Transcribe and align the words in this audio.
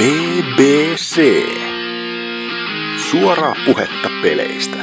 BBC. 0.00 1.20
Suoraa 3.10 3.54
puhetta 3.66 4.08
peleistä. 4.22 4.76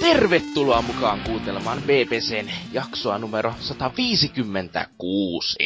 Tervetuloa 0.00 0.82
mukaan 0.82 1.20
kuuntelemaan 1.20 1.78
BBCn 1.82 2.50
jaksoa 2.72 3.18
numero 3.18 3.54
156. 3.58 5.56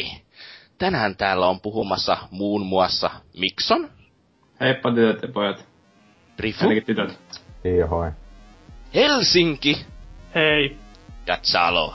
Tänään 0.77 1.15
täällä 1.17 1.47
on 1.47 1.61
puhumassa 1.61 2.17
muun 2.31 2.65
muassa 2.65 3.09
Mikson, 3.39 3.89
Heippa 4.59 4.91
tytöt 4.91 5.21
ja 5.21 5.27
pojat. 5.27 5.76
Rifu, 6.39 6.63
Ainakin 6.63 6.83
tytöt. 6.83 7.19
Iihoi. 7.65 8.11
Helsinki 8.95 9.85
Hei. 10.35 10.77
ja 11.27 11.37
Zalor. 11.43 11.93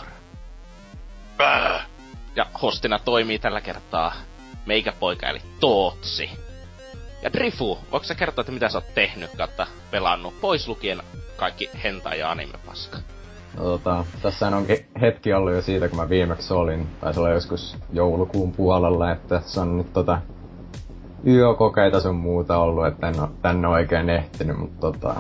Äh. 1.40 1.86
Ja 2.36 2.46
hostina 2.62 2.98
toimii 2.98 3.38
tällä 3.38 3.60
kertaa 3.60 4.14
meikäpoika 4.66 5.28
eli 5.28 5.40
Tootsi. 5.60 6.30
Ja 7.22 7.32
Drifu, 7.32 7.78
voiko 7.92 8.04
sä 8.04 8.14
kertoa, 8.14 8.42
että 8.42 8.52
mitä 8.52 8.68
sä 8.68 8.78
oot 8.78 8.94
tehnyt 8.94 9.30
kautta 9.36 9.66
pelannut, 9.90 10.40
pois 10.40 10.68
lukien 10.68 11.02
kaikki 11.36 11.70
hentai 11.84 12.18
ja 12.18 12.30
anime 12.30 12.58
paska? 12.66 12.98
No, 13.56 13.64
tota, 13.64 14.04
tässä 14.22 14.46
onkin 14.46 14.86
hetki 15.00 15.32
ollut 15.32 15.52
jo 15.54 15.62
siitä, 15.62 15.88
kun 15.88 15.98
mä 15.98 16.08
viimeksi 16.08 16.54
olin. 16.54 16.86
Taisi 17.00 17.20
olla 17.20 17.30
joskus 17.30 17.76
joulukuun 17.92 18.52
puolella, 18.52 19.12
että 19.12 19.42
se 19.46 19.60
on 19.60 19.78
nyt 19.78 19.92
tota 19.92 20.20
yökokeita 21.26 22.00
sun 22.00 22.16
muuta 22.16 22.58
ollut, 22.58 22.86
että 22.86 23.08
en 23.08 23.20
oo 23.20 23.28
tänne 23.42 23.68
oikein 23.68 24.10
ehtinyt, 24.10 24.58
mutta 24.58 24.80
tota, 24.80 25.14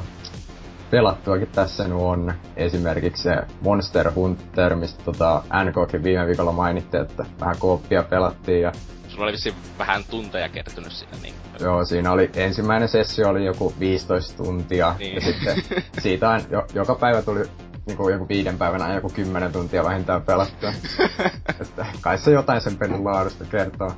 pelattuakin 0.90 1.48
tässä 1.48 1.84
nyt 1.84 1.98
on 2.00 2.32
esimerkiksi 2.56 3.22
se 3.22 3.36
Monster 3.60 4.12
Hunter, 4.14 4.76
mistä 4.76 5.04
tota 5.04 5.42
NKkin 5.64 6.02
viime 6.02 6.26
viikolla 6.26 6.52
mainitti, 6.52 6.96
että 6.96 7.24
vähän 7.40 7.56
kooppia 7.58 8.02
pelattiin 8.02 8.62
ja 8.62 8.72
Sulla 9.08 9.24
oli 9.24 9.32
vissiin 9.32 9.54
vähän 9.78 10.04
tunteja 10.10 10.48
kertynyt 10.48 10.92
siinä, 10.92 11.16
niin... 11.22 11.34
Joo, 11.60 11.84
siinä 11.84 12.12
oli 12.12 12.30
ensimmäinen 12.36 12.88
sessio 12.88 13.28
oli 13.28 13.44
joku 13.44 13.74
15 13.80 14.44
tuntia 14.44 14.94
Niin. 14.98 15.14
ja 15.14 15.20
sitten 15.20 15.56
siitä 15.98 16.30
on, 16.30 16.40
jo, 16.50 16.66
joka 16.74 16.94
päivä 16.94 17.22
tuli 17.22 17.42
niinku 17.86 18.08
joku 18.08 18.28
viiden 18.28 18.58
päivän 18.58 18.82
ajan 18.82 18.94
joku 18.94 19.08
10 19.14 19.52
tuntia 19.52 19.84
vähintään 19.84 20.22
pelattua. 20.22 20.72
että 21.60 21.86
kai 22.00 22.18
se 22.18 22.30
jotain 22.30 22.60
sen 22.60 22.76
pelin 22.76 23.04
laadusta 23.04 23.44
kertoo. 23.44 23.92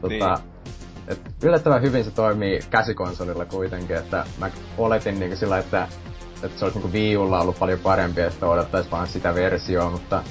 Tota, 0.00 0.34
Niin. 0.34 0.53
Et 1.08 1.20
yllättävän 1.42 1.82
hyvin 1.82 2.04
se 2.04 2.10
toimii 2.10 2.60
käsikonsolilla 2.70 3.44
kuitenkin, 3.44 3.96
että 3.96 4.24
mä 4.38 4.50
oletin 4.78 5.20
niinku 5.20 5.36
sillä, 5.36 5.58
että, 5.58 5.88
että 6.42 6.58
se 6.58 6.64
olisi 6.64 6.78
niinku 6.78 6.98
Wii 6.98 7.16
Ulla 7.16 7.40
ollut 7.40 7.58
paljon 7.58 7.78
parempi, 7.78 8.20
että 8.20 8.46
odottaisi 8.46 8.90
vaan 8.90 9.08
sitä 9.08 9.34
versioa, 9.34 9.90
mutta 9.90 10.22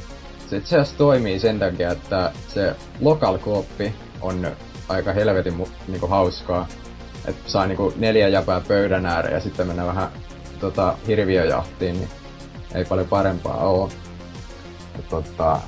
se 0.49 0.57
itse 0.57 0.75
asiassa 0.75 0.97
toimii 0.97 1.39
sen 1.39 1.59
takia, 1.59 1.91
että 1.91 2.31
se 2.47 2.75
local 3.01 3.37
kooppi 3.37 3.93
on 4.21 4.47
aika 4.89 5.13
helvetin 5.13 5.67
niinku 5.87 6.07
hauskaa. 6.07 6.67
Että 7.25 7.51
saa 7.51 7.67
niinku 7.67 7.93
neljä 7.97 8.27
jäpää 8.27 8.61
pöydän 8.67 9.05
ääreen 9.05 9.33
ja 9.33 9.39
sitten 9.39 9.67
mennä 9.67 9.85
vähän 9.85 10.09
tota, 10.59 10.97
hirviöjahtiin, 11.07 11.95
niin 11.95 12.09
ei 12.73 12.85
paljon 12.85 13.07
parempaa 13.07 13.57
oo. 13.57 13.89
Ja, 14.97 15.03
tota, 15.09 15.59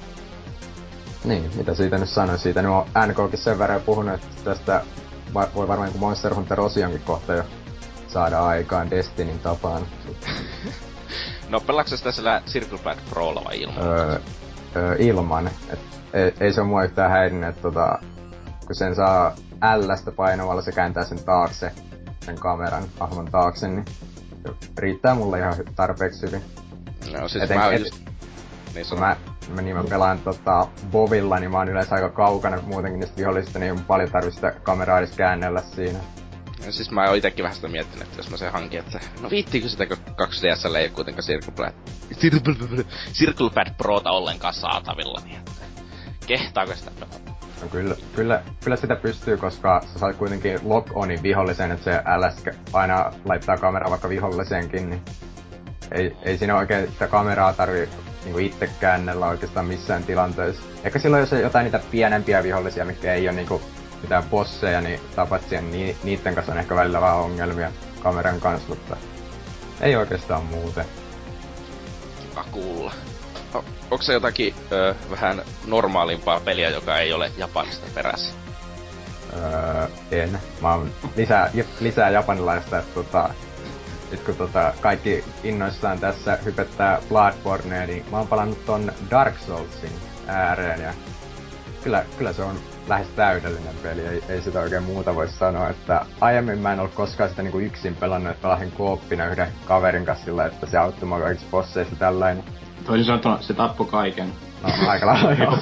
niin, 1.25 1.51
mitä 1.55 1.73
siitä 1.75 1.97
nyt 1.97 2.09
sanoin, 2.09 2.39
siitä 2.39 2.61
nyt 2.61 2.71
on 2.71 2.85
NKkin 3.07 3.39
sen 3.39 3.59
verran 3.59 3.81
puhunut, 3.81 4.13
että 4.15 4.27
tästä 4.43 4.81
va- 5.33 5.47
voi 5.55 5.67
varmaan 5.67 5.89
niin 5.89 5.99
Monster 5.99 6.33
Hunter 6.35 6.61
Osionkin 6.61 7.01
kohta 7.01 7.33
jo 7.33 7.43
saada 8.07 8.45
aikaan 8.45 8.89
Destinin 8.89 9.39
tapaan. 9.39 9.81
No 11.50 11.59
pelaatko 11.59 11.89
sä 11.89 11.97
sitä 11.97 12.11
sillä 12.11 12.41
Circle 12.47 12.77
Pad 12.83 12.97
Prolla 13.09 13.44
vai 13.45 13.61
ilman? 13.61 13.83
öö, 13.83 14.19
öö, 14.75 14.95
ilman. 15.00 15.50
Et 15.69 15.79
ei, 16.13 16.33
ei 16.39 16.53
se 16.53 16.61
ole 16.61 16.69
mua 16.69 16.83
yhtään 16.83 17.11
häirinnyt, 17.11 17.50
että 17.50 17.61
tota, 17.61 18.00
kun 18.67 18.75
sen 18.75 18.95
saa 18.95 19.35
L-stä 19.77 20.11
painavalla, 20.11 20.61
se 20.61 20.71
kääntää 20.71 21.03
sen 21.03 21.23
taakse, 21.23 21.71
sen 22.25 22.35
kameran 22.39 22.83
hahmon 23.00 23.25
taakse, 23.25 23.67
niin 23.67 23.85
riittää 24.77 25.16
mulle 25.16 25.39
ihan 25.39 25.53
tarpeeksi 25.75 26.21
hyvin. 26.25 26.41
No 27.19 27.27
siis 27.27 27.44
Eten- 27.44 27.57
mä 27.57 27.73
just... 27.73 27.95
Niin 28.75 28.86
Kun 28.90 28.97
sano. 28.97 29.02
mä, 29.02 29.16
mä, 29.56 29.62
niin 29.62 29.75
mä 29.75 29.84
pelaan 29.84 30.19
tota, 30.19 30.68
Bovilla, 30.91 31.40
niin 31.40 31.52
mä 31.52 31.58
oon 31.58 31.69
yleensä 31.69 31.96
aika 31.96 32.09
kaukana 32.09 32.62
muutenkin 32.62 33.00
niistä 33.00 33.18
vihollisista, 33.18 33.59
niin 33.59 33.80
paljon 33.80 34.12
tarvitse 34.12 34.36
sitä 34.36 34.52
kameraa 34.52 35.00
edes 35.00 35.16
käännellä 35.16 35.62
siinä. 35.62 36.00
Ja 36.66 36.72
siis 36.72 36.91
mä 36.91 37.03
oon 37.03 37.18
itekin 37.18 37.44
vähän 37.44 37.56
sitä 37.56 37.68
miettinyt, 37.68 38.08
että 38.08 38.19
jos 38.19 38.30
mä 38.30 38.38
sen 38.38 38.52
hankin, 38.52 38.80
että 38.80 39.00
no 39.22 39.30
viittiinkö 39.30 39.69
sitä, 39.69 39.86
kun 39.86 39.97
2DSL 39.97 40.75
ei 40.75 40.84
ole 40.84 40.90
kuitenkaan 40.90 41.25
Circle 41.25 41.53
Pad, 41.56 41.74
Circle, 42.22 42.86
Circle 43.13 43.50
Pad 43.50 43.68
Prota 43.78 44.12
ollenkaan 44.12 44.53
saatavilla, 44.53 45.22
niin 45.25 45.38
että 45.38 45.52
kehtaako 46.28 46.75
sitä 46.75 46.92
pelata? 47.00 47.31
No 47.62 47.68
kyllä, 47.68 47.96
kyllä, 48.16 48.44
kyllä 48.63 48.75
sitä 48.75 48.96
pystyy, 48.96 49.38
koska 49.38 49.81
sä 49.94 50.00
saat 50.00 50.16
kuitenkin 50.16 50.59
lock-onin 50.63 51.24
vihollisen, 51.24 51.72
että 51.72 51.84
se 51.84 52.02
LS 52.18 52.57
aina 52.74 53.12
laittaa 53.25 53.57
kameraa 53.57 53.90
vaikka 53.90 54.09
vihollisenkin, 54.09 54.90
niin 54.90 55.02
ei, 55.91 56.18
ei 56.23 56.38
siinä 56.38 56.57
oikein 56.57 56.91
sitä 56.91 57.07
kameraa 57.07 57.53
tarvi 57.53 57.90
niinku 58.23 58.40
itse 58.40 58.69
käännellä 58.79 59.28
oikeastaan 59.28 59.66
missään 59.66 60.03
tilanteessa. 60.03 60.63
Ehkä 60.84 61.00
silloin, 61.00 61.22
jos 61.22 61.34
on 61.34 61.40
jotain 61.40 61.63
niitä 61.63 61.79
pienempiä 61.91 62.44
vihollisia, 62.44 62.85
mitkä 62.85 63.13
ei 63.13 63.28
ole 63.28 63.35
niinku 63.35 63.62
mitään 64.01 64.24
bosseja, 64.24 64.81
niin 64.81 65.00
tapat 65.16 65.41
siihen, 65.50 65.72
niin 65.72 65.97
niiden 66.03 66.35
kanssa 66.35 66.51
on 66.51 66.59
ehkä 66.59 66.75
välillä 66.75 67.01
vähän 67.01 67.16
ongelmia 67.16 67.72
kameran 68.00 68.40
kanssa, 68.40 68.69
mutta 68.69 68.97
ei 69.81 69.95
oikeastaan 69.95 70.44
muuten. 70.44 70.85
Kiva 72.29 72.45
kuulla. 72.51 72.94
O, 73.56 73.66
onko 73.91 74.01
se 74.01 74.13
jotakin 74.13 74.56
ö, 74.72 74.95
vähän 75.12 75.41
normaalimpaa 75.66 76.40
peliä, 76.40 76.69
joka 76.69 76.97
ei 77.00 77.13
ole 77.13 77.31
Japanista 77.38 77.88
peräisin? 77.95 78.34
Öö, 79.34 79.88
en. 80.12 80.40
Mä 80.62 80.74
oon 80.74 80.91
lisää, 81.16 81.51
lisää 81.79 82.09
japanilaista, 82.09 82.79
että 82.79 82.94
tota, 82.94 83.29
nyt 84.11 84.23
kun 84.23 84.35
tota, 84.35 84.73
kaikki 84.81 85.23
innoissaan 85.43 85.99
tässä 85.99 86.38
hypettää 86.45 86.99
Bloodbornea, 87.09 87.88
niin 87.88 88.05
mä 88.11 88.17
oon 88.17 88.27
palannut 88.27 88.66
ton 88.66 88.91
Dark 89.11 89.39
Soulsin 89.39 89.91
ääreen 90.27 90.81
ja 90.81 90.93
kyllä, 91.83 92.05
kyllä 92.17 92.33
se 92.33 92.44
on 92.44 92.55
lähes 92.88 93.07
täydellinen 93.07 93.75
peli, 93.83 94.07
ei, 94.07 94.23
ei 94.29 94.41
sitä 94.41 94.59
oikein 94.59 94.83
muuta 94.83 95.15
voi 95.15 95.27
sanoa, 95.27 95.69
että 95.69 96.05
aiemmin 96.21 96.59
mä 96.59 96.73
en 96.73 96.79
ollut 96.79 96.94
koskaan 96.94 97.29
sitä 97.29 97.41
niinku 97.41 97.59
yksin 97.59 97.95
pelannut, 97.95 98.31
että 98.31 98.41
pelasin 98.41 98.71
kooppina 98.71 99.25
yhden 99.25 99.49
kaverin 99.65 100.05
kanssa 100.05 100.25
sillä, 100.25 100.45
että 100.45 100.65
se 100.65 100.77
auttoi 100.77 101.07
mua 101.07 101.19
kaikissa 101.19 101.47
bosseissa 101.51 101.95
tällainen. 101.95 102.44
Toisin 102.85 103.05
sanottuna 103.05 103.41
se 103.41 103.53
tappoi 103.53 103.88
kaiken. 103.88 104.33
No, 104.63 104.89
aika 104.89 105.05
lailla 105.05 105.31
joo. 105.44 105.57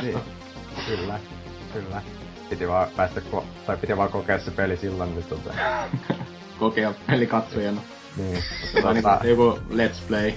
Niin. 0.00 0.18
Kyllä, 0.86 1.18
kyllä. 1.72 2.02
Piti 2.50 2.68
vaan 2.68 2.88
päästä, 2.96 3.20
ko- 3.32 3.44
tai 3.66 3.76
piti 3.76 3.96
vaan 3.96 4.10
kokea 4.10 4.38
se 4.38 4.50
peli 4.50 4.76
silloin, 4.76 5.14
niin 5.14 5.24
tota, 5.24 5.54
Kokea 6.58 6.94
pelikatsojana. 7.06 7.80
niin. 8.16 8.42
Se 8.72 8.86
on 8.86 8.96
Tota, 8.96 9.18
niinku 9.22 9.26
joku 9.26 9.58
let's 9.70 10.08
play 10.08 10.32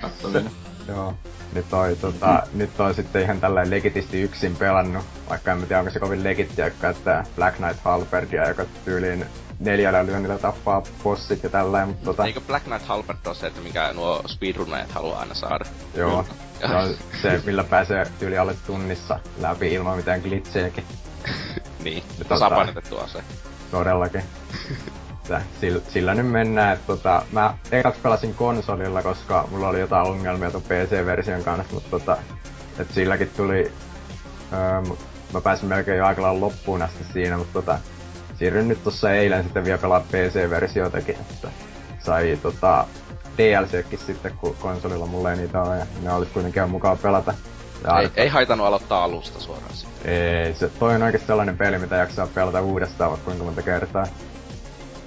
katsominen. 0.00 0.50
joo. 0.88 1.14
Nyt 1.52 1.68
toi, 1.70 1.96
tota, 1.96 2.42
nyt 2.54 2.80
on 2.80 2.94
sitten 2.94 3.22
ihan 3.22 3.40
tällainen 3.40 3.70
legitisti 3.70 4.22
yksin 4.22 4.56
pelannut, 4.56 5.04
vaikka 5.30 5.52
en 5.52 5.58
tiedä 5.58 5.78
onko 5.78 5.90
se 5.90 6.00
kovin 6.00 6.24
legittiä, 6.24 6.64
joka 6.64 6.76
käyttää 6.80 7.24
Black 7.36 7.56
Knight 7.56 7.80
Halberdia, 7.84 8.48
joka 8.48 8.64
tyyliin 8.84 9.24
neljällä 9.60 10.06
lyönnillä 10.06 10.38
tappaa 10.38 10.82
bossit 11.04 11.42
ja 11.42 11.48
tällainen, 11.48 11.88
mutta 11.88 12.04
tota, 12.04 12.24
Eikö 12.26 12.40
Black 12.40 12.64
Knight 12.64 12.86
Halberd 12.86 13.18
ole 13.26 13.34
se, 13.34 13.46
että 13.46 13.60
mikä 13.60 13.92
nuo 13.92 14.22
speedrunneet 14.26 14.92
haluaa 14.92 15.20
aina 15.20 15.34
saada? 15.34 15.64
joo. 15.94 16.24
Se 16.60 16.66
on 16.74 16.94
se, 17.22 17.42
millä 17.46 17.64
pääsee 17.64 18.06
tyyli 18.18 18.38
alle 18.38 18.54
tunnissa 18.66 19.20
läpi 19.40 19.72
ilman 19.74 19.96
mitään 19.96 20.20
glitchejäkin. 20.20 20.84
niin, 21.84 22.02
Nyt 22.18 22.28
tasapainotettu 22.28 22.98
ase. 22.98 23.22
Todellakin. 23.70 24.22
Että 25.36 25.60
sillä, 25.60 25.80
sillä 25.88 26.14
nyt 26.14 26.30
mennään, 26.30 26.72
että 26.72 26.86
tota, 26.86 27.22
mä 27.32 27.54
ekaksi 27.72 28.00
pelasin 28.00 28.34
konsolilla, 28.34 29.02
koska 29.02 29.48
mulla 29.50 29.68
oli 29.68 29.80
jotain 29.80 30.06
ongelmia 30.06 30.50
tuon 30.50 30.62
PC-version 30.62 31.42
kanssa, 31.44 31.74
mutta 31.74 31.90
tota, 31.90 32.16
et 32.78 32.90
silläkin 32.90 33.30
tuli, 33.36 33.72
öö, 34.52 34.80
mä 35.32 35.40
pääsin 35.40 35.68
melkein 35.68 35.98
jo 35.98 36.06
aika 36.06 36.40
loppuun 36.40 36.82
asti 36.82 37.04
siinä, 37.12 37.36
mutta 37.36 37.52
tota, 37.52 37.78
siirryn 38.38 38.68
nyt 38.68 38.84
tossa 38.84 39.12
eilen 39.12 39.44
sitten 39.44 39.64
vielä 39.64 39.78
pelaa 39.78 40.00
PC-versiotakin, 40.00 41.16
että 41.20 41.48
sai 41.98 42.38
tota, 42.42 42.86
DLCkin 43.38 43.98
sitten, 43.98 44.32
kun 44.40 44.56
konsolilla 44.60 45.06
mulla 45.06 45.30
ei 45.30 45.36
niitä 45.36 45.62
ole, 45.62 45.78
ja 45.78 45.86
ne 46.02 46.12
olisi 46.12 46.32
kuitenkin 46.32 46.60
ihan 46.60 46.70
mukava 46.70 46.96
pelata. 46.96 47.34
Ja 47.84 48.00
Ei, 48.00 48.10
ei 48.16 48.28
haitannut 48.28 48.66
aloittaa 48.66 49.04
alusta 49.04 49.40
suoraan 49.40 49.74
sitten. 49.74 50.12
ei, 50.12 50.54
se, 50.54 50.68
toi 50.68 50.94
on 50.94 51.02
oikeesti 51.02 51.26
sellainen 51.26 51.58
peli, 51.58 51.78
mitä 51.78 51.96
jaksaa 51.96 52.26
pelata 52.26 52.60
uudestaan 52.60 53.10
vaikka 53.10 53.24
kuinka 53.24 53.44
monta 53.44 53.62
kertaa. 53.62 54.06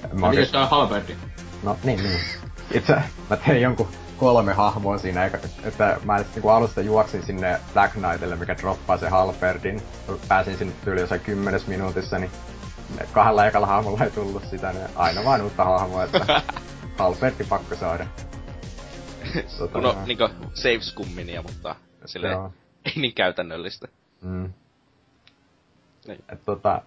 Mä 0.07 0.13
Mikä 0.13 0.27
oikeesti- 0.27 0.51
se 0.51 0.57
on 0.57 0.69
halberdi? 0.69 1.15
No 1.63 1.77
niin, 1.83 2.03
niin. 2.03 2.19
Itse 2.77 2.95
mä 3.29 3.35
tein 3.37 3.61
jonkun 3.61 3.87
kolme 4.17 4.53
hahmoa 4.53 4.97
siinä, 4.97 5.23
eikä, 5.23 5.39
että 5.63 5.97
mä 6.03 6.17
niinku 6.17 6.49
alusta 6.49 6.81
juoksin 6.81 7.23
sinne 7.23 7.59
Black 7.73 7.93
Knightille, 7.93 8.35
mikä 8.35 8.55
droppaa 8.57 8.97
se 8.97 9.09
Halberdin. 9.09 9.81
Pääsin 10.27 10.57
sinne 10.57 10.73
tyyli 10.85 11.01
jossain 11.01 11.21
kymmenes 11.21 11.67
minuutissa, 11.67 12.17
niin 12.19 12.31
kahdella 13.11 13.45
ekalla 13.47 13.67
hahmolla 13.67 14.03
ei 14.03 14.11
tullut 14.11 14.43
sitä, 14.45 14.73
niin 14.73 14.87
aina 14.95 15.23
vaan 15.23 15.41
uutta 15.41 15.63
hahmoa, 15.63 16.03
että 16.03 16.41
Halbertti 16.97 17.43
pakko 17.43 17.75
saada. 17.75 18.05
Tota, 19.57 19.81
no, 19.81 19.95
niinku 20.05 20.29
save 20.53 20.81
skumminia, 20.81 21.41
mutta 21.41 21.75
silleen 22.05 22.33
Joo. 22.33 22.53
ei 22.85 22.93
niin 22.95 23.13
käytännöllistä. 23.13 23.87
Mm. 24.21 24.53
Niin. 26.07 26.23
Et 26.29 26.45
tota, 26.45 26.81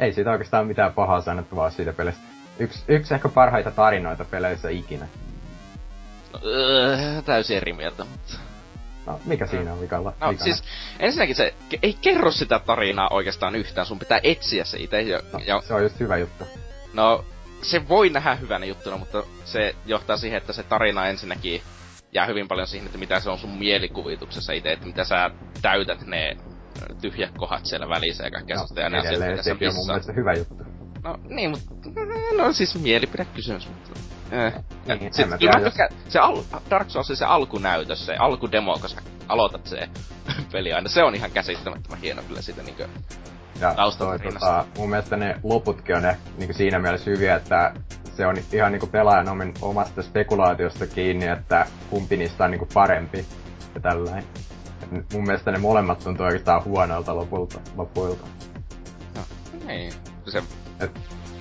ei 0.00 0.12
siitä 0.12 0.30
oikeastaan 0.30 0.66
mitään 0.66 0.92
pahaa 0.92 1.20
sanottavaa 1.20 1.70
siitä 1.70 1.92
pelistä. 1.92 2.22
Yksi, 2.58 2.84
yksi 2.88 3.14
ehkä 3.14 3.28
parhaita 3.28 3.70
tarinoita 3.70 4.24
peleissä 4.24 4.68
ikinä. 4.68 5.06
No, 6.32 6.40
öö, 6.44 7.22
täysin 7.22 7.56
eri 7.56 7.72
mieltä, 7.72 8.04
mutta... 8.04 8.34
No, 9.06 9.20
mikä 9.24 9.46
siinä 9.46 9.72
on 9.72 9.80
vikalla? 9.80 10.12
No, 10.20 10.30
vikana? 10.30 10.44
siis 10.44 10.64
ensinnäkin 10.98 11.36
se 11.36 11.54
ei 11.82 11.98
kerro 12.00 12.30
sitä 12.30 12.58
tarinaa 12.58 13.08
oikeastaan 13.10 13.56
yhtään, 13.56 13.86
sun 13.86 13.98
pitää 13.98 14.20
etsiä 14.22 14.64
se 14.64 14.78
itse. 14.78 15.00
Ja, 15.00 15.20
no, 15.32 15.40
ja... 15.46 15.60
se 15.60 15.74
on 15.74 15.82
just 15.82 16.00
hyvä 16.00 16.16
juttu. 16.16 16.44
No, 16.94 17.24
se 17.62 17.88
voi 17.88 18.10
nähdä 18.10 18.34
hyvänä 18.34 18.66
juttuna, 18.66 18.96
mutta 18.96 19.22
se 19.44 19.74
johtaa 19.86 20.16
siihen, 20.16 20.36
että 20.36 20.52
se 20.52 20.62
tarina 20.62 21.06
ensinnäkin 21.06 21.62
jää 22.12 22.26
hyvin 22.26 22.48
paljon 22.48 22.66
siihen, 22.66 22.86
että 22.86 22.98
mitä 22.98 23.20
se 23.20 23.30
on 23.30 23.38
sun 23.38 23.50
mielikuvituksessa 23.50 24.52
itse, 24.52 24.72
että 24.72 24.86
mitä 24.86 25.04
sä 25.04 25.30
täytät 25.62 26.06
ne 26.06 26.36
tyhjät 27.00 27.30
kohdat 27.38 27.66
siellä 27.66 27.88
välissä 27.88 28.24
ja 28.24 28.30
kaikkea 28.30 28.56
no, 28.56 28.82
ja 28.82 28.90
ne 28.90 28.98
asiat, 28.98 29.30
mitä 29.30 29.42
sä 29.42 29.50
on 29.50 29.74
mun 29.74 29.86
mielestä 29.86 30.12
hyvä 30.12 30.32
juttu. 30.32 30.54
No 31.04 31.18
niin, 31.28 31.50
mutta 31.50 31.70
no 32.36 32.52
siis 32.52 32.80
mielipidekysymys, 32.82 33.68
mutta... 33.68 34.00
Eh. 34.32 34.52
Niin, 34.86 35.14
sit, 35.14 35.26
kyllä 35.38 35.58
mä 35.58 35.64
tykkään, 35.64 35.90
se 36.08 36.18
al, 36.18 36.42
Dark 36.70 36.90
Souls 36.90 37.08
se 37.14 37.24
alkunäytös, 37.24 38.06
se 38.06 38.16
alkudemo, 38.16 38.78
koska 38.82 39.02
aloitat 39.28 39.66
se 39.66 39.88
peli 40.52 40.72
aina, 40.72 40.88
se 40.88 41.02
on 41.02 41.14
ihan 41.14 41.30
käsittämättömän 41.30 42.00
hieno 42.00 42.22
kyllä 42.22 42.42
siitä 42.42 42.62
niinkö 42.62 42.88
ja 43.60 43.74
toi, 43.98 44.18
tota, 44.18 44.64
mun 44.78 44.90
mielestä 44.90 45.16
ne 45.16 45.36
loputkin 45.42 45.96
on 45.96 46.04
ehkä 46.04 46.22
niin 46.38 46.54
siinä 46.54 46.78
mielessä 46.78 47.10
hyviä, 47.10 47.36
että 47.36 47.74
se 48.16 48.26
on 48.26 48.36
ihan 48.52 48.72
niin 48.72 48.88
pelaajan 48.88 49.28
omin, 49.28 49.54
omasta 49.62 50.02
spekulaatiosta 50.02 50.86
kiinni, 50.86 51.26
että 51.26 51.66
kumpi 51.90 52.16
niistä 52.16 52.44
on 52.44 52.50
niin 52.50 52.68
parempi 52.74 53.26
ja 53.74 53.80
tällainen. 53.80 54.24
Mun 55.12 55.24
mielestä 55.24 55.50
ne 55.50 55.58
molemmat 55.58 55.98
tuntuu 55.98 56.26
oikeastaan 56.26 56.64
huonolta 56.64 57.16
lopulta, 57.16 57.60
lopuilta. 57.76 58.26
No, 59.16 59.22
niin. 59.66 59.92
Se... 60.28 60.42
Et, 60.80 60.90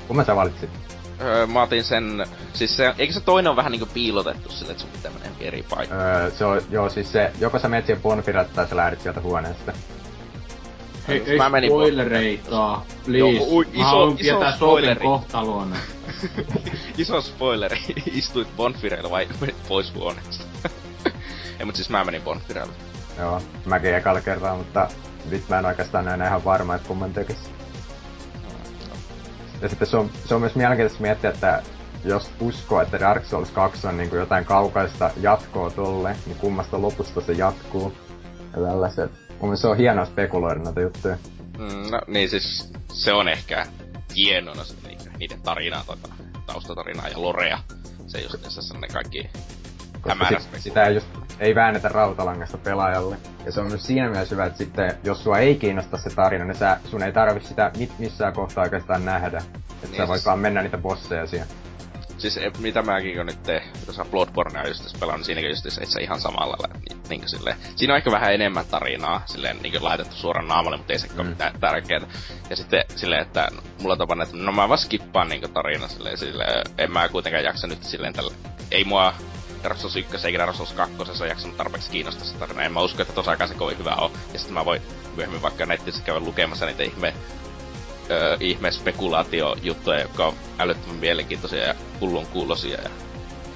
kumman 0.08 0.26
sä 0.26 0.36
valitsit? 0.36 0.70
Öö, 1.22 1.48
mä 1.48 1.62
otin 1.62 1.84
sen, 1.84 2.28
siis 2.54 2.78
se, 2.78 2.94
eikö 2.98 3.14
se 3.14 3.20
toinen 3.22 3.50
on 3.50 3.56
vähän 3.56 3.72
niinku 3.72 3.88
piilotettu 3.94 4.50
sille, 4.50 4.72
että 4.72 4.82
sun 4.82 4.92
pitää 4.92 5.12
mennä 5.12 5.30
eri 5.40 5.66
paikkaan? 5.70 6.02
Öö, 6.02 6.32
se 6.32 6.46
on, 6.46 6.62
joo 6.70 6.90
siis 6.90 7.12
se, 7.12 7.32
joko 7.40 7.60
sä 7.60 7.68
menet 7.68 7.86
siihen 7.86 8.02
bonfirelle 8.02 8.50
tai 8.56 8.68
sä 8.68 8.76
lähdet 8.76 9.02
sieltä 9.02 9.22
huoneesta. 9.22 9.74
Hei, 11.08 11.24
ei 11.26 11.38
mä 11.38 11.50
menin 11.50 11.70
spoilereita, 11.70 12.82
please. 13.06 13.18
Joo, 13.18 13.48
ui, 13.50 13.66
iso, 13.74 13.80
mä 13.80 13.86
haluan 13.86 14.14
iso 14.14 14.18
tietää 14.18 14.56
spoileri. 14.56 15.00
kohtaloon. 15.00 15.76
iso 16.98 17.22
spoileri. 17.22 17.80
Istuit 18.20 18.48
Bonfireilla 18.58 19.10
vai 19.12 19.28
menit 19.42 19.56
pois 19.68 19.94
huoneesta? 19.94 20.44
Ei, 21.60 21.66
mut 21.66 21.76
siis 21.76 21.90
mä 21.90 22.04
menin 22.04 22.22
Bonfireilla. 22.22 22.74
Joo, 23.20 23.42
mäkin 23.66 23.96
ekalla 23.96 24.22
kerralla, 24.22 24.58
mutta 24.58 24.88
nyt 25.30 25.50
mä 25.50 25.60
en 25.60 25.66
oikeastaan 25.66 26.08
enää 26.08 26.28
ihan 26.28 26.46
varma, 26.46 26.76
että 26.76 26.88
kumman 26.88 27.14
tekis. 27.14 27.38
Ja 29.62 29.70
sitten 29.70 29.88
se 29.88 29.98
on, 29.98 30.10
se 30.26 30.36
on 30.36 30.42
myös 30.42 30.56
mielenkiintoista 30.56 31.02
miettiä, 31.02 31.30
että 31.30 31.64
jos 32.04 32.32
uskoo, 32.40 32.82
että 32.82 33.00
Dark 33.00 33.26
Souls 33.26 33.52
2 33.52 33.88
on 33.88 33.98
niin 33.98 34.10
kuin 34.10 34.20
jotain 34.20 34.46
kaukaista 34.46 35.12
jatkoa 35.22 35.70
tolle, 35.70 36.16
niin 36.26 36.38
kummasta 36.38 36.82
lopusta 36.82 37.22
se 37.22 37.34
jatkuu. 37.34 37.94
Ja 38.56 38.62
tällaiset. 38.62 39.12
Mun 39.42 39.58
se 39.58 39.68
on 39.68 39.78
hienoa 39.78 40.06
spekuloida 40.06 40.60
näitä 40.60 40.82
juttuja. 40.82 41.18
Mm, 41.58 41.92
no 41.92 42.02
niin 42.08 42.30
siis, 42.30 42.72
se 42.94 43.14
on 43.14 43.28
ehkä 43.28 43.68
hienona 44.16 44.64
se 44.64 44.76
niiden 45.20 45.42
tarinaa, 45.42 45.84
tota, 45.86 46.10
taustatarinaa 46.46 47.08
ja 47.08 47.22
lorea. 47.22 47.60
Se 48.08 48.20
just 48.22 48.42
tässä 48.42 48.78
ne 48.78 48.88
kaikki 48.88 49.30
Koska 50.02 50.26
sit, 50.40 50.62
sitä 50.62 50.84
ei, 50.84 50.96
just, 50.96 51.08
ei 51.40 51.56
väännetä 51.56 51.90
rautalangasta 51.90 52.58
pelaajalle. 52.58 53.18
Ja 53.46 53.52
se 53.52 53.62
on 53.62 53.68
myös 53.68 53.84
siinä 53.84 54.10
mielessä 54.10 54.36
hyvä, 54.36 54.46
että 54.46 54.58
sitten, 54.58 54.98
jos 55.04 55.24
sua 55.24 55.38
ei 55.38 55.56
kiinnosta 55.56 55.98
se 55.98 56.10
tarina, 56.10 56.46
niin 56.46 56.58
sä, 56.58 56.78
sun 56.86 57.04
ei 57.04 57.12
tarvi 57.12 57.40
sitä 57.40 57.72
mit, 57.78 58.00
missään 58.00 58.34
kohtaa 58.34 58.64
oikeastaan 58.64 59.06
nähdä. 59.06 59.38
Että 59.38 59.88
niin 59.88 59.98
sä 59.98 60.08
voit 60.08 60.26
vaan 60.26 60.40
mennä 60.40 60.62
niitä 60.62 60.78
bosseja 60.78 61.28
siihen. 61.28 61.48
Siis 62.20 62.40
mitä 62.60 62.82
mäkin 62.82 63.20
on 63.20 63.26
nyt 63.26 63.44
te, 63.44 63.64
tuossa 63.86 64.06
Bloodbornea 64.06 64.68
just 64.68 65.00
pelannut, 65.00 65.20
niin 65.20 65.26
siinäkin 65.26 65.50
just 65.50 65.94
se 65.94 66.02
ihan 66.02 66.22
samalla 66.22 66.56
lailla. 66.60 66.80
Niin, 66.90 67.00
niin 67.10 67.30
silleen, 67.30 67.58
siinä 67.76 67.94
on 67.94 67.98
ehkä 67.98 68.12
vähän 68.12 68.34
enemmän 68.34 68.66
tarinaa, 68.66 69.22
silleen 69.26 69.58
niin 69.62 69.84
laitettu 69.84 70.16
suoraan 70.16 70.48
naamalle, 70.48 70.78
mutta 70.78 70.94
ei 70.94 71.00
se 71.00 71.08
mm. 71.08 71.26
mitään 71.26 71.60
tärkeää. 71.60 72.08
Ja 72.50 72.56
sitten 72.56 72.84
silleen, 72.96 73.22
että 73.22 73.48
mulla 73.82 73.94
on 73.94 73.98
tapana, 73.98 74.24
että 74.24 74.38
no 74.38 74.52
mä 74.52 74.68
vaan 74.68 74.78
skippaan 74.78 75.30
niin 75.30 75.54
tarina 75.54 75.88
silleen, 75.88 76.18
silleen, 76.18 76.64
en 76.78 76.92
mä 76.92 77.10
kuitenkaan 77.10 77.44
jaksa 77.44 77.68
nyt 77.68 77.84
silleen 77.84 78.14
tällä, 78.14 78.34
ei 78.72 78.84
mua 78.84 79.14
Dark 79.64 79.78
Souls 79.78 79.96
1 79.96 80.28
eikä 80.28 80.40
Dark 80.40 80.56
Souls 80.56 80.74
2 80.74 80.96
jaksanut 81.28 81.58
tarpeeksi 81.58 81.92
kiinnostaa 81.92 82.26
sitä 82.26 82.40
tarinaa. 82.40 82.64
En 82.64 82.74
mä 82.74 82.82
usko, 82.82 83.02
että 83.02 83.14
tosaakaan 83.14 83.48
se 83.48 83.56
kovin 83.56 83.78
hyvä 83.78 83.96
on. 83.96 84.12
Ja 84.34 84.40
sitten 84.40 84.54
mä 84.54 84.66
voin 84.66 84.82
myöhemmin 85.16 85.42
vaikka 85.42 85.66
netissä 85.66 86.04
käydä 86.04 86.20
lukemassa 86.20 86.66
niitä 86.66 86.84
ihme 86.84 87.14
öö, 88.10 88.38
ihme 88.40 88.72
spekulaatiojuttuja, 88.72 90.02
jotka 90.02 90.26
on 90.26 90.34
älyttömän 90.60 90.96
mielenkiintoisia 90.96 91.68
ja 91.68 91.76
hullun 92.02 92.28
kuulosia 92.28 92.82
ja 92.82 92.90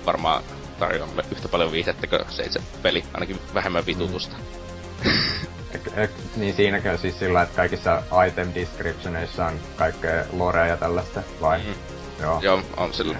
varmaan 0.06 0.44
tarjoamme 0.80 1.24
yhtä 1.32 1.48
paljon 1.48 1.72
viihdettä 1.72 2.08
kuin 2.08 2.22
se 2.30 2.44
itse 2.44 2.62
peli, 2.82 3.04
ainakin 3.14 3.40
vähemmän 3.54 3.86
vitutusta. 3.86 4.36
Mm. 5.04 5.12
niin 6.36 6.56
siinäkin 6.56 6.92
on 6.92 6.98
siis 6.98 7.20
sillä, 7.20 7.42
että 7.42 7.56
kaikissa 7.56 8.04
item 8.28 8.54
descriptioneissa 8.56 9.46
on 9.46 9.60
kaikkea 9.76 10.26
lorea 10.34 10.68
ja 10.68 10.78
tällaista, 10.78 11.24
vai? 11.42 11.60
Mm. 11.60 11.74
Joo. 12.22 12.40
Joo, 12.42 12.62
on 12.78 12.94
sillä 12.94 13.18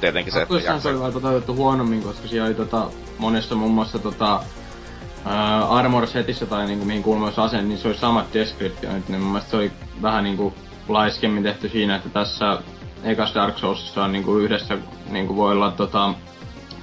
tietenkin 0.00 0.32
se, 0.32 0.42
että... 0.42 0.78
se 0.78 0.88
oli 0.88 1.12
toteutettu 1.12 1.54
huonommin, 1.54 2.02
koska 2.02 2.28
siellä 2.28 2.46
oli 2.46 2.54
tota, 2.54 2.86
monessa 3.18 3.54
muun 3.54 3.72
muassa 3.72 3.98
tota, 3.98 4.36
uh, 4.36 5.72
Armor 5.72 6.06
Setissä 6.06 6.46
tai 6.46 6.66
niinku, 6.66 6.84
mihin 6.84 7.02
kuuluu 7.02 7.22
myös 7.22 7.38
ase, 7.38 7.62
niin 7.62 7.78
se 7.78 7.88
oli 7.88 7.96
samat 7.96 8.26
descriptionit, 8.34 9.08
niin 9.08 9.20
mun 9.20 9.30
mielestä 9.30 9.50
se 9.50 9.56
oli 9.56 9.72
vähän 10.02 10.24
niinku 10.24 10.54
laiskemmin 10.88 11.42
tehty 11.42 11.68
siinä, 11.68 11.96
että 11.96 12.08
tässä 12.08 12.58
ekas 13.04 13.34
Dark 13.34 13.58
Soulsissa 13.58 14.04
on 14.04 14.12
niinku 14.12 14.36
yhdessä 14.36 14.78
niinku 15.10 15.36
voi 15.36 15.52
olla 15.52 15.70
tota, 15.70 16.14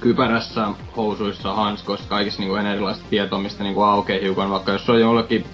kypärässä, 0.00 0.68
housuissa, 0.96 1.52
hanskoissa, 1.52 2.08
kaikissa 2.08 2.40
niinku 2.40 2.56
erilaista 2.56 3.04
tietoa, 3.10 3.38
mistä 3.38 3.64
niinku 3.64 3.82
aukeaa 3.82 4.20
hiukan, 4.20 4.50
vaikka 4.50 4.72
jos 4.72 4.90
on 4.90 5.00
jollekin 5.00 5.44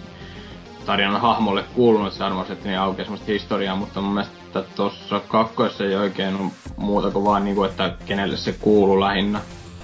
tarinan 0.87 1.21
hahmolle 1.21 1.65
kuulunut 1.75 2.13
se 2.13 2.25
armosetti, 2.25 2.69
niin 2.69 2.81
aukeaa 2.81 3.05
semmoista 3.05 3.33
historiaa, 3.33 3.77
mutta 3.77 4.01
mun 4.01 4.15
mielestä 4.15 4.40
tuossa 4.75 5.21
kakkoissa 5.29 5.85
ei 5.85 5.95
oikein 5.95 6.37
ole 6.37 6.51
muuta 6.77 7.11
kuin 7.11 7.25
vaan 7.25 7.45
niinku, 7.45 7.65
että 7.65 7.97
kenelle 8.07 8.37
se 8.37 8.53
kuuluu 8.53 9.01
lähinnä. 9.01 9.41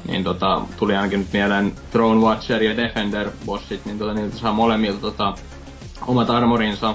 Niin 0.08 0.24
tota, 0.24 0.60
tuli 0.76 0.96
ainakin 0.96 1.18
nyt 1.18 1.32
mieleen 1.32 1.72
Throne 1.90 2.20
Watcher 2.20 2.62
ja 2.62 2.76
Defender 2.76 3.30
bossit, 3.46 3.84
niin 3.84 3.98
tota, 3.98 4.14
niiltä 4.14 4.36
saa 4.36 4.52
molemmilta 4.52 5.00
tota, 5.00 5.34
omat 6.06 6.30
armorinsa 6.30 6.94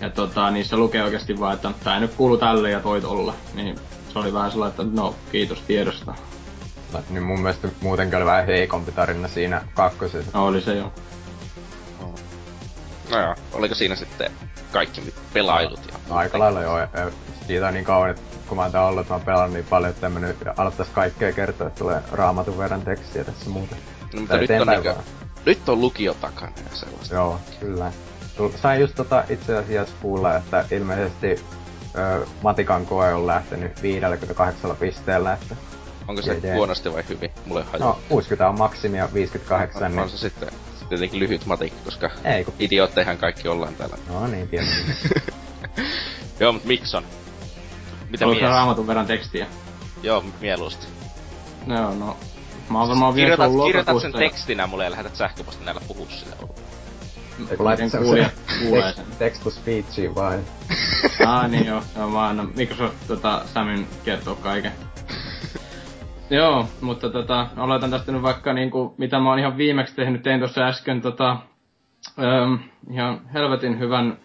ja 0.00 0.10
tota, 0.10 0.50
niissä 0.50 0.76
lukee 0.76 1.02
oikeasti 1.02 1.40
vaan, 1.40 1.54
että 1.54 1.72
tää 1.84 2.00
nyt 2.00 2.14
kuuluu 2.14 2.36
tälle 2.36 2.70
ja 2.70 2.80
toi 2.80 3.00
tolle. 3.00 3.32
Niin 3.54 3.78
se 4.12 4.18
oli 4.18 4.32
vähän 4.32 4.50
sellainen, 4.50 4.80
että 4.80 5.00
no, 5.00 5.14
kiitos 5.32 5.60
tiedosta. 5.60 6.14
Niin 7.10 7.22
mun 7.22 7.40
mielestä 7.40 7.68
muutenkin 7.80 8.16
oli 8.16 8.26
vähän 8.26 8.46
heikompi 8.46 8.92
tarina 8.92 9.28
siinä 9.28 9.62
kakkosessa. 9.74 10.30
No, 10.34 10.46
oli 10.46 10.60
se 10.60 10.74
jo. 10.74 10.92
No 13.10 13.20
joo, 13.20 13.34
oliko 13.52 13.74
siinä 13.74 13.94
sitten 13.96 14.30
kaikki 14.72 15.14
pelailut? 15.32 15.80
Ja 15.92 15.98
no, 16.08 16.16
aika 16.16 16.38
lailla 16.38 16.62
joo, 16.62 16.78
ja, 16.78 16.88
siitä 17.46 17.68
on 17.68 17.74
niin 17.74 17.84
kauan, 17.84 18.10
että 18.10 18.22
kun 18.48 18.56
mä 18.56 18.62
oon 18.62 18.76
ollut, 18.88 19.00
että 19.00 19.12
mä 19.12 19.16
oon 19.16 19.24
pelannut 19.26 19.52
niin 19.52 19.64
paljon, 19.64 19.90
että 19.90 20.00
tämmönen 20.00 20.36
aloittais 20.56 20.88
kaikkea 20.88 21.32
kertoa, 21.32 21.66
että 21.66 21.78
tulee 21.78 22.02
raamatun 22.12 22.58
verran 22.58 22.82
tekstiä 22.82 23.24
tässä 23.24 23.50
muuten. 23.50 23.78
No, 24.14 24.20
mutta 24.20 24.36
nyt 24.36 24.50
on, 24.50 24.66
niinku, 24.66 25.02
nyt 25.46 25.68
on 25.68 25.80
lukio 25.80 26.14
takana 26.14 26.52
ja 26.70 26.76
sellaista. 26.76 27.14
Joo, 27.14 27.40
kyllä. 27.60 27.92
Sain 28.62 28.80
just 28.80 28.94
tota 28.94 29.24
itse 29.28 29.56
asiassa 29.56 29.94
kuulla, 30.02 30.36
että 30.36 30.64
ilmeisesti 30.70 31.44
ö, 31.98 32.26
Matikan 32.42 32.86
koe 32.86 33.14
on 33.14 33.26
lähtenyt 33.26 33.82
58 33.82 34.76
pisteellä, 34.76 35.32
että 35.32 35.56
Onko 36.08 36.22
se 36.22 36.40
Jee. 36.42 36.54
huonosti 36.54 36.92
vai 36.92 37.04
hyvin? 37.08 37.30
Mulle 37.46 37.64
ei 37.74 37.80
No, 37.80 37.98
60 38.08 38.48
on 38.48 38.58
maksimi 38.58 38.98
ja 38.98 39.08
58, 39.14 39.82
on, 39.82 39.90
niin... 39.90 40.00
On 40.00 40.10
se 40.10 40.18
sitten 40.18 40.48
tietenkin 40.88 41.20
lyhyt 41.20 41.46
matikka, 41.46 41.80
koska 41.84 42.10
ei, 42.24 42.44
kun... 42.44 42.54
idiootteihan 42.58 43.18
kaikki 43.18 43.48
ollaan 43.48 43.74
täällä. 43.74 43.96
No 44.08 44.26
niin, 44.26 44.48
tietenkin. 44.48 44.94
Joo, 46.40 46.52
mut 46.52 46.64
Mikson. 46.64 47.04
Mitä 48.10 48.24
Haluatko 48.24 48.46
raamatun 48.46 48.86
verran 48.86 49.06
tekstiä? 49.06 49.46
Joo, 50.02 50.24
mieluusti. 50.40 50.86
No, 51.66 51.94
no. 51.94 52.16
Mä 52.70 52.78
oon 52.78 52.88
varmaan 52.88 53.14
vielä 53.14 53.36
kirjoitat, 53.36 53.66
kirjoitat 53.66 54.00
sen 54.00 54.12
tekstinä 54.12 54.66
mulle 54.66 54.84
ja 54.84 54.90
lähetät 54.90 55.16
sähköpostin 55.16 55.64
näillä 55.64 55.80
puhua 55.88 56.06
sille 56.10 56.36
laitan 57.58 57.90
kuulijat 57.90 58.32
kuulee 58.58 58.92
sen. 58.92 59.04
Text 59.18 59.42
to 59.42 59.50
speechi 59.50 60.14
vai? 60.14 60.38
ah 61.26 61.48
niin 61.48 61.66
joo, 61.66 61.82
joo 61.96 62.08
mä 62.08 62.28
annan 62.28 62.52
Microsoft 62.56 62.96
tota, 63.06 63.42
Samin 63.54 63.86
kertoo 64.04 64.34
kaiken. 64.34 64.72
Joo, 66.30 66.66
mutta 66.80 67.10
tota, 67.10 67.46
aloitan 67.56 67.90
tästä 67.90 68.12
nyt 68.12 68.22
vaikka 68.22 68.52
niinku, 68.52 68.94
mitä 68.98 69.18
mä 69.18 69.28
oon 69.30 69.38
ihan 69.38 69.56
viimeksi 69.56 69.96
tehnyt, 69.96 70.22
tein 70.22 70.40
tuossa 70.40 70.66
äsken 70.66 71.02
tota, 71.02 71.36
ähm, 72.18 72.54
ihan 72.90 73.20
helvetin 73.34 73.78
hyvän 73.78 74.18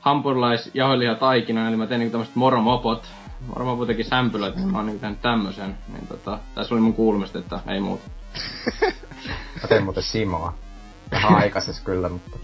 hampurilais 0.00 0.70
jauheliha 0.74 1.14
taikina, 1.14 1.68
eli 1.68 1.76
mä 1.76 1.86
tein 1.86 1.98
niinku 1.98 2.12
tämmöset 2.12 2.36
moromopot. 2.36 3.08
Moromopo 3.46 3.86
teki 3.86 4.04
sämpylöitä, 4.04 4.58
niin 4.58 4.72
mä 4.72 4.78
oon 4.78 4.86
niinku 4.86 5.00
tehnyt 5.00 5.22
tämmösen. 5.22 5.76
Niin 5.92 6.06
tota, 6.06 6.38
tässä 6.54 6.74
oli 6.74 6.80
mun 6.80 6.94
kuulumista, 6.94 7.38
että 7.38 7.60
ei 7.66 7.80
muuta. 7.80 8.10
mä 9.62 9.68
tein 9.68 9.84
muuten 9.84 10.02
Simoa. 10.02 10.54
Vähän 11.10 11.34
aikaisessa 11.34 11.84
kyllä, 11.84 12.08
mutta... 12.08 12.38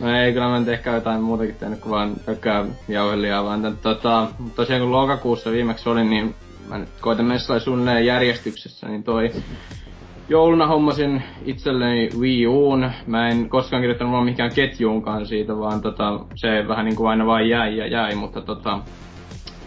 No 0.00 0.16
ei, 0.16 0.32
kyllä 0.32 0.48
mä 0.48 0.56
en 0.56 0.68
ehkä 0.68 0.94
jotain 0.94 1.20
muutakin 1.20 1.54
tehnyt 1.54 1.80
kuin 1.80 1.90
vaan 1.90 2.16
ökkää 2.28 2.64
jauhelihaa, 2.88 3.44
vaan 3.44 3.62
tämän, 3.62 3.78
tota, 3.78 4.28
tosiaan 4.56 4.82
kun 4.82 4.92
lokakuussa 4.92 5.50
viimeksi 5.50 5.88
olin, 5.88 6.10
niin 6.10 6.34
mä 6.68 6.78
nyt 6.78 6.88
koitan 7.00 7.26
mennä 7.26 7.58
suunnilleen 7.58 8.06
järjestyksessä, 8.06 8.88
niin 8.88 9.02
toi 9.02 9.30
jouluna 10.28 10.66
hommasin 10.66 11.22
itselleni 11.44 12.08
Wii 12.18 12.46
Uun. 12.46 12.90
Mä 13.06 13.28
en 13.28 13.48
koskaan 13.48 13.82
kirjoittanut 13.82 14.12
vaan 14.12 14.24
mikään 14.24 14.54
ketjuunkaan 14.54 15.26
siitä, 15.26 15.58
vaan 15.58 15.80
tota, 15.82 16.20
se 16.34 16.68
vähän 16.68 16.84
niinku 16.84 17.06
aina 17.06 17.26
vain 17.26 17.48
jäi 17.48 17.76
ja 17.76 17.86
jäi, 17.86 18.14
mutta 18.14 18.40
tota, 18.40 18.78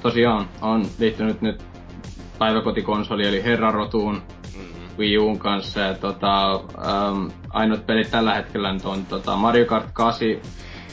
tosiaan 0.02 0.48
on 0.62 0.86
liittynyt 1.00 1.42
nyt 1.42 1.64
päiväkotikonsoli 2.40 3.28
eli 3.28 3.44
Herrarotuun 3.44 4.14
mm-hmm. 4.16 4.98
Wii 4.98 5.18
Uun 5.18 5.40
kanssa. 5.40 5.80
Ja 5.80 5.94
tota, 5.94 6.52
ähm, 6.54 7.28
ainut 7.50 7.86
pelit 7.86 8.12
tällä 8.12 8.36
hetkellä 8.36 8.76
on 8.86 9.06
tota 9.06 9.36
Mario 9.36 9.66
Kart 9.66 9.88
8 9.94 10.28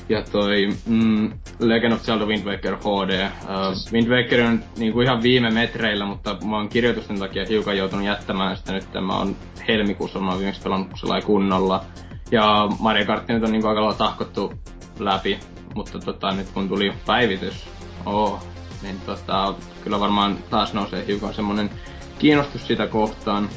ja 0.09 0.23
toi 0.33 0.69
mm, 0.87 1.33
Legend 1.59 1.93
of 1.93 2.03
Zelda 2.03 2.27
Wind 2.27 2.45
Waker 2.45 2.77
HD. 2.77 3.25
Uh, 3.25 3.75
siis... 3.75 3.93
Wind 3.93 4.09
Waker 4.09 4.47
on 4.47 4.65
niinku 4.79 5.01
ihan 5.01 5.23
viime 5.23 5.51
metreillä, 5.51 6.07
mutta 6.07 6.37
mä 6.45 6.57
oon 6.57 6.69
kirjoitusten 6.69 7.19
takia 7.19 7.45
hiukan 7.49 7.77
joutunut 7.77 8.07
jättämään 8.07 8.57
sitä 8.57 8.73
nyt. 8.73 8.87
Mä 9.01 9.19
oon 9.19 9.37
helmikuussa, 9.69 10.21
mä 10.21 10.31
oon 10.31 10.39
viimeksi 10.39 10.63
pelannut 10.63 10.91
kunnolla. 11.27 11.85
Ja 12.31 12.69
Mario 12.81 13.07
Kart 13.07 13.29
nyt 13.29 13.45
on 13.45 13.53
niinku 13.53 13.69
aika 13.69 13.81
lailla 13.81 13.99
tahkottu 13.99 14.53
läpi, 14.99 15.39
mutta 15.75 15.99
tota, 15.99 16.35
nyt 16.35 16.49
kun 16.49 16.69
tuli 16.69 16.93
päivitys, 17.07 17.65
oh, 18.07 18.47
niin 18.83 19.01
tota, 19.07 19.55
kyllä 19.85 20.01
varmaan 20.01 20.39
taas 20.51 20.75
nousee 20.75 21.07
hiukan 21.07 21.35
semmonen 21.35 21.71
kiinnostus 22.19 22.67
sitä 22.67 22.87
kohtaan. 22.87 23.49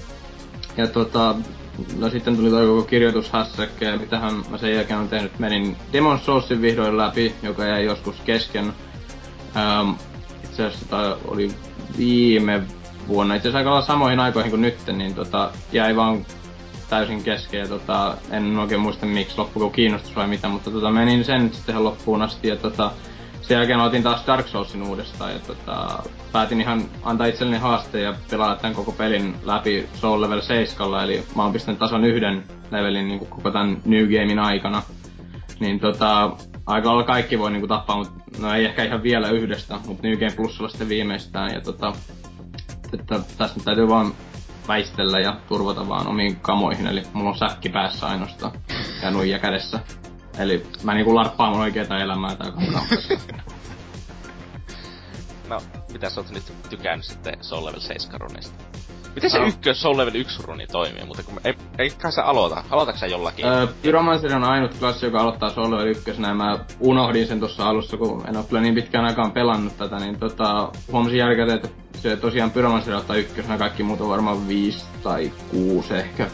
Ja 0.78 0.88
tota, 0.88 1.36
no 2.00 2.10
sitten 2.10 2.36
tuli 2.38 2.50
toi 2.50 2.68
koko 2.68 2.84
kirjoitushässäkkä, 2.84 3.86
ja 3.86 3.98
mitähän 3.98 4.34
mä 4.50 4.58
sen 4.58 4.76
jälkeen 4.76 5.00
on 5.00 5.10
tehnyt. 5.10 5.40
Menin 5.40 5.78
Demon 5.94 6.20
Soulsin 6.20 6.62
vihdoin 6.62 6.98
läpi, 6.98 7.36
joka 7.44 7.66
jäi 7.66 7.86
joskus 7.86 8.16
kesken. 8.26 8.74
Ähm, 9.56 9.90
itse 10.44 10.66
asiassa 10.66 11.18
oli 11.28 11.52
viime 11.98 12.64
vuonna, 13.08 13.36
itse 13.36 13.50
asiassa 13.50 13.70
aika 13.70 13.86
samoihin 13.88 14.20
aikoihin 14.20 14.52
kuin 14.52 14.62
nyt, 14.62 14.78
niin 14.94 15.16
tota, 15.16 15.52
jäi 15.72 15.96
vaan 15.96 16.26
täysin 16.90 17.24
kesken 17.24 17.60
ja 17.60 17.68
tota, 17.68 18.18
en 18.32 18.60
oikein 18.60 18.82
muista 18.82 19.06
miksi, 19.06 19.38
loppuko 19.38 19.70
kiinnostus 19.70 20.16
vai 20.16 20.28
mitä, 20.28 20.48
mutta 20.48 20.72
tota, 20.72 20.92
menin 20.92 21.26
sen 21.26 21.54
sitten 21.54 21.84
loppuun 21.84 22.22
asti 22.22 22.48
ja 22.48 22.56
tota, 22.56 22.92
sen 23.48 23.56
jälkeen 23.56 23.80
otin 23.80 24.04
taas 24.04 24.28
Dark 24.28 24.48
Soulsin 24.48 24.84
uudestaan 24.84 25.34
ja 25.34 25.40
tota, 25.40 26.04
päätin 26.32 26.62
ihan 26.62 26.86
antaa 27.04 27.28
itselleni 27.28 27.58
haasteen 27.58 28.04
ja 28.04 28.14
pelata 28.32 28.62
tämän 28.62 28.76
koko 28.76 28.92
pelin 28.92 29.36
läpi 29.44 29.90
Soul 29.94 30.22
Level 30.22 30.42
7, 30.42 31.04
eli 31.04 31.24
mä 31.36 31.44
oon 31.44 31.54
pistänyt 31.54 31.80
tason 31.80 32.06
yhden 32.06 32.44
levelin 32.72 33.08
niin 33.08 33.20
koko 33.28 33.52
tämän 33.52 33.82
New 33.86 34.04
Gamein 34.04 34.40
aikana. 34.40 34.82
Niin 35.60 35.80
tota, 35.80 36.32
aika 36.66 36.92
olla 36.92 37.04
kaikki 37.04 37.40
voi 37.40 37.52
niinku 37.52 37.68
tappaa, 37.68 37.98
mutta 37.98 38.22
no 38.40 38.54
ei 38.54 38.66
ehkä 38.66 38.84
ihan 38.84 39.04
vielä 39.04 39.30
yhdestä, 39.30 39.80
mutta 39.88 40.08
New 40.08 40.18
Game 40.18 40.36
Plusalla 40.36 40.70
sitten 40.70 40.90
viimeistään. 40.90 41.54
Ja 41.54 41.62
tota, 41.62 41.94
että 42.94 43.20
tässä 43.38 43.60
täytyy 43.66 43.88
vaan 43.88 44.12
väistellä 44.68 45.20
ja 45.20 45.36
turvata 45.48 45.88
vaan 45.88 46.08
omiin 46.08 46.36
kamoihin, 46.36 46.88
eli 46.88 47.04
mulla 47.14 47.30
on 47.30 47.38
säkki 47.38 47.70
päässä 47.70 48.08
ainoastaan 48.08 48.52
ja 49.04 49.12
nuija 49.12 49.40
kädessä. 49.40 49.80
Eli 50.40 50.68
mä 50.84 50.94
niinku 50.94 51.16
larppaan 51.16 51.52
mun 51.52 51.62
oikeeta 51.62 51.98
elämää 51.98 52.36
tää 52.36 52.48
No, 55.50 55.62
mitä 55.94 56.10
sä 56.10 56.22
oot 56.22 56.30
nyt 56.30 56.54
tykännyt 56.70 57.06
sitten 57.06 57.34
Soul 57.42 57.66
Level 57.66 57.80
7 57.80 58.22
runista? 58.22 58.64
Miten 59.16 59.30
se 59.30 59.40
no. 59.40 59.46
ykkös 59.48 59.82
Soul 59.82 59.98
Level 59.98 60.16
1 60.16 60.44
runi 60.44 60.68
toimii, 60.68 61.06
mutta 61.06 61.24
kun 61.24 61.40
ei, 61.44 61.54
ei 61.78 61.90
kai 61.90 62.12
sä 62.12 62.24
aloita. 62.24 62.64
Aloitatko 62.70 63.00
sä 63.00 63.08
jollakin? 63.08 63.46
Öö, 63.46 63.68
Pyromancer 63.82 64.36
on 64.36 64.44
ainut 64.44 64.76
klassi, 64.80 65.06
joka 65.06 65.20
aloittaa 65.20 65.50
Soul 65.50 65.72
Level 65.72 65.88
1. 65.88 66.22
Näin 66.22 66.38
mä 66.38 66.60
unohdin 66.80 67.28
sen 67.28 67.40
tuossa 67.40 67.70
alussa, 67.70 67.98
kun 67.98 68.24
en 68.30 68.38
oo 68.38 68.44
kyllä 68.44 68.62
niin 68.62 68.76
pitkään 68.76 69.06
aikaan 69.06 69.32
pelannut 69.32 69.78
tätä, 69.78 69.96
niin 69.96 70.20
tota, 70.20 70.72
huomasin 70.92 71.20
jälkeen, 71.20 71.50
että 71.50 71.68
se 71.94 72.16
tosiaan 72.18 72.52
Pyromancer 72.52 72.94
ottaa 72.94 73.16
ykkösenä, 73.16 73.58
kaikki 73.58 73.84
muut 73.84 74.02
on 74.02 74.10
varmaan 74.10 74.48
5 74.48 74.86
tai 75.04 75.32
6 75.52 75.94
ehkä 75.94 76.28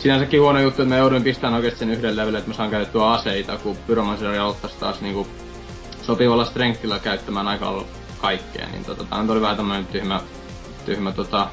sinänsäkin 0.00 0.40
huono 0.40 0.60
juttu, 0.60 0.82
että 0.82 0.94
mä 0.94 0.98
jouduin 0.98 1.22
pistämään 1.22 1.54
oikeesti 1.54 1.78
sen 1.78 1.90
yhden 1.90 2.16
levelin, 2.16 2.38
että 2.38 2.50
mä 2.50 2.54
saan 2.54 2.70
käytettyä 2.70 3.10
aseita, 3.10 3.58
kun 3.58 3.76
Pyromancer 3.86 4.40
aloittaisi 4.40 4.76
taas 4.80 5.00
niinku 5.00 5.26
sopivalla 6.02 6.44
strengthillä 6.44 6.98
käyttämään 6.98 7.48
aika 7.48 7.84
kaikkea, 8.18 8.66
niin 8.66 8.84
tota, 8.84 9.04
tää 9.04 9.24
oli 9.28 9.40
vähän 9.40 9.56
tämmönen 9.56 9.86
tyhmä, 9.86 10.20
tyhmä 10.84 11.12
tota, 11.12 11.48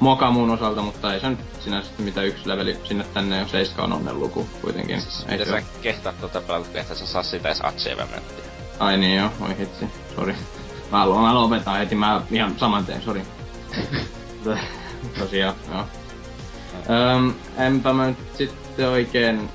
moka 0.00 0.30
muun 0.30 0.50
osalta, 0.50 0.82
mutta 0.82 1.14
ei 1.14 1.20
se 1.20 1.30
nyt 1.30 1.38
sinänsä 1.60 1.90
mitä 1.98 2.22
yksi 2.22 2.48
leveli 2.48 2.76
sinne 2.84 3.04
tänne, 3.14 3.38
jos 3.38 3.50
seiska 3.50 3.82
on 3.82 3.92
onnen 3.92 4.20
luku 4.20 4.48
kuitenkin. 4.62 5.00
Siis, 5.00 5.26
ei 5.28 5.46
sä 5.46 5.62
kehtaat 5.82 6.20
tota 6.20 6.40
pelata, 6.40 6.80
että 6.80 6.94
sä 6.94 7.06
saa 7.06 7.22
sitä 7.22 7.48
edes 7.48 7.60
achievementtia? 7.64 8.44
Ai 8.78 8.98
niin 8.98 9.18
joo, 9.18 9.30
oi 9.40 9.58
hitsi, 9.58 9.86
sori. 10.16 10.34
Mä 10.90 10.98
haluan, 10.98 11.22
mä 11.22 11.34
lopetan 11.34 11.78
heti, 11.78 11.94
mä 11.94 12.22
ihan 12.30 12.54
saman 12.58 12.86
teen, 12.86 13.02
sori. 13.02 13.22
Tosiaan, 15.18 15.54
joo. 15.72 15.99
Öm, 16.90 17.34
enpä 17.58 17.92
mä 17.92 18.06
nyt 18.06 18.16
sitten 18.34 18.88
oikein 18.88 19.48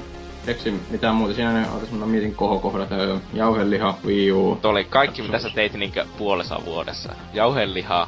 keksi 0.45 0.71
mitään 0.89 1.15
muuta. 1.15 1.33
Siinä 1.33 1.53
ne, 1.53 1.69
ootas 1.73 1.91
mä 1.91 2.05
mietin 2.05 2.35
kohokohdat, 2.35 2.89
jauheliha, 3.33 3.97
Wii 4.05 4.31
U. 4.31 4.59
Tuo 4.61 4.71
oli 4.71 4.83
kaikki 4.83 5.21
mitä 5.21 5.39
sä 5.39 5.49
teit 5.55 5.73
niinkö 5.73 6.05
puolessa 6.17 6.59
vuodessa. 6.65 7.15
Jauheliha, 7.33 8.07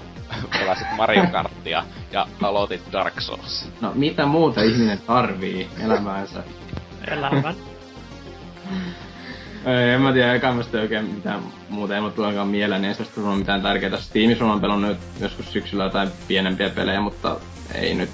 pelasit 0.60 0.88
Mario 0.98 1.24
Karttia 1.32 1.84
ja 2.12 2.28
aloitit 2.42 2.82
Dark 2.92 3.22
Souls. 3.22 3.70
No 3.82 3.92
mitä 3.96 4.26
muuta 4.26 4.64
ihminen 4.64 5.00
tarvii 5.08 5.70
elämäänsä? 5.84 6.44
Elämän. 7.08 7.56
Ei, 9.66 9.90
en 9.90 10.02
mä 10.02 10.14
tiedä, 10.14 10.34
eikä 10.34 10.52
mä 10.52 10.64
oikein 10.82 11.06
mitään 11.06 11.44
muuta 11.70 11.96
ei 11.96 12.02
mulla 12.02 12.14
tulekaan 12.14 12.48
mieleen, 12.48 12.82
niin 12.82 12.90
ei 12.90 12.96
se 12.96 13.22
mitään 13.38 13.62
tärkeää. 13.62 13.98
Steamissa 13.98 14.46
on 14.46 14.62
pelannut 14.62 14.98
joskus 15.20 15.54
syksyllä 15.54 15.84
jotain 15.84 16.10
pienempiä 16.28 16.70
pelejä, 16.70 17.02
mutta 17.02 17.40
ei 17.76 17.94
nyt 17.94 18.10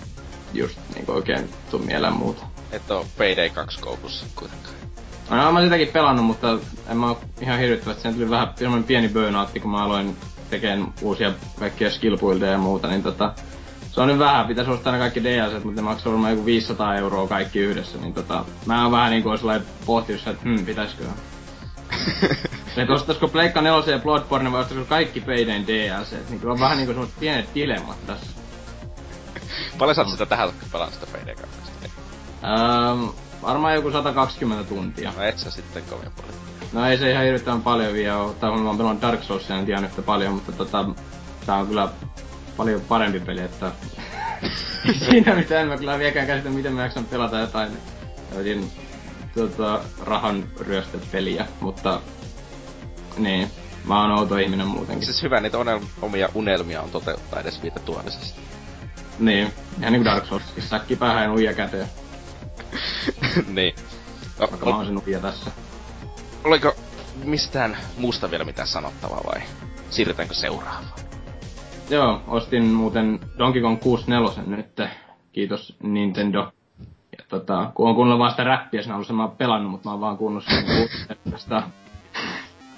just 0.54 0.80
niinku 0.96 1.12
oikein 1.12 1.50
tuu 1.72 1.80
mieleen 1.80 2.14
muuta. 2.14 2.46
Et 2.72 2.92
oo 2.92 3.06
Payday 3.18 3.50
2 3.50 3.80
koukussa 3.80 4.26
kuitenkaan. 4.36 4.76
No, 5.30 5.52
mä 5.52 5.62
sitäkin 5.62 5.88
pelannut, 5.88 6.26
mutta 6.26 6.58
en 6.90 6.98
mä 6.98 7.10
oo 7.10 7.22
ihan 7.42 7.60
hirvittävät. 7.60 8.00
Sen 8.00 8.14
tuli 8.14 8.30
vähän 8.30 8.84
pieni 8.88 9.10
burnoutti, 9.10 9.60
kun 9.60 9.72
mä 9.72 9.84
aloin 9.84 10.18
tekemään 10.50 10.94
uusia 11.02 11.34
kaikkia 11.60 11.92
skill 11.92 12.42
ja 12.52 12.58
muuta, 12.58 12.88
niin 12.88 13.04
tota, 13.04 13.34
se 13.92 14.02
on 14.02 14.08
nyt 14.08 14.20
vähän, 14.20 14.48
pitäisi 14.48 14.72
ostaa 14.72 14.94
ne 14.94 15.00
kaikki 15.00 15.24
DLC, 15.24 15.64
mutta 15.64 15.82
ne 15.82 15.86
maksaa 15.86 16.12
varmaan 16.12 16.34
joku 16.34 16.46
500 16.46 16.96
euroa 16.96 17.28
kaikki 17.28 17.60
yhdessä, 17.60 17.98
niin 17.98 18.14
tota, 18.14 18.46
mä 18.66 18.84
oon 18.84 18.92
vähän 18.92 19.12
niinku 19.12 19.38
sellainen 19.38 19.68
pohtinut, 19.86 20.28
että 20.28 20.44
hmm, 20.44 20.66
pitäisikö. 20.66 21.04
että 22.78 22.94
ostaisiko 22.94 23.28
Pleikka 23.28 23.62
4 23.62 23.94
ja 23.94 24.00
Bloodborne 24.00 24.52
vai 24.52 24.62
ostaisiko 24.62 24.90
kaikki 24.90 25.22
Paydayn 25.22 25.68
DLC, 25.68 26.12
niin 26.30 26.40
kyllä 26.40 26.54
on 26.54 26.60
vähän 26.60 26.78
niinku 26.78 26.94
semmoset 26.94 27.20
pienet 27.20 27.50
dilemmat 27.56 28.08
tässä. 28.08 28.43
Paljon 29.78 29.96
sä 29.96 30.02
oot 30.02 30.10
sitä 30.10 30.26
tähän 30.26 30.50
pelannut 30.72 30.94
sitä 30.94 31.06
2? 31.36 31.60
Ähm, 32.44 33.10
varmaan 33.42 33.76
joku 33.76 33.92
120 33.92 34.70
tuntia. 34.70 35.14
No 35.18 35.24
et 35.24 35.40
sä 35.40 35.52
sitten 35.52 35.84
kovin 35.90 36.12
paljon. 36.12 36.36
No 36.74 36.90
ei 36.90 36.98
se 36.98 37.12
ihan 37.12 37.24
hirvittävän 37.24 37.62
paljon 37.62 37.94
vielä 37.94 38.18
oo. 38.18 38.34
Tai 38.34 38.52
mä 38.52 38.68
oon 38.68 38.78
pelannut 38.78 39.02
Dark 39.02 39.24
Soulsia 39.24 39.58
en 39.58 39.66
tiedä 39.66 39.82
yhtä 39.82 40.02
paljon, 40.02 40.34
mutta 40.34 40.52
tota, 40.52 40.86
tää 41.46 41.56
on 41.56 41.68
kyllä 41.68 41.90
paljon 42.58 42.82
parempi 42.82 43.20
peli, 43.20 43.42
että 43.42 43.72
siinä 45.10 45.36
mitään 45.36 45.68
mä 45.68 45.78
kyllä 45.78 46.00
vieläkään 46.00 46.28
käsitä, 46.28 46.50
miten 46.50 46.74
mä 46.74 46.84
jaksan 46.84 47.06
pelata 47.06 47.40
jotain 47.40 47.78
jotain 48.32 48.72
tota, 49.36 49.82
rahan 50.02 50.44
ryöstöpeliä, 50.60 51.46
mutta 51.60 52.02
niin, 53.18 53.52
mä 53.86 54.02
oon 54.02 54.20
outo 54.20 54.38
ihminen 54.38 54.68
muutenkin. 54.68 55.06
Siis 55.06 55.24
hyvä, 55.24 55.40
niitä 55.40 55.58
onel- 55.58 55.86
omia 56.02 56.30
unelmia 56.34 56.82
on 56.82 56.90
toteuttaa 56.90 57.40
edes 57.40 57.64
viitä 57.64 57.80
tuonnisesta. 57.80 58.42
Niin, 59.20 59.54
ihan 59.80 59.94
niinku 59.94 60.06
Dark 60.06 60.26
Souls, 60.26 60.44
säkki 60.60 60.96
päähän 60.96 61.24
ja 61.24 61.30
nuija 61.30 61.54
käteen. 61.54 61.88
niin. 63.56 63.76
No, 64.40 64.48
Vaikka 64.52 64.66
mä 64.66 64.76
oon 64.76 64.96
nuija 64.96 65.20
tässä. 65.20 65.52
Oliko 66.44 66.76
mistään 67.24 67.78
muusta 67.98 68.32
vielä 68.32 68.44
mitään 68.44 68.68
sanottavaa 68.68 69.22
vai 69.26 69.42
siirrytäänkö 69.90 70.34
seuraavaan? 70.34 71.00
Joo, 71.90 72.22
ostin 72.28 72.64
muuten 72.64 73.20
Donkey 73.38 73.62
Kong 73.62 73.80
64 73.82 74.44
nyt. 74.58 74.82
Kiitos 75.32 75.76
Nintendo. 75.84 76.52
Ja 77.18 77.26
tota, 77.28 77.72
kun 77.76 77.90
on 77.90 77.96
kuunnellut 77.96 78.20
vaan 78.20 78.32
sitä 78.32 78.44
räppiä, 78.44 78.84
sen 78.84 78.92
alussa 78.92 79.14
mä 79.14 79.24
oon 79.24 79.38
pelannut, 79.38 79.72
mutta 79.72 79.90
mä 79.90 79.92
oon 79.92 80.02
vaan 80.02 80.18
kuunnellut 80.18 80.50
sen 81.46 81.64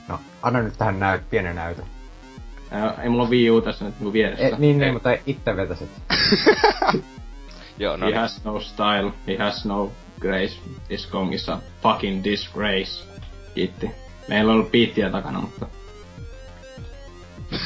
No, 0.07 0.19
anna 0.41 0.61
nyt 0.61 0.77
tähän 0.77 0.99
näyt, 0.99 1.29
pienen 1.29 1.55
näytön. 1.55 1.85
Ää, 2.71 2.93
ei 3.03 3.09
mulla 3.09 3.23
ole 3.23 3.31
Wii 3.31 3.49
U 3.49 3.61
tässä 3.61 3.85
nyt 3.85 3.99
niinku 3.99 4.13
vieressä. 4.13 4.47
E, 4.47 4.55
niin, 4.57 4.77
niin, 4.77 4.93
mutta 4.93 5.09
itse 5.25 5.55
vetäsit. 5.55 5.89
Joo, 7.79 7.97
no 7.97 8.05
He 8.05 8.11
niin. 8.11 8.21
has 8.21 8.45
no 8.45 8.59
style, 8.59 9.11
he 9.27 9.37
has 9.37 9.65
no 9.65 9.91
grace. 10.19 10.59
This 10.87 11.07
Kong 11.07 11.33
is 11.33 11.49
a 11.49 11.59
fucking 11.81 12.23
disgrace. 12.23 13.05
Kiitti. 13.55 13.91
Meillä 14.27 14.51
on 14.51 14.57
ollut 14.57 14.71
biittiä 14.71 15.09
takana, 15.09 15.41
mutta... 15.41 15.65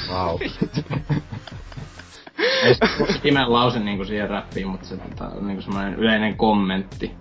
Wow. 0.09 0.39
Ei 2.63 2.73
se 2.75 2.85
ole 2.99 3.19
kimen 3.23 3.53
lause 3.53 3.79
niinku 3.79 4.05
siihen 4.05 4.29
räppiin, 4.29 4.67
mutta 4.67 4.87
se 4.87 4.97
tota, 4.97 5.27
on 5.27 5.47
niinku 5.47 5.61
semmoinen 5.61 5.95
yleinen 5.95 6.37
kommentti. 6.37 7.11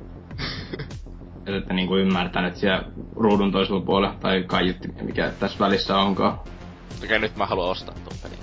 Että 1.46 1.74
niinku 1.74 1.96
ymmärtänyt 1.96 2.56
siellä 2.56 2.84
ruudun 3.16 3.52
toisella 3.52 3.80
puolella, 3.80 4.16
tai 4.20 4.42
kaiutti, 4.46 4.88
mikä 5.02 5.32
tässä 5.40 5.58
välissä 5.58 5.96
onkaan. 5.96 6.40
Okei, 7.04 7.18
nyt 7.18 7.36
mä 7.36 7.46
haluan 7.46 7.70
ostaa 7.70 7.94
tuon 7.94 8.16
pelin. 8.22 8.38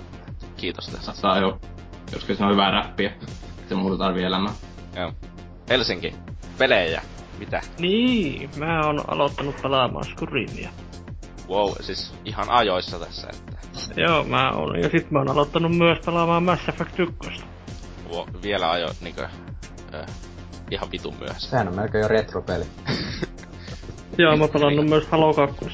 Kiitos 0.57 0.87
tästä. 0.87 1.13
Saa 1.13 1.39
jo, 1.39 1.59
koska 2.13 2.35
se 2.35 2.43
on 2.43 2.51
hyvää 2.51 2.71
räppiä. 2.71 3.13
Se 3.69 3.75
muuta 3.75 3.97
tarvii 3.97 4.23
elämää. 4.23 4.53
Joo. 4.95 5.13
Helsinki. 5.69 6.15
Pelejä. 6.57 7.01
Mitä? 7.39 7.61
Niin, 7.79 8.49
mä 8.57 8.81
oon 8.85 9.03
aloittanut 9.07 9.61
pelaamaan 9.61 10.05
Skyrimia. 10.05 10.69
Wow, 11.49 11.71
siis 11.81 12.13
ihan 12.25 12.49
ajoissa 12.49 12.99
tässä, 12.99 13.27
että... 13.33 14.01
Joo, 14.01 14.23
mä 14.23 14.51
oon. 14.51 14.79
Ja 14.79 14.89
sit 14.89 15.11
mä 15.11 15.19
oon 15.19 15.29
aloittanut 15.29 15.77
myös 15.77 15.97
pelaamaan 16.05 16.43
Mass 16.43 16.69
Effect 16.69 16.99
1. 16.99 17.43
Wow, 18.13 18.27
vielä 18.43 18.71
ajo 18.71 18.87
niinkö... 19.01 19.27
Äh, 19.93 20.05
ihan 20.71 20.91
vitun 20.91 21.15
myöhässä. 21.19 21.49
Sehän 21.49 21.67
on 21.67 21.75
melkein 21.75 22.01
jo 22.01 22.07
retropeli. 22.07 22.65
Joo, 24.17 24.37
mä 24.37 24.43
oon 24.43 24.53
pelannut 24.53 24.85
myös 24.85 25.07
Halo 25.07 25.33
2. 25.33 25.65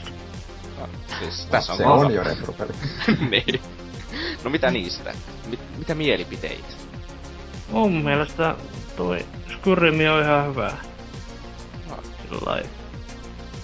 No, 0.82 0.88
siis 1.20 1.46
tässä 1.46 1.72
on 1.72 1.78
Se 1.78 1.84
kolme- 1.84 2.06
on 2.06 2.14
jo 2.14 2.24
retropeli. 2.24 2.72
niin. 3.32 3.62
No 4.44 4.50
mitä 4.50 4.72
niistä? 4.72 5.14
Mit, 5.48 5.60
mitä 5.78 5.96
mielipiteitä? 5.96 6.68
Mun 7.70 7.94
mielestä 7.94 8.56
toi 8.98 9.26
Skyrimi 9.54 10.08
on 10.10 10.24
ihan 10.24 10.50
hyvä. 10.50 10.72
No, 11.90 11.98
Sillai 12.30 12.64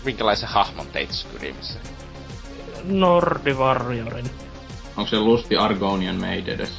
minkälaisen 0.05 0.49
hahmon 0.49 0.87
teit 0.87 1.11
Skyrimissä? 1.11 1.79
Nordi 2.83 3.53
Warriorin. 3.53 4.29
Onko 4.97 5.09
se 5.09 5.19
lusti 5.19 5.57
Argonian 5.57 6.15
Maid 6.15 6.47
edes? 6.47 6.71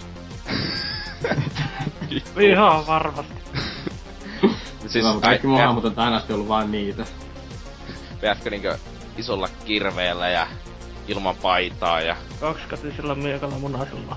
Ihan 2.50 2.87
varmasti. 2.87 3.35
Siis 4.87 5.04
kaikki 5.21 5.47
mun 5.47 5.61
hahmot 5.61 5.85
on 5.85 5.99
asti 5.99 6.33
ollut 6.33 6.49
vaan 6.49 6.71
niitä. 6.73 7.04
Vedätkö 8.23 8.50
niinkö 8.50 8.78
isolla 9.18 9.48
kirveellä 9.64 10.28
ja 10.28 10.46
ilman 11.08 11.37
paitaa 11.42 12.00
ja... 12.00 12.16
Kaksikatisella 12.40 13.14
miekalla 13.14 13.58
munaisella. 13.58 14.16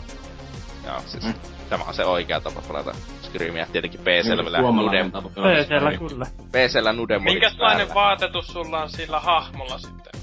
Joo, 0.85 1.01
siis 1.05 1.23
Mm. 1.23 1.33
tämä 1.69 1.83
on 1.83 1.93
se 1.93 2.05
oikea 2.05 2.41
tapa 2.41 2.61
pelata 2.67 2.91
Skyrimiä. 3.21 3.67
Tietenkin 3.71 3.99
PCllä 3.99 4.43
vielä 4.43 4.57
Suomalainen 4.59 5.05
Nude, 5.05 5.11
tapa 5.11 5.29
pelata 5.29 5.63
PCllä 5.63 5.97
kyllä. 6.09 6.25
PCllä 6.51 6.93
Nude 6.93 7.19
Minkälainen 7.19 7.93
vaatetus 7.93 8.47
sulla 8.47 8.81
on 8.81 8.89
sillä 8.89 9.19
hahmolla 9.19 9.77
sitten? 9.77 10.21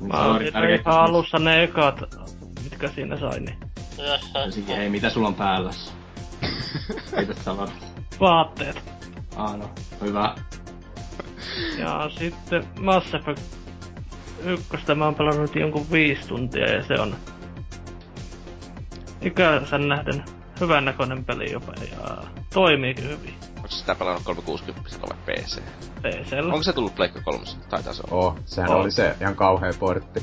Mä 0.00 0.18
tärkeä 0.52 0.74
ihan 0.76 1.00
alussa 1.00 1.38
ne 1.38 1.62
ekat, 1.62 2.00
mitkä 2.64 2.88
siinä 2.88 3.18
sai, 3.18 3.40
niin 3.40 3.58
Ensinnäkin, 4.44 4.76
Hei, 4.76 4.88
mitä 4.90 5.10
sulla 5.10 5.28
on 5.28 5.34
päällä? 5.34 5.70
Mitä 7.20 7.34
sä 7.44 7.52
olet? 7.52 7.70
vaatteet. 8.20 8.82
Ah, 9.36 9.56
no. 9.58 9.70
Hyvä. 10.00 10.34
Ja 11.78 12.10
sitten 12.18 12.64
Mass 12.80 13.14
Effect 13.14 13.40
ykköstä 14.44 14.94
mä 14.94 15.04
oon 15.04 15.14
pelannut 15.14 15.56
jonkun 15.56 15.86
viisi 15.92 16.28
tuntia 16.28 16.72
ja 16.72 16.84
se 16.84 16.94
on 17.00 17.16
ikänsä 19.22 19.78
nähden 19.78 20.24
hyvän 20.60 20.84
näköinen 20.84 21.24
peli 21.24 21.52
jopa 21.52 21.72
ja 21.90 22.16
toimiikin 22.54 23.04
hyvin 23.08 23.34
Onko 23.56 23.68
sitä 23.68 23.94
pelannut 23.94 24.22
360 24.24 24.98
vai 25.00 25.16
PC? 25.26 25.58
PCllä. 26.02 26.52
Onko 26.52 26.62
se 26.62 26.72
tullut 26.72 26.94
Pleikka 26.94 27.20
3? 27.20 27.44
Taitaa 27.70 27.92
se 27.94 28.02
olla. 28.10 28.24
Oh, 28.26 28.36
sehän 28.44 28.70
Oh. 28.70 28.76
oli 28.80 28.90
se 28.90 29.16
ihan 29.20 29.36
kauhea 29.36 29.72
portti. 29.78 30.22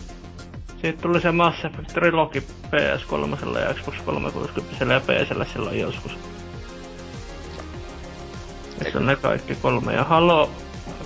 Siitä 0.82 1.02
tuli 1.02 1.22
se 1.22 1.32
Mass 1.32 1.66
Effect 1.66 1.94
Trilogy 1.94 2.40
PS3 2.40 3.60
ja 3.60 3.74
Xbox 3.74 3.96
360 4.06 4.94
ja 4.94 5.00
PCllä 5.00 5.46
silloin 5.46 5.80
joskus. 5.80 6.12
Tässä 8.80 8.98
on 9.00 9.06
ne 9.06 9.16
kaikki 9.16 9.56
kolme. 9.56 9.94
Ja 9.94 10.04
Halo 10.04 10.50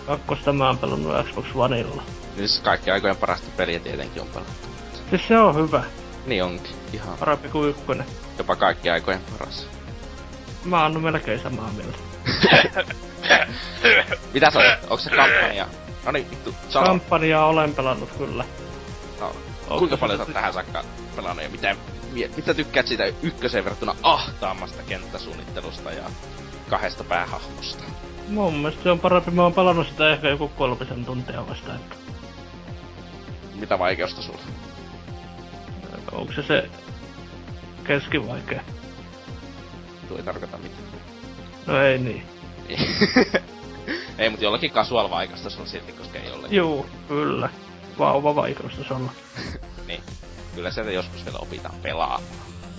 kakkosta 0.08 0.54
mä 0.54 0.68
oon 0.68 0.78
pelannut 0.78 1.28
Xbox 1.30 1.46
Oneilla. 1.56 2.04
Niin 2.36 2.50
siis 2.50 2.60
kaikki 2.62 2.92
aikojen 2.92 3.18
parasta 3.18 3.48
peliä 3.58 3.80
tietenkin 3.80 4.22
on 4.22 4.28
pelattu. 4.28 4.68
Siis 5.10 5.28
se 5.28 5.38
on 5.38 5.56
hyvä. 5.56 5.84
Niin 6.26 6.44
onkin. 6.44 6.76
Ihan. 6.94 7.18
Parempi 7.18 7.50
kuin 7.50 7.70
ykkönen. 7.70 8.06
Jopa 8.38 8.56
kaikki 8.56 8.90
aikojen 8.90 9.22
paras. 9.32 9.68
Mä 10.66 10.84
oon 10.84 11.02
melkein 11.04 11.40
samaa 11.40 11.72
mieltä. 11.72 11.98
Mitä 14.34 14.52
sä 14.52 14.60
olet? 14.60 14.84
Onko 14.84 14.98
se 14.98 15.10
kampanja? 15.10 15.68
No 16.06 16.12
niin, 16.12 16.30
vittu, 16.32 16.56
sano. 16.70 16.86
Kampanjaa 16.86 17.46
olen 17.46 17.76
pelannut 17.76 18.10
kyllä. 18.18 18.46
no. 19.20 19.28
Onko 19.28 19.78
Kuinka 19.78 19.96
se 19.96 20.00
paljon 20.00 20.18
sä 20.18 20.24
oot 20.24 20.34
tähän 20.34 20.54
saakka 20.54 20.84
pelannut 21.16 21.44
ja 21.44 21.50
mitä, 21.50 21.76
mitä 22.36 22.54
tykkäät 22.54 22.88
siitä 22.88 23.04
ykköseen 23.22 23.64
verrattuna 23.64 23.96
ahtaammasta 24.04 24.84
kenttäsuunnittelusta 24.84 25.92
ja 25.92 26.04
kahdesta 26.70 27.04
päähahmosta? 27.04 27.84
Mun 28.28 28.54
mielestä 28.54 28.84
se 28.84 28.92
on 28.92 29.00
parempi. 29.00 29.32
Mä 29.32 29.44
oon 29.44 29.54
pelannut 29.54 29.88
sitä 29.88 30.10
ehkä 30.10 30.30
joku 30.30 30.48
kolmisen 30.48 31.06
tuntia 31.06 31.48
vasta. 31.48 31.76
Että 31.76 31.96
Mitä 33.56 33.80
vaikeusta 33.80 34.22
sulla? 34.22 34.40
onko 36.12 36.34
se 36.34 36.44
se 36.44 36.70
keskivaikea? 37.84 38.62
Tuo 40.08 40.18
ei 40.18 40.24
tarkoita 40.24 40.58
mitään. 40.58 40.84
No 41.66 41.82
ei 41.82 41.98
niin. 41.98 42.24
Ei, 44.18 44.30
mut 44.30 44.42
jollakin 44.42 44.72
casual 44.72 45.10
vaikeasta 45.10 45.50
se 45.50 45.62
on 45.62 45.68
silti, 45.68 45.92
koska 45.92 46.18
ei 46.20 46.32
ole. 46.32 46.48
Juu, 46.48 46.86
kyllä. 47.08 47.50
Vauva 48.00 48.36
vaikeus 48.36 48.74
olla. 48.92 49.12
Niin. 49.88 50.04
Kyllä 50.56 50.72
sieltä 50.72 50.92
joskus 50.92 51.26
vielä 51.26 51.38
opitaan 51.42 51.76
pelaamaan. 51.82 52.22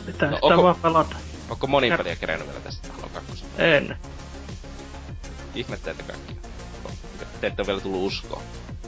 Pitää 0.06 0.30
No, 0.30 0.36
sitä 0.36 0.46
onko- 0.46 0.62
vaan 0.62 0.76
pelata. 0.82 1.16
Onko 1.50 1.66
monin 1.66 1.90
Ja- 1.90 1.96
peliä 1.98 2.16
kerennyt 2.16 2.48
vielä 2.48 2.60
tästä 2.60 2.88
Halo 2.92 3.08
2? 3.14 3.44
En. 3.58 3.96
Ihme 5.54 5.76
teitä 5.76 6.02
kaikki. 6.02 6.36
Te 7.40 7.46
ette 7.46 7.62
ole 7.62 7.66
vielä 7.66 7.80
tullut 7.80 8.02
uskoon. 8.12 8.42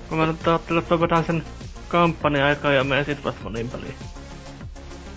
Kun 0.08 0.18
mä 0.18 0.26
nyt 0.26 0.48
ajattelin, 0.48 0.82
että 0.82 0.94
opetan 0.94 1.24
sen 1.24 1.44
kampanja-aikaa 1.88 2.72
ja 2.72 2.84
menen 2.84 3.04
sit 3.04 3.24
vasta 3.24 3.42
monin 3.42 3.68
peliin. 3.68 3.94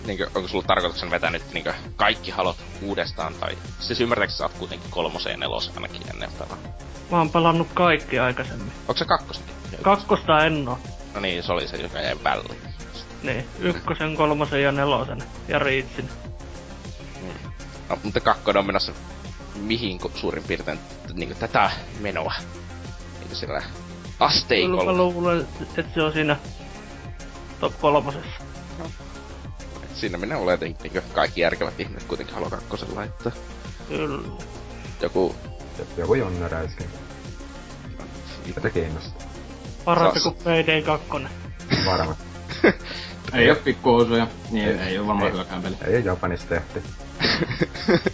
Niinkö, 0.06 0.30
onko 0.34 0.48
sulla 0.48 0.64
tarkoituksena 0.66 1.10
vetää 1.10 1.30
nyt 1.30 1.52
niinkö 1.52 1.74
kaikki 1.96 2.30
halot 2.30 2.56
uudestaan, 2.82 3.34
tai 3.34 3.58
siis 3.80 4.00
ymmärtääksä 4.00 4.36
sä 4.36 4.44
oot 4.44 4.52
kuitenkin 4.58 4.90
kolmoseen 4.90 5.40
neloseen 5.40 5.76
ainakin 5.76 6.02
ennen 6.10 6.30
pelaa. 6.38 6.58
Mä 7.10 7.18
oon 7.18 7.30
pelannut 7.30 7.68
kaikki 7.74 8.18
aikaisemmin. 8.18 8.72
Onko 8.88 8.98
se 8.98 9.04
kakkosenkin? 9.04 9.54
Kakkosta 9.82 10.44
en 10.44 10.68
oo. 10.68 10.78
No 11.14 11.20
niin, 11.20 11.42
se 11.42 11.52
oli 11.52 11.68
se, 11.68 11.76
joka 11.76 12.00
jäi 12.00 12.16
väliin. 12.24 12.58
Niin, 13.22 13.46
ykkösen, 13.60 14.16
kolmosen 14.16 14.62
ja 14.62 14.72
nelosen. 14.72 15.22
Ja 15.48 15.58
riitsin. 15.58 16.08
No, 17.88 17.98
mutta 18.02 18.20
kakkonen 18.20 18.60
on 18.60 18.66
menossa 18.66 18.92
mihin 19.54 20.00
suurin 20.14 20.44
piirtein 20.44 20.78
niinkö 21.12 21.34
tätä 21.34 21.70
menoa? 22.00 22.32
Niinkö 23.18 23.34
sillä 23.34 23.60
Kyllä 23.60 23.70
mä 24.20 24.26
asteikolla? 24.26 24.92
luulen, 24.92 25.48
että 25.76 25.94
se 25.94 26.02
on 26.02 26.12
siinä 26.12 26.36
top 27.62 27.80
kolmosessa. 27.80 28.44
Et 29.82 29.96
Siinä 29.96 30.18
minä 30.18 30.38
oletin 30.38 30.76
niinkö 30.82 31.02
kaikki 31.14 31.40
järkevät 31.40 31.80
ihmiset 31.80 32.08
kuitenkin 32.08 32.34
Halo 32.34 32.50
2 32.50 32.86
laittaa. 32.94 33.32
Kyllä. 33.88 34.28
Joku 35.00 35.34
Joku 35.96 36.14
Jonne 36.14 36.48
Räiskin. 36.48 36.86
Mitä 38.56 38.70
kiinnostaa? 38.70 39.28
Parempi 39.84 40.20
kuin 40.20 40.34
Payday 40.44 40.82
2. 40.82 41.08
Varma. 41.86 42.16
Ei 43.34 43.50
oo 43.50 43.56
pikkuosuja, 43.56 44.26
niin 44.50 44.68
ei, 44.68 44.88
Ei. 44.88 44.98
oo 44.98 45.06
varmaan 45.06 45.26
Ei. 45.26 45.32
hyväkään 45.32 45.62
peli. 45.62 45.76
Ei 45.86 46.04
Japanissa 46.04 46.46
tehty. 46.48 46.82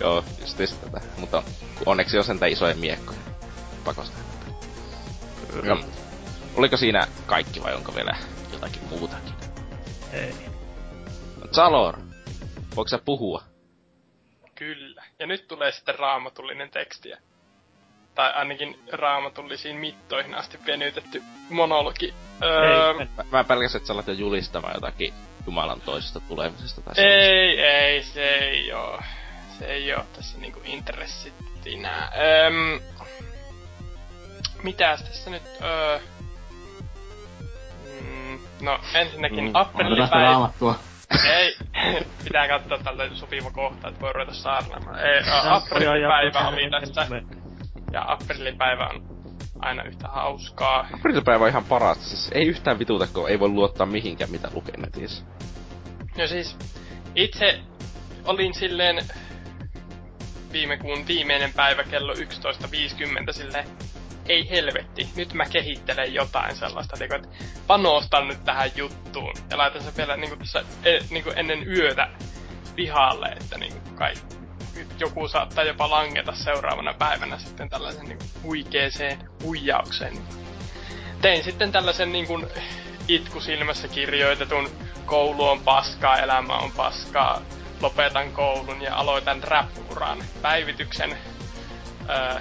Joo, 0.00 0.24
justiis 0.40 0.72
tätä. 0.72 1.00
Mutta 1.18 1.42
kun 1.74 1.88
onneksi 1.88 2.18
on 2.18 2.24
sentään 2.24 2.52
isoja 2.52 2.74
miekkoja. 2.74 3.18
Pakosta. 3.84 4.16
Joo. 5.62 5.78
Oliko 6.56 6.76
siinä 6.76 7.06
kaikki 7.26 7.62
vai 7.62 7.74
onko 7.74 7.94
vielä 7.94 8.16
jotakin 8.64 8.88
muutakin? 8.88 9.34
Ei. 10.12 10.34
No, 11.40 11.46
Zalor, 11.52 11.98
voiko 12.76 12.88
sä 12.88 12.98
puhua? 13.04 13.42
Kyllä. 14.54 15.04
Ja 15.18 15.26
nyt 15.26 15.48
tulee 15.48 15.72
sitten 15.72 15.94
raamatullinen 15.98 16.70
tekstiä. 16.70 17.18
Tai 18.14 18.32
ainakin 18.32 18.78
raamatullisiin 18.92 19.76
mittoihin 19.76 20.34
asti 20.34 20.58
venytetty 20.66 21.22
monologi. 21.50 22.14
Öö, 22.42 22.90
Ei, 23.00 23.06
Mä, 23.16 23.24
mä 23.30 23.44
pelkäsin, 23.44 23.76
että 23.76 23.86
sä 23.86 23.92
alat 23.92 24.06
jo 24.08 24.14
julistamaan 24.14 24.74
jotakin 24.74 25.14
Jumalan 25.46 25.80
toisesta 25.80 26.20
tulemisesta 26.20 26.80
tai 26.80 27.04
ei, 27.04 27.60
ei, 27.60 28.02
se 28.02 28.24
ei 28.38 28.72
oo. 28.72 29.00
Se 29.58 29.64
ei 29.66 29.94
oo 29.94 30.04
tässä 30.16 30.38
niinku 30.38 30.60
intressittinä. 30.64 32.08
Öm, 32.46 32.80
mitäs 34.62 35.02
tässä 35.02 35.30
nyt, 35.30 35.42
öö, 35.62 36.00
no 38.60 38.78
ensinnäkin 38.94 39.40
mm, 39.40 39.46
sitä 39.46 39.60
appellipäivä. 39.60 40.24
raamattua. 40.24 40.78
Ei, 41.28 41.56
pitää 42.24 42.48
katsoa 42.48 42.78
tältä 42.78 43.08
sopiva 43.14 43.50
kohta, 43.50 43.88
että 43.88 44.00
voi 44.00 44.12
ruveta 44.12 44.34
saarnaamaan. 44.34 44.98
Ei, 45.00 45.18
ä, 45.18 45.22
Sarja 45.22 45.96
ja 45.96 46.08
aprillipäivä 46.16 46.32
Sarja 46.32 46.48
oli 46.48 46.64
ja 46.64 46.70
tässä, 46.94 47.22
ja 47.92 48.04
aprillipäivä 48.12 48.86
on 48.86 49.02
aina 49.60 49.82
yhtä 49.82 50.08
hauskaa. 50.08 50.88
Aprilipäivä 50.94 51.44
on 51.44 51.50
ihan 51.50 51.64
paras. 51.64 52.08
Siis 52.08 52.30
ei 52.34 52.46
yhtään 52.46 52.78
vituta, 52.78 53.06
kun 53.06 53.28
ei 53.30 53.40
voi 53.40 53.48
luottaa 53.48 53.86
mihinkään, 53.86 54.30
mitä 54.30 54.48
lukee 54.54 54.76
netissä. 54.76 55.24
No 56.18 56.26
siis, 56.26 56.56
itse 57.14 57.60
olin 58.24 58.54
silleen 58.54 58.98
viime 60.52 60.76
kuun 60.76 61.06
viimeinen 61.06 61.52
päivä 61.52 61.84
kello 61.84 62.12
11.50 62.12 63.32
silleen, 63.32 63.66
ei 64.26 64.50
helvetti, 64.50 65.08
nyt 65.16 65.32
mä 65.32 65.44
kehittelen 65.44 66.14
jotain 66.14 66.56
sellaista, 66.56 66.96
niin 66.96 67.08
kuin, 67.08 67.24
että 67.24 67.36
panostan 67.66 68.28
nyt 68.28 68.44
tähän 68.44 68.70
juttuun. 68.76 69.34
Ja 69.50 69.58
laitan 69.58 69.82
sen 69.82 69.96
vielä 69.96 70.16
niin 70.16 70.28
kuin, 70.28 70.38
tässä, 70.38 70.64
e, 70.84 70.98
niin 71.10 71.24
kuin 71.24 71.38
ennen 71.38 71.68
yötä 71.68 72.08
pihalle, 72.76 73.26
että 73.26 73.58
niin 73.58 73.72
kuin, 73.72 73.94
kai 73.94 74.14
joku 74.98 75.28
saattaa 75.28 75.64
jopa 75.64 75.90
langeta 75.90 76.32
seuraavana 76.32 76.94
päivänä 76.94 77.38
sitten 77.38 77.68
tällaisen 77.68 78.06
niin 78.06 78.18
huikeeseen 78.42 79.18
huijaukseen. 79.42 80.18
Tein 81.20 81.44
sitten 81.44 81.72
tällaisen 81.72 82.12
niin 82.12 82.26
kuin, 82.26 82.46
itku 83.08 83.40
silmässä 83.40 83.88
kirjoitetun 83.88 84.70
koulu 85.06 85.48
on 85.48 85.60
paskaa, 85.60 86.18
elämä 86.18 86.56
on 86.56 86.72
paskaa, 86.72 87.42
lopetan 87.80 88.32
koulun 88.32 88.82
ja 88.82 88.96
aloitan 88.96 89.42
rap-uran. 89.42 90.24
Päivityksen 90.42 91.18
öö, 92.08 92.40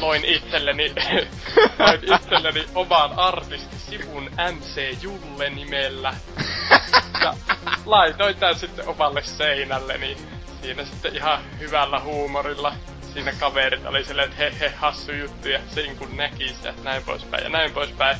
loin 0.00 0.24
itselleni, 0.24 0.92
loin 1.78 2.00
itselleni 2.14 2.66
oman 2.74 3.18
artistisivun 3.18 4.30
MC 4.52 5.02
Julle 5.02 5.50
nimellä. 5.50 6.14
Ja 7.22 7.34
laitoin 7.86 8.36
tän 8.36 8.58
sitten 8.58 8.88
omalle 8.88 9.22
seinälleni. 9.22 10.16
Siinä 10.62 10.84
sitten 10.84 11.16
ihan 11.16 11.38
hyvällä 11.58 12.00
huumorilla. 12.00 12.74
Siinä 13.12 13.32
kaverit 13.32 13.86
oli 13.86 14.04
silleen, 14.04 14.30
että 14.30 14.42
he 14.42 14.52
he 14.60 14.68
hassu 14.76 15.12
juttu 15.12 15.48
ja 15.48 15.60
sen 15.74 15.96
kun 15.96 16.16
näki 16.16 16.48
sitä, 16.48 16.70
että 16.70 16.82
näin 16.82 17.02
poispäin 17.02 17.44
ja 17.44 17.50
näin 17.50 17.72
poispäin. 17.72 18.16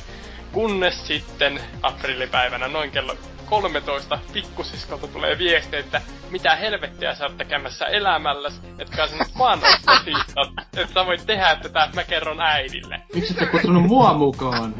Kunnes 0.51 1.07
sitten 1.07 1.59
aprillipäivänä 1.81 2.67
noin 2.67 2.91
kello 2.91 3.15
13 3.45 4.19
pikkusiskolta 4.33 5.07
tulee 5.07 5.37
viesti, 5.37 5.75
että 5.75 6.01
mitä 6.29 6.55
helvettiä 6.55 7.15
sä 7.15 7.25
oot 7.25 7.37
tekemässä 7.37 7.85
elämällä, 7.85 8.51
etkä 8.79 9.07
sä 9.07 9.15
nyt 9.15 9.37
vaan 9.37 9.59
oot 9.63 9.81
tosissaan, 9.85 10.53
että 10.77 10.93
sä 10.93 11.05
voit 11.05 11.25
tehdä 11.25 11.55
tätä, 11.55 11.83
että 11.83 11.95
mä 11.95 12.03
kerron 12.03 12.41
äidille. 12.41 13.01
Miksi 13.13 13.35
et 13.41 13.49
kutsunut 13.49 13.83
mua 13.83 14.13
mukaan? 14.13 14.75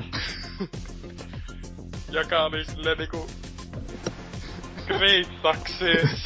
Joka 2.11 2.43
oli 2.43 2.65
silleen 2.65 2.97
niinku... 2.97 3.29
Great 4.87 5.27
success. 5.41 6.23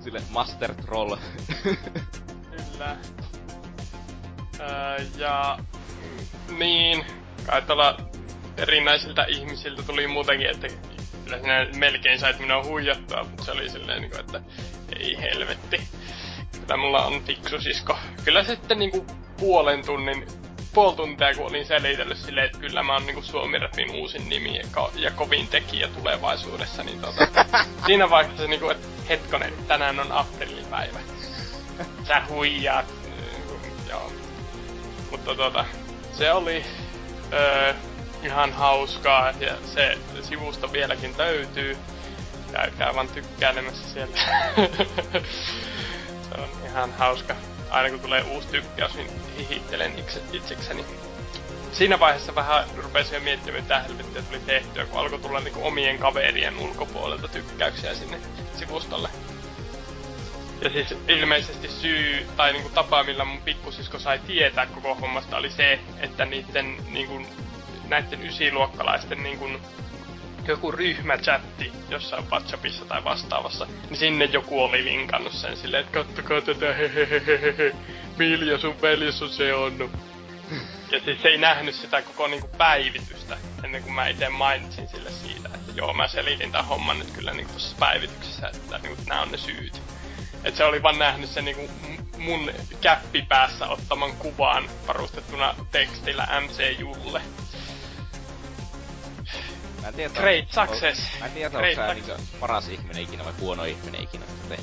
Sille 0.00 0.22
Master 0.30 0.74
Troll. 0.74 1.16
Kyllä. 1.62 2.96
Öö, 4.60 4.96
ja... 5.16 5.58
Niin, 6.58 7.04
kai 7.46 7.62
tuolla 7.62 7.96
erinäisiltä 8.56 9.24
ihmisiltä 9.28 9.82
tuli 9.82 10.06
muutenkin, 10.06 10.50
että 10.50 10.68
kyllä 11.24 11.38
sinä 11.38 11.66
melkein 11.76 12.18
sait 12.18 12.38
minua 12.38 12.64
huijattua, 12.64 13.24
mutta 13.24 13.44
se 13.44 13.50
oli 13.50 13.68
silleen 13.68 14.00
niinku, 14.00 14.18
että 14.18 14.40
ei 14.98 15.18
helvetti. 15.20 15.80
Kyllä 16.52 16.76
mulla 16.76 17.04
on 17.04 17.22
fiksu 17.22 17.60
sisko. 17.60 17.98
Kyllä 18.24 18.44
sitten 18.44 18.78
niinku 18.78 19.06
puolen 19.36 19.86
tunnin, 19.86 20.26
puoli 20.74 20.96
tuntia 20.96 21.34
kun 21.34 21.46
olin 21.46 21.66
selitellyt 21.66 22.18
silleen, 22.18 22.46
että 22.46 22.58
kyllä 22.58 22.82
mä 22.82 22.92
oon 22.92 23.06
niinku 23.06 23.22
Suomi-rapin 23.22 23.90
uusin 23.90 24.28
nimi 24.28 24.56
ja, 24.56 24.64
ko- 24.76 24.92
ja 24.94 25.10
kovin 25.10 25.48
tekijä 25.48 25.88
tulevaisuudessa, 25.88 26.82
niin 26.82 27.00
tota, 27.00 27.26
siinä 27.86 28.10
vaiheessa 28.10 28.46
niinku, 28.46 28.70
että 28.70 28.86
hetkonen, 29.08 29.52
tänään 29.68 30.00
on 30.00 30.12
aprillipäivä. 30.12 30.98
Sä 32.08 32.22
huijaat. 32.28 32.86
Joo. 33.88 34.12
Mutta 35.10 35.34
tota, 35.34 35.64
se 36.12 36.32
oli 36.32 36.64
öö, 37.32 37.74
ihan 38.22 38.52
hauskaa 38.52 39.32
ja 39.40 39.56
se 39.64 39.98
sivusto 40.22 40.72
vieläkin 40.72 41.14
löytyy. 41.18 41.76
Käykää 42.52 42.94
vaan 42.94 43.08
tykkäilemässä 43.08 43.88
siellä. 43.92 44.16
se 46.28 46.40
on 46.40 46.48
ihan 46.64 46.92
hauska. 46.92 47.36
Aina 47.70 47.90
kun 47.90 48.00
tulee 48.00 48.22
uusi 48.22 48.48
tykkäys, 48.48 48.94
niin 48.94 49.10
hihittelen 49.38 49.98
itse, 49.98 50.22
itsekseni. 50.32 50.84
Siinä 51.72 52.00
vaiheessa 52.00 52.34
vähän 52.34 52.64
rupesin 52.76 53.14
jo 53.14 53.20
miettimään, 53.20 53.62
mitä 53.62 53.78
helvettiä 53.78 54.22
tuli 54.22 54.40
tehtyä, 54.46 54.86
kun 54.86 55.00
alkoi 55.00 55.18
tulla 55.18 55.40
niinku 55.40 55.66
omien 55.66 55.98
kaverien 55.98 56.58
ulkopuolelta 56.58 57.28
tykkäyksiä 57.28 57.94
sinne 57.94 58.20
sivustolle. 58.58 59.08
Ja 60.62 60.70
siis 60.70 60.94
ilmeisesti 61.08 61.68
syy, 61.68 62.26
tai 62.36 62.52
niinku 62.52 62.68
tapa, 62.68 63.04
millä 63.04 63.24
mun 63.24 63.42
pikkusisko 63.42 63.98
sai 63.98 64.18
tietää 64.18 64.66
koko 64.66 64.94
hommasta, 64.94 65.36
oli 65.36 65.50
se, 65.50 65.80
että 65.98 66.24
niiden 66.24 66.76
niinku, 66.90 67.22
näiden 67.88 68.26
ysiluokkalaisten 68.26 69.22
niinku, 69.22 69.48
joku 70.48 70.72
ryhmächatti 70.72 71.72
jossain 71.88 72.30
WhatsAppissa 72.30 72.84
tai 72.84 73.04
vastaavassa, 73.04 73.66
niin 73.88 73.96
sinne 73.96 74.24
joku 74.24 74.62
oli 74.62 74.84
linkannut 74.84 75.32
sen 75.32 75.56
silleen, 75.56 75.80
että 75.84 75.92
kattokaa 75.92 76.40
tätä 76.40 76.74
hehehehehe, 76.74 77.74
Milja 78.18 78.58
sun 78.58 78.82
veljessä 78.82 79.24
on 79.24 79.30
se 79.30 79.54
on. 79.54 79.90
Ja 80.90 81.00
siis 81.04 81.22
se 81.22 81.28
ei 81.28 81.38
nähnyt 81.38 81.74
sitä 81.74 82.02
koko 82.02 82.26
niinku 82.26 82.48
päivitystä, 82.58 83.38
ennen 83.64 83.82
kuin 83.82 83.94
mä 83.94 84.08
itse 84.08 84.28
mainitsin 84.28 84.88
sille 84.88 85.10
siitä, 85.10 85.48
että 85.54 85.72
joo, 85.74 85.92
mä 85.92 86.08
selitin 86.08 86.52
tämän 86.52 86.66
homman 86.66 86.98
nyt 86.98 87.10
kyllä 87.10 87.32
niinku 87.32 87.52
tossa 87.52 87.76
päivityksessä, 87.78 88.48
että 88.54 88.78
niinku, 88.78 89.02
nää 89.06 89.22
on 89.22 89.32
ne 89.32 89.38
syyt. 89.38 89.82
Et 90.44 90.56
se 90.56 90.64
oli 90.64 90.82
vaan 90.82 90.98
nähnyt 90.98 91.30
sen 91.30 91.44
niinku 91.44 91.70
mun 92.18 92.50
käppipäässä 92.80 93.68
ottaman 93.68 94.12
kuvan 94.16 94.70
varustettuna 94.86 95.54
tekstillä 95.72 96.28
MC 96.40 96.78
Julle. 96.78 97.22
Mä 99.82 99.88
en 99.88 99.94
tiedä, 99.94 100.14
Great 100.14 100.56
on- 100.56 100.68
success. 100.68 101.08
Mä 101.20 101.26
en 101.26 101.32
tiedä, 101.32 101.50
Great 101.50 101.78
onko 101.78 101.94
sä 101.94 101.94
success. 101.94 102.18
niinku 102.18 102.36
paras 102.40 102.68
ihminen 102.68 103.02
ikinä 103.02 103.24
vai 103.24 103.32
huono 103.40 103.64
ihminen 103.64 104.02
ikinä 104.02 104.24
sitä. 104.42 104.54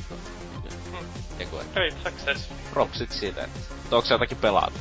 Eiku, 1.40 1.60
et 1.60 1.74
Great 1.74 1.94
success. 2.04 2.50
propsit 2.74 3.12
siitä, 3.12 3.44
että 3.44 3.60
että 3.84 3.96
onko 3.96 4.08
se 4.08 4.14
jotakin 4.14 4.38
pelata? 4.38 4.80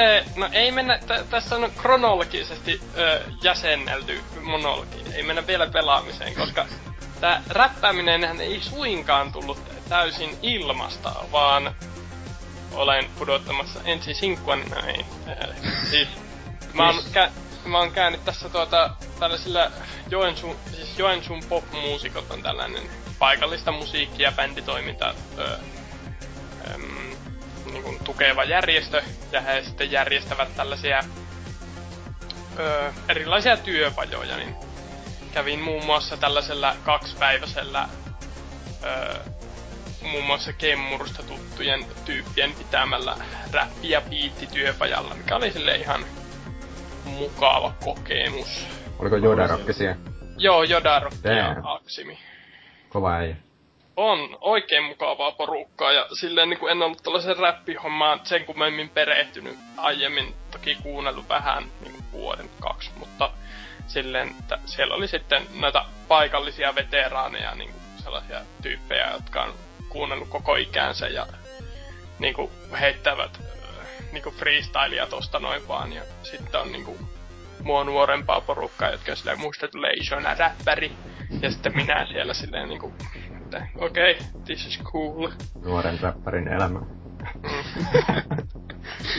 Ee, 0.00 0.24
no 0.36 0.48
ei 0.52 0.72
mennä, 0.72 0.98
t- 0.98 1.30
tässä 1.30 1.56
on 1.56 1.72
kronologisesti 1.76 2.80
ö, 2.98 3.20
jäsennelty 3.42 4.20
monologi. 4.42 5.04
Ei 5.14 5.22
mennä 5.22 5.46
vielä 5.46 5.66
pelaamiseen, 5.66 6.34
koska 6.34 6.66
tää 7.20 7.42
räppääminen 7.48 8.40
ei 8.40 8.60
suinkaan 8.60 9.32
tullut 9.32 9.58
täysin 9.88 10.38
ilmasta, 10.42 11.14
vaan 11.32 11.74
olen 12.72 13.10
pudottamassa 13.18 13.80
ensi 13.84 14.14
sinkkuani 14.14 14.64
näin. 14.64 15.06
Ee, 15.26 15.54
siis 15.90 16.08
mä 16.72 16.86
oon, 16.86 16.94
kä- 17.14 17.30
mä 17.64 17.78
oon 17.78 17.92
käynyt 17.92 18.24
tässä 18.24 18.48
tuota 18.48 18.90
tällaisilla 19.18 19.70
Joensuun, 20.10 20.56
siis 20.76 20.98
Joensuun 20.98 21.42
pop-muusikot 21.48 22.30
on 22.30 22.42
tällainen 22.42 22.90
paikallista 23.18 23.72
musiikkia 23.72 24.28
ja 24.28 24.32
bänditoiminta 24.32 25.14
ö, 25.38 25.58
niin 27.72 27.82
kuin 27.82 28.04
tukeva 28.04 28.44
järjestö, 28.44 29.02
ja 29.32 29.40
he 29.40 29.62
sitten 29.62 29.92
järjestävät 29.92 30.54
tällaisia 30.56 31.00
ö, 32.58 32.92
erilaisia 33.08 33.56
työpajoja, 33.56 34.36
niin 34.36 34.56
kävin 35.32 35.60
muun 35.60 35.84
muassa 35.84 36.16
tällaisella 36.16 36.76
kaksipäiväisellä 36.82 37.88
ö, 38.84 39.14
muun 40.02 40.24
muassa 40.24 40.52
Kemmurusta 40.52 41.22
tuttujen 41.22 41.86
tyyppien 42.04 42.54
pitämällä 42.54 43.16
räppi- 43.52 43.90
ja 43.90 44.00
biittityöpajalla, 44.00 45.14
mikä 45.14 45.36
oli 45.36 45.52
sille 45.52 45.76
ihan 45.76 46.06
mukava 47.04 47.72
kokemus. 47.84 48.66
Oliko 48.98 49.16
Jodarokki 49.16 49.72
siellä? 49.72 49.96
Joo, 50.38 50.62
Jodarokki 50.62 51.28
ja. 51.28 51.56
Aksimi 51.62 52.18
Kova 52.88 53.14
äijä. 53.14 53.36
On 54.00 54.38
oikein 54.40 54.84
mukavaa 54.84 55.32
porukkaa 55.32 55.92
ja 55.92 56.06
silleen 56.12 56.50
niin 56.50 56.58
kuin 56.58 56.72
en 56.72 56.82
ollut 56.82 57.02
tällaisen 57.02 57.36
räppihommaan 57.36 58.20
sen 58.24 58.44
kummemmin 58.44 58.88
perehtynyt 58.88 59.58
aiemmin. 59.76 60.34
Toki 60.50 60.76
kuunnellut 60.82 61.28
vähän 61.28 61.64
niin 61.80 61.92
kuin 61.92 62.04
vuoden 62.12 62.50
kaksi, 62.60 62.90
mutta 62.96 63.30
silleen, 63.86 64.34
että 64.40 64.58
siellä 64.64 64.94
oli 64.94 65.08
sitten 65.08 65.46
näitä 65.60 65.84
paikallisia 66.08 66.74
veteraaneja, 66.74 67.54
niin 67.54 67.70
kuin 67.70 67.82
sellaisia 68.02 68.40
tyyppejä, 68.62 69.10
jotka 69.10 69.42
on 69.42 69.54
kuunnellut 69.88 70.28
koko 70.28 70.56
ikänsä 70.56 71.08
ja 71.08 71.26
niin 72.18 72.34
kuin 72.34 72.50
heittävät 72.80 73.40
äh, 73.40 73.86
niin 74.12 74.22
kuin 74.22 74.34
freestylia 74.34 75.06
tosta 75.06 75.38
noin 75.38 75.68
vaan. 75.68 75.92
Ja 75.92 76.02
sitten 76.22 76.60
on 76.60 76.72
niin 76.72 76.84
kuin 76.84 76.98
mua 77.62 77.84
nuorempaa 77.84 78.40
porukkaa, 78.40 78.90
jotka 78.90 79.10
on 79.10 79.16
silleen 79.16 79.40
muista 79.40 79.68
tulee 79.68 79.92
räppäri. 80.38 80.92
Ja 81.40 81.50
sitten 81.50 81.76
minä 81.76 82.06
siellä 82.06 82.34
silleen 82.34 82.68
niinku, 82.68 82.94
että 83.56 83.68
okei, 83.76 84.12
okay, 84.12 84.26
this 84.44 84.66
is 84.66 84.80
cool. 84.82 85.30
Nuoren 85.64 86.00
räppärin 86.00 86.48
elämä. 86.48 86.80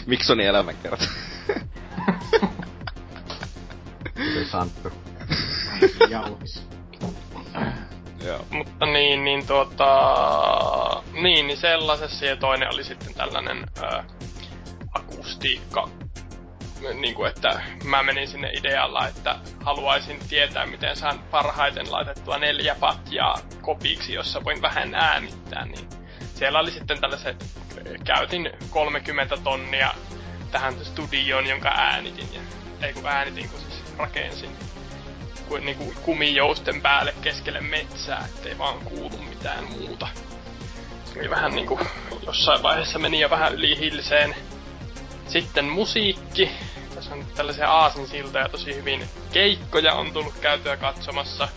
Miksonin 0.07 0.47
elämänkerta. 0.47 1.05
Se 4.33 4.45
Santtu. 4.51 4.91
Jauhis. 6.09 6.67
Joo. 8.25 8.45
Mutta 8.49 8.85
niin, 8.85 9.23
niin 9.23 9.47
tuota... 9.47 11.03
Niin, 11.13 11.47
niin 11.47 11.57
sellaisessa 11.57 12.25
ja 12.25 12.35
toinen 12.35 12.73
oli 12.73 12.83
sitten 12.83 13.13
tällainen 13.13 13.65
akust, 14.93 14.93
akustiikka 14.93 15.89
niin 16.93 17.15
kuin, 17.15 17.29
että 17.29 17.61
mä 17.83 18.03
menin 18.03 18.27
sinne 18.27 18.51
idealla, 18.53 19.07
että 19.07 19.35
haluaisin 19.63 20.19
tietää, 20.29 20.65
miten 20.65 20.95
saan 20.95 21.19
parhaiten 21.19 21.91
laitettua 21.91 22.37
neljä 22.37 22.75
patjaa 22.75 23.39
kopiksi, 23.61 24.13
jossa 24.13 24.43
voin 24.43 24.61
vähän 24.61 24.95
äänittää, 24.95 25.65
niin 25.65 25.89
siellä 26.35 26.59
oli 26.59 26.71
sitten 26.71 27.01
tällaiset, 27.01 27.45
käytin 28.03 28.51
30 28.69 29.37
tonnia 29.37 29.93
tähän 30.51 30.85
studioon, 30.85 31.47
jonka 31.47 31.69
äänitin, 31.69 32.27
ja, 32.33 32.41
ei 32.87 32.93
kun 32.93 33.05
äänitin, 33.05 33.49
kun 33.49 33.59
siis 33.59 33.83
rakensin 33.97 34.51
kuin, 35.51 35.65
niin 35.65 35.77
kuin 35.77 35.95
kumijousten 36.01 36.81
päälle 36.81 37.13
keskelle 37.21 37.61
metsää, 37.61 38.25
ettei 38.25 38.57
vaan 38.57 38.79
kuulu 38.79 39.17
mitään 39.29 39.63
muuta. 39.63 40.07
Se 41.05 41.19
oli 41.19 41.29
vähän 41.29 41.51
niinku, 41.51 41.79
jossain 42.25 42.63
vaiheessa 42.63 42.99
meni 42.99 43.19
jo 43.19 43.29
vähän 43.29 43.53
yli 43.53 43.79
hilseen. 43.79 44.35
Sitten 45.31 45.65
musiikki. 45.65 46.51
Tässä 46.95 47.13
on 47.13 47.25
tällaisia 47.35 47.71
aasinsiltoja 47.71 48.49
tosi 48.49 48.75
hyvin. 48.75 49.03
Keikkoja 49.33 49.93
on 49.93 50.11
tullut 50.13 50.33
käytyä 50.41 50.77
katsomassa. 50.77 51.47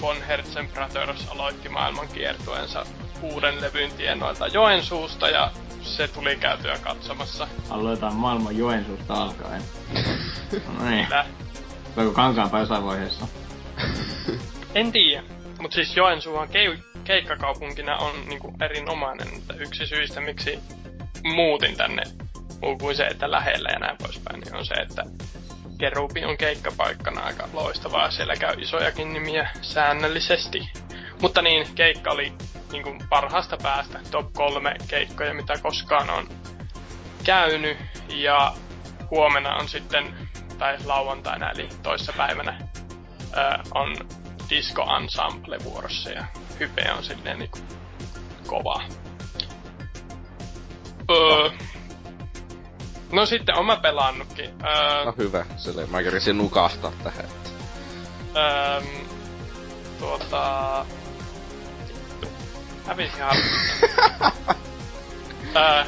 Von 0.00 0.22
Herzen 0.22 0.68
Brothers 0.68 1.28
aloitti 1.28 1.68
maailman 1.68 2.08
kiertueensa 2.08 2.86
uuden 3.22 3.60
levyn 3.60 3.90
tienoilta 3.92 4.46
Joensuusta 4.46 5.28
ja 5.28 5.50
se 5.82 6.08
tuli 6.08 6.36
käytyä 6.36 6.78
katsomassa. 6.78 7.48
Aloitetaan 7.70 8.14
maailman 8.14 8.58
Joensuusta 8.58 9.14
alkaen. 9.14 9.62
no 10.78 10.90
niin. 10.90 11.06
Voiko 11.96 12.12
kankaan 12.12 12.50
jossain 12.60 12.84
vaiheessa? 12.84 13.28
en 14.74 14.92
tiedä. 14.92 15.22
Mut 15.60 15.72
siis 15.72 15.96
Joensuuhan 15.96 16.48
ke- 16.48 17.00
keikkakaupunkina 17.04 17.96
on 17.96 18.14
niinku 18.28 18.54
erinomainen, 18.60 19.28
että 19.28 19.54
yksi 19.54 19.86
syistä 19.86 20.20
miksi 20.20 20.58
muutin 21.24 21.76
tänne 21.76 22.02
muu 22.62 22.78
kuin 22.78 22.96
se, 22.96 23.06
että 23.06 23.30
lähellä 23.30 23.68
ja 23.72 23.78
näin 23.78 23.96
poispäin, 24.02 24.40
niin 24.40 24.56
on 24.56 24.66
se, 24.66 24.74
että 24.74 25.02
Kerubi 25.78 26.24
on 26.24 26.36
keikkapaikkana 26.36 27.20
aika 27.20 27.48
loistavaa. 27.52 28.10
Siellä 28.10 28.36
käy 28.36 28.54
isojakin 28.58 29.12
nimiä 29.12 29.50
säännöllisesti. 29.62 30.70
Mutta 31.22 31.42
niin, 31.42 31.66
keikka 31.74 32.10
oli 32.10 32.32
niin 32.72 32.82
kuin 32.82 32.98
parhaasta 33.10 33.56
päästä 33.62 34.00
top 34.10 34.32
kolme 34.32 34.74
keikkoja, 34.88 35.34
mitä 35.34 35.54
koskaan 35.62 36.10
on 36.10 36.28
käynyt. 37.24 37.78
Ja 38.08 38.54
huomenna 39.10 39.56
on 39.56 39.68
sitten, 39.68 40.14
tai 40.58 40.76
lauantaina 40.84 41.50
eli 41.50 41.68
toissa 41.82 42.12
päivänä, 42.16 42.58
on 43.74 43.96
Disco 44.50 44.86
Ensemble 44.96 45.58
vuorossa 45.64 46.10
ja 46.10 46.24
hype 46.60 46.92
on 46.92 47.04
silleen 47.04 47.38
niinku 47.38 47.58
kova. 48.46 48.82
Öö, 51.10 51.50
no 53.12 53.26
sitten 53.26 53.58
on 53.58 53.66
mä 53.66 53.76
pelannutkin. 53.76 54.50
Öö, 54.64 55.04
no 55.04 55.14
hyvä, 55.18 55.46
sille 55.56 55.86
mä 55.86 56.02
kerisin 56.02 56.38
nukahtaa 56.38 56.92
tähän. 57.04 57.24
Öö, 58.36 58.80
tuota... 59.98 60.86
Hävisi 62.86 63.16
öö, 65.56 65.84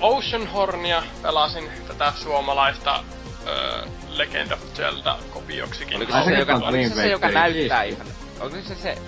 Ocean 0.00 0.46
Hornia 0.46 1.02
pelasin 1.22 1.70
tätä 1.88 2.12
suomalaista 2.16 3.04
öö, 3.46 3.86
Legend 4.08 4.52
of 4.52 4.60
Zelda 4.74 5.18
kopioksikin. 5.30 5.96
Oliko 5.96 6.12
se, 6.12 6.24
se, 6.24 6.34
joka, 6.38 6.54
oliko 6.54 6.88
se, 6.88 6.94
se, 6.94 7.08
joka 7.08 7.28
näyttää 7.28 7.82
ihan... 7.82 8.06
Onko 8.40 8.56
se 8.68 8.74
se 8.74 8.98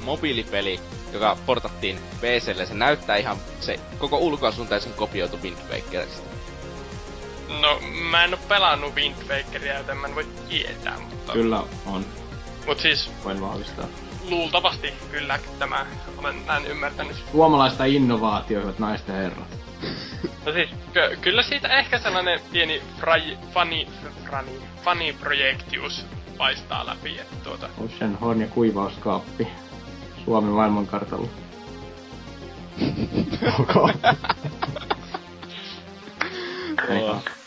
mobiilipeli, 0.00 0.80
joka 1.12 1.36
portattiin 1.46 1.98
PClle, 2.20 2.66
se 2.66 2.74
näyttää 2.74 3.16
ihan 3.16 3.36
se 3.60 3.80
koko 3.98 4.18
ulkoasuntaisen 4.18 4.92
kopioitu 4.92 5.38
Wind 5.42 5.58
Wakerista. 5.70 6.32
No, 7.60 7.80
mä 8.10 8.24
en 8.24 8.34
oo 8.34 8.40
pelannut 8.48 8.94
Wind 8.94 9.16
Wakeria, 9.28 9.78
joten 9.78 9.96
mä 9.96 10.06
en 10.06 10.14
voi 10.14 10.26
tietää, 10.48 10.98
mutta... 11.00 11.32
Kyllä 11.32 11.62
on. 11.86 12.04
Mut 12.66 12.80
siis... 12.80 13.10
Voin 13.24 13.40
vahvistaa. 13.40 13.86
Luultavasti 14.30 14.94
kyllä 15.10 15.38
tämä, 15.58 15.86
olen 16.18 16.46
näin 16.46 16.66
ymmärtänyt. 16.66 17.16
Suomalaista 17.32 17.84
innovaatioita, 17.84 18.72
naisten 18.78 19.14
herrat. 19.14 19.48
No 20.46 20.52
siis, 20.52 20.70
ky- 20.92 21.16
kyllä 21.20 21.42
siitä 21.42 21.68
ehkä 21.68 21.98
sellainen 21.98 22.40
pieni 22.52 22.82
frai, 23.00 23.38
funny, 23.54 23.86
funny, 24.30 24.62
funny 24.84 25.12
projektius 25.12 26.06
paistaa 26.38 26.86
läpi, 26.86 27.18
että 27.18 27.36
tuota... 27.44 27.68
Ocean 27.84 28.18
Horn 28.20 28.40
ja 28.40 28.46
kuivauskaappi. 28.46 29.48
Suomen 30.24 30.50
maailmankartalla. 30.52 31.28
okay. 33.66 33.92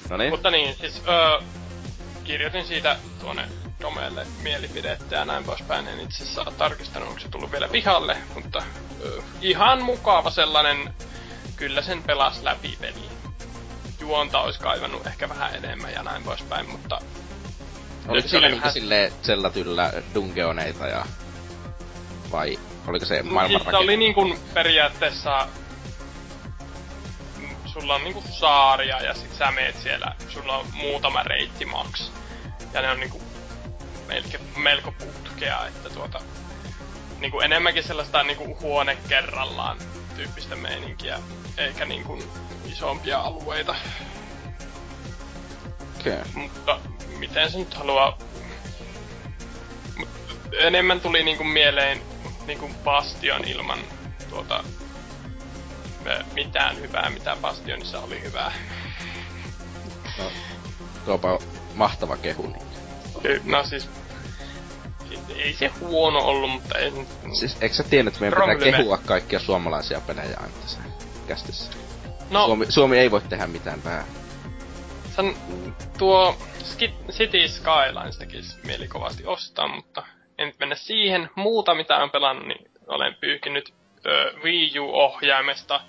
No 0.09 0.17
niin. 0.17 0.29
Mutta 0.31 0.51
niin, 0.51 0.75
siis 0.75 1.01
öö, 1.07 1.39
kirjoitin 2.23 2.65
siitä 2.65 2.97
tuonne 3.21 3.47
Domeelle 3.81 4.27
mielipidettä 4.43 5.15
ja 5.15 5.25
näin 5.25 5.43
poispäin. 5.43 5.87
En 5.87 5.99
itse 5.99 6.23
asiassa 6.23 6.45
tarkistanut, 6.57 7.07
onko 7.07 7.19
se 7.19 7.29
tullut 7.29 7.51
vielä 7.51 7.67
pihalle, 7.67 8.17
mutta 8.35 8.63
öö, 9.01 9.21
ihan 9.41 9.83
mukava 9.83 10.29
sellainen 10.29 10.93
kyllä 11.55 11.81
sen 11.81 12.03
pelas 12.03 12.43
läpi 12.43 12.77
peli. 12.81 13.09
Juonta 13.99 14.39
olisi 14.39 14.59
kaivannut 14.59 15.07
ehkä 15.07 15.29
vähän 15.29 15.55
enemmän 15.55 15.93
ja 15.93 16.03
näin 16.03 16.23
poispäin, 16.23 16.69
mutta... 16.69 16.99
Oliko 18.07 18.27
siinä 18.27 18.47
niinku 18.47 18.61
vähän... 18.61 18.73
silleen 18.73 19.11
sellatyllä 19.21 19.93
dungeoneita 20.13 20.87
ja... 20.87 21.05
Vai 22.31 22.59
oliko 22.87 23.05
se 23.05 23.23
maailman 23.23 23.61
siis 23.61 23.71
se 23.71 23.77
oli 23.77 23.97
niinku 23.97 24.35
periaatteessa... 24.53 25.47
Sulla 27.79 27.95
on 27.95 28.03
niinku 28.03 28.23
saaria 28.29 29.01
ja 29.01 29.13
sit 29.13 29.33
sä 29.33 29.51
meet 29.51 29.81
siellä, 29.81 30.15
sulla 30.29 30.57
on 30.57 30.65
muutama 30.73 31.23
reitti 31.23 31.65
maks. 31.65 32.11
Ja 32.73 32.81
ne 32.81 32.91
on 32.91 32.99
niinku 32.99 33.21
melko, 34.07 34.37
melko 34.57 34.91
putkea, 34.91 35.67
että 35.67 35.89
tuota... 35.89 36.21
Niinku 37.19 37.39
enemmänkin 37.39 37.83
sellaista 37.83 38.23
niinku 38.23 38.57
huone 38.61 38.97
kerrallaan 39.07 39.77
tyyppistä 40.15 40.55
meininkiä, 40.55 41.19
eikä 41.57 41.85
niin 41.85 42.03
kuin 42.03 42.23
isompia 42.65 43.19
alueita. 43.19 43.75
Okay. 45.99 46.23
Mutta 46.33 46.79
miten 47.17 47.51
se 47.51 47.57
nyt 47.57 47.73
haluaa... 47.73 48.17
Enemmän 50.59 51.01
tuli 51.01 51.23
niinku 51.23 51.43
mieleen 51.43 52.01
niinku 52.47 52.71
Bastion 52.83 53.45
ilman 53.45 53.79
tuota 54.29 54.63
mitään 56.33 56.81
hyvää, 56.81 57.09
mitä 57.09 57.37
Bastionissa 57.41 57.99
oli 57.99 58.21
hyvää. 58.23 58.51
No, 60.17 60.31
tuopa 61.05 61.39
mahtava 61.75 62.17
kehu. 62.17 62.55
No 63.43 63.63
siis 63.63 63.89
ei 65.35 65.53
se 65.53 65.67
huono 65.67 66.19
ollut, 66.19 66.51
mutta 66.51 66.77
ei 66.77 66.91
Siis 67.39 67.57
eikö 67.61 67.75
sä 67.75 67.83
tiedä, 67.83 68.07
että 68.07 68.19
meidän 68.19 68.39
pitää 68.41 68.71
kehua 68.71 68.97
kaikkia 68.97 69.39
suomalaisia 69.39 70.01
pelejä 70.01 70.37
aina 70.37 70.53
tässä 70.61 70.79
kästissä? 71.27 71.71
No, 72.29 72.45
Suomi, 72.45 72.65
Suomi 72.69 72.97
ei 72.97 73.11
voi 73.11 73.21
tehdä 73.21 73.47
mitään 73.47 73.83
väärin. 73.83 74.13
San, 75.15 75.35
tuo 75.97 76.37
City 77.11 77.47
Skylines 77.47 78.17
tekisi 78.17 78.57
mieli 78.65 78.87
kovasti 78.87 79.25
ostaa, 79.25 79.67
mutta 79.75 80.03
en 80.37 80.47
nyt 80.47 80.59
mennä 80.59 80.75
siihen. 80.75 81.29
Muuta 81.35 81.75
mitä 81.75 81.97
on 81.97 82.11
pelannut, 82.11 82.47
niin 82.47 82.71
olen 82.87 83.15
pyyhkinyt 83.19 83.73
ö, 84.05 84.33
Wii 84.43 84.79
U-ohjaimesta 84.79 85.81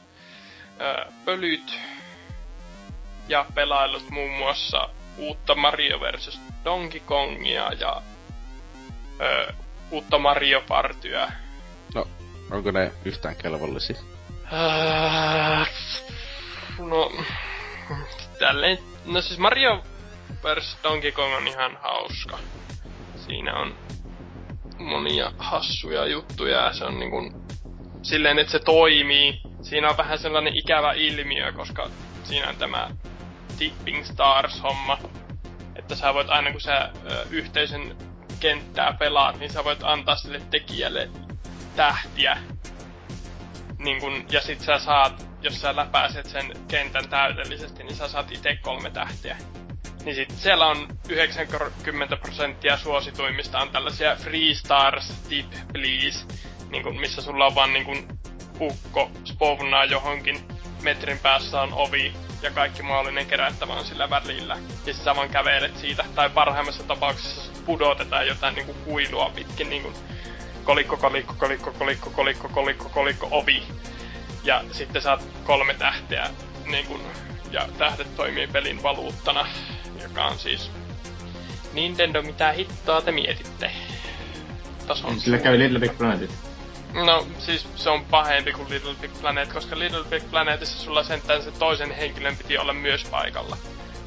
ö, 0.80 1.10
pölyt 1.24 1.78
ja 3.28 3.46
pelaillut 3.54 4.10
muun 4.10 4.30
muassa 4.30 4.88
uutta 5.18 5.54
Mario 5.54 6.00
vs. 6.00 6.40
Donkey 6.64 7.00
Kongia 7.00 7.72
ja 7.72 8.02
ö, 9.20 9.52
uutta 9.90 10.18
Mario 10.18 10.62
Partyä. 10.68 11.32
No, 11.94 12.08
onko 12.50 12.70
ne 12.70 12.92
yhtään 13.04 13.36
kelvollisia? 13.36 14.00
Äh, 14.52 15.70
no, 16.78 17.12
tälleen, 18.38 18.78
no 19.04 19.20
siis 19.20 19.38
Mario 19.38 19.82
vs. 20.42 20.78
Donkey 20.82 21.12
Kong 21.12 21.34
on 21.34 21.48
ihan 21.48 21.78
hauska. 21.82 22.38
Siinä 23.16 23.54
on 23.54 23.74
monia 24.78 25.32
hassuja 25.38 26.06
juttuja 26.06 26.60
ja 26.60 26.72
se 26.72 26.84
on 26.84 26.98
niin 26.98 27.10
kuin 27.10 27.32
silleen, 28.06 28.38
että 28.38 28.52
se 28.52 28.58
toimii. 28.58 29.40
Siinä 29.62 29.90
on 29.90 29.96
vähän 29.96 30.18
sellainen 30.18 30.52
ikävä 30.56 30.92
ilmiö, 30.92 31.52
koska 31.52 31.90
siinä 32.24 32.48
on 32.48 32.56
tämä 32.56 32.90
Tipping 33.58 34.04
Stars-homma. 34.04 34.98
Että 35.76 35.94
sä 35.94 36.14
voit 36.14 36.30
aina 36.30 36.52
kun 36.52 36.60
sä 36.60 36.90
ö, 37.10 37.26
yhteisön 37.30 37.96
kenttää 38.40 38.96
pelaat, 38.98 39.38
niin 39.38 39.52
sä 39.52 39.64
voit 39.64 39.78
antaa 39.82 40.16
sille 40.16 40.40
tekijälle 40.50 41.10
tähtiä. 41.76 42.38
Niin 43.78 44.00
kun, 44.00 44.24
ja 44.30 44.40
sit 44.40 44.60
sä 44.60 44.78
saat, 44.78 45.26
jos 45.42 45.60
sä 45.60 45.76
läpäiset 45.76 46.26
sen 46.26 46.52
kentän 46.68 47.08
täydellisesti, 47.08 47.84
niin 47.84 47.96
sä 47.96 48.08
saat 48.08 48.32
itse 48.32 48.56
kolme 48.62 48.90
tähtiä. 48.90 49.36
Niin 50.04 50.16
sit 50.16 50.30
siellä 50.30 50.66
on 50.66 50.88
90 51.08 52.16
prosenttia 52.16 52.76
suosituimmista 52.76 53.58
on 53.58 53.70
tällaisia 53.70 54.16
Free 54.16 54.54
Stars 54.54 55.12
Tip 55.28 55.50
Please, 55.72 56.26
niin 56.70 56.82
kun, 56.82 57.00
missä 57.00 57.22
sulla 57.22 57.46
on 57.46 57.54
vaan 57.54 57.72
niin 57.72 57.84
kun 57.84 58.18
ukko 58.60 59.10
spavnaa 59.24 59.84
johonkin 59.84 60.40
metrin 60.82 61.18
päässä 61.18 61.62
on 61.62 61.72
ovi 61.72 62.12
ja 62.42 62.50
kaikki 62.50 62.82
mahdollinen 62.82 63.26
kerättävä 63.26 63.72
on 63.72 63.84
sillä 63.84 64.10
välillä. 64.10 64.58
Ja 64.86 64.94
sä 64.94 65.16
vaan 65.16 65.28
kävelet 65.28 65.76
siitä. 65.76 66.04
Tai 66.14 66.30
parhaimmassa 66.30 66.82
tapauksessa 66.82 67.52
pudotetaan 67.66 68.26
jotain 68.26 68.54
niinku 68.54 68.74
kuilua 68.74 69.30
pitkin 69.34 69.70
niinku 69.70 69.92
kolikko, 70.64 70.96
kolikko, 70.96 71.34
kolikko, 71.38 71.72
kolikko, 71.72 72.10
kolikko, 72.10 72.48
kolikko, 72.48 72.88
kolikko, 72.88 73.28
ovi. 73.30 73.62
Ja 74.44 74.64
sitten 74.72 75.02
saat 75.02 75.24
kolme 75.44 75.74
tähteä 75.74 76.30
niin 76.66 76.86
kun, 76.86 77.00
ja 77.50 77.68
tähdet 77.78 78.16
toimii 78.16 78.46
pelin 78.46 78.82
valuuttana, 78.82 79.46
joka 80.02 80.24
on 80.24 80.38
siis 80.38 80.70
Nintendo, 81.72 82.22
mitä 82.22 82.52
hittoa 82.52 83.00
te 83.00 83.12
mietitte? 83.12 83.70
Tason 84.86 85.10
niin, 85.10 85.20
sillä 85.20 85.38
käy 85.38 85.58
Little 85.58 85.78
Big 85.78 85.98
Planetit. 85.98 86.30
No, 87.04 87.26
siis 87.38 87.68
se 87.76 87.90
on 87.90 88.04
pahempi 88.04 88.52
kuin 88.52 88.70
Little 88.70 88.94
Big 88.94 89.10
Planet, 89.20 89.52
koska 89.52 89.78
Little 89.78 90.04
Big 90.04 90.30
Planetissa 90.30 90.78
sulla 90.78 91.04
sentään 91.04 91.42
se 91.42 91.50
toisen 91.50 91.90
henkilön 91.90 92.36
piti 92.36 92.58
olla 92.58 92.72
myös 92.72 93.04
paikalla. 93.04 93.56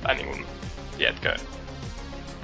Tai 0.04 0.16
niinku, 0.16 0.38
tiedätkö, 0.98 1.36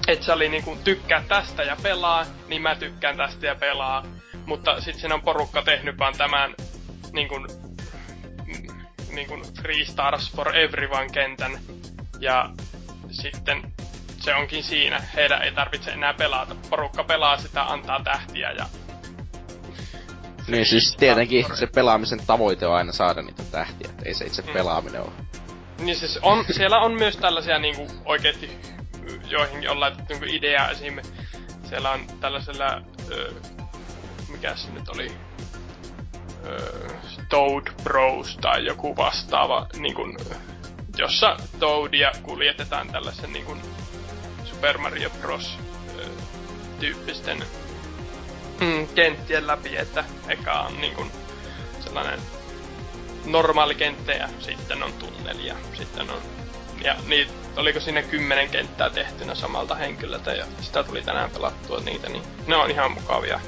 et 0.07 0.23
sä 0.23 0.33
oli 0.33 0.49
niinku 0.49 0.77
tykkää 0.83 1.23
tästä 1.27 1.63
ja 1.63 1.77
pelaa, 1.83 2.25
niin 2.47 2.61
mä 2.61 2.75
tykkään 2.75 3.17
tästä 3.17 3.45
ja 3.45 3.55
pelaa. 3.55 4.03
Mutta 4.45 4.81
sit 4.81 4.95
siinä 4.95 5.15
on 5.15 5.21
porukka 5.21 5.61
tehnyt 5.61 5.97
vaan 5.97 6.17
tämän 6.17 6.55
niinku, 7.13 7.47
niinku 9.11 9.41
Free 9.61 9.85
Stars 9.85 10.31
for 10.31 10.57
Everyone 10.57 11.09
kentän. 11.09 11.59
Ja 12.19 12.49
sitten 13.11 13.73
se 14.19 14.35
onkin 14.35 14.63
siinä. 14.63 15.01
Heidän 15.15 15.41
ei 15.41 15.51
tarvitse 15.51 15.91
enää 15.91 16.13
pelata. 16.13 16.55
Porukka 16.69 17.03
pelaa 17.03 17.37
sitä, 17.37 17.63
antaa 17.63 18.03
tähtiä 18.03 18.51
ja... 18.51 18.65
Niin 20.47 20.65
siis 20.65 20.95
tietenkin 20.99 21.45
se 21.53 21.67
pelaamisen 21.67 22.19
tavoite 22.27 22.67
on 22.67 22.75
aina 22.75 22.91
saada 22.91 23.21
niitä 23.21 23.43
tähtiä, 23.51 23.89
ei 24.03 24.13
se 24.13 24.25
itse 24.25 24.41
mm. 24.41 24.53
pelaaminen 24.53 25.01
ole. 25.01 25.11
Niin 25.79 25.95
siis 25.95 26.19
on, 26.21 26.45
siellä 26.51 26.79
on 26.79 26.93
myös 26.93 27.17
tällaisia 27.17 27.59
niinku 27.59 27.87
oikeesti 28.05 28.49
joihinkin 29.29 29.69
on 29.69 29.79
laitettu 29.79 30.13
niinku 30.13 30.25
idea 30.29 30.69
esim. 30.69 30.99
Siellä 31.69 31.91
on 31.91 32.07
tällaisella, 32.19 32.81
ö, 33.11 33.33
mikä 34.29 34.55
se 34.55 34.71
nyt 34.71 34.89
oli, 34.89 35.11
ö, 36.45 36.89
Toad 37.29 37.67
Bros 37.83 38.37
tai 38.41 38.65
joku 38.65 38.95
vastaava, 38.95 39.67
niinku, 39.77 40.17
jossa 40.97 41.37
Toadia 41.59 42.11
kuljetetaan 42.23 42.87
tällaisen 42.87 43.33
niinku 43.33 43.57
Super 44.43 44.77
Mario 44.77 45.09
Bros. 45.21 45.57
tyyppisten 46.79 47.43
mm, 48.59 48.87
kenttien 48.87 49.47
läpi, 49.47 49.77
että 49.77 50.03
eka 50.27 50.59
on 50.59 50.81
niinku 50.81 51.05
sellainen 51.79 52.19
normaali 53.25 53.75
kenttä 53.75 54.11
ja 54.11 54.29
sitten 54.39 54.83
on 54.83 54.93
tunneli 54.93 55.47
ja 55.47 55.55
sitten 55.73 56.09
on... 56.09 56.21
Ja 56.83 56.95
niin, 57.07 57.27
oliko 57.57 57.79
siinä 57.79 58.01
kymmenen 58.01 58.49
kenttää 58.49 58.89
tehtynä 58.89 59.35
samalta 59.35 59.75
henkilöltä 59.75 60.33
ja 60.33 60.45
sitä 60.61 60.83
tuli 60.83 61.01
tänään 61.01 61.29
pelattua 61.29 61.79
niitä, 61.79 62.09
niin 62.09 62.23
ne 62.47 62.55
on 62.55 62.71
ihan 62.71 62.91
mukavia. 62.91 63.39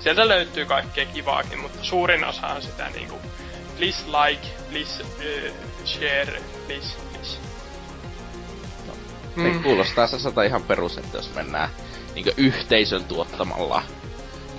Sieltä 0.00 0.28
löytyy 0.28 0.64
kaikkea 0.64 1.06
kivaakin, 1.06 1.58
mutta 1.58 1.78
suurin 1.82 2.24
osa 2.24 2.46
on 2.46 2.62
sitä 2.62 2.88
niinku 2.88 3.18
please 3.76 4.04
like, 4.06 4.46
please 4.70 5.02
uh, 5.02 5.52
share, 5.84 6.42
please, 6.66 6.96
please. 7.12 7.38
Mm. 9.36 9.42
Niin 9.42 9.62
kuulostaa 9.62 10.06
sata 10.06 10.42
ihan 10.42 10.62
perus, 10.62 10.98
että 10.98 11.18
jos 11.18 11.34
mennään 11.34 11.68
niin 12.14 12.26
yhteisön 12.36 13.04
tuottamalla 13.04 13.82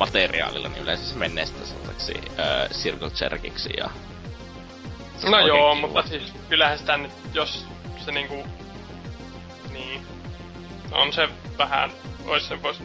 materiaalilla, 0.02 0.70
niin 0.70 0.84
yleensä 0.84 1.06
se 1.06 1.16
menee 1.16 1.46
sitten 1.46 1.68
sellaiseksi 1.68 2.14
äh, 2.40 2.70
Circle 2.70 3.12
Jerkiksi 3.22 3.70
ja... 3.78 3.90
No 5.30 5.48
joo, 5.48 5.76
kiva. 5.76 5.88
mutta 5.88 6.10
siis 6.10 6.34
kyllähän 6.50 6.80
sitä 6.80 6.98
nyt, 6.98 7.12
jos 7.34 7.66
se 8.06 8.12
niinku... 8.12 8.44
Niin... 9.72 10.06
On 10.92 11.14
se 11.14 11.30
vähän... 11.58 11.92
Ois 12.26 12.48
se 12.48 12.64
vois 12.64 12.84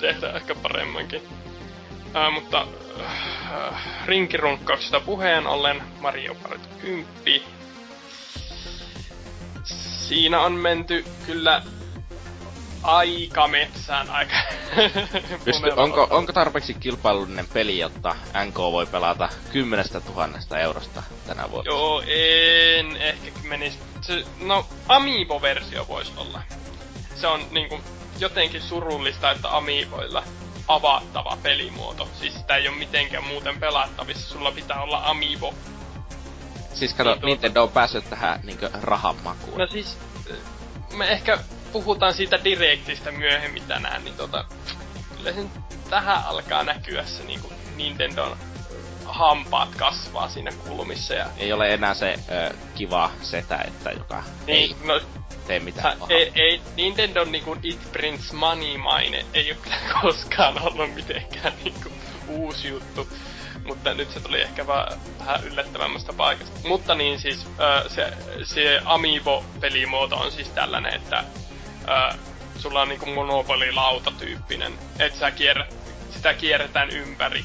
tehdä 0.00 0.30
ehkä 0.30 0.54
paremmankin. 0.54 1.22
Äh, 2.16 2.32
mutta 2.32 2.66
äh, 3.00 4.06
rinkirunkkauksesta 4.06 5.00
puheen 5.00 5.46
ollen 5.46 5.82
Mario 6.00 6.34
Kart 6.34 6.66
10 6.80 7.06
siinä 10.08 10.40
on 10.40 10.52
menty 10.52 11.04
kyllä 11.26 11.62
aika 12.82 13.48
metsään 13.48 14.10
aika. 14.18 14.34
Pysty, 15.44 15.70
onko, 15.76 16.06
onko 16.10 16.32
tarpeeksi 16.32 16.74
kilpailullinen 16.74 17.46
peli, 17.52 17.78
jotta 17.78 18.16
NK 18.46 18.58
voi 18.58 18.86
pelata 18.86 19.28
kymmenestä 19.52 20.00
tuhannesta 20.00 20.58
eurosta 20.58 21.02
tänä 21.26 21.50
vuonna? 21.50 21.72
Joo, 21.72 22.02
en 22.06 22.96
ehkä 22.96 23.30
menis. 23.48 23.78
Se, 24.00 24.24
no, 24.40 24.66
Amiibo-versio 24.88 25.88
voisi 25.88 26.12
olla. 26.16 26.42
Se 27.14 27.26
on 27.26 27.40
niinku 27.50 27.80
jotenkin 28.18 28.62
surullista, 28.62 29.30
että 29.30 29.56
Amiiboilla 29.56 30.24
avattava 30.68 31.38
pelimuoto. 31.42 32.08
Siis 32.20 32.34
sitä 32.34 32.56
ei 32.56 32.68
ole 32.68 32.76
mitenkään 32.76 33.24
muuten 33.24 33.60
pelattavissa. 33.60 34.28
Sulla 34.28 34.52
pitää 34.52 34.82
olla 34.82 35.00
Amiibo 35.04 35.54
Siis 36.74 36.94
kato, 36.94 37.10
niin 37.10 37.20
tuota... 37.20 37.26
Nintendo 37.26 37.62
on 37.62 37.68
päässyt 37.68 38.10
tähän 38.10 38.40
niinkö 38.42 38.70
rahan 38.82 39.16
makuun. 39.24 39.58
No 39.58 39.66
siis, 39.66 39.98
me 40.96 41.08
ehkä 41.08 41.38
puhutaan 41.72 42.14
siitä 42.14 42.44
Directistä 42.44 43.12
myöhemmin 43.12 43.62
tänään, 43.68 44.04
niin 44.04 44.16
tota, 44.16 44.44
kyllä 45.16 45.32
sen 45.32 45.50
tähän 45.90 46.24
alkaa 46.24 46.62
näkyä 46.64 47.04
se 47.04 47.24
niinku 47.24 47.52
Nintendon 47.76 48.36
hampaat 49.04 49.74
kasvaa 49.74 50.28
siinä 50.28 50.52
kulmissa. 50.68 51.14
Ja... 51.14 51.26
Ei 51.38 51.52
ole 51.52 51.74
enää 51.74 51.94
se 51.94 52.14
ö, 52.28 52.54
kiva 52.74 53.10
setä, 53.22 53.58
että 53.66 53.90
joka 53.90 54.22
niin, 54.46 54.56
ei 54.56 54.76
no, 54.86 55.00
tee 55.46 55.60
mitään 55.60 55.98
pahaa. 55.98 56.16
Ei, 56.16 56.32
ei, 56.34 56.60
Nintendon 56.76 57.32
niinku 57.32 57.56
It 57.62 57.92
Prince 57.92 58.34
Money 58.34 58.78
maine 58.78 59.26
ei 59.34 59.50
ole 59.50 59.58
kyllä 59.62 59.76
koskaan 60.02 60.62
ollut 60.62 60.94
mitenkään 60.94 61.52
niinku 61.64 61.88
uusi 62.28 62.68
juttu 62.68 63.08
mutta 63.64 63.94
nyt 63.94 64.10
se 64.10 64.20
tuli 64.20 64.40
ehkä 64.40 64.66
vaan 64.66 64.92
vähän 65.18 65.44
yllättävämmästä 65.44 66.12
paikasta. 66.12 66.68
Mutta 66.68 66.94
niin 66.94 67.18
siis, 67.18 67.46
äh, 67.46 67.84
se, 67.88 68.12
se 68.44 68.80
Amiibo-pelimuoto 68.84 70.16
on 70.16 70.32
siis 70.32 70.48
tällainen, 70.48 70.94
että 70.94 71.24
äh, 71.88 72.18
sulla 72.58 72.82
on 72.82 72.88
niinku 72.88 73.06
monopolilautatyyppinen, 73.06 74.72
että 74.98 75.18
sä 75.18 75.30
kierrät, 75.30 75.74
sitä 76.10 76.34
kierretään 76.34 76.90
ympäri, 76.90 77.44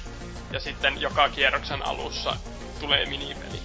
ja 0.52 0.60
sitten 0.60 1.02
joka 1.02 1.30
kierroksen 1.30 1.88
alussa 1.88 2.36
tulee 2.80 3.06
minipeli, 3.06 3.60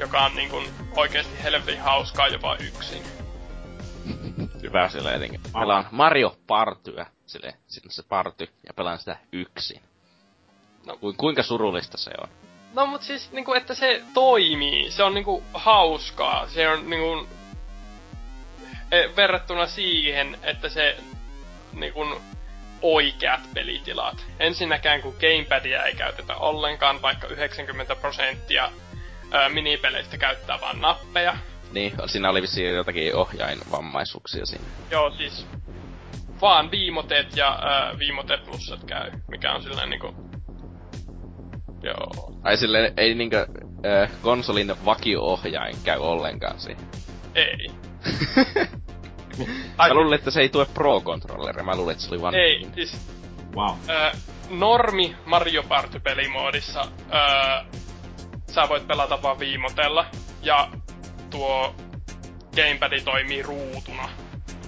joka 0.00 0.24
on 0.24 0.36
niinku 0.36 0.62
oikeasti 0.96 1.42
helvetin 1.42 1.80
hauskaa 1.80 2.28
jopa 2.28 2.56
yksin. 2.56 3.02
Hyvä 4.62 4.88
silleen, 4.88 5.40
pelaan 5.52 5.88
Mario 5.90 6.36
Partyä, 6.46 7.06
silleen, 7.26 7.54
se 7.68 8.02
party, 8.08 8.48
ja 8.66 8.74
pelaan 8.74 8.98
sitä 8.98 9.16
yksin. 9.32 9.82
No. 10.86 10.96
Ku, 10.96 11.14
kuinka 11.16 11.42
surullista 11.42 11.98
se 11.98 12.10
on? 12.22 12.28
No 12.74 12.86
mut 12.86 13.02
siis 13.02 13.32
niinku, 13.32 13.52
että 13.52 13.74
se 13.74 14.02
toimii. 14.14 14.90
Se 14.90 15.02
on 15.02 15.14
niinku 15.14 15.42
hauskaa. 15.54 16.48
Se 16.48 16.68
on 16.68 16.90
niinku... 16.90 17.28
E, 18.92 19.16
verrattuna 19.16 19.66
siihen, 19.66 20.38
että 20.42 20.68
se 20.68 20.96
niinku 21.72 22.20
oikeat 22.82 23.40
pelitilat. 23.54 24.26
Ensinnäkään 24.40 25.02
kun 25.02 25.14
gamepadia 25.20 25.84
ei 25.84 25.94
käytetä 25.94 26.36
ollenkaan, 26.36 27.02
vaikka 27.02 27.26
90 27.26 27.96
prosenttia 27.96 28.70
minipeleistä 29.48 30.18
käyttää 30.18 30.60
vain 30.60 30.80
nappeja. 30.80 31.36
Niin, 31.72 31.92
siinä 32.06 32.30
oli 32.30 32.42
vissiin 32.42 32.74
jotakin 32.74 33.14
ohjainvammaisuuksia 33.14 34.46
siinä. 34.46 34.64
Joo, 34.90 35.10
siis 35.10 35.46
vaan 36.40 36.70
viimoteet 36.70 37.36
ja 37.36 37.48
äh, 37.48 37.98
viimote 37.98 38.36
plussat 38.36 38.84
käy, 38.84 39.10
mikä 39.28 39.52
on 39.52 39.62
silleen 39.62 39.90
niinku 39.90 40.14
Joo. 41.82 42.32
Ai 42.42 42.56
silleen, 42.56 42.92
ei 42.96 43.14
niinkö 43.14 43.46
äh, 43.86 44.10
konsolin 44.22 44.72
vakio-ohjain 44.84 45.76
käy 45.84 45.98
ollenkaan 45.98 46.60
siinä? 46.60 46.80
Ei. 47.34 47.70
Mä 49.78 49.94
luulin, 49.94 50.14
että 50.14 50.30
se 50.30 50.40
ei 50.40 50.48
tue 50.48 50.64
Pro-controlleria, 50.64 51.62
mä 51.62 51.76
luulin, 51.76 51.92
että 51.92 52.04
se 52.04 52.14
oli 52.14 52.22
vaan... 52.22 52.34
Ei, 52.34 52.58
niin. 52.58 52.74
siis... 52.74 52.96
Wow. 53.56 53.76
Äh, 53.90 54.12
normi 54.50 55.16
Mario 55.26 55.62
Party-pelimoodissa 55.62 56.80
äh, 56.80 57.66
sä 58.56 58.68
voit 58.68 58.86
pelata 58.86 59.22
vaan 59.22 59.38
viimotella, 59.38 60.06
ja 60.42 60.68
tuo 61.30 61.74
gamepad 62.56 63.00
toimii 63.04 63.42
ruutuna. 63.42 64.08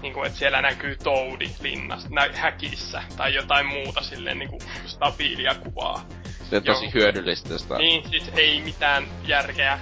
Niin 0.03 0.15
kuin, 0.15 0.27
että 0.27 0.39
siellä 0.39 0.63
näkyy 0.63 0.97
Toadi 0.97 1.51
linnassa, 1.61 2.09
nä- 2.11 2.31
häkissä, 2.35 3.03
tai 3.17 3.35
jotain 3.35 3.67
muuta 3.67 4.03
silleen 4.03 4.39
niin 4.39 4.49
kuin 4.49 4.63
stabiilia 4.87 5.55
kuvaa. 5.55 6.05
Se 6.51 6.57
on 6.57 6.63
tosi 6.63 6.95
hyödyllistä 6.95 7.59
sitä. 7.59 7.79
Niin, 7.79 8.11
siis 8.11 8.31
ei 8.37 8.61
mitään 8.61 9.05
järkeä. 9.27 9.79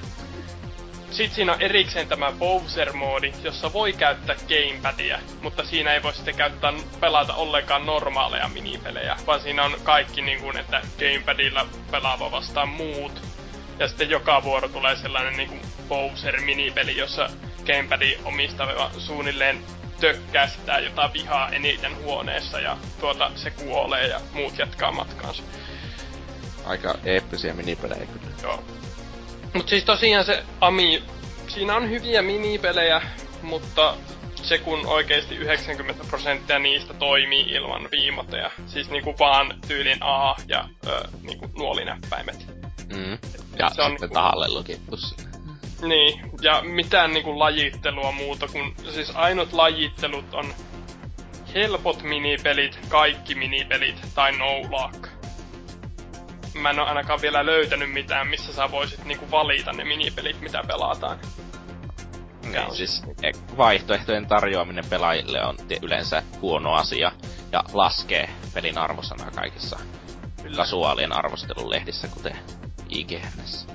Sitten 1.16 1.34
siinä 1.34 1.52
on 1.52 1.62
erikseen 1.62 2.08
tämä 2.08 2.32
Bowser-moodi, 2.32 3.32
jossa 3.42 3.72
voi 3.72 3.92
käyttää 3.92 4.36
gamepadia, 4.48 5.18
mutta 5.42 5.64
siinä 5.64 5.92
ei 5.94 6.02
voi 6.02 6.14
sitten 6.14 6.34
käyttää, 6.34 6.72
pelata 7.00 7.34
ollenkaan 7.34 7.86
normaaleja 7.86 8.48
minipelejä, 8.48 9.16
vaan 9.26 9.40
siinä 9.40 9.64
on 9.64 9.76
kaikki 9.84 10.22
niin 10.22 10.40
kuin, 10.40 10.58
että 10.58 10.82
gamepadilla 10.98 11.66
pelaava 11.90 12.30
vastaan 12.30 12.68
muut. 12.68 13.22
Ja 13.78 13.88
sitten 13.88 14.10
joka 14.10 14.42
vuoro 14.42 14.68
tulee 14.68 14.96
sellainen 14.96 15.36
niinku 15.36 15.56
Bowser-minipeli, 15.88 16.96
jossa 16.96 17.30
gamepadin 17.66 18.18
omistava 18.24 18.90
suunnilleen 18.98 19.64
tökkää 20.00 20.48
sitä 20.48 20.78
jota 20.78 21.10
vihaa 21.12 21.50
eniten 21.50 21.96
huoneessa 21.96 22.60
ja 22.60 22.76
tuota 23.00 23.30
se 23.34 23.50
kuolee 23.50 24.06
ja 24.06 24.20
muut 24.32 24.58
jatkaa 24.58 24.92
matkaansa. 24.92 25.42
Aika 26.64 26.98
eeppisiä 27.04 27.54
minipelejä 27.54 28.06
kyllä. 28.06 28.36
Joo. 28.42 28.64
Mut 29.54 29.68
siis 29.68 29.84
tosiaan 29.84 30.24
se 30.24 30.44
Ami, 30.60 31.02
siinä 31.48 31.76
on 31.76 31.90
hyviä 31.90 32.22
minipelejä, 32.22 33.02
mutta 33.42 33.96
se 34.42 34.58
kun 34.58 34.86
oikeesti 34.86 35.34
90 35.36 36.04
prosenttia 36.08 36.58
niistä 36.58 36.94
toimii 36.94 37.40
ilman 37.48 37.88
viimoteja. 37.92 38.50
Siis 38.66 38.90
niinku 38.90 39.14
vaan 39.18 39.54
tyylin 39.68 39.98
A 40.00 40.34
ja 40.48 40.68
ö, 40.86 41.08
niinku 41.22 41.50
nuolinäppäimet. 41.58 42.46
Mm. 42.92 43.18
Ja 43.58 43.70
se 43.74 43.82
on 43.82 43.90
sitten 43.90 44.08
niinku- 44.08 44.14
tahalle 44.14 44.48
lukittu. 44.48 44.96
Niin, 45.82 46.20
ja 46.42 46.62
mitään 46.62 47.12
niinku 47.12 47.38
lajittelua 47.38 48.12
muuta 48.12 48.48
kuin, 48.48 48.74
siis 48.90 49.12
ainut 49.14 49.52
lajittelut 49.52 50.34
on 50.34 50.54
helpot 51.54 52.02
minipelit, 52.02 52.78
kaikki 52.88 53.34
minipelit 53.34 53.96
tai 54.14 54.32
no 54.32 54.46
luck. 54.70 55.08
Mä 56.60 56.70
en 56.70 56.80
oo 56.80 56.86
ainakaan 56.86 57.22
vielä 57.22 57.46
löytänyt 57.46 57.92
mitään, 57.92 58.28
missä 58.28 58.52
sä 58.52 58.70
voisit 58.70 59.04
niinku 59.04 59.30
valita 59.30 59.72
ne 59.72 59.84
minipelit, 59.84 60.40
mitä 60.40 60.62
pelataan. 60.66 61.18
Niin, 62.42 62.60
on 62.60 62.76
siis 62.76 63.02
e- 63.22 63.56
vaihtoehtojen 63.56 64.26
tarjoaminen 64.26 64.84
pelaajille 64.90 65.44
on 65.44 65.56
yleensä 65.82 66.22
huono 66.40 66.74
asia 66.74 67.12
ja 67.52 67.64
laskee 67.72 68.28
pelin 68.54 68.78
arvosanaa 68.78 69.30
kaikissa 69.30 69.78
Kyllä. 70.42 70.56
kasuaalien 70.56 71.12
arvostelulehdissä, 71.12 72.08
kuten 72.08 72.38
IGNS. 72.88 73.66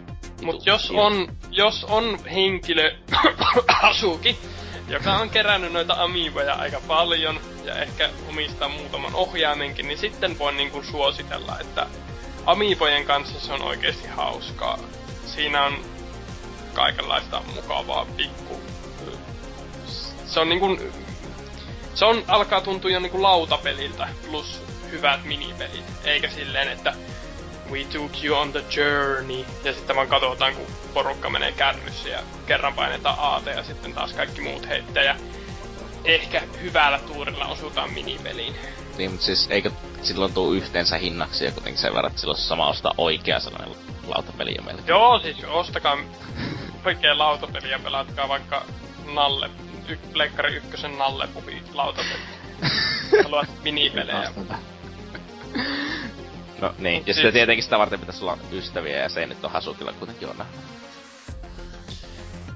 Mut 0.41 0.65
jos 0.65 0.91
on, 0.91 1.27
jos 1.49 1.83
on 1.83 2.25
henkilö, 2.25 2.95
Asuki, 3.81 4.37
joka 4.87 5.13
on 5.13 5.29
kerännyt 5.29 5.73
noita 5.73 6.03
amiiboja 6.03 6.53
aika 6.53 6.81
paljon 6.87 7.39
ja 7.65 7.75
ehkä 7.75 8.09
omistaa 8.29 8.69
muutaman 8.69 9.15
ohjaimenkin, 9.15 9.87
niin 9.87 9.97
sitten 9.97 10.39
voin 10.39 10.57
niinku 10.57 10.83
suositella, 10.83 11.59
että 11.59 11.87
amiibojen 12.45 13.05
kanssa 13.05 13.39
se 13.39 13.53
on 13.53 13.61
oikeasti 13.61 14.07
hauskaa. 14.07 14.79
Siinä 15.25 15.65
on 15.65 15.77
kaikenlaista 16.73 17.41
mukavaa 17.55 18.05
pikku... 18.17 18.59
Se 20.25 20.39
on 20.39 20.49
niinku... 20.49 20.77
Se 21.93 22.05
on, 22.05 22.23
alkaa 22.27 22.61
tuntua 22.61 22.91
jo 22.91 22.99
niinku 22.99 23.23
lautapeliltä 23.23 24.07
plus 24.29 24.61
hyvät 24.91 25.23
minipelit. 25.23 25.85
Eikä 26.03 26.29
silleen, 26.29 26.67
että 26.67 26.93
We 27.71 27.85
took 27.85 28.23
you 28.23 28.37
on 28.37 28.51
the 28.51 28.63
journey. 28.75 29.45
Ja 29.63 29.73
sitten 29.73 29.95
vaan 29.95 30.07
katsotaan, 30.07 30.55
kun 30.55 30.65
porukka 30.93 31.29
menee 31.29 31.51
kärryssä 31.51 32.09
ja 32.09 32.19
kerran 32.45 32.73
painetaan 32.73 33.17
AT 33.19 33.45
ja 33.45 33.63
sitten 33.63 33.93
taas 33.93 34.13
kaikki 34.13 34.41
muut 34.41 34.67
heittää. 34.67 35.03
Ja 35.03 35.15
ehkä 36.05 36.41
hyvällä 36.61 36.99
tuurilla 36.99 37.45
osutaan 37.47 37.93
minipeliin. 37.93 38.55
Niin, 39.01 39.11
mutta 39.11 39.25
siis 39.25 39.47
eikö 39.49 39.71
silloin 40.01 40.33
tuu 40.33 40.53
yhteensä 40.53 40.97
hinnaksi 40.97 41.45
ja 41.45 41.51
kuitenkin 41.51 41.81
sen 41.81 41.93
verran, 41.93 42.09
että 42.11 42.19
silloin 42.21 42.39
sama 42.39 42.67
ostaa 42.69 42.93
oikea 42.97 43.39
sellainen 43.39 43.75
lautapeli 44.07 44.55
jo 44.57 44.61
melkein. 44.63 44.87
Joo, 44.87 45.19
siis 45.19 45.37
ostakaa 45.43 45.97
oikein 46.85 47.17
lautapeli 47.17 47.69
ja 47.71 47.79
pelatkaa 47.79 48.27
vaikka 48.29 48.65
Nalle, 49.13 49.49
y- 49.87 49.97
Pleikkari 50.13 50.55
ykkösen 50.55 50.97
Nalle 50.97 51.27
puhi 51.27 51.63
lautapeli. 51.73 52.19
Haluat 53.23 53.49
minipelejä. 53.63 54.31
No 56.61 56.73
niin, 56.77 56.99
Mut 56.99 57.07
ja 57.07 57.13
siis- 57.13 57.15
sitten 57.15 57.33
tietenkin 57.33 57.63
sitä 57.63 57.79
varten 57.79 57.99
pitäisi 57.99 58.23
olla 58.23 58.37
ystäviä 58.51 58.97
ja 58.97 59.09
se 59.09 59.19
ei 59.19 59.27
nyt 59.27 59.43
on 59.45 59.51
Hasukilla 59.51 59.93
kuitenkin 59.93 60.27
on. 60.29 60.45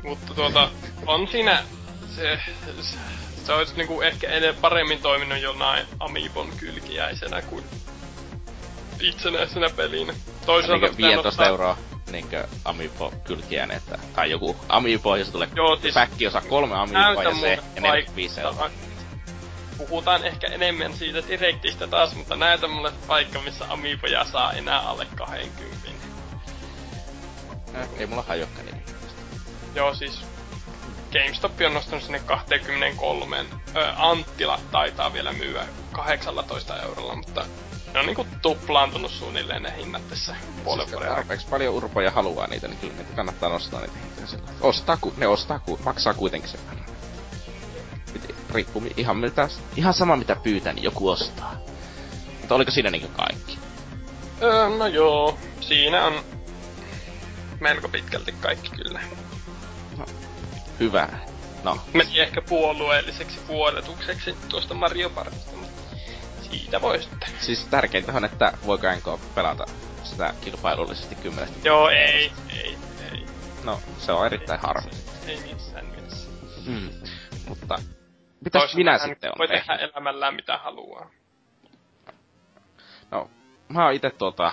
Mutta 0.03 0.33
tuota, 0.33 0.69
on 1.07 1.27
siinä 1.27 1.63
se, 2.15 2.39
se, 2.65 2.97
se 3.45 3.53
olisi 3.53 3.75
niinku 3.77 4.01
ehkä 4.01 4.29
edes 4.29 4.55
paremmin 4.55 5.01
toiminut 5.01 5.41
jonain 5.41 5.85
Amiibon 5.99 6.49
kylkiäisenä 6.57 7.41
kuin 7.41 7.63
itsenäisenä 8.99 9.69
pelinä. 9.69 10.13
Toisaalta 10.45 10.87
pitää 10.87 10.97
15 11.09 11.27
nostaa- 11.27 11.47
euroa 11.47 11.77
niinkö 12.11 12.47
Amiibo 12.65 13.13
kylkiään, 13.23 13.71
että, 13.71 13.99
tai 14.15 14.31
joku 14.31 14.55
Amiibo, 14.69 15.15
jos 15.15 15.29
tulee 15.29 15.47
Joo, 15.55 15.75
siis 15.75 15.93
päkkiosa 15.93 16.41
kolme 16.41 16.75
Amiiboa 16.75 17.23
ja 17.23 17.35
se, 17.35 17.59
ja 17.75 17.81
45 17.81 18.41
euroa. 18.41 18.69
Puhutaan 19.77 20.25
ehkä 20.25 20.47
enemmän 20.47 20.93
siitä 20.93 21.27
direktistä 21.27 21.87
taas, 21.87 22.15
mutta 22.15 22.35
näytä 22.35 22.67
mulle 22.67 22.91
paikka, 23.07 23.41
missä 23.41 23.65
Amiiboja 23.69 24.25
saa 24.25 24.53
enää 24.53 24.79
alle 24.79 25.07
20. 25.15 25.89
Eh, 27.73 27.89
Ei 27.97 28.05
mulla 28.05 28.23
hajokkaan 28.27 28.65
niin. 28.65 28.83
Joo, 29.75 29.93
siis 29.93 30.21
GameStop 31.15 31.51
on 31.65 31.73
nostanut 31.73 32.03
sinne 32.03 32.19
23. 32.19 33.45
Ö, 33.75 33.93
Anttila 33.97 34.59
taitaa 34.71 35.13
vielä 35.13 35.33
myyä 35.33 35.65
18 35.91 36.81
eurolla, 36.81 37.15
mutta 37.15 37.45
ne 37.93 37.99
on 37.99 38.05
niinku 38.05 38.27
tuplaantunut 38.41 39.11
suunnilleen 39.11 39.63
ne 39.63 39.73
hinnat 39.77 40.09
tässä 40.09 40.35
puolen 40.63 40.91
vuoden 40.91 41.09
tarpeeksi 41.09 41.47
paljon 41.47 41.73
urpoja 41.73 42.11
haluaa 42.11 42.47
niitä, 42.47 42.67
niin 42.67 42.79
kyllä 42.79 42.93
niitä 42.93 43.15
kannattaa 43.15 43.49
nostaa 43.49 43.81
niitä 43.81 43.97
hintoja 44.03 44.27
sillä. 44.27 44.49
Ostaa, 44.61 44.97
ku, 44.97 45.13
ne 45.17 45.27
ostaa, 45.27 45.59
ku, 45.59 45.79
maksaa 45.85 46.13
kuitenkin 46.13 46.49
sen 46.49 46.59
verran. 46.69 46.85
Riippuu 48.53 48.83
ihan, 48.97 49.17
mitä, 49.17 49.49
ihan 49.75 49.93
sama 49.93 50.15
mitä 50.15 50.35
pyytää, 50.35 50.73
niin 50.73 50.83
joku 50.83 51.09
ostaa. 51.09 51.55
Mutta 52.39 52.55
oliko 52.55 52.71
siinä 52.71 52.91
niinkö 52.91 53.07
kaikki? 53.07 53.57
Öö, 54.41 54.69
no 54.69 54.87
joo, 54.87 55.37
siinä 55.61 56.05
on 56.05 56.13
melko 57.59 57.89
pitkälti 57.89 58.31
kaikki 58.31 58.69
kyllä. 58.69 58.99
Hyvä. 60.79 61.09
No, 61.63 61.77
Meni 61.93 62.19
ehkä 62.19 62.41
puolueelliseksi 62.41 63.39
vuodetukseksi 63.47 64.35
tuosta 64.49 64.73
Mario 64.73 65.09
Partista, 65.09 65.51
mutta 65.57 65.81
siitä 66.41 66.81
voi 66.81 67.01
sitten. 67.03 67.29
siis 67.39 67.65
tärkeintä 67.65 68.11
on, 68.13 68.25
että 68.25 68.57
voiko 68.65 68.87
NK 68.91 69.19
pelata 69.35 69.65
sitä 70.03 70.33
kilpailullisesti 70.41 71.15
kymmenestä. 71.15 71.57
Joo, 71.63 71.89
ei, 71.89 72.31
ei, 72.49 72.77
ei. 73.11 73.25
No, 73.63 73.79
se 73.97 74.11
on 74.11 74.25
erittäin 74.25 74.59
harmi. 74.59 74.91
Ei 75.27 75.39
missään 75.53 75.85
mielessä. 75.85 76.29
Mm. 76.65 76.89
Mutta, 77.47 77.75
mitäs 78.45 78.61
Toisaalta 78.61 78.77
minä 78.77 78.97
sitten 78.97 79.29
on 79.29 79.35
Voi 79.37 79.47
tehnyt? 79.47 79.65
tehdä 79.67 79.79
elämällään 79.93 80.35
mitä 80.35 80.57
haluaa. 80.57 81.09
No, 83.11 83.29
mä 83.67 83.85
oon 83.85 83.93
ite 83.93 84.09
tuota, 84.09 84.51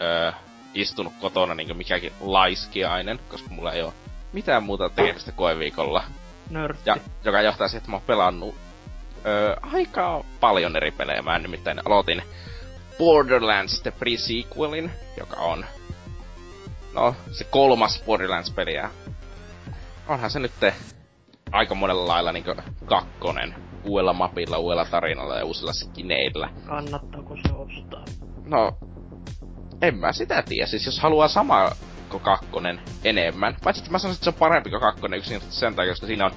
öö, 0.00 0.32
istunut 0.74 1.12
kotona 1.20 1.54
niinku 1.54 1.74
mikäkin 1.74 2.12
laiskiainen, 2.20 3.20
koska 3.28 3.48
mulla 3.50 3.72
ei 3.72 3.82
oo 3.82 3.94
mitään 4.36 4.62
muuta 4.62 4.88
tekemistä 4.88 5.32
koeviikolla. 5.32 6.04
Nörtti. 6.50 6.82
Ja, 6.86 6.96
joka 7.24 7.42
johtaa 7.42 7.68
siihen, 7.68 7.78
että 7.78 7.90
mä 7.90 7.96
oon 7.96 8.06
pelannut 8.06 8.54
öö, 9.26 9.56
aika 9.62 10.24
paljon 10.40 10.76
eri 10.76 10.90
pelejä. 10.90 11.22
Mä 11.22 11.38
nimittäin 11.38 11.80
aloitin 11.86 12.22
Borderlands 12.98 13.80
The 13.82 13.90
Pre-Sequelin, 13.90 14.90
joka 15.18 15.36
on 15.36 15.64
no, 16.94 17.14
se 17.32 17.44
kolmas 17.44 18.02
Borderlands-peli. 18.06 18.74
Ja 18.74 18.90
onhan 20.08 20.30
se 20.30 20.38
nyt 20.38 20.52
aika 21.52 21.74
monella 21.74 22.08
lailla 22.08 22.32
niinku 22.32 22.54
kakkonen. 22.86 23.54
Uudella 23.84 24.12
mapilla, 24.12 24.58
uudella 24.58 24.84
tarinalla 24.84 25.36
ja 25.36 25.44
uusilla 25.44 25.72
skineillä. 25.72 26.48
Kannattaako 26.66 27.36
se 27.36 27.52
ostaa? 27.54 28.04
No, 28.44 28.78
en 29.82 29.94
mä 29.94 30.12
sitä 30.12 30.42
tiedä. 30.42 30.66
Siis 30.66 30.86
jos 30.86 31.00
haluaa 31.00 31.28
sama 31.28 31.70
kuin 32.10 32.22
kakkonen 32.22 32.80
enemmän. 33.04 33.56
Paitsi 33.64 33.80
että 33.80 33.92
mä 33.92 33.98
sanoisin, 33.98 34.18
että 34.18 34.24
se 34.24 34.30
on 34.30 34.34
parempi 34.34 34.70
kuin 34.70 34.80
kakkonen 34.80 35.18
yksinkertaisesti 35.18 35.60
sen 35.60 35.74
takia, 35.74 35.92
koska 35.92 36.06
siinä 36.06 36.26
on 36.26 36.32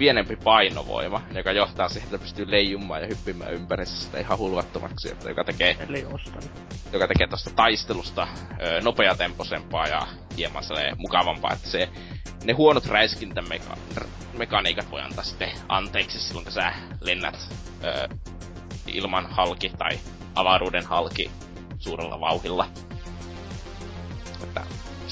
pienempi 0.00 0.36
painovoima, 0.36 1.22
joka 1.34 1.52
johtaa 1.52 1.88
siihen, 1.88 2.06
että 2.06 2.18
pystyy 2.18 2.50
leijumaan 2.50 3.00
ja 3.00 3.06
hyppimään 3.06 3.54
ympärissä 3.54 4.00
sitä 4.00 4.18
ihan 4.18 4.38
hulvattomaksi, 4.38 5.10
että 5.10 5.28
joka 5.28 5.44
tekee, 5.44 5.76
joka 6.92 7.08
tekee 7.08 7.26
tosta 7.26 7.50
taistelusta 7.50 8.28
ö, 8.62 8.80
nopeatempoisempaa 8.80 9.86
ja 9.86 10.06
hieman 10.36 10.64
sellainen 10.64 10.94
mukavampaa, 10.98 11.52
että 11.52 11.68
se, 11.68 11.88
ne 12.44 12.52
huonot 12.52 12.86
räiskintämekaniikat 12.86 14.90
voi 14.90 15.00
antaa 15.00 15.24
sitten 15.24 15.50
anteeksi 15.68 16.20
silloin, 16.20 16.44
kun 16.44 16.52
sä 16.52 16.72
lennät 17.00 17.38
ö, 17.84 18.08
ilman 18.86 19.26
halki 19.30 19.72
tai 19.78 19.98
avaruuden 20.34 20.86
halki 20.86 21.30
suurella 21.78 22.20
vauhilla. 22.20 22.66
Että 24.42 24.62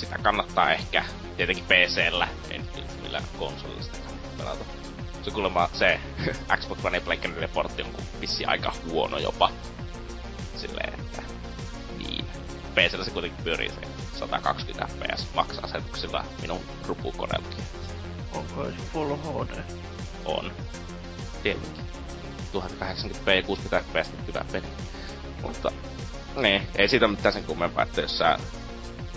sitä 0.00 0.18
kannattaa 0.18 0.72
ehkä 0.72 1.04
tietenkin 1.36 1.64
PCllä, 1.64 2.28
en 2.50 2.66
tiedä 2.66 2.88
millä 3.02 3.22
konsolilla 3.38 3.82
sitä 3.82 3.98
kannattaa 3.98 4.30
pelata. 4.38 4.64
Se 5.22 5.30
kuulemma 5.30 5.68
se 5.72 6.00
Xbox 6.60 6.84
One 6.84 6.96
ja 6.96 7.00
Black 7.00 7.24
portti 7.52 7.82
on 7.82 7.88
vissi 8.20 8.44
aika 8.44 8.72
huono 8.90 9.18
jopa. 9.18 9.50
Silleen, 10.56 10.94
että 11.00 11.22
niin. 11.98 12.24
PCllä 12.74 13.04
se 13.04 13.10
kuitenkin 13.10 13.44
pyörii 13.44 13.68
se 13.68 13.80
120 14.18 14.86
fps 14.94 15.26
maksa-asetuksilla 15.34 16.24
minun 16.42 16.60
rupukoneellakin 16.86 17.64
Onko 18.32 18.64
se 18.64 18.76
Full 18.92 19.16
HD? 19.16 19.62
on. 20.24 20.52
Tietenkin. 21.42 21.84
1080p 22.54 23.30
ja 23.30 23.42
60 23.42 23.84
fps 23.92 24.10
hyvä 24.26 24.44
peli. 24.52 24.66
Mutta 25.42 25.72
niin, 26.36 26.62
ei 26.76 26.88
siitä 26.88 27.08
mitään 27.08 27.32
sen 27.32 27.44
kummempaa, 27.44 27.82
että 27.82 28.00
jos 28.00 28.18
sä 28.18 28.38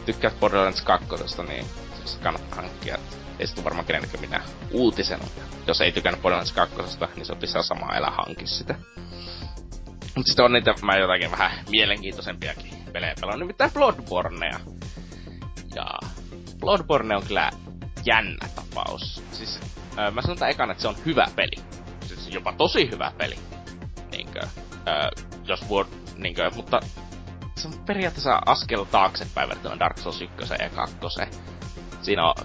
tykkäät 0.06 0.40
Borderlands 0.40 0.82
2, 0.82 1.08
niin 1.48 1.66
siis 1.96 2.20
kannattaa 2.24 2.62
hankkia. 2.62 2.98
Ei 3.40 3.48
se 3.48 3.64
varmaan 3.64 3.86
kenenkään 3.86 4.22
minä 4.22 4.44
uutisena. 4.72 5.26
Jos 5.68 5.82
ei 5.82 5.92
tykännyt 5.92 6.22
Borderlands 6.22 6.54
2, 6.54 6.76
niin 7.16 7.26
se 7.26 7.32
on 7.32 7.38
ihan 7.50 7.64
sama 7.64 7.96
elä 7.96 8.12
hanki 8.12 8.48
sitä. 8.48 8.76
Mut 10.16 10.28
sitten 10.28 10.46
on 10.46 10.54
niitä 10.54 10.74
mä 10.82 10.98
jotakin 10.98 11.32
vähän 11.32 11.52
mielenkiintoisempiakin 11.70 12.72
pelejä 12.94 13.14
pelannut, 13.22 13.40
nimittäin 13.40 13.72
Bloodbornea. 13.72 14.60
Ja 15.76 15.86
Bloodborne 16.60 17.16
on 17.16 17.24
kyllä 17.24 17.52
jännä 18.06 18.48
tapaus. 18.56 19.24
Siis 19.32 19.60
öö, 19.98 20.12
mä 20.12 20.22
sanon 20.22 20.50
ekan, 20.50 20.72
että 20.72 20.82
se 20.82 20.88
on 20.88 20.96
hyvä 21.06 21.28
peli. 21.36 21.64
Siis 22.08 22.30
jopa 22.34 22.54
tosi 22.54 22.92
hyvä 22.92 23.12
peli. 23.18 23.36
Niinkö, 24.12 24.40
öö, 24.88 25.10
jos 25.46 25.70
vuor, 25.70 25.86
niinkö, 26.18 26.52
mutta 26.56 26.80
se 27.62 27.68
on 27.68 27.74
periaatteessa 27.86 28.42
askel 28.46 28.84
taaksepäin 28.84 29.50
verrattuna 29.50 29.80
Dark 29.80 29.98
Souls 29.98 30.22
1 30.22 30.36
ja 30.60 30.70
2. 30.70 30.98
Siinä 32.02 32.28
on 32.28 32.36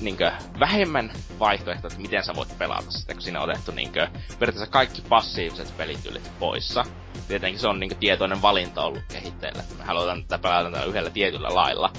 niinkö, 0.00 0.32
vähemmän 0.60 1.12
vaihtoehtoja, 1.38 1.88
että 1.88 2.02
miten 2.02 2.24
sä 2.24 2.34
voit 2.34 2.58
pelata 2.58 2.90
sitä, 2.90 3.12
kun 3.12 3.22
siinä 3.22 3.40
on 3.40 3.50
otettu 3.50 3.72
niinkö, 3.72 4.08
periaatteessa 4.38 4.72
kaikki 4.72 5.02
passiiviset 5.08 5.76
pelityylit 5.76 6.30
poissa. 6.38 6.84
Tietenkin 7.28 7.60
se 7.60 7.68
on 7.68 7.80
niinkö, 7.80 7.94
tietoinen 7.94 8.42
valinta 8.42 8.82
ollut 8.82 9.02
kehitteillä, 9.12 9.62
että 9.62 9.74
me 9.74 9.84
halutaan 9.84 10.22
tätä 10.22 10.38
pelata 10.38 10.84
yhdellä 10.84 11.10
tietyllä 11.10 11.54
lailla. 11.54 11.92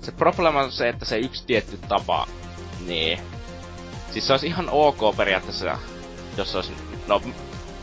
Se 0.00 0.12
problema 0.12 0.60
on 0.60 0.72
se, 0.72 0.88
että 0.88 1.04
se 1.04 1.18
yksi 1.18 1.46
tietty 1.46 1.78
tapa, 1.88 2.26
niin... 2.86 3.18
Siis 4.10 4.26
se 4.26 4.32
olisi 4.32 4.46
ihan 4.46 4.68
ok 4.70 5.16
periaatteessa, 5.16 5.78
jos 6.36 6.52
se 6.52 6.58
olisi... 6.58 6.72
No, 7.06 7.22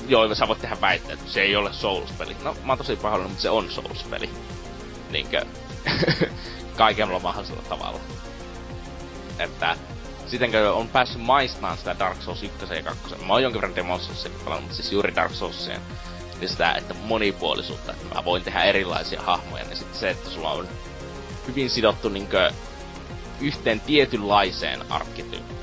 joo, 0.08 0.36
sä 0.36 0.48
voit 0.48 0.62
tehdä 0.62 0.82
väitteet, 0.82 1.20
että 1.20 1.32
se 1.32 1.42
ei 1.42 1.56
ole 1.56 1.74
Souls-peli. 1.74 2.36
No, 2.44 2.56
mä 2.64 2.72
oon 2.72 2.78
tosi 2.78 2.96
pahoillani, 2.96 3.30
mutta 3.30 3.42
se 3.42 3.50
on 3.50 3.72
Souls-peli. 3.72 4.30
Niinkö... 5.10 5.46
kaikella 6.78 7.20
mahdollisella 7.20 7.62
tavalla 7.70 8.00
että 9.40 9.76
sitenkö 10.28 10.74
on 10.74 10.88
päässyt 10.88 11.22
maistamaan 11.22 11.78
sitä 11.78 11.96
Dark 12.00 12.22
Souls 12.22 12.44
1 12.44 12.74
ja 12.76 12.84
2. 12.84 13.16
Mä 13.16 13.34
oon 13.34 13.44
jonkin 13.44 13.62
verran 13.62 13.76
Demon 13.76 14.00
Soulsia 14.00 14.32
pelannut, 14.44 14.62
mutta 14.62 14.76
siis 14.76 14.92
juuri 14.92 15.16
Dark 15.16 15.34
Soulsia. 15.34 15.80
Niin 16.40 16.50
sitä, 16.50 16.74
että 16.74 16.94
monipuolisuutta, 16.94 17.92
että 17.92 18.16
mä 18.16 18.26
voin 18.26 18.44
tehdä 18.44 18.64
erilaisia 18.64 19.22
hahmoja, 19.22 19.64
niin 19.64 19.78
sitten 19.78 20.00
se, 20.00 20.10
että 20.10 20.30
sulla 20.30 20.52
on 20.52 20.68
hyvin 21.48 21.70
sidottu 21.70 22.10
niinkö 22.10 22.52
yhteen 23.42 23.80
tietynlaiseen 23.80 24.92
arkkityyppiin 24.92 25.59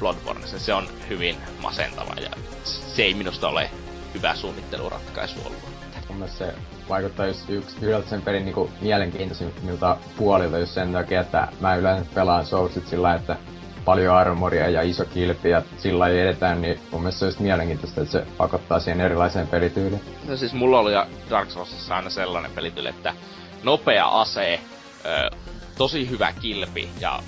Bloodborneissa. 0.00 0.58
Se 0.58 0.74
on 0.74 0.88
hyvin 1.08 1.36
masentava 1.62 2.14
ja 2.20 2.30
se 2.64 3.02
ei 3.02 3.14
minusta 3.14 3.48
ole 3.48 3.70
hyvä 4.14 4.34
suunnitteluratkaisu 4.34 5.40
ollut. 5.46 5.76
Mun 6.08 6.28
se 6.28 6.54
vaikuttaa 6.88 7.26
just 7.26 7.50
yksi 7.50 7.76
yhdeltä 7.82 8.08
sen 8.08 8.22
pelin 8.22 8.44
niinku 8.44 8.70
mielenkiintoisimmilta 8.80 9.96
puolilta 10.16 10.58
just 10.58 10.72
sen 10.72 10.92
takia, 10.92 11.20
että 11.20 11.48
mä 11.60 11.76
yleensä 11.76 12.10
pelaan 12.14 12.46
Soulsit 12.46 12.86
sillä 12.88 13.14
että 13.14 13.36
paljon 13.84 14.16
armoria 14.16 14.68
ja 14.68 14.82
iso 14.82 15.04
kilpi 15.04 15.50
ja 15.50 15.62
sillä 15.78 16.08
ei 16.08 16.20
edetään, 16.20 16.62
niin 16.62 16.80
mun 16.92 17.00
mielestä 17.00 17.18
se 17.18 17.24
olisi 17.24 17.42
mielenkiintoista, 17.42 18.00
että 18.00 18.12
se 18.12 18.26
pakottaa 18.36 18.80
siihen 18.80 19.00
erilaiseen 19.00 19.48
pelityyliin. 19.48 20.02
No 20.28 20.36
siis 20.36 20.54
mulla 20.54 20.78
oli 20.78 20.92
Dark 21.30 21.50
Soulsissa 21.50 21.96
aina 21.96 22.10
sellainen 22.10 22.50
pelityyli, 22.50 22.88
että 22.88 23.14
nopea 23.62 24.08
ase, 24.08 24.60
ö, 25.04 25.30
tosi 25.78 26.10
hyvä 26.10 26.32
kilpi 26.32 26.88
ja 27.00 27.22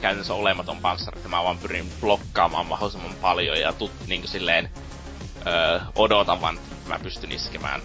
käytännössä 0.00 0.34
olematon 0.34 0.80
panssari, 0.80 1.18
että 1.18 1.28
mä 1.28 1.44
vaan 1.44 1.58
pyrin 1.58 1.92
blokkaamaan 2.00 2.66
mahdollisimman 2.66 3.14
paljon 3.20 3.60
ja 3.60 3.72
tut, 3.72 3.92
niin 4.06 4.28
silleen 4.28 4.70
ö, 5.46 5.80
odotan 5.94 6.40
vaan, 6.40 6.56
että 6.56 6.88
mä 6.88 6.98
pystyn 6.98 7.32
iskemään 7.32 7.80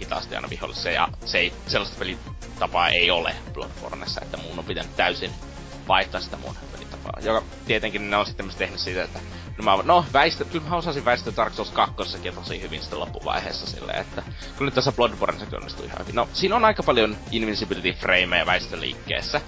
hitaasti 0.00 0.36
aina 0.36 0.50
vihollisia, 0.50 0.92
ja 0.92 1.08
se 1.24 1.38
ei, 1.38 1.52
sellaista 1.66 1.98
pelitapaa 1.98 2.88
ei 2.88 3.10
ole 3.10 3.34
Bloodborneissa, 3.52 4.20
että 4.20 4.36
mun 4.36 4.58
on 4.58 4.64
pitänyt 4.64 4.96
täysin 4.96 5.30
vaihtaa 5.88 6.20
sitä 6.20 6.36
mun 6.36 6.54
pelitapaa. 6.72 7.20
Joka 7.22 7.42
tietenkin 7.66 8.10
ne 8.10 8.16
on 8.16 8.26
sitten 8.26 8.46
myös 8.46 8.56
tehnyt 8.56 8.80
siitä, 8.80 9.04
että 9.04 9.20
no, 9.58 9.64
mä, 9.64 9.82
no 9.82 10.04
väistä, 10.12 10.44
kyllä 10.44 10.68
mä 10.68 10.76
osasin 10.76 11.04
väistää 11.04 11.32
Dark 11.36 11.54
Souls 11.54 11.70
2 11.70 11.94
tosi 12.34 12.62
hyvin 12.62 12.80
sitten 12.80 13.00
loppuvaiheessa 13.00 13.66
silleen, 13.66 14.00
että 14.00 14.22
kyllä 14.56 14.66
nyt 14.66 14.74
tässä 14.74 14.92
Bloodborneissa 14.92 15.56
onnistui 15.56 15.86
ihan 15.86 15.98
hyvin. 15.98 16.14
No, 16.14 16.28
siinä 16.32 16.56
on 16.56 16.64
aika 16.64 16.82
paljon 16.82 17.16
invincibility 17.30 17.92
frameja 17.92 18.46
väistöliikkeessä, 18.46 19.40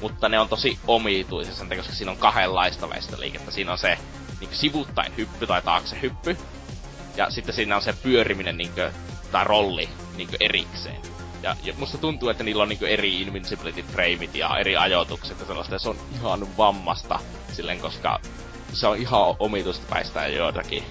mutta 0.00 0.28
ne 0.28 0.38
on 0.38 0.48
tosi 0.48 0.78
omituisia 0.86 1.54
sen 1.54 1.68
koska 1.76 1.94
siinä 1.94 2.12
on 2.12 2.18
kahdenlaista 2.18 2.88
väistöliikettä. 2.88 3.50
Siinä 3.50 3.72
on 3.72 3.78
se 3.78 3.98
niin 4.40 4.50
sivuttain 4.52 5.12
hyppy 5.16 5.46
tai 5.46 5.62
taakse 5.62 5.98
hyppy, 6.02 6.36
ja 7.16 7.30
sitten 7.30 7.54
siinä 7.54 7.76
on 7.76 7.82
se 7.82 7.92
pyöriminen 7.92 8.56
niinkö 8.56 8.92
tai 9.32 9.44
rolli 9.44 9.88
niin 10.16 10.28
erikseen. 10.40 11.02
Ja, 11.42 11.56
ja 11.62 11.74
musta 11.76 11.98
tuntuu, 11.98 12.28
että 12.28 12.44
niillä 12.44 12.62
on 12.62 12.68
niin 12.68 12.84
eri 12.86 13.22
invincibility 13.22 13.82
frameit 13.82 14.34
ja 14.34 14.58
eri 14.58 14.76
ajoitukset 14.76 15.40
ja 15.40 15.46
sellaista, 15.46 15.74
ja 15.74 15.78
se 15.78 15.88
on 15.88 15.98
ihan 16.14 16.56
vammasta 16.56 17.18
silleen, 17.52 17.80
koska 17.80 18.20
se 18.72 18.86
on 18.86 18.96
ihan 18.96 19.34
omituista 19.38 19.94
väistää 19.94 20.26
joitakin 20.26 20.84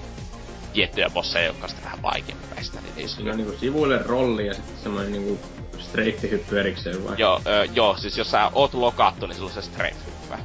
tiettyjä 0.74 1.10
bosseja, 1.10 1.46
jotka 1.46 1.64
on 1.64 1.70
sitten 1.70 1.86
vähän 1.86 2.02
vaikeampi 2.02 2.48
väistää. 2.56 2.82
Niin 2.82 2.94
ei 2.98 3.32
on 3.32 3.38
niinku 3.38 3.58
sivuille 3.60 4.04
rolli 4.04 4.48
ja 4.48 4.54
sitten 4.54 4.78
semmoinen 4.84 5.12
niinku 5.12 5.40
strafe-hyppy 5.80 6.60
erikseen 6.60 7.06
vai? 7.06 7.16
Joo, 7.18 7.42
ö, 7.48 7.66
joo, 7.74 7.98
siis 7.98 8.18
jos 8.18 8.32
sä 8.32 8.52
oot 8.54 8.74
lokattu, 8.74 9.28
niin 9.28 9.36
sulla 9.36 9.50
on 9.50 9.54
se 9.54 9.62
strafe-hyppä. 9.62 10.40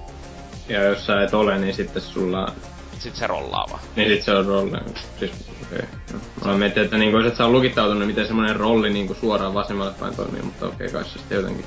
Ja 0.68 0.83
jos 0.83 1.07
sä 1.07 1.22
et 1.22 1.35
ole, 1.35 1.59
niin 1.59 1.74
sitten 1.74 2.03
sulla 2.03 2.53
sit 2.99 3.16
se 3.16 3.26
rollaa 3.26 3.66
vaan. 3.70 3.83
Niin 3.97 4.11
sit 4.11 4.22
se 4.22 4.33
on 4.33 4.47
rolli. 4.47 4.78
Siis, 5.18 5.33
okei. 5.62 5.78
Okay. 5.78 6.20
Mä 6.45 6.59
mietin, 6.59 6.83
että 6.83 6.99
niinku, 6.99 7.18
et 7.18 7.37
sä 7.37 7.45
on 7.45 7.53
lukittautunut, 7.53 8.07
miten 8.07 8.26
semmonen 8.26 8.57
rolli 8.57 8.91
niinku 8.91 9.14
suoraan 9.14 9.55
vasemmalle 9.55 9.93
päin 10.01 10.16
toimii, 10.16 10.43
mutta 10.43 10.66
okei, 10.66 10.87
okay, 10.87 10.89
kai 10.89 11.05
se 11.05 11.18
sitten 11.18 11.37
jotenkin. 11.37 11.64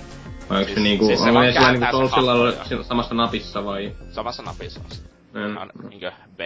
Vai 0.50 0.58
onko 0.58 0.66
siis, 0.66 0.76
se 0.76 0.82
niinku, 0.82 1.06
siis 1.06 1.24
se 1.24 1.30
on 1.30 1.54
sillä 1.54 1.72
niinku 1.72 1.88
Soulsilla 1.92 2.84
samassa 2.84 3.16
napissa 3.16 3.66
vai? 3.66 3.96
Samassa 4.10 4.44
napissa 4.44 4.82
on 4.84 4.92
se. 4.92 5.02
Mm. 5.34 5.58
On 5.58 5.70
niinkö 5.90 6.12
b 6.36 6.40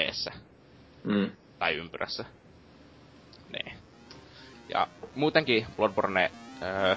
mm. 1.03 1.31
Tai 1.59 1.75
ympyrässä. 1.75 2.25
Niin. 3.51 3.73
Ja 4.69 4.87
muutenkin 5.15 5.65
Bloodborne 5.77 6.31
öö, 6.61 6.95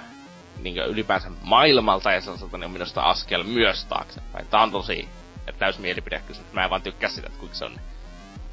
niinkö 0.62 0.84
ylipäänsä 0.84 1.30
maailmalta 1.42 2.12
ja 2.12 2.20
niin 2.20 2.64
on 2.64 2.70
minusta 2.70 3.02
askel 3.02 3.42
myös 3.42 3.84
taaksepäin. 3.84 4.46
Tää 4.46 4.62
on 4.62 4.70
tosi 4.70 5.08
täys 5.58 5.78
mielipidekysymys. 5.78 6.52
Mä 6.52 6.64
en 6.64 6.70
vaan 6.70 6.82
tykkää 6.82 7.10
sitä, 7.10 7.26
että 7.26 7.38
kuinka 7.38 7.56
se 7.56 7.64
on 7.64 7.80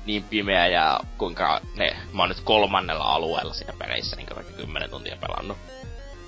niin 0.06 0.24
pimeä 0.24 0.68
ja 0.68 1.00
kuinka 1.18 1.62
ne, 1.76 1.98
mä 2.14 2.22
oon 2.22 2.30
nyt 2.30 2.40
kolmannella 2.40 3.04
alueella 3.04 3.54
siinä 3.54 3.74
peleissä, 3.80 4.16
niin 4.16 4.28
vaikka 4.36 4.54
kymmenen 4.54 4.90
tuntia 4.90 5.18
pelannut. 5.18 5.58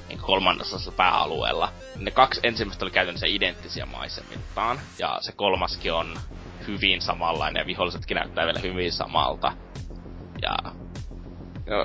Niin 0.08 0.20
kolmannessa 0.20 0.92
pääalueella. 0.92 1.72
Ne 1.96 2.12
kaksi 2.12 2.40
ensimmäistä 2.44 2.86
oli 2.86 2.92
käytännössä 2.92 3.28
identtisiä 3.28 3.86
maisemiltaan, 3.86 4.80
ja 5.00 5.18
se 5.22 5.32
kolmaskin 5.32 5.94
on 5.94 6.20
hyvin 6.68 7.02
samanlainen, 7.02 7.62
ja 7.62 7.66
vihollisetkin 7.66 8.16
näyttää 8.16 8.46
vielä 8.46 8.60
hyvin 8.60 8.92
samalta. 8.92 9.54
Ja 10.42 10.56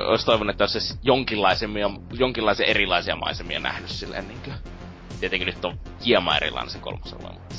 olisi 0.07 0.27
toivonut, 0.27 0.51
että 0.51 0.65
olisi 0.65 0.99
jonkinlaisia, 1.03 1.69
jonkinlaisia 2.13 2.67
erilaisia 2.67 3.17
maisemia 3.17 3.61
nähnyt 3.61 3.91
silleen 3.91 4.29
niinkö. 4.29 4.51
Tietenkin 5.21 5.47
nyt 5.47 5.65
on 5.65 5.79
hieman 6.05 6.37
erilainen 6.37 6.71
se 6.71 6.79
kolmas 6.79 7.13
alue, 7.13 7.33
mutta 7.33 7.55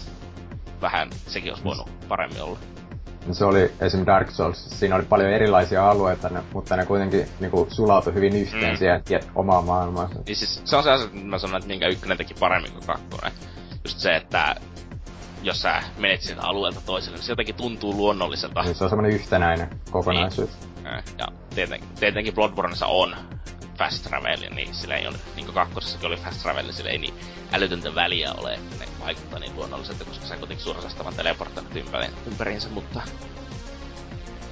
vähän 0.82 1.10
sekin 1.28 1.52
olisi 1.52 1.64
voinut 1.64 2.08
paremmin 2.08 2.42
olla. 2.42 2.60
No 3.28 3.34
se 3.34 3.46
oli 3.46 3.72
esim. 3.82 4.06
Dark 4.06 4.32
Souls, 4.32 4.70
siinä 4.70 4.96
oli 4.96 5.06
paljon 5.06 5.32
erilaisia 5.32 5.90
alueita, 5.90 6.30
ne, 6.30 6.44
mutta 6.54 6.76
ne 6.76 6.86
kuitenkin 6.86 7.28
niinku 7.40 7.68
sulautui 7.70 8.14
hyvin 8.14 8.36
yhteen 8.36 8.74
mm. 8.74 8.78
siihen 8.78 9.02
ja 9.10 9.20
omaan 9.36 9.66
maailmaansa. 9.66 10.20
Niin 10.26 10.36
siis 10.36 10.62
se 10.66 10.76
on 10.76 10.84
se 10.84 10.92
asia, 10.92 11.06
että 11.06 11.18
mä 11.18 11.38
sanon, 11.38 11.56
että 11.56 11.68
minkä 11.68 11.88
ykkönen 11.88 12.18
teki 12.18 12.34
paremmin 12.40 12.72
kuin 12.72 12.88
kakkonen. 12.88 13.32
Just 13.84 14.00
se, 14.00 14.16
että 14.16 14.56
jos 15.44 15.62
sä 15.62 15.84
menet 15.98 16.22
sieltä 16.22 16.42
alueelta 16.44 16.82
toiselle, 16.86 17.18
niin 17.18 17.26
se 17.26 17.32
jotenkin 17.32 17.56
tuntuu 17.56 17.98
luonnolliselta. 17.98 18.62
Niin 18.62 18.76
se 18.76 18.84
on 18.84 18.90
semmoinen 18.90 19.16
yhtenäinen 19.16 19.70
kokonaisuus. 19.92 20.50
Niin. 20.84 21.04
Ja 21.18 21.28
tietenkin, 21.58 21.90
tietenkin 22.00 22.34
Bloodborneissa 22.34 22.88
on 22.88 23.16
fast 23.78 24.04
travel, 24.04 24.54
niin 24.56 24.76
sillä 24.76 24.96
ei 24.96 25.08
ole, 25.08 25.18
niin 25.36 25.46
kuin 25.46 25.56
kakkosessakin 25.56 26.08
oli 26.08 26.18
fast 26.18 26.42
travel, 26.42 26.72
sillä 26.72 26.90
ei 26.90 26.98
niin 26.98 27.14
älytöntä 27.52 27.96
väliä 27.96 28.34
ole, 28.34 28.54
että 28.54 28.76
ne 28.80 28.86
vaikuttaa 29.06 29.40
niin 29.40 29.56
luonnolliselta, 29.56 30.06
koska 30.06 30.26
sä 30.26 30.38
kuitenkin 30.38 30.64
suorastaan 30.64 31.14
teleportoinut 31.14 31.76
ympäri, 31.76 32.08
ympäriinsä, 32.28 32.70
mutta... 32.70 33.02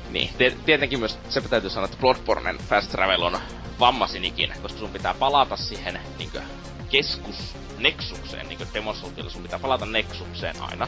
Niin, 0.09 0.29
tietenkin 0.65 0.99
myös 0.99 1.19
se 1.29 1.41
täytyy 1.41 1.69
sanoa, 1.69 1.85
että 1.85 1.97
Bloodbornen 1.97 2.57
fast 2.57 2.91
travel 2.91 3.21
on 3.21 3.39
vammasin 3.79 4.25
ikinä, 4.25 4.55
koska 4.61 4.79
sun 4.79 4.89
pitää 4.89 5.13
palata 5.13 5.57
siihen 5.57 5.99
niin 6.17 6.31
keskus 6.89 7.55
Nexukseen, 7.77 8.47
niin 8.47 8.59
Demonsultilla 8.73 9.29
sun 9.29 9.41
pitää 9.41 9.59
palata 9.59 9.85
Nexukseen 9.85 10.61
aina. 10.61 10.87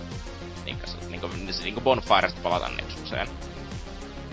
Niin 0.65 0.79
kuin, 0.79 1.11
niin 1.11 1.21
kuin, 1.21 1.47
niin 1.63 1.73
kuin 1.73 1.83
Bonfiresta 1.83 2.41
palata 2.43 2.69
Nexukseen. 2.69 3.27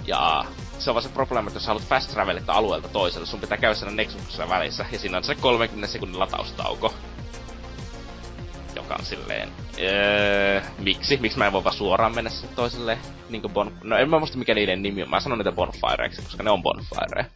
Ja 0.07 0.45
se 0.79 0.91
on 0.91 0.95
vaan 0.95 1.03
se 1.03 1.09
probleema, 1.09 1.49
että 1.49 1.57
jos 1.57 1.67
haluat 1.67 1.85
fast 1.85 2.11
travelita 2.11 2.53
alueelta 2.53 2.89
toiselle, 2.89 3.27
sun 3.27 3.41
pitää 3.41 3.59
käydä 3.59 3.75
siinä 3.75 3.95
Nexuksessa 3.95 4.49
välissä, 4.49 4.87
ja 4.93 4.99
siinä 4.99 5.17
on 5.17 5.25
se 5.25 5.35
30 5.35 5.87
sekunnin 5.87 6.19
lataustauko. 6.19 6.95
Joka 8.77 8.95
on 8.95 9.05
silleen, 9.05 9.49
öö, 9.79 10.61
miksi? 10.79 11.17
Miksi 11.17 11.39
mä 11.39 11.47
en 11.47 11.53
voi 11.53 11.65
vaan 11.65 11.77
suoraan 11.77 12.15
mennä 12.15 12.31
sinne 12.31 12.55
toiselle, 12.57 12.99
niinku 13.29 13.49
bon... 13.49 13.73
No 13.85 13.97
en 13.97 14.11
mä 14.11 14.19
muista 14.19 14.39
mikä 14.39 14.55
niiden 14.55 14.83
nimi 14.83 15.03
on, 15.03 15.11
mä 15.11 15.21
sanon 15.21 15.39
niitä 15.39 15.53
bonfireiksi, 15.53 16.23
koska 16.23 16.43
ne 16.43 16.51
on 16.51 16.63
bonfire. 16.63 17.27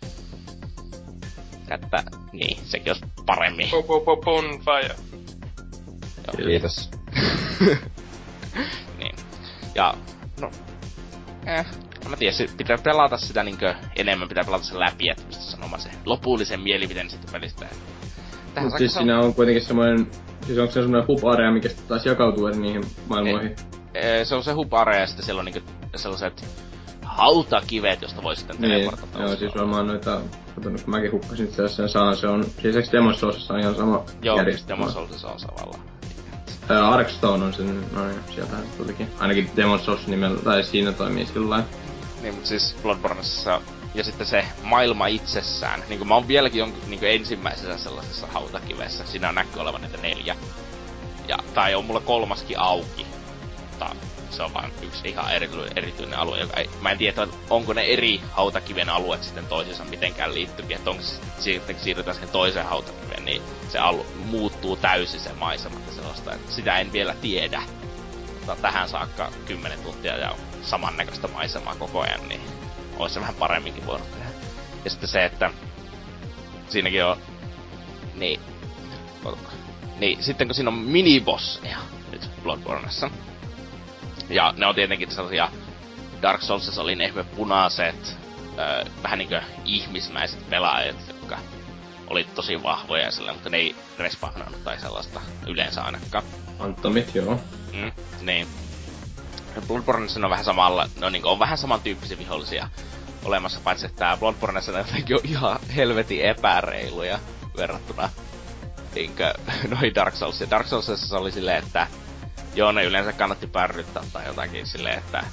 Että, 1.71 2.05
niin, 2.33 2.59
sekin 2.65 2.93
olisi 2.93 3.05
paremmin. 3.27 3.69
Bonfire. 4.25 4.95
Kiitos. 6.37 6.91
niin. 8.99 9.17
Ja, 9.75 9.95
no, 10.41 10.51
eh, 11.47 11.67
mä 12.09 12.17
tiedä, 12.17 12.35
pitää 12.57 12.79
pelata 12.79 13.17
sitä 13.17 13.43
niinkö 13.43 13.75
enemmän, 13.97 14.29
pitää 14.29 14.45
pelata 14.45 14.65
sen 14.65 14.81
läpi, 14.81 15.11
että 15.11 15.23
pystyy 15.27 15.51
sanomaan 15.51 15.81
se 15.81 15.91
lopullisen 16.05 16.61
mielipiteen 16.61 17.11
sitten 17.11 17.33
pelistä. 17.33 17.67
Tähän 18.55 18.71
siis 18.79 18.95
siinä 18.95 19.19
on 19.19 19.35
kuitenkin 19.35 19.65
semmoinen, 19.65 20.11
siis 20.47 20.59
onko 20.59 20.73
se 20.73 20.83
semmoinen 20.83 21.09
hub-area, 21.09 21.53
mikä 21.53 21.69
sitten 21.69 21.87
taas 21.89 22.07
jakautuu 22.07 22.47
eri 22.47 22.59
niihin 22.59 22.85
maailmoihin? 23.09 23.57
E, 23.95 24.25
se 24.25 24.35
on 24.35 24.45
se 24.45 24.53
hub-area 24.53 25.01
ja 25.01 25.07
sitten 25.07 25.25
siellä 25.25 25.39
on 25.39 25.45
niinku 25.45 25.71
sellaiset 25.97 26.45
hautakivet, 27.03 28.03
josta 28.03 28.23
voi 28.23 28.37
sitten 28.37 28.57
niin, 28.61 28.71
teleportata. 28.71 29.23
Joo, 29.23 29.37
siis 29.37 29.55
varmaan 29.55 29.87
noita, 29.87 30.21
kun 30.63 30.79
mäkin 30.87 31.13
hukkasin 31.13 31.47
itse 31.47 31.63
asiassa 31.63 31.77
sen 31.83 31.89
saan, 31.89 32.17
se 32.17 32.27
on, 32.27 32.45
siis 32.63 32.77
eikö 32.77 32.89
Demon's 32.89 33.17
Soulsissa 33.17 33.55
on 33.55 33.61
ihan 33.61 33.75
sama 33.75 34.05
Joo, 34.23 34.39
Demon's 34.39 34.93
Soulsissa 34.93 35.29
on 35.29 35.41
samalla. 35.41 35.79
Arkstone 36.69 37.45
on 37.45 37.55
sen, 37.55 37.81
no 37.93 38.07
niin, 38.07 38.21
sieltähän 38.35 38.65
tulikin. 38.77 39.09
Ainakin 39.19 39.51
Demon's 39.57 39.85
Souls 39.85 40.07
nimellä, 40.07 40.41
tai 40.41 40.65
siinä 40.65 40.93
toimii 40.93 41.27
sillä 41.27 41.65
Niin, 42.23 42.35
mutta 42.35 42.49
siis 42.49 42.77
Bloodborneissa 42.83 43.61
ja 43.95 44.05
sitten 44.05 44.27
se 44.27 44.45
maailma 44.63 45.07
itsessään. 45.07 45.85
Niin 45.89 45.99
kuin 45.99 46.09
mä 46.09 46.15
oon 46.15 46.29
vieläkin 46.29 46.59
jonkun 46.59 46.81
niin 46.87 47.01
kuin 47.01 47.13
ensimmäisessä 47.13 47.79
sellaisessa 47.79 48.27
hautakivessä. 48.27 49.07
Siinä 49.07 49.29
on 49.29 49.35
näkyy 49.35 49.63
olevan 49.63 49.81
näitä 49.81 49.97
neljä. 49.97 50.37
Ja, 51.29 51.39
tai 51.55 51.75
on 51.75 51.85
mulla 51.85 52.01
kolmaskin 52.01 52.59
auki. 52.59 53.07
Mutta 53.61 53.97
se 54.31 54.43
on 54.43 54.55
vaan 54.55 54.73
yksi 54.83 55.09
ihan 55.09 55.33
eri, 55.33 55.51
erityinen 55.77 56.19
alue, 56.19 56.41
joka 56.41 56.61
ei, 56.61 56.71
mä 56.81 56.91
en 56.91 56.99
tiedä, 56.99 57.29
onko 57.51 57.73
ne 57.73 57.83
eri 57.83 58.21
hautakiven 58.33 58.89
alueet 58.89 59.25
sitten 59.25 59.47
toisiinsa 59.47 59.85
mitenkään 59.85 60.35
liittyviä, 60.35 60.77
että 60.77 60.91
onko 60.91 61.03
sitten 61.39 61.77
siirrytään 61.81 62.15
siihen 62.15 62.33
toiseen 62.33 62.67
hautakiveen, 62.67 63.25
niin 63.25 63.43
se 63.69 63.79
alu, 63.79 64.07
muuttuu 64.25 64.77
täysin 64.77 65.21
se 65.21 65.33
maisema 65.33 65.81
sellaista, 65.95 66.35
että 66.35 66.53
sitä 66.53 66.79
en 66.79 66.93
vielä 66.93 67.15
tiedä. 67.15 67.63
Mutta 68.35 68.57
tähän 68.57 68.89
saakka 68.89 69.33
10 69.47 69.79
tuntia 69.79 70.17
ja 70.17 70.37
samannäköistä 70.63 71.29
maisemaa 71.29 71.75
koko 71.75 72.01
ajan, 72.01 72.29
niin 72.29 72.41
olisi 72.99 73.15
se 73.15 73.21
vähän 73.21 73.35
paremminkin 73.35 73.87
voinut 73.87 74.11
tehdä. 74.11 74.29
Ja 74.85 74.91
sitten 74.91 75.09
se, 75.09 75.25
että 75.25 75.51
siinäkin 76.69 77.05
on, 77.05 77.17
niin, 78.15 78.41
niin 79.99 80.23
sitten 80.23 80.49
kun 80.49 80.55
siinä 80.55 80.71
on 80.71 80.79
minibosseja 80.79 81.79
nyt 82.11 82.31
Bloodborneissa, 82.43 83.11
ja 84.29 84.55
ne 84.57 84.67
on 84.67 84.75
tietenkin 84.75 85.11
sellaisia, 85.11 85.49
Dark 86.23 86.43
Soulsissa 86.43 86.83
oli 86.83 86.95
ne 86.95 87.05
ihme 87.05 87.25
punaiset, 87.25 88.19
öö, 88.59 88.85
vähän 89.03 89.19
niinkö 89.19 89.43
ihmismäiset 89.65 90.51
pelaajat, 90.51 90.97
jotka 91.09 91.39
oli 92.11 92.25
tosi 92.35 92.63
vahvoja 92.63 93.05
ja 93.05 93.11
sillä, 93.11 93.33
mutta 93.33 93.51
ne 93.51 93.57
ei 93.57 93.77
respawnannut 93.99 94.65
tai 94.65 94.81
sellaista 94.81 95.21
yleensä 95.47 95.83
ainakaan. 95.83 96.25
Antomit, 96.59 97.15
joo. 97.15 97.41
Mm, 97.73 97.93
niin. 98.21 98.47
Bloodborneissa 99.63 100.21
on 100.21 100.31
vähän 100.31 100.45
samalla, 100.45 100.89
no 101.01 101.11
niin 101.11 101.27
on 101.27 101.39
vähän 101.39 101.59
samantyyppisiä 101.59 102.19
vihollisia 102.19 102.69
olemassa, 103.25 103.61
paitsi 103.65 103.87
että 103.87 103.99
tää 103.99 104.17
Bloodborneissa 104.17 104.73
ne 104.73 104.79
on 104.79 105.21
ihan 105.25 105.59
helvetin 105.77 106.25
epäreiluja 106.25 107.19
verrattuna 107.57 108.11
niinkö 108.95 109.35
noihin 109.69 109.95
Dark 109.95 110.15
Souls. 110.15 110.45
Dark 110.51 110.67
Soulsissa 110.67 111.19
oli 111.19 111.33
silleen, 111.33 111.65
että 111.65 111.87
joo, 112.55 112.73
ne 112.73 112.85
yleensä 112.85 113.13
kannatti 113.13 113.47
pärryttää 113.47 114.03
tai 114.13 114.27
jotakin 114.27 114.67
silleen, 114.67 114.99
että 114.99 115.25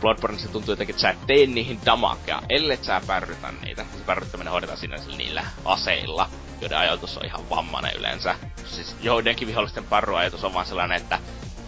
Bloodborne 0.00 0.38
se 0.38 0.48
tuntuu 0.48 0.72
jotenkin, 0.72 0.94
että 0.94 1.02
sä 1.02 1.10
et 1.10 1.26
tee 1.26 1.46
niihin 1.46 1.80
damakea, 1.86 2.42
ellei 2.48 2.78
sä 2.82 3.00
pärrytä 3.06 3.52
niitä. 3.64 3.86
Se 3.98 4.04
pärryttäminen 4.06 4.52
hoidetaan 4.52 4.78
siinä 4.78 4.96
niillä 5.16 5.44
aseilla, 5.64 6.28
joiden 6.60 6.78
ajoitus 6.78 7.18
on 7.18 7.24
ihan 7.24 7.50
vammainen 7.50 7.96
yleensä. 7.96 8.34
Siis 8.64 8.96
joidenkin 9.00 9.48
vihollisten 9.48 9.84
parruajatus 9.84 10.44
on 10.44 10.54
vaan 10.54 10.66
sellainen, 10.66 10.96
että 10.96 11.18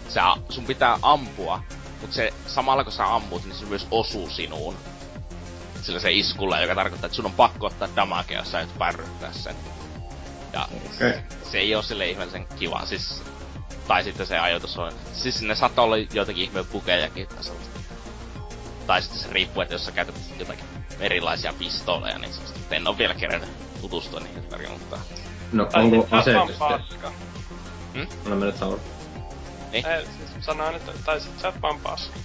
sä, 0.09 0.23
sun 0.49 0.65
pitää 0.65 0.97
ampua, 1.01 1.63
mutta 2.01 2.15
se 2.15 2.33
samalla 2.47 2.83
kun 2.83 2.93
sä 2.93 3.15
ammut, 3.15 3.45
niin 3.45 3.55
se 3.55 3.65
myös 3.65 3.87
osuu 3.91 4.29
sinuun. 4.29 4.75
Sillä 5.81 5.99
se 5.99 6.11
iskulla, 6.11 6.59
joka 6.59 6.75
tarkoittaa, 6.75 7.05
että 7.07 7.15
sun 7.15 7.25
on 7.25 7.31
pakko 7.31 7.65
ottaa 7.65 7.89
damakea, 7.95 8.39
jos 8.39 8.51
sä 8.51 8.59
et 8.59 8.77
pärryttää 8.77 9.33
sen. 9.33 9.55
Ja 10.53 10.67
okay. 10.95 11.13
se 11.51 11.57
ei 11.57 11.75
ole 11.75 11.83
sille 11.83 12.09
ihmeellisen 12.09 12.47
kiva. 12.59 12.85
Siis 12.85 13.23
tai 13.87 14.03
sitten 14.03 14.27
se 14.27 14.39
ajoitus 14.39 14.77
on... 14.77 14.91
Siis 15.13 15.41
ne 15.41 15.55
saattaa 15.55 15.85
olla 15.85 15.97
joitakin 15.97 16.43
ihmeen 16.43 16.65
pukejakin 16.65 17.27
tai 17.27 17.43
sellaista. 17.43 17.79
Tai 18.87 19.01
sitten 19.01 19.19
se 19.19 19.27
riippuu, 19.31 19.61
että 19.61 19.75
jos 19.75 19.85
sä 19.85 19.91
käytät 19.91 20.15
jotakin 20.39 20.65
erilaisia 20.99 21.53
pistooleja, 21.53 22.17
niin 22.17 22.33
se 22.33 22.41
en 22.75 22.87
ole 22.87 22.97
vielä 22.97 23.13
kerännyt 23.13 23.49
tutustua 23.81 24.19
niihin 24.19 24.43
tarjolla, 24.43 24.77
mutta... 24.77 24.99
No, 25.51 25.65
tai 25.65 25.83
onko 25.83 26.07
aseet 26.11 26.37
paska. 26.59 27.11
Hmm? 27.93 28.07
Olen 28.25 28.37
mennyt 28.37 28.57
sauran. 28.57 28.85
Niin? 29.71 29.85
Ei, 29.85 30.05
siis 30.05 30.30
sanoin, 30.41 30.75
että 30.75 30.91
tai 31.05 31.19
sit 31.19 31.39
sä 31.39 31.47
oot 31.47 31.61
vaan 31.61 31.79
paska. 31.79 32.15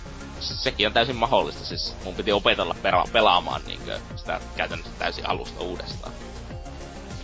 Sekin 0.41 0.87
on 0.87 0.93
täysin 0.93 1.17
mahdollista, 1.17 1.64
siis 1.64 1.97
mun 2.05 2.14
piti 2.14 2.33
opetella 2.33 2.77
pera- 2.83 3.12
pelaamaan 3.12 3.61
niinkö 3.67 3.99
sitä 4.17 4.41
käytännössä 4.57 4.93
täysin 4.99 5.29
alusta 5.29 5.64
uudestaan. 5.64 6.12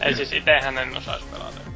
Ei 0.01 0.15
siis 0.15 0.33
itehän 0.33 0.79
en 0.79 0.97
osais 0.97 1.23
pelata. 1.23 1.73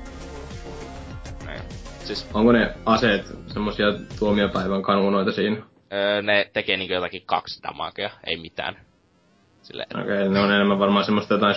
Siis 2.06 2.26
onko 2.34 2.52
ne 2.52 2.74
aseet 2.86 3.26
semmosia 3.46 3.86
tuomiopäivän 4.18 4.82
kanuunoita 4.82 5.32
siinä? 5.32 5.56
Öö, 5.92 6.22
ne 6.22 6.50
tekee 6.52 6.76
niinku 6.76 6.94
jotakin 6.94 7.22
kaksi 7.26 7.62
damakea, 7.62 8.10
ei 8.26 8.36
mitään. 8.36 8.76
Okei, 9.74 10.02
okay, 10.02 10.28
ne 10.28 10.40
on 10.40 10.52
enemmän 10.52 10.78
varmaan 10.78 11.04
semmoista 11.04 11.34
jotain 11.34 11.56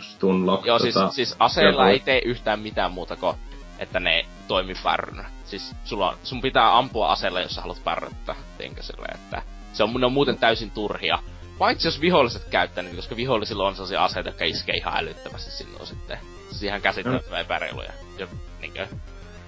stunlock. 0.00 0.66
Joo, 0.66 0.78
siis, 0.78 0.94
tota, 0.94 1.10
siis 1.10 1.36
aseilla 1.38 1.82
joku... 1.82 1.92
ei 1.92 2.00
tee 2.00 2.20
yhtään 2.24 2.60
mitään 2.60 2.92
muuta 2.92 3.16
kuin, 3.16 3.36
että 3.78 4.00
ne 4.00 4.26
toimii 4.48 4.74
pärrynä. 4.82 5.24
Siis 5.44 5.76
sulla 5.84 6.10
on, 6.10 6.16
sun 6.22 6.40
pitää 6.40 6.78
ampua 6.78 7.12
aseella, 7.12 7.40
jos 7.40 7.54
sä 7.54 7.60
haluat 7.60 7.84
pärryttää, 7.84 8.34
tiinkö 8.58 8.82
sille, 8.82 9.06
että 9.14 9.42
se 9.72 9.82
on, 9.82 9.92
ne 9.92 10.06
on 10.06 10.12
muuten 10.12 10.38
täysin 10.38 10.70
turhia. 10.70 11.18
Paitsi 11.58 11.88
jos 11.88 12.00
viholliset 12.00 12.44
käyttää 12.44 12.82
niitä, 12.82 12.96
koska 12.96 13.16
vihollisilla 13.16 13.66
on 13.66 13.74
sellaisia 13.74 14.04
aseita, 14.04 14.28
jotka 14.28 14.44
iskee 14.44 14.76
ihan 14.76 14.96
älyttömästi 14.96 15.50
sinua 15.50 15.86
sitten. 15.86 16.18
Siis 16.48 16.62
ihan 16.62 16.82
käsittämättömän 16.82 17.38
mm. 17.38 17.44
epäreiluja. 17.44 17.92
Ja 18.18 18.26
niinkö, 18.60 18.86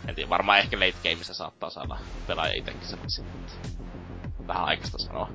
en 0.08 0.14
tiedä, 0.14 0.30
varmaan 0.30 0.58
ehkä 0.58 0.76
late 0.76 0.94
gameissa 1.02 1.34
saattaa 1.34 1.70
saada 1.70 1.96
pelaaja 2.26 2.52
itekin 2.54 2.88
se 3.06 3.22
Vähän 4.46 4.64
aikaista 4.64 4.98
sanoa. 4.98 5.28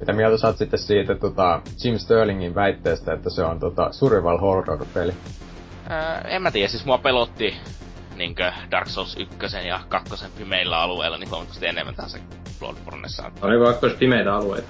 Mitä 0.00 0.12
mieltä 0.12 0.36
saat 0.36 0.58
sitten 0.58 0.78
siitä 0.78 1.14
tota, 1.14 1.62
Jim 1.84 1.98
Sterlingin 1.98 2.54
väitteestä, 2.54 3.12
että 3.12 3.30
se 3.30 3.44
on 3.44 3.60
tota, 3.60 3.92
survival 3.92 4.38
horror-peli? 4.38 5.14
Öö, 5.90 6.20
en 6.28 6.42
mä 6.42 6.50
tiedä, 6.50 6.68
siis 6.68 6.84
mua 6.84 6.98
pelotti 6.98 7.56
niinkö 8.16 8.52
Dark 8.70 8.88
Souls 8.88 9.16
1 9.16 9.66
ja 9.66 9.80
2 9.88 10.14
pimeillä 10.38 10.80
alueilla 10.80 11.18
niin 11.18 11.30
huomattavasti 11.30 11.66
enemmän 11.66 11.94
tässä 11.94 12.18
Bloodborneissa. 12.58 13.32
Oliko 13.42 13.64
kakkos 13.64 13.92
pimeitä 13.92 14.34
alueita? 14.34 14.68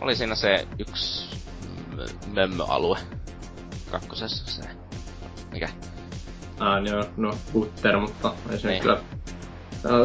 Oli 0.00 0.16
siinä 0.16 0.34
se 0.34 0.66
yksi 0.78 1.36
mömmö-alue 2.32 2.98
kakkosessa 3.90 4.62
se. 4.62 4.68
Mikä? 5.52 5.68
Ah, 6.60 6.84
joo, 6.84 7.04
no, 7.16 7.30
Butter, 7.52 8.00
mutta 8.00 8.32
ei 8.50 8.58
se 8.58 8.68
niin. 8.68 8.82
kyllä 8.82 8.98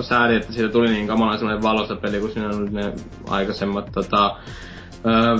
sääli, 0.02 0.36
että 0.36 0.54
siitä 0.54 0.70
tuli 0.70 0.90
niin 0.90 1.08
kamalan 1.08 1.38
semmoinen 1.38 1.64
valossa 1.64 1.96
peli, 1.96 2.20
kun 2.20 2.32
siinä 2.32 2.50
on 2.50 2.74
ne 2.74 2.94
aikaisemmat 3.30 3.92
tota, 3.92 4.38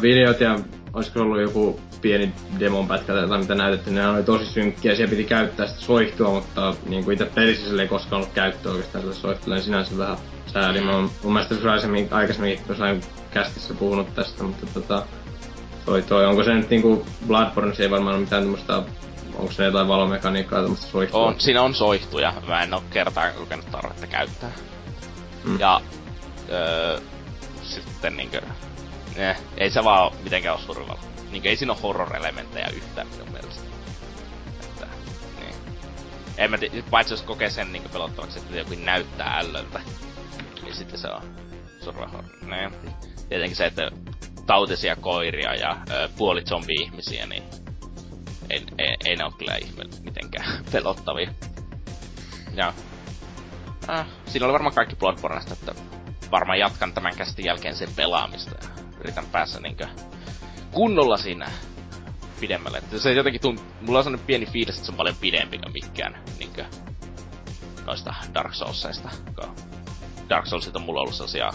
videot 0.02 0.39
ja 0.39 0.60
olisiko 0.93 1.22
ollut 1.22 1.41
joku 1.41 1.80
pieni 2.02 2.34
demon 2.60 2.88
pätkä 2.88 3.14
tai 3.14 3.38
mitä 3.38 3.56
näytettiin, 3.56 3.95
ne 3.95 4.08
oli 4.08 4.24
tosi 4.24 4.45
synkkiä, 4.45 4.95
siellä 4.95 5.10
piti 5.10 5.24
käyttää 5.24 5.68
sitä 5.68 5.82
soihtua, 5.82 6.30
mutta 6.30 6.76
niin 6.86 7.04
kuin 7.04 7.14
itse 7.14 7.26
pelissä 7.26 7.68
sille 7.68 7.82
ei 7.82 7.88
koskaan 7.88 8.22
ollut 8.22 8.34
käyttöä 8.34 8.72
oikeastaan 8.72 9.02
sille 9.02 9.16
soihtuille, 9.16 9.56
niin 9.56 9.66
sinänsä 9.66 9.97
vähän 9.97 10.18
sääli. 10.47 10.82
Mä 10.82 10.95
oon 10.95 11.12
mun 11.24 11.34
mielestä 11.34 11.56
aikaisemmin, 11.56 12.08
aikaisemmin 12.12 12.60
jossain 12.70 13.02
kästissä 13.32 13.74
puhunut 13.74 14.16
tästä, 14.16 14.43
mutta 14.43 14.66
tota, 14.74 15.06
toi, 15.86 16.02
toi, 16.02 16.26
onko 16.26 16.43
se 16.43 16.54
nyt 16.54 16.70
niinku 16.70 17.06
Bloodborne, 17.28 17.76
se 17.76 17.84
ei 17.84 17.91
varmaan 17.91 18.16
ole 18.16 18.24
mitään 18.24 18.43
tämmöistä 18.43 18.84
onko 19.39 19.52
se 19.52 19.66
jotain 19.66 19.88
valomekaniikkaa 19.88 20.62
tämmöstä 20.62 20.88
soihtua? 20.88 21.26
On, 21.26 21.36
siinä 21.38 21.62
on 21.62 21.74
soihtuja. 21.74 22.34
Mä 22.47 22.64
en 22.64 22.74
oo 22.74 22.84
kertaan 22.89 23.34
kokenut 23.34 23.72
tarvetta 23.72 24.08
käyttää. 24.08 24.52
Mm. 25.43 25.60
Ja 25.60 25.82
öö, 26.50 27.00
sitten 27.62 28.18
niinkö... 28.18 28.41
Eh, 29.16 29.38
ei 29.58 29.70
se 29.70 29.84
vaan 29.84 30.12
mitenkään 30.24 30.56
oo 30.56 30.62
survival. 30.62 30.97
Niinkö 31.32 31.50
ei 31.50 31.56
siinä 31.56 31.74
oo 31.74 31.80
horror-elementtejä 31.84 32.68
yhtään 32.74 33.08
minun 33.08 33.32
mielestä. 33.32 33.64
Että, 34.64 34.88
niin. 35.40 35.56
En 36.38 36.52
mä 36.52 36.58
tii, 36.58 36.84
paitsi 36.92 37.14
jos 37.14 37.22
kokee 37.22 37.50
sen 37.50 37.72
niinkö 37.72 37.90
pelottavaksi, 37.90 38.40
että 38.40 38.58
joku 38.58 38.74
näyttää 38.84 39.38
ällöltä. 39.40 39.82
Niin 40.64 40.76
sitten 40.76 41.00
se 41.00 41.08
on 41.08 41.22
survival. 41.84 42.24
Niin. 42.42 42.96
Tietenkin 43.30 43.56
se, 43.56 43.66
että 43.66 43.92
tautisia 44.46 44.96
koiria 44.96 45.54
ja 45.54 45.78
ö, 45.90 46.10
puoli 46.18 46.42
zombi-ihmisiä, 46.42 47.26
niin 47.26 47.44
ei, 48.50 48.66
ei, 48.78 48.96
ei 49.06 49.16
ne 49.16 49.24
ole 49.24 49.34
kyllä 49.38 49.56
ihme 49.56 49.84
mitenkään 50.04 50.64
pelottavia. 50.72 51.34
Ja 52.56 52.74
äh, 53.90 54.06
siinä 54.26 54.46
oli 54.46 54.54
varmaan 54.54 54.76
kaikki 54.76 54.96
Bloodborneista, 54.96 55.54
että 55.54 55.76
varmaan 56.32 56.60
jatkan 56.60 56.94
tämän 56.94 57.16
kästin 57.16 57.46
jälkeen 57.46 57.76
sen 57.76 57.90
pelaamista 57.96 58.56
ja 58.62 58.70
yritän 59.00 59.26
päässä 59.26 59.60
niinkö 59.60 59.88
kunnolla 60.72 61.17
siinä 61.17 61.51
pidemmälle. 62.39 62.78
Että 62.78 62.99
se 62.99 63.13
jotenkin 63.13 63.41
tunt, 63.41 63.63
mulla 63.82 63.99
on 63.99 64.03
sellainen 64.03 64.26
pieni 64.26 64.45
fiilis, 64.45 64.76
että 64.76 64.86
se 64.86 64.91
on 64.91 64.97
paljon 64.97 65.15
pidempi 65.22 65.57
kuin 65.57 65.74
mikään 65.74 66.24
niinkö 66.39 66.65
noista 67.86 68.13
Dark 68.34 68.53
Soulsista. 68.53 69.09
Dark 70.30 70.45
Soulsit 70.45 70.76
on 70.76 70.82
mulla 70.82 71.01
ollut 71.01 71.13
sellaisia 71.13 71.51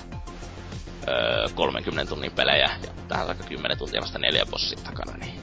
öö, 1.08 1.48
30 1.54 2.08
tunnin 2.08 2.32
pelejä, 2.32 2.78
ja 2.82 2.90
tähän 3.08 3.28
aika 3.28 3.44
10 3.44 3.78
tuntia 3.78 4.00
vasta 4.00 4.18
neljä 4.18 4.46
bossin 4.46 4.78
takana, 4.84 5.16
niin... 5.16 5.40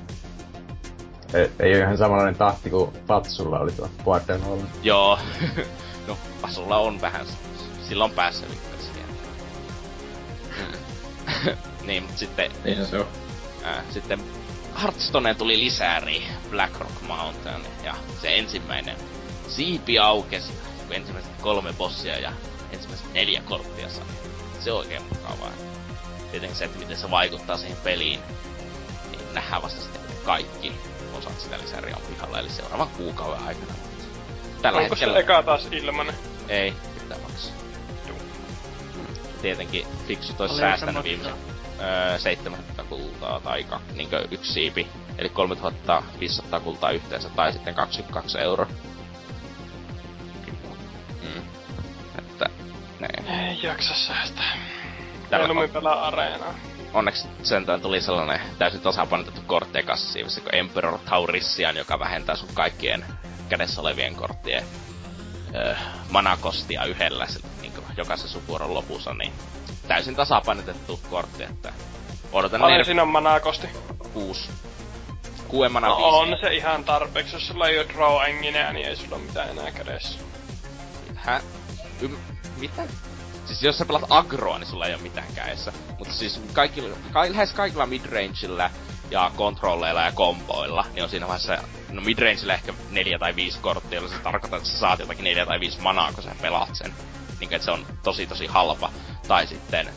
Ei, 1.34 1.52
ei 1.60 1.72
ole 1.72 1.84
ihan 1.84 1.98
samanlainen 1.98 2.36
tahti 2.36 2.70
kuin 2.70 2.92
Patsulla 3.08 3.60
oli 3.60 3.72
tuo 3.72 3.90
Borderlands. 4.04 4.66
Joo. 4.84 5.20
no, 6.08 6.18
Patsulla 6.42 6.78
on 6.78 7.02
vähän, 7.02 7.26
silloin 7.90 8.12
päässä 8.12 8.46
siihen. 8.80 9.02
Mm. 11.46 11.88
niin, 11.88 12.04
mutta 12.04 12.20
sitten... 12.20 12.52
Niinhän 12.64 12.88
se 12.88 13.00
on. 13.00 13.08
Ää, 13.64 13.84
sitten 13.90 14.24
Hearthstoneen 14.82 15.36
tuli 15.36 15.60
lisääri 15.60 16.24
Black 16.50 16.80
Rock 16.80 17.02
Mountain, 17.02 17.66
ja 17.84 17.96
se 18.22 18.38
ensimmäinen 18.38 18.98
siipi 19.48 20.00
aukesi, 20.00 20.54
kun 20.88 20.96
ensimmäiset 20.96 21.32
kolme 21.42 21.74
bossia 21.74 22.20
ja 22.20 22.34
ensimmäiset 22.72 23.14
neljä 23.14 23.42
korttia 23.42 23.90
sai. 23.90 24.06
Se 24.60 24.72
on 24.72 24.78
oikein 24.78 25.04
mukavaa. 25.04 25.52
Tietenkin 26.32 26.58
se, 26.58 26.66
että 26.66 26.80
miten 26.80 26.98
se 26.98 27.12
vaikuttaa 27.12 27.58
siihen 27.58 27.78
peliin, 27.84 28.20
niin 29.12 29.34
nähdään 29.34 29.62
vasta 29.62 29.82
sitten, 29.82 30.02
kaikki 30.26 30.74
osat 31.14 31.40
sitä 31.40 31.58
lisäriä 31.58 31.96
on 31.96 32.02
pihalla, 32.02 32.40
eli 32.40 32.50
seuraavan 32.50 32.88
kuukauden 32.88 33.48
aikana. 33.48 33.74
Tällä 34.62 34.80
Onko 34.80 34.96
hetkellä... 34.96 35.14
se 35.14 35.20
eka 35.20 35.44
taas 35.44 35.68
ilmanen? 35.72 36.16
Ei, 36.48 36.74
pitää 36.94 37.18
maksaa. 37.20 37.54
Tietenkin 39.42 39.88
fiksut 40.08 40.42
olisi 40.42 40.58
säästänyt 40.58 41.04
viimeisen 41.04 41.51
öö, 41.82 42.20
700 42.20 42.86
kultaa 42.86 43.40
tai 43.40 43.64
ka, 43.64 43.82
niinkö 43.94 44.28
yksi 44.32 44.54
siipi. 44.54 44.88
Eli 45.18 45.30
3500 45.30 46.60
kultaa 46.60 46.92
yhteensä 46.92 47.30
tai 47.30 47.54
sitten 47.54 47.76
22 47.76 48.40
euroa. 48.40 48.68
Mm. 51.22 51.42
Että, 52.20 52.46
ne. 53.00 53.08
Ei 53.50 53.60
jaksa 53.64 53.94
säästää. 53.94 54.58
Mieluummin 55.32 55.70
pelaa 55.70 56.08
areenaa. 56.08 56.54
Onneksi 56.94 57.28
sentään 57.44 57.82
tuli 57.82 58.02
sellainen 58.02 58.42
täysin 58.58 58.82
tasapainotettu 58.82 59.42
siivissä 59.96 60.42
kuin 60.42 60.56
Emperor 60.56 61.00
Taurissian, 61.10 61.78
joka 61.78 62.00
vähentää 62.00 62.36
sun 62.36 62.50
kaikkien 62.54 63.06
kädessä 63.50 63.82
olevien 63.82 64.16
korttien 64.16 64.64
öö, 65.56 65.76
manakostia 66.10 66.86
yhdellä 66.86 67.26
niin 67.26 67.61
jokaisen 67.98 68.30
sukuoron 68.30 68.74
lopussa, 68.74 69.14
niin 69.14 69.34
täysin 69.88 70.16
tasapainotettu 70.16 71.00
kortti, 71.10 71.44
että 71.44 71.74
odotan 72.32 72.62
Paljon 72.62 72.86
siinä 72.86 73.02
on 73.02 73.08
manakosti? 73.08 73.68
Kuusi. 74.14 74.50
Kuuden 75.48 75.72
mana 75.72 75.88
no, 75.88 75.96
on 75.96 76.38
se 76.42 76.54
ihan 76.54 76.84
tarpeeksi, 76.84 77.36
jos 77.36 77.48
sulla 77.48 77.68
ei 77.68 77.80
ole 77.80 77.88
draw 77.88 78.26
engineä, 78.28 78.74
niin 78.74 78.88
ei 78.88 78.96
sulla 78.96 79.16
ole 79.16 79.24
mitään 79.24 79.50
enää 79.50 79.72
kädessä. 79.72 80.20
Hä? 81.16 81.42
Ym- 82.02 82.18
mitä? 82.58 82.84
Siis 83.46 83.64
jos 83.64 83.78
sä 83.78 83.86
pelat 83.86 84.04
agroa, 84.10 84.60
niin 84.60 84.68
sulla 84.68 84.88
ei 84.88 84.94
ole 84.94 85.02
mitään 85.02 85.28
kädessä. 85.36 85.74
Mutta 86.00 86.14
siis 86.14 86.42
kaikilla, 86.54 86.98
ka, 87.12 87.22
lähes 87.30 87.54
kaikilla 87.54 87.86
midrangeilla 87.86 88.70
ja 89.12 89.32
kontrolleilla 89.36 90.02
ja 90.02 90.12
komboilla, 90.12 90.86
niin 90.94 91.04
on 91.04 91.10
siinä 91.10 91.28
vaiheessa, 91.28 91.58
no 91.90 92.02
midrangeilla 92.02 92.54
ehkä 92.54 92.74
neljä 92.90 93.20
tai 93.20 93.36
viisi 93.36 93.60
korttia, 93.60 93.98
jolla 93.98 94.10
se 94.10 94.20
tarkoittaa, 94.20 94.58
että 94.58 94.70
sä 94.70 94.80
saat 94.80 95.00
jotakin 95.00 95.24
neljä 95.24 95.46
tai 95.46 95.60
viisi 95.60 95.82
manaa, 95.82 96.14
kun 96.14 96.24
sä 96.24 96.36
pelaat 96.42 96.76
sen. 96.76 96.94
Niin 97.42 97.54
että 97.54 97.66
se 97.66 97.72
on 97.72 97.86
tosi 98.04 98.28
tosi 98.28 98.48
halpa. 98.48 98.92
Tai 99.28 99.48
sitten 99.48 99.88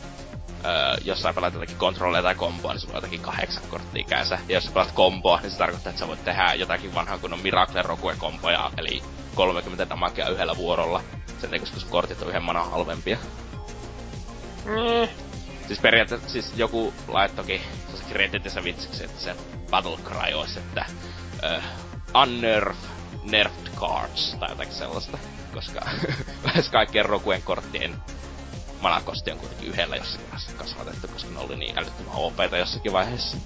öö, 0.65 0.97
jos 1.03 1.21
sä 1.21 1.33
pelaat 1.33 1.53
jotakin 1.53 1.77
kontrolleja 1.77 2.23
tai 2.23 2.35
komboa, 2.35 2.71
niin 2.71 2.81
sulla 2.81 2.93
on 2.93 2.97
jotakin 2.97 3.21
kahdeksan 3.21 3.63
korttia 3.69 4.05
käänsa. 4.09 4.37
Ja 4.47 4.55
jos 4.55 4.63
sä 4.63 4.71
pelaat 4.71 4.91
komboa, 4.91 5.39
niin 5.41 5.51
se 5.51 5.57
tarkoittaa, 5.57 5.89
että 5.89 5.99
sä 5.99 6.07
voit 6.07 6.23
tehdä 6.23 6.53
jotakin 6.53 6.95
vanhan 6.95 7.19
kunnon 7.19 7.39
Miracle 7.39 7.81
Rogue 7.81 8.15
komboja, 8.17 8.71
eli 8.77 9.03
30 9.35 9.89
damakea 9.89 10.29
yhdellä 10.29 10.57
vuorolla. 10.57 11.03
Sen 11.41 11.59
koska 11.59 11.79
sun 11.79 11.89
kortit 11.89 12.21
on 12.21 12.27
yhden 12.27 12.43
manan 12.43 12.71
halvempia. 12.71 13.17
Mm. 14.65 15.09
Siis 15.67 15.79
periaatteessa 15.79 16.29
siis 16.29 16.53
joku 16.55 16.93
laittoki 17.07 17.61
Redditissä 18.11 18.63
vitsiksi, 18.63 19.03
että 19.03 19.21
se 19.21 19.35
Battle 19.69 19.97
Cry 19.97 20.33
olisi, 20.33 20.59
että 20.59 20.85
uh, 21.43 21.63
unnerf 22.21 22.77
nerfed 23.23 23.71
cards 23.75 24.35
tai 24.39 24.49
jotakin 24.49 24.73
sellaista. 24.73 25.17
Koska 25.55 25.81
lähes 26.45 26.69
kaikkien 26.69 27.05
Rokuen 27.05 27.41
korttien 27.41 27.95
manakosti 28.81 29.31
on 29.31 29.39
kuitenkin 29.39 29.69
yhdellä 29.69 29.95
jossakin 29.95 30.25
vaiheessa 30.25 30.57
kasvatettu, 30.57 31.07
koska 31.07 31.31
ne 31.31 31.39
oli 31.39 31.55
niin 31.55 31.79
älyttömän 31.79 32.15
OPta 32.15 32.57
jossakin 32.57 32.93
vaiheessa. 32.93 33.37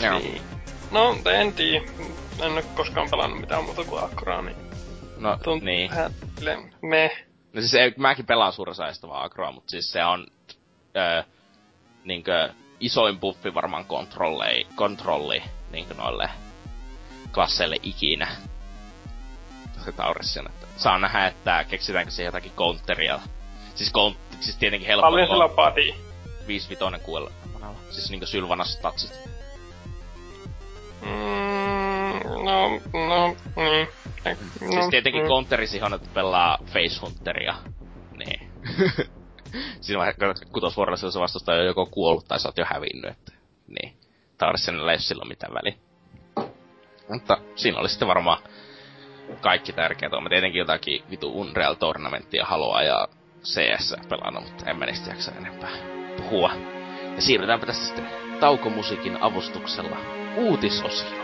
Joo. 0.00 0.18
Niin. 0.18 0.42
No, 0.90 1.16
en 1.32 1.52
tiedä. 1.52 1.84
En 2.40 2.52
ole 2.52 2.62
koskaan 2.62 3.10
pelannut 3.10 3.40
mitään 3.40 3.64
muuta 3.64 3.84
kuin 3.84 4.04
Akraa, 4.04 4.42
niin... 4.42 4.56
No, 5.16 5.36
Tuntuu 5.36 5.66
niin. 5.66 5.90
Vähän 5.90 6.14
me. 6.82 7.24
No 7.52 7.60
siis 7.60 7.74
ei, 7.74 7.94
mäkin 7.96 8.26
pelaan 8.26 8.52
suurin 8.52 8.74
vaan 9.08 9.24
Akroa, 9.24 9.52
mutta 9.52 9.70
siis 9.70 9.92
se 9.92 10.04
on 10.04 10.26
öö, 10.96 11.22
niinkö 12.04 12.52
isoin 12.80 13.20
buffi 13.20 13.54
varmaan 13.54 13.84
kontrolli, 13.84 14.66
kontrolli 14.74 15.42
niinkö 15.70 15.94
noille 15.94 16.30
klasseille 17.32 17.76
ikinä. 17.82 18.36
Taurissian, 19.96 20.46
että 20.46 20.63
saa 20.76 20.98
nähdä, 20.98 21.26
että 21.26 21.64
keksitäänkö 21.64 22.10
siihen 22.10 22.28
jotakin 22.28 22.52
counteria. 22.56 23.20
Siis, 23.74 23.92
kont, 23.92 24.16
siis 24.40 24.56
tietenkin 24.56 24.86
helppo. 24.88 25.10
Paljon 25.10 25.28
sillä 25.28 25.44
on 25.44 25.50
body? 25.50 25.94
5 26.46 26.70
vitonen 26.70 27.00
kuulla. 27.00 27.30
Siis 27.90 28.10
niinkö 28.10 28.26
Sylvanas 28.26 28.72
statsit. 28.72 29.12
Mm, 31.02 32.44
no, 32.44 32.68
no, 33.08 33.36
niin. 33.56 33.88
No, 34.60 34.72
siis 34.72 34.88
tietenkin 34.90 35.22
mm. 35.22 35.28
counteri 35.28 35.66
siihen, 35.66 35.94
että 35.94 36.08
pelaa 36.14 36.58
Facehunteria. 36.66 37.54
Niin. 38.18 38.50
Siinä 39.80 39.98
vaiheessa 39.98 40.46
kutosvuorolla 40.52 40.96
se 40.96 41.20
vastustaja 41.20 41.60
on 41.60 41.66
joko 41.66 41.86
kuollut 41.86 42.28
tai 42.28 42.40
sä 42.40 42.48
oot 42.48 42.58
jo 42.58 42.64
hävinnyt, 42.72 43.10
että 43.10 43.32
niin. 43.66 43.96
Tarsenilla 44.38 44.92
ei 44.92 44.98
silloin 44.98 45.28
mitään 45.28 45.54
väliä. 45.54 45.74
Mutta 47.08 47.38
siinä 47.56 47.78
oli 47.78 47.88
sitten 47.88 48.08
varmaan 48.08 48.42
kaikki 49.40 49.72
tärkeät. 49.72 50.12
Mä 50.22 50.28
tietenkin 50.28 50.58
jotakin 50.58 51.02
vitu 51.10 51.40
Unreal 51.40 51.74
Tournamenttia 51.74 52.44
haluaa 52.44 52.82
ja 52.82 53.08
CS 53.44 53.94
pelannut, 54.08 54.44
mutta 54.44 54.70
en 54.70 54.76
mä 54.76 54.86
niistä 54.86 55.10
jaksa 55.10 55.32
enempää 55.32 55.70
puhua. 56.16 56.50
Ja 57.16 57.22
siirrytäänpä 57.22 57.66
tästä 57.66 57.84
sitten 57.84 58.08
taukomusiikin 58.40 59.22
avustuksella 59.22 59.96
uutisosioon. 60.36 61.23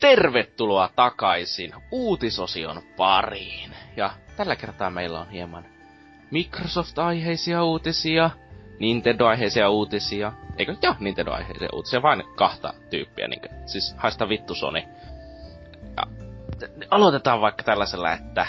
Tervetuloa 0.00 0.90
takaisin 0.96 1.72
uutisosion 1.90 2.82
pariin. 2.96 3.70
Ja 3.96 4.10
tällä 4.36 4.56
kertaa 4.56 4.90
meillä 4.90 5.20
on 5.20 5.30
hieman 5.30 5.64
Microsoft-aiheisia 6.30 7.64
uutisia 7.64 8.30
Nintendo-aiheisia 8.80 9.70
uutisia. 9.70 10.32
Eikö? 10.58 10.76
Joo, 10.82 10.94
Nintendo-aiheisia 11.00 11.68
uutisia. 11.72 12.02
Vain 12.02 12.22
kahta 12.36 12.74
tyyppiä. 12.90 13.28
Niin 13.28 13.40
kuin, 13.40 13.68
siis 13.68 13.94
haista 13.96 14.28
vittu 14.28 14.54
Sony. 14.54 14.82
Ja, 15.96 16.02
aloitetaan 16.90 17.40
vaikka 17.40 17.62
tällaisella, 17.62 18.12
että 18.12 18.46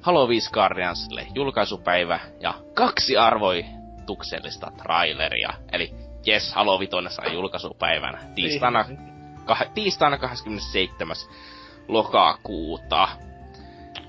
Halo 0.00 0.28
5 0.28 0.50
Guardiansille 0.52 1.26
julkaisupäivä 1.34 2.20
ja 2.40 2.54
kaksi 2.74 3.16
arvoituksellista 3.16 4.72
traileria. 4.82 5.54
Eli 5.72 5.94
Yes, 6.28 6.52
Halo 6.52 6.78
5 6.78 6.92
saa 7.08 7.32
julkaisupäivänä 7.32 8.18
tiistaina, 8.34 8.84
kah- 9.50 9.70
tiistaina 9.74 10.18
27. 10.18 11.16
lokakuuta. 11.88 13.08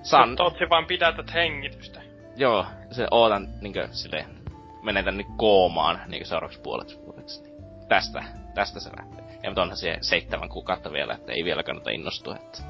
San... 0.03 0.35
Totsi 0.35 0.69
vaan 0.69 0.85
pidätät 0.85 1.33
hengitystä. 1.33 2.01
Joo, 2.35 2.65
se 2.91 3.07
ootan 3.11 3.47
niinkö 3.61 3.87
silleen, 3.91 4.25
menetän 4.81 5.17
nyt 5.17 5.27
koomaan 5.37 6.01
niinkö 6.07 6.25
seuraavaksi 6.25 6.59
puolet 6.59 6.99
vuodeksi. 7.05 7.43
Tästä, 7.87 8.23
tästä 8.53 8.79
se 8.79 8.89
lähtee. 8.99 9.39
Ja 9.43 9.49
mutta 9.49 9.61
onhan 9.61 9.77
se 9.77 9.97
seitsemän 10.01 10.49
kuukautta 10.49 10.91
vielä, 10.91 11.13
että 11.13 11.31
ei 11.31 11.43
vielä 11.43 11.63
kannata 11.63 11.89
innostua, 11.89 12.35
että 12.35 12.63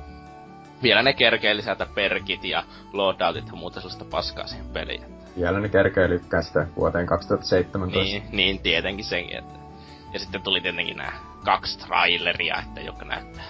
vielä 0.83 1.03
ne 1.03 1.13
kerkee 1.13 1.55
lisätä 1.55 1.87
perkit 1.95 2.43
ja 2.43 2.63
loadoutit 2.93 3.47
ja 3.47 3.53
muuta 3.53 3.79
sellaista 3.79 4.05
paskaa 4.05 4.47
siihen 4.47 4.67
peliin. 4.69 5.17
Vielä 5.39 5.59
ne 5.59 5.69
kerkee 5.69 6.09
lykkää 6.09 6.41
sitä 6.41 6.67
vuoteen 6.75 7.05
2017. 7.05 8.03
Niin, 8.03 8.23
niin 8.31 8.59
tietenkin 8.59 9.05
senkin, 9.05 9.37
että... 9.37 9.66
Ja 10.13 10.19
sitten 10.19 10.41
tuli 10.41 10.61
tietenkin 10.61 10.97
nämä 10.97 11.11
kaksi 11.45 11.79
traileria, 11.79 12.57
että 12.67 12.81
joka 12.81 13.05
näyttää. 13.05 13.45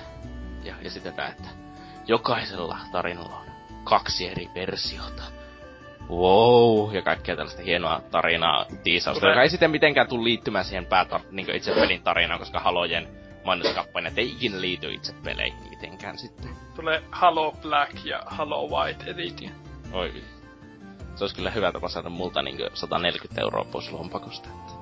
Ja, 0.63 0.75
tää, 1.15 1.27
että 1.27 1.49
jokaisella 2.07 2.77
tarinalla 2.91 3.35
on 3.35 3.45
kaksi 3.83 4.27
eri 4.27 4.49
versiota. 4.55 5.23
Wow, 6.09 6.95
ja 6.95 7.01
kaikkea 7.01 7.35
tällaista 7.35 7.61
hienoa 7.61 8.01
tarinaa 8.11 8.65
tiisausta, 8.83 9.19
Kuten... 9.19 9.29
joka 9.29 9.41
ei 9.41 9.49
sitten 9.49 9.71
mitenkään 9.71 10.07
tule 10.07 10.23
liittymään 10.23 10.65
siihen 10.65 10.85
päätar- 10.85 11.25
niin 11.31 11.55
itse 11.55 11.71
pelin 11.73 12.01
tarinaan, 12.03 12.39
koska 12.39 12.59
Halojen 12.59 13.07
mainoskampanjat 13.45 14.17
ei 14.17 14.31
ikinä 14.31 14.61
liity 14.61 14.93
itse 14.93 15.13
peleihin 15.23 15.69
mitenkään 15.69 16.17
sitten. 16.17 16.49
Tulee 16.75 17.03
Halo 17.11 17.51
Black 17.61 18.05
ja 18.05 18.21
Halo 18.25 18.67
White 18.67 19.11
Edition. 19.11 19.51
Oi 19.91 20.23
Se 21.15 21.23
olisi 21.23 21.35
kyllä 21.35 21.51
hyvä 21.51 21.71
tapa 21.71 21.89
saada 21.89 22.09
multa 22.09 22.41
niin 22.41 22.57
140 22.73 23.41
euroa 23.41 23.65
pois 23.71 23.91
lompakosta. 23.91 24.49
Että. 24.49 24.76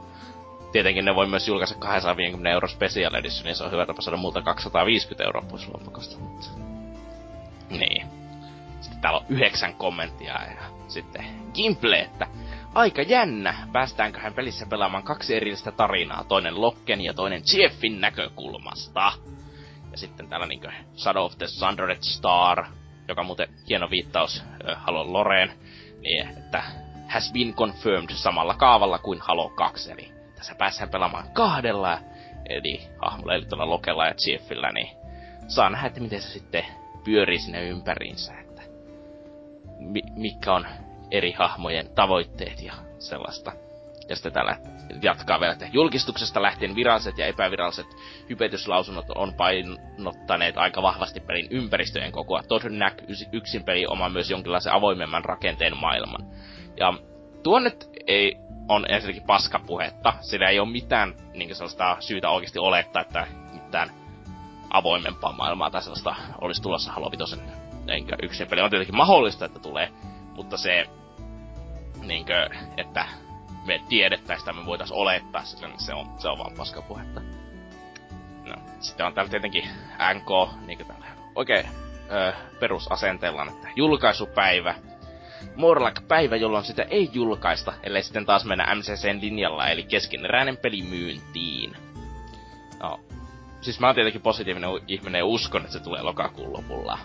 Tietenkin 0.76 1.05
ne 1.05 1.15
voi 1.15 1.28
myös 1.28 1.47
julkaista 1.47 1.80
250 1.80 2.49
euro 2.49 2.67
special 2.67 3.13
edition, 3.13 3.45
niin 3.45 3.55
se 3.55 3.63
on 3.63 3.71
hyvä 3.71 3.86
tapa 3.86 4.01
saada 4.01 4.17
multa 4.17 4.41
250 4.41 5.23
euroa 5.23 5.45
pois 5.49 5.67
lompakosta. 5.67 6.19
Mutta... 6.19 6.47
Niin. 7.69 8.07
Sitten 8.82 9.01
täällä 9.01 9.19
on 9.19 9.26
yhdeksän 9.30 9.73
kommenttia 9.73 10.34
ja 10.34 10.61
sitten 10.88 11.26
Gimple, 11.53 11.99
että 11.99 12.28
aika 12.73 13.01
jännä, 13.01 13.67
päästäänköhän 13.71 14.34
pelissä 14.34 14.65
pelaamaan 14.65 15.03
kaksi 15.03 15.36
erillistä 15.36 15.71
tarinaa, 15.71 16.23
toinen 16.23 16.61
Lokken 16.61 17.01
ja 17.01 17.13
toinen 17.13 17.41
Jeffin 17.57 18.01
näkökulmasta. 18.01 19.11
Ja 19.91 19.97
sitten 19.97 20.28
täällä 20.28 20.47
niinkö 20.47 20.71
Shadow 20.97 21.23
of 21.26 21.38
the 21.38 21.47
Sundered 21.47 22.01
Star, 22.01 22.65
joka 23.07 23.23
muuten 23.23 23.47
hieno 23.69 23.89
viittaus 23.89 24.43
äh, 24.69 24.84
Halo 24.84 25.13
Loreen, 25.13 25.53
niin 26.01 26.28
että 26.28 26.63
has 27.07 27.32
been 27.34 27.53
confirmed 27.53 28.09
samalla 28.09 28.53
kaavalla 28.53 28.99
kuin 28.99 29.19
Halo 29.21 29.49
2, 29.49 29.91
eli 29.91 30.14
tässä 30.46 30.58
päässään 30.58 30.89
pelaamaan 30.89 31.30
kahdella, 31.34 32.00
eli 32.50 32.82
hahmolla, 33.02 33.34
eli 33.34 33.46
tuolla 33.46 33.70
Lokella 33.70 34.06
ja 34.06 34.14
Jeffillä, 34.28 34.72
niin 34.72 34.89
saa 35.48 35.70
nähdä, 35.70 35.88
että 35.88 36.00
miten 36.00 36.22
se 36.22 36.30
sitten 36.30 36.66
pyörii 37.04 37.39
sinne 37.39 37.64
ympäriinsä, 37.64 38.34
että 38.39 38.62
mi- 39.80 40.12
mikä 40.16 40.54
on 40.54 40.68
eri 41.12 41.32
hahmojen 41.32 41.89
tavoitteet 41.96 42.62
ja 42.62 42.74
sellaista. 43.00 43.52
Ja 44.10 44.16
sitten 44.16 44.34
täällä 44.34 44.58
jatkaa 45.02 45.39
vielä, 45.39 45.54
että 45.54 45.68
julkistuksesta 45.72 46.41
lähtien 46.41 46.76
viralliset 46.76 47.18
ja 47.18 47.26
epäviralliset 47.26 47.88
hypetyslausunnot 48.30 49.06
on 49.16 49.34
painottaneet 49.34 50.58
aika 50.58 50.82
vahvasti 50.82 51.20
pelin 51.20 51.48
ympäristöjen 51.50 52.12
kokoa. 52.12 52.43
Todennäk 52.43 53.02
yksin 53.32 53.64
peli 53.64 53.86
oma 53.88 54.10
myös 54.10 54.30
jonkinlaisen 54.30 54.74
avoimemman 54.74 55.26
rakenteen 55.26 55.78
maailman. 55.78 56.26
Ja 56.78 56.93
tuo 57.43 57.60
nyt 57.60 57.89
ei 58.08 58.45
on 58.68 58.86
ensinnäkin 58.89 59.28
paskapuhetta, 59.28 60.13
sillä 60.22 60.49
ei 60.49 60.59
ole 60.59 60.70
mitään 60.70 61.13
niin 61.34 61.55
sellaista 61.55 61.97
syytä 61.99 62.30
oikeasti 62.30 62.59
olettaa, 62.59 63.01
että 63.01 63.28
mitään 63.53 63.91
avoimempaa 64.70 65.34
maailmaa 65.34 65.70
tai 65.70 65.82
sellaista 65.82 66.16
olisi 66.41 66.61
tulossa 66.61 66.91
Halo 66.91 67.11
5 67.11 67.41
enkä 67.88 68.16
yksin 68.24 68.47
peli. 68.47 68.61
On 68.61 68.70
tietenkin 68.70 68.97
mahdollista, 68.97 69.45
että 69.45 69.59
tulee, 69.59 69.89
mutta 70.36 70.57
se, 70.57 70.86
niinkö, 72.01 72.49
että 72.78 73.05
me 73.66 73.82
tiedettäisiin 73.89 74.45
tai 74.45 74.53
me 74.53 74.66
voitais 74.66 74.91
olettaa 74.91 75.43
sillä, 75.43 75.68
niin 75.68 75.80
se 75.80 75.93
on, 75.93 76.07
se 76.18 76.30
on 76.30 76.38
vaan 76.38 76.53
paskapuhetta. 76.57 77.22
No, 78.45 78.55
sitten 78.80 79.05
on 79.05 79.13
täällä 79.13 79.30
tietenkin 79.30 79.70
NK, 80.13 80.59
niinkö 80.66 80.84
täällä 80.84 81.05
oikein 81.36 81.66
öö, 82.11 82.34
perusasenteellaan, 82.59 83.49
että 83.49 83.68
julkaisupäivä, 83.76 84.76
Morlak-päivä, 85.56 86.36
jolloin 86.36 86.66
sitä 86.66 86.84
ei 86.84 87.10
julkaista, 87.14 87.74
ellei 87.84 88.04
sitten 88.04 88.26
taas 88.26 88.46
mennä 88.46 88.76
MCCn 88.76 89.22
linjalla, 89.22 89.68
eli 89.68 89.84
keskeneräinen 89.84 90.58
peli 90.58 90.82
myyntiin. 90.82 91.76
No, 92.80 93.00
siis 93.62 93.80
mä 93.80 93.88
oon 93.88 93.96
tietenkin 93.96 94.22
positiivinen 94.22 94.70
ihminen 94.88 95.20
ja 95.20 95.26
uskon, 95.26 95.62
että 95.62 95.74
se 95.74 95.80
tulee 95.80 96.02
lokakuun 96.02 96.54
lopulla. 96.54 97.00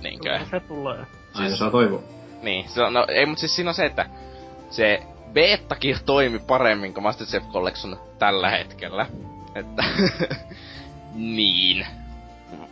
Niinkö? 0.00 0.40
Se 0.50 0.60
tulee. 0.60 1.06
Siis, 1.36 1.58
saa 1.58 1.70
toivoa. 1.70 2.02
Niin, 2.42 2.68
se 2.68 2.82
on, 2.82 2.92
no 2.92 3.06
ei, 3.08 3.26
mutta 3.26 3.40
siis 3.40 3.56
siinä 3.56 3.70
on 3.70 3.74
se, 3.74 3.86
että 3.86 4.06
se 4.70 5.02
beettakin 5.32 5.96
toimi 6.06 6.38
paremmin 6.38 6.94
kuin 6.94 7.04
Master 7.04 7.26
Chief 7.26 7.44
Collection 7.52 8.00
tällä 8.18 8.50
hetkellä. 8.50 9.06
Että, 9.54 9.84
niin. 11.14 11.86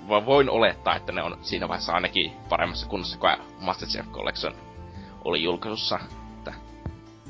Voin 0.09 0.51
olettaa, 0.51 0.97
että 0.97 1.12
ne 1.12 1.22
on 1.22 1.39
siinä 1.43 1.68
vaiheessa 1.68 1.93
ainakin 1.93 2.33
paremmassa 2.49 2.89
kunnossa 2.89 3.18
kuin 3.18 3.37
Master 3.61 3.89
Chief 3.89 4.07
Collection 4.07 4.55
oli 5.24 5.43
julkaisussa. 5.43 6.01
Että 6.39 6.55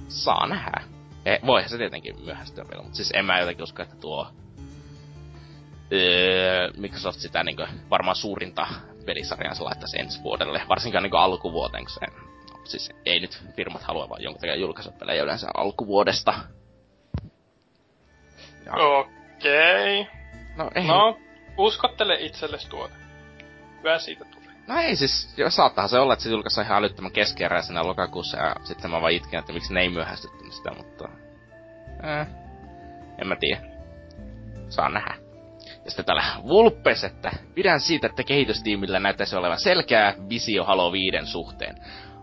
saa 0.08 0.46
nähdä. 0.46 0.80
Eh, 1.24 1.40
voihan 1.46 1.70
se 1.70 1.78
tietenkin 1.78 2.24
myöhästyä 2.24 2.64
vielä, 2.70 2.82
mutta 2.82 2.96
siis 2.96 3.12
en 3.14 3.24
mä 3.24 3.40
jotenkin 3.40 3.62
usko, 3.62 3.82
että 3.82 3.96
tuo 3.96 4.26
öö, 5.92 6.70
Microsoft 6.76 7.18
sitä 7.18 7.44
niin 7.44 7.56
kuin, 7.56 7.68
varmaan 7.90 8.16
suurinta 8.16 8.66
pelisarjansa 9.06 9.64
laittaisi 9.64 10.00
ensi 10.00 10.22
vuodelle, 10.22 10.62
varsinkaan 10.68 11.02
niin 11.02 11.14
alkuvuoteen, 11.14 11.84
kun 11.84 11.90
se, 11.90 12.06
siis 12.64 12.90
ei 13.06 13.20
nyt 13.20 13.42
firmat 13.56 13.82
halua 13.82 14.08
vaan 14.08 14.22
jonkun 14.22 14.40
takia 14.40 14.56
julkaista 14.56 14.92
pelejä 14.92 15.22
yleensä 15.22 15.48
alkuvuodesta. 15.54 16.34
Okei. 18.70 20.00
Okay. 20.00 20.22
No, 20.56 20.70
ei. 20.74 20.86
No, 20.86 21.18
uskottele 21.58 22.16
itsellesi 22.20 22.68
tuota. 22.68 22.94
Hyvä 23.78 23.98
siitä 23.98 24.24
tulee. 24.24 24.52
No 24.66 24.78
ei 24.78 24.96
siis, 24.96 25.34
jo, 25.36 25.50
saattaa 25.50 25.88
se 25.88 25.98
olla, 25.98 26.12
että 26.12 26.22
se 26.22 26.30
julkaisi 26.30 26.60
ihan 26.60 26.78
älyttömän 26.78 27.12
keskeeräisenä 27.12 27.82
lokakuussa 27.84 28.36
ja 28.36 28.56
sitten 28.64 28.90
mä 28.90 29.00
vaan 29.00 29.12
itken, 29.12 29.40
että 29.40 29.52
miksi 29.52 29.74
ne 29.74 29.80
ei 29.80 29.88
myöhästyttänyt 29.88 30.52
sitä, 30.52 30.70
mutta... 30.76 31.08
Äh, 32.04 32.26
en 33.18 33.26
mä 33.28 33.36
tiedä. 33.40 33.60
Saa 34.68 34.88
nähdä. 34.88 35.14
Ja 35.84 35.90
sitten 35.90 36.04
täällä 36.04 36.24
Vulpes, 36.48 37.04
että 37.04 37.30
pidän 37.54 37.80
siitä, 37.80 38.06
että 38.06 38.24
kehitystiimillä 38.24 39.00
näyttäisi 39.00 39.36
olevan 39.36 39.60
selkeä 39.60 40.14
visio 40.28 40.64
Halo 40.64 40.92
5 40.92 41.32
suhteen. 41.32 41.76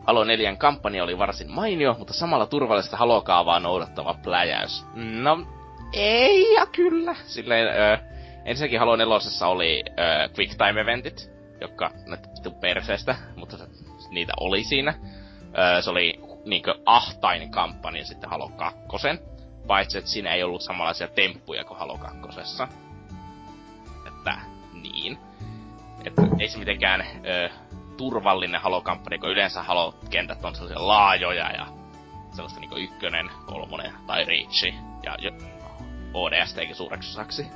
Halo 0.07 0.23
4 0.23 0.55
kampanja 0.55 1.03
oli 1.03 1.17
varsin 1.17 1.51
mainio, 1.51 1.95
mutta 1.97 2.13
samalla 2.13 2.45
turvallista 2.45 2.97
halokaavaa 2.97 3.59
noudattava 3.59 4.15
pläjäys. 4.23 4.86
No, 4.95 5.47
ei 5.93 6.53
ja 6.53 6.65
kyllä. 6.65 7.15
Silleen, 7.25 7.67
ö, 7.67 7.97
ensinnäkin 8.45 8.79
Halo 8.79 8.95
4 8.95 9.15
oli 9.47 9.83
ö, 9.89 10.29
quick 10.37 10.57
time 10.57 10.81
eventit, 10.81 11.31
jotka 11.61 11.91
näytti 12.07 12.49
perseestä, 12.61 13.15
mutta 13.35 13.57
niitä 14.09 14.33
oli 14.39 14.63
siinä. 14.63 14.93
Ö, 15.77 15.81
se 15.81 15.89
oli 15.89 16.19
niinkö 16.45 16.75
ahtain 16.85 17.51
kampanja 17.51 18.05
sitten 18.05 18.29
Halo 18.29 18.49
2. 18.49 19.07
Paitsi, 19.67 19.97
että 19.97 20.09
siinä 20.09 20.33
ei 20.33 20.43
ollut 20.43 20.61
samanlaisia 20.61 21.07
temppuja 21.07 21.63
kuin 21.63 21.79
Halo 21.79 21.97
2 21.97 22.19
että 24.07 24.41
niin. 24.73 25.17
Että 26.05 26.21
ei 26.39 26.49
se 26.49 26.59
mitenkään 26.59 27.01
ö, 27.01 27.49
turvallinen 27.97 28.61
halokampanja, 28.61 29.19
kun 29.19 29.29
yleensä 29.29 29.63
halokentät 29.63 30.45
on 30.45 30.55
sellaisia 30.55 30.87
laajoja 30.87 31.51
ja 31.51 31.67
sellaista 32.31 32.59
niinku 32.59 32.75
ykkönen, 32.75 33.29
kolmonen 33.45 33.93
tai 34.07 34.25
Reachi 34.25 34.75
ja 35.03 35.15
jo, 35.19 35.31
ODS 36.13 36.53
teikin 36.53 36.75
suureksi 36.75 37.09
osaksi. 37.09 37.47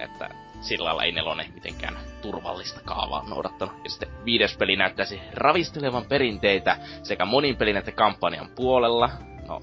Että 0.00 0.30
sillä 0.60 0.84
lailla 0.84 1.04
ei 1.04 1.12
nelonen 1.12 1.52
mitenkään 1.54 1.96
turvallista 2.22 2.80
kaavaa 2.84 3.24
noudattanut. 3.28 3.74
Ja 3.84 3.90
sitten 3.90 4.08
viides 4.24 4.56
peli 4.56 4.76
näyttäisi 4.76 5.20
ravistelevan 5.32 6.04
perinteitä 6.04 6.76
sekä 7.02 7.24
monin 7.24 7.56
pelin 7.56 7.76
että 7.76 7.92
kampanjan 7.92 8.48
puolella. 8.56 9.10
No, 9.48 9.60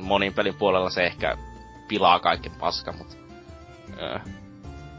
monin 0.00 0.34
pelin 0.34 0.54
puolella 0.54 0.90
se 0.90 1.06
ehkä 1.06 1.36
pilaa 1.88 2.20
kaiken 2.20 2.52
paska, 2.52 2.92
mutta 2.92 3.16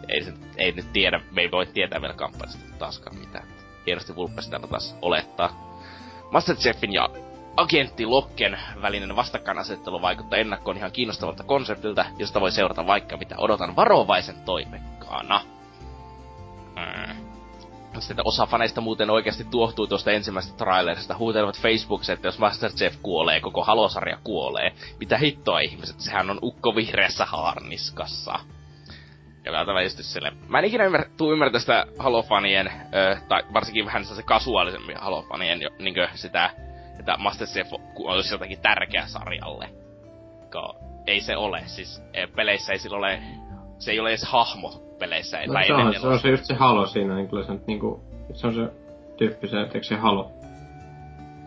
ei, 0.07 0.23
se, 0.23 0.33
ei 0.57 0.71
nyt 0.71 0.93
tiedä, 0.93 1.21
me 1.31 1.41
ei 1.41 1.51
voi 1.51 1.65
tietää 1.65 2.01
vielä 2.01 2.13
kampanjasta 2.13 2.73
taaskaan 2.79 3.17
mitään. 3.17 3.47
Hienosti 3.85 4.15
Vulpes 4.15 4.49
täällä 4.49 4.67
taas 4.67 4.95
olettaa. 5.01 5.79
Masterchefin 6.31 6.93
ja 6.93 7.09
agentti 7.59 8.05
Lokken 8.05 8.59
välinen 8.81 9.15
vastakkainasettelu 9.15 10.01
vaikuttaa 10.01 10.39
ennakkoon 10.39 10.77
ihan 10.77 10.91
kiinnostavalta 10.91 11.43
konseptilta, 11.43 12.05
josta 12.17 12.41
voi 12.41 12.51
seurata 12.51 12.87
vaikka 12.87 13.17
mitä 13.17 13.35
odotan 13.37 13.75
varovaisen 13.75 14.41
toivekkaana. 14.45 15.41
Mm. 16.75 17.29
Sitten 17.99 18.27
osa 18.27 18.45
faneista 18.45 18.81
muuten 18.81 19.09
oikeasti 19.09 19.43
tuohtui 19.43 19.87
tuosta 19.87 20.11
ensimmäisestä 20.11 20.57
trailerista, 20.57 21.17
huutelevat 21.17 21.61
Facebookissa, 21.61 22.13
että 22.13 22.27
jos 22.27 22.39
Masterchef 22.39 22.95
kuolee, 23.01 23.39
koko 23.39 23.63
halosarja 23.63 24.17
kuolee. 24.23 24.71
Mitä 24.99 25.17
hittoa 25.17 25.59
ihmiset, 25.59 25.99
sehän 25.99 26.29
on 26.29 26.39
ukko 26.41 26.75
vihreässä 26.75 27.25
haarniskassa. 27.25 28.39
Ja 29.45 29.51
mä 29.65 29.81
just 29.81 29.97
sille. 30.01 30.31
Mä 30.47 30.59
en 30.59 30.65
ikinä 30.65 30.85
ymmär, 30.85 31.05
tuu 31.17 31.31
ymmärtää 31.31 31.59
sitä 31.59 31.85
halofanien, 31.97 32.67
ö, 32.67 33.17
tai 33.27 33.43
varsinkin 33.53 33.85
vähän 33.85 34.05
se 34.05 34.23
kasuaalisemmin 34.23 34.97
halofanien, 34.97 35.61
jo, 35.61 35.69
sitä, 36.15 36.49
että 36.99 37.17
Masterchef 37.17 37.73
olisi 37.95 38.33
jotakin 38.33 38.61
tärkeä 38.61 39.07
sarjalle. 39.07 39.69
Ko, 40.51 40.75
ei 41.07 41.21
se 41.21 41.37
ole, 41.37 41.61
siis 41.65 42.03
e, 42.13 42.27
peleissä 42.27 42.73
ei 42.73 42.79
sillä 42.79 42.97
ole, 42.97 43.21
se 43.77 43.91
ei 43.91 43.99
ole 43.99 44.09
edes 44.09 44.23
hahmo 44.23 44.71
peleissä. 44.99 45.37
No, 45.47 45.53
se, 45.67 45.73
on, 45.73 45.93
se 46.01 46.07
on 46.07 46.19
se 46.19 46.29
just 46.29 46.45
se 46.45 46.53
halo 46.53 46.87
siinä, 46.87 47.15
niin 47.15 47.29
kyllä 47.29 47.45
se 47.45 47.51
on 47.51 47.61
niinku, 47.67 48.03
se 48.33 48.47
on 48.47 48.53
se 48.53 48.71
tyyppi 49.17 49.47
se, 49.47 49.61
että 49.61 49.79
se 49.81 49.95
halo. 49.95 50.31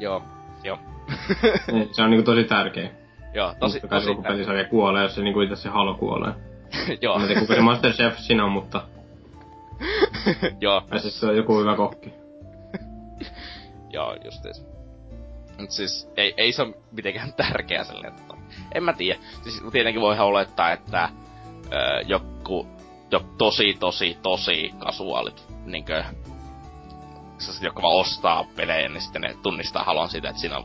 Joo, 0.00 0.22
joo. 0.64 0.78
niin, 1.72 1.88
se 1.94 2.02
on 2.02 2.10
niinku 2.10 2.24
tosi 2.24 2.44
tärkeä. 2.44 2.90
Joo, 3.34 3.54
tosi, 3.60 3.80
Mutta 3.82 3.96
tosi 3.96 4.06
tärkeä. 4.06 4.30
pelisarja 4.30 4.64
kuolee, 4.64 5.02
jos 5.02 5.14
se 5.14 5.22
niinku 5.22 5.40
itse 5.40 5.56
se 5.56 5.68
halo 5.68 5.94
kuolee. 5.94 6.32
Joo. 7.02 7.18
Mä 7.18 7.26
tiedä, 7.26 7.40
kuka 7.40 7.54
se 7.54 7.60
Masterchef 7.60 8.18
siinä 8.18 8.44
on, 8.44 8.52
mutta... 8.52 8.82
Joo. 10.60 10.82
Ja 10.90 10.98
siis 10.98 11.20
se 11.20 11.26
on 11.26 11.36
joku 11.36 11.58
hyvä 11.58 11.76
kokki. 11.76 12.12
Joo, 13.92 14.16
justiis. 14.24 14.71
Mut 15.62 15.70
siis, 15.70 16.08
ei, 16.16 16.34
ei 16.36 16.52
se 16.52 16.62
ole 16.62 16.74
mitenkään 16.92 17.32
tärkeä 17.42 17.84
silleen, 17.84 18.12
että... 18.12 18.34
En 18.74 18.82
mä 18.82 18.92
tiedä. 18.92 19.20
Siis 19.42 19.62
tietenkin 19.72 20.02
voi 20.02 20.18
olettaa, 20.18 20.72
että 20.72 21.08
öö, 21.72 22.00
joku 22.06 22.66
jo 23.10 23.20
tosi, 23.38 23.76
tosi, 23.80 24.18
tosi 24.22 24.70
kasuaalit, 24.78 25.46
niinkö, 25.64 26.04
jotka 27.60 27.82
vaan 27.82 27.96
ostaa 27.96 28.44
pelejä, 28.56 28.88
niin 28.88 29.00
sitten 29.00 29.22
ne 29.22 29.36
tunnistaa 29.42 29.84
halon 29.84 30.08
siitä, 30.08 30.28
että 30.28 30.40
siinä 30.40 30.56
on 30.56 30.64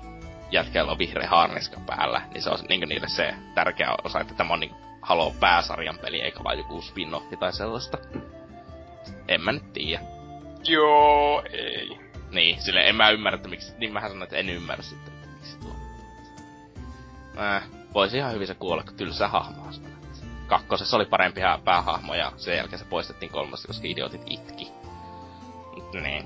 jätkällä 0.52 0.92
on 0.92 0.98
vihreä 0.98 1.30
harniska 1.30 1.80
päällä, 1.86 2.22
niin 2.34 2.42
se 2.42 2.50
on 2.50 2.58
niinkö 2.70 2.86
niille 2.86 3.08
se 3.08 3.34
tärkeä 3.56 3.96
osa, 4.04 4.20
että 4.20 4.34
tämä 4.34 4.54
on 4.54 4.60
niinku 4.60 4.78
Halo 5.02 5.34
pääsarjan 5.40 6.00
peli, 6.02 6.22
eikä 6.22 6.44
vaan 6.44 6.58
joku 6.58 6.82
spin 6.82 7.10
tai 7.40 7.54
sellaista. 7.54 7.98
En 9.28 9.42
mä 9.42 9.52
nyt 9.52 9.74
tiedä. 9.74 10.04
Joo, 10.64 11.44
ei. 11.52 12.07
Niin, 12.32 12.62
sille 12.62 12.82
en 12.82 12.96
mä 12.96 13.10
ymmärrä, 13.10 13.36
että 13.36 13.50
miksi, 13.50 13.74
niin 13.78 13.94
mähän 13.94 14.12
sanoin, 14.12 14.24
että 14.24 14.38
en 14.38 14.50
ymmärrä 14.50 14.84
sitten, 14.84 15.14
että 15.14 15.28
miksi 15.28 15.60
tuo. 15.60 15.76
Äh, 17.44 17.64
voisi 17.94 18.18
ihan 18.18 18.34
hyvin 18.34 18.48
se 18.48 18.54
kuolla, 18.54 18.84
kun 18.84 18.94
tylsä 18.94 19.28
hahmo 19.28 19.68
Kakkosessa 20.48 20.98
oli 20.98 21.06
parempi 21.06 21.42
päähahmo 21.64 22.14
ja 22.16 22.32
sen 22.38 22.58
jälkeen 22.58 22.80
se 22.80 22.86
poistettiin 22.86 23.32
kolmasta, 23.32 23.68
koska 23.68 23.88
idiotit 23.88 24.22
itki. 24.26 24.72
Niin. 25.94 26.26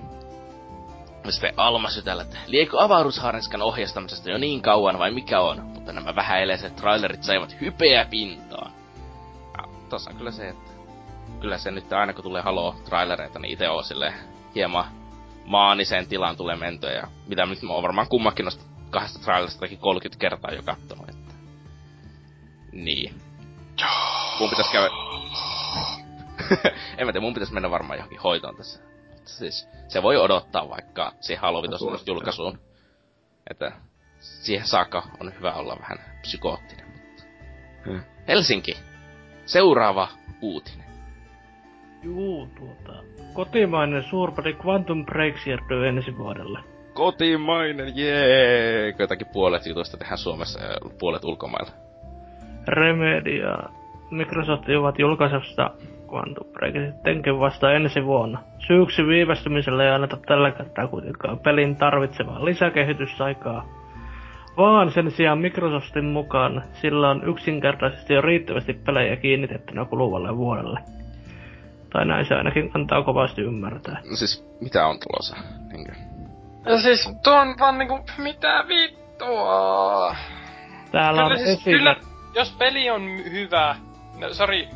Sitten 1.29 1.53
Alma 1.57 1.89
sytällä, 1.89 2.23
että 2.23 2.37
liekö 2.47 2.83
avaruusharniskan 2.83 3.61
ohjastamisesta 3.61 4.29
jo 4.29 4.37
niin 4.37 4.61
kauan 4.61 4.99
vai 4.99 5.11
mikä 5.11 5.39
on, 5.39 5.61
mutta 5.61 5.93
nämä 5.93 6.15
vähäileiset 6.15 6.75
trailerit 6.75 7.23
saivat 7.23 7.55
hypeä 7.61 8.05
pintaan. 8.05 8.71
Ja 9.57 9.63
tossa 9.89 10.09
on 10.09 10.17
kyllä 10.17 10.31
se, 10.31 10.49
että 10.49 10.71
kyllä 11.39 11.57
se 11.57 11.71
nyt 11.71 11.93
aina 11.93 12.13
kun 12.13 12.23
tulee 12.23 12.41
Halo 12.41 12.75
trailereita, 12.85 13.39
niin 13.39 13.53
itse 13.53 13.69
on 13.69 13.83
sille 13.83 14.13
hieman 14.55 15.00
maaniseen 15.51 16.07
tilaan 16.07 16.37
tulee 16.37 16.55
mentyä 16.55 16.91
ja 16.91 17.07
mitä 17.27 17.45
nyt 17.45 17.61
mä 17.61 17.73
oon 17.73 17.83
varmaan 17.83 18.07
kummakin 18.07 18.45
noista 18.45 18.63
kahdesta 18.89 19.19
trailerista 19.19 19.67
30 19.79 20.19
kertaa 20.19 20.51
jo 20.51 20.63
kattonut, 20.63 21.09
että... 21.09 21.33
Niin. 22.71 23.21
Mun 24.39 24.49
pitäis 24.49 24.71
käydä... 24.71 24.89
en 26.97 27.07
mä 27.07 27.11
tiedä, 27.11 27.19
mun 27.19 27.33
pitäis 27.33 27.51
mennä 27.51 27.71
varmaan 27.71 27.97
johonkin 27.97 28.21
hoitoon 28.21 28.55
tässä 28.55 28.91
siis 29.25 29.67
se 29.87 30.03
voi 30.03 30.17
odottaa 30.17 30.69
vaikka 30.69 31.13
siihen 31.21 31.41
Halo 31.41 31.63
julkaisuun. 32.07 32.59
Että 33.49 33.71
siihen 34.19 34.67
saakka 34.67 35.03
on 35.19 35.33
hyvä 35.37 35.53
olla 35.53 35.77
vähän 35.79 35.97
psykoottinen. 36.21 36.85
Mutta... 36.87 37.23
Hmm. 37.85 38.03
Helsinki. 38.27 38.77
Seuraava 39.45 40.09
uutinen. 40.41 40.85
Juu, 42.03 42.47
tuota. 42.47 43.03
Kotimainen 43.34 44.03
suurpeli 44.03 44.57
Quantum 44.65 45.05
Break 45.05 45.38
siirtyy 45.38 45.88
ensi 45.88 46.17
vuodelle. 46.17 46.59
Kotimainen, 46.93 47.97
jee! 47.97 48.93
Jotakin 48.99 49.27
puolet 49.34 49.65
jutuista 49.65 49.97
tehdään 49.97 50.17
Suomessa 50.17 50.59
ja 50.63 50.75
puolet 50.99 51.23
ulkomailla. 51.23 51.71
Remedy 52.67 53.38
ja 53.38 53.57
Microsoft 54.11 54.63
ovat 54.79 54.99
julkaisusta 54.99 55.71
Quantum 56.13 56.47
Break 56.47 56.75
sittenkin 56.86 57.39
vasta 57.39 57.73
ensi 57.73 58.05
vuonna. 58.05 58.39
Syyksi 58.67 59.07
viivästymiselle 59.07 59.86
ei 59.86 59.91
anneta 59.91 60.17
tällä 60.27 60.51
kertaa 60.51 60.88
kuitenkaan 60.88 61.39
pelin 61.39 61.75
tarvitsevaa 61.75 62.45
lisäkehitysaikaa, 62.45 63.67
vaan 64.57 64.91
sen 64.91 65.11
sijaan 65.11 65.39
Microsoftin 65.39 66.05
mukaan 66.05 66.63
sillä 66.73 67.09
on 67.09 67.29
yksinkertaisesti 67.29 68.13
jo 68.13 68.21
riittävästi 68.21 68.73
pelejä 68.73 69.15
kiinnitettynä 69.15 69.86
kuluvalle 69.86 70.38
vuodelle. 70.38 70.79
Tai 71.93 72.05
näin 72.05 72.25
se 72.25 72.35
ainakin 72.35 72.71
antaa 72.73 73.03
kovasti 73.03 73.41
ymmärtää. 73.41 74.01
No 74.09 74.15
siis, 74.15 74.45
mitä 74.61 74.87
on 74.87 74.97
tulossa? 74.99 75.35
Niinkö? 75.71 75.91
Ja 76.65 76.79
siis, 76.79 77.09
tuo 77.23 77.33
on 77.33 77.55
vaan 77.59 77.77
niinku, 77.77 77.99
mitä 78.17 78.65
vittua? 78.67 80.15
Täällä 80.91 81.21
kyllä 81.21 81.33
on 81.33 81.37
siis, 81.37 81.59
esillä... 81.59 81.95
Kyllä, 81.95 82.11
jos 82.35 82.55
peli 82.59 82.89
on 82.89 83.01
hyvä, 83.31 83.75
no, 84.19 84.33
sorry, 84.33 84.67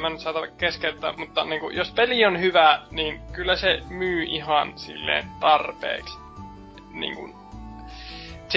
mä 0.00 0.10
nyt 0.10 0.20
saatan 0.20 0.48
keskeyttää, 0.58 1.12
mutta 1.16 1.44
niin 1.44 1.60
kuin, 1.60 1.76
jos 1.76 1.90
peli 1.90 2.24
on 2.24 2.40
hyvä, 2.40 2.80
niin 2.90 3.20
kyllä 3.32 3.56
se 3.56 3.82
myy 3.88 4.22
ihan 4.22 4.78
silleen 4.78 5.24
tarpeeksi. 5.40 6.18
Niin 6.92 7.16
kuin, 7.16 7.34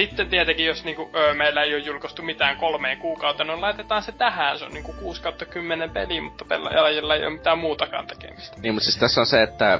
sitten 0.01 0.29
tietenkin, 0.29 0.65
jos 0.65 0.83
niinku, 0.83 1.09
öö, 1.15 1.33
meillä 1.33 1.63
ei 1.63 1.75
ole 1.75 1.83
julkaistu 1.83 2.21
mitään 2.21 2.57
kolmeen 2.57 2.97
kuukautta, 2.97 3.43
no 3.43 3.61
laitetaan 3.61 4.03
se 4.03 4.11
tähän. 4.11 4.59
Se 4.59 4.65
on 4.65 4.73
niinku 4.73 4.93
6 4.93 5.21
kautta 5.21 5.45
10 5.45 5.89
peli, 5.89 6.21
mutta 6.21 6.45
pelaajalla 6.45 7.15
ei 7.15 7.25
ole 7.25 7.33
mitään 7.33 7.59
muutakaan 7.59 8.07
tekemistä. 8.07 8.57
Niin, 8.61 8.73
mutta 8.73 8.85
siis 8.85 8.97
tässä 8.97 9.21
on 9.21 9.27
se, 9.27 9.43
että 9.43 9.79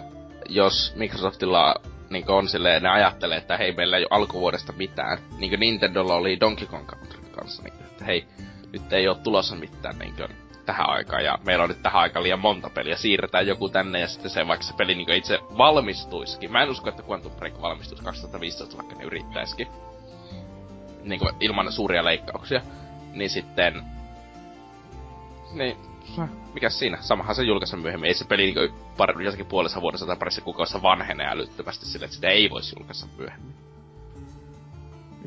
jos 0.50 0.94
Microsoftilla 0.96 1.76
niin 2.10 2.32
on 2.32 2.48
silleen, 2.48 2.84
ne 2.84 2.90
ajattelee, 2.90 3.38
että 3.38 3.58
hei, 3.58 3.72
meillä 3.72 3.98
ei 3.98 4.04
ole 4.04 4.20
alkuvuodesta 4.20 4.74
mitään. 4.74 5.18
Niin 5.38 5.50
kuin 5.50 5.60
Nintendolla 5.60 6.16
oli 6.16 6.40
Donkey 6.40 6.68
Kong 6.68 6.88
kanssa, 7.32 7.64
niin, 7.64 7.74
että 7.74 8.06
hei, 8.06 8.26
nyt 8.74 8.94
ei 8.94 9.08
ole 9.08 9.18
tulossa 9.24 9.56
mitään 9.56 10.00
niin 10.00 10.16
kuin, 10.16 10.30
tähän 10.66 10.90
aikaan, 10.90 11.24
ja 11.24 11.38
meillä 11.46 11.64
on 11.64 11.70
nyt 11.70 11.82
tähän 11.84 12.02
aikaan 12.02 12.24
liian 12.24 12.40
monta 12.40 12.70
peliä, 12.70 12.96
siirretään 12.96 13.48
joku 13.48 13.70
tänne, 13.70 14.00
ja 14.00 14.08
sitten 14.08 14.32
se 14.32 14.48
vaikka 14.48 14.66
se 14.66 14.74
peli 14.74 14.96
niin 14.96 15.10
itse 15.10 15.40
valmistuisikin. 15.58 16.52
Mä 16.52 16.64
en 16.64 16.70
usko, 16.70 16.90
että 16.90 17.04
Quantum 17.10 17.32
Break 17.32 17.62
valmistuisi 17.62 18.04
2015, 18.04 18.78
vaikka 18.78 18.96
ne 18.96 19.04
yrittäisikin. 19.04 19.68
Niin 21.08 21.20
kuin 21.20 21.36
ilman 21.40 21.72
suuria 21.72 22.06
leikkauksia. 22.06 22.62
Niin 23.14 23.30
sitten... 23.30 23.84
Niin, 25.54 25.78
mikä 26.54 26.70
siinä? 26.70 26.98
Samahan 27.02 27.36
se 27.36 27.44
julkaisi 27.44 27.78
myöhemmin. 27.78 28.08
Ei 28.08 28.14
se 28.14 28.28
peli 28.28 28.44
niin 28.44 28.74
par, 28.98 29.22
jossakin 29.22 29.46
puolessa 29.46 29.82
vuodessa 29.82 30.06
tai 30.06 30.16
parissa 30.16 30.42
kuukaudessa 30.42 30.82
vanhenee 30.82 31.28
älyttömästi 31.28 31.86
sille, 31.86 32.06
että 32.06 32.16
sitä 32.16 32.28
ei 32.28 32.50
voisi 32.50 32.76
julkaista 32.80 33.08
myöhemmin. 33.18 33.54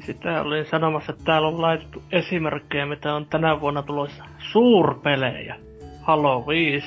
Sitä 0.06 0.42
olin 0.42 0.66
sanomassa, 0.66 1.12
että 1.12 1.24
täällä 1.24 1.48
on 1.48 1.62
laitettu 1.62 2.02
esimerkkejä, 2.12 2.86
mitä 2.86 3.14
on 3.14 3.26
tänä 3.26 3.60
vuonna 3.60 3.82
tulossa 3.82 4.24
suurpelejä. 4.38 5.56
Halo 6.02 6.46
5, 6.46 6.86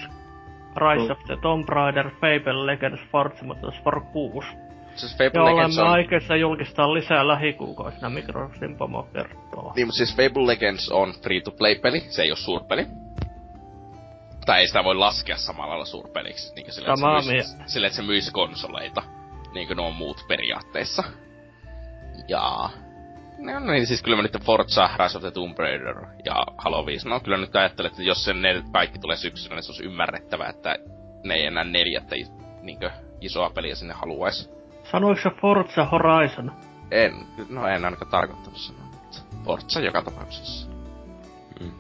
Rise 0.76 1.12
of 1.12 1.20
the 1.26 1.38
Tomb 1.42 1.70
Raider, 1.70 2.10
Fable 2.10 2.66
Legends, 2.66 3.02
Forza 3.12 3.46
Motorsport 3.46 4.04
6. 4.12 4.48
Siis 4.96 5.18
Fable 5.18 5.40
ja 5.40 5.46
Legends 5.46 5.78
on... 5.78 5.88
aikeissa 5.88 6.36
julkistaa 6.36 6.94
lisää 6.94 7.28
lähikuukausina, 7.28 8.10
Microsoftin 8.10 8.78
pomo 8.78 9.04
kertoo. 9.04 9.74
Niin, 9.76 9.88
mutta 9.88 9.98
siis 9.98 10.16
Fable 10.16 10.48
Legends 10.48 10.90
on 10.90 11.14
free-to-play-peli, 11.24 12.00
se 12.00 12.22
ei 12.22 12.32
ole 12.32 12.38
suurpeli. 12.38 12.88
Tai 14.46 14.60
ei 14.60 14.68
sitä 14.68 14.84
voi 14.84 14.96
laskea 14.96 15.38
samalla 15.38 15.70
lailla 15.70 15.86
suurpeliksi, 15.86 16.56
niin 16.56 16.72
sille, 16.72 16.96
Samaa 16.96 17.18
että 17.18 17.26
se 17.26 17.34
myisi, 17.34 17.58
sille, 17.66 17.88
että 17.88 17.98
se 17.98 18.04
myisi 18.04 18.32
konsoleita. 18.32 19.04
Niin 19.54 19.68
kuin 19.68 19.78
nuo 19.78 19.92
muut 19.92 20.26
periaatteessa. 20.28 21.04
Ja 22.28 22.70
No, 23.38 23.60
niin, 23.60 23.88
siis 23.88 24.02
kyllä 24.04 24.18
mä 24.18 24.24
nyt 24.24 24.44
Forza, 24.46 24.90
Rise 24.98 25.18
of 25.18 25.22
the 25.22 25.32
Tomb 25.32 25.60
Raider 25.60 26.06
ja 26.26 26.46
Halo 26.58 26.86
5. 26.86 27.10
No 27.10 27.20
kyllä 27.20 27.38
nyt 27.38 27.56
ajattelen, 27.56 27.92
että 27.92 28.04
jos 28.04 28.26
sen 28.26 28.42
ne 28.42 28.64
kaikki 28.72 29.00
tulee 29.00 29.18
syksyllä, 29.18 29.56
niin 29.56 29.64
se 29.64 29.72
olisi 29.72 29.84
ymmärrettävää, 29.84 30.50
että 30.50 30.76
ne 31.24 31.34
ei 31.34 31.46
enää 31.46 31.64
neljättä 31.64 32.16
niinkö, 32.62 32.92
isoa 33.22 33.50
peliä 33.50 33.76
sinne 33.76 33.94
haluaisi. 33.94 34.50
Sanoiko 34.94 35.30
Forza 35.42 35.86
Horizon? 35.86 36.52
En, 36.92 37.14
no 37.50 37.68
en 37.68 37.86
ainakaan 37.86 38.12
tarkoittanut 38.12 38.58
sanoa, 38.60 38.84
mutta 38.84 39.20
Forza 39.46 39.80
joka 39.80 40.02
tapauksessa. 40.02 40.70
Mm. 41.60 41.72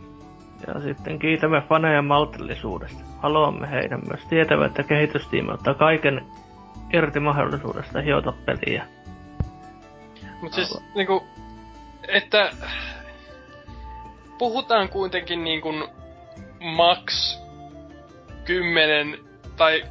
Ja 0.68 0.82
sitten 0.82 1.20
kiitämme 1.20 1.61
faneja 1.70 2.01
maltillisuudesta. 2.01 3.03
Haluamme 3.20 3.70
heidän 3.70 4.01
myös 4.07 4.26
tietävät, 4.26 4.68
että 4.68 4.84
kehitystiimi 4.84 5.51
ottaa 5.51 5.74
kaiken 5.74 6.26
irti 6.93 7.20
mahdollisuudesta 7.20 8.01
hiota 8.01 8.34
peliä. 8.45 8.86
Mut 10.41 10.53
siis, 10.53 10.80
niinku, 10.95 11.24
että 12.07 12.51
puhutaan 14.38 14.89
kuitenkin 14.89 15.43
niin 15.43 15.61
kuin 15.61 15.84
max 16.76 17.38
10 18.45 19.32
tai 19.58 19.84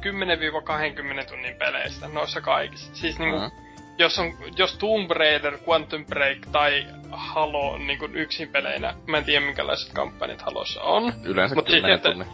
10-20 1.23 1.29
tunnin 1.29 1.55
peleistä 1.55 2.07
noissa 2.07 2.41
kaikissa. 2.41 2.95
Siis 2.95 3.19
niinku, 3.19 3.37
uh-huh. 3.37 3.51
jos, 3.97 4.19
on, 4.19 4.33
jos 4.57 4.77
Tomb 4.77 5.11
Raider, 5.11 5.57
Quantum 5.69 6.05
Break 6.05 6.37
tai 6.51 6.85
Halo 7.11 7.71
on 7.71 7.87
niinku 7.87 8.05
yksin 8.13 8.49
peleinä, 8.49 8.93
mä 9.07 9.17
en 9.17 9.25
tiedä 9.25 9.45
minkälaiset 9.45 9.93
kampanjat 9.93 10.41
Halossa 10.41 10.81
on. 10.81 11.13
Yleensä 11.23 11.55
Mut 11.55 11.65
10 11.65 11.99
siis, 11.99 12.17
että, 12.17 12.25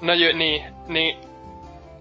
No 0.00 0.12
jo, 0.12 0.36
niin, 0.36 0.64
niin 0.88 1.16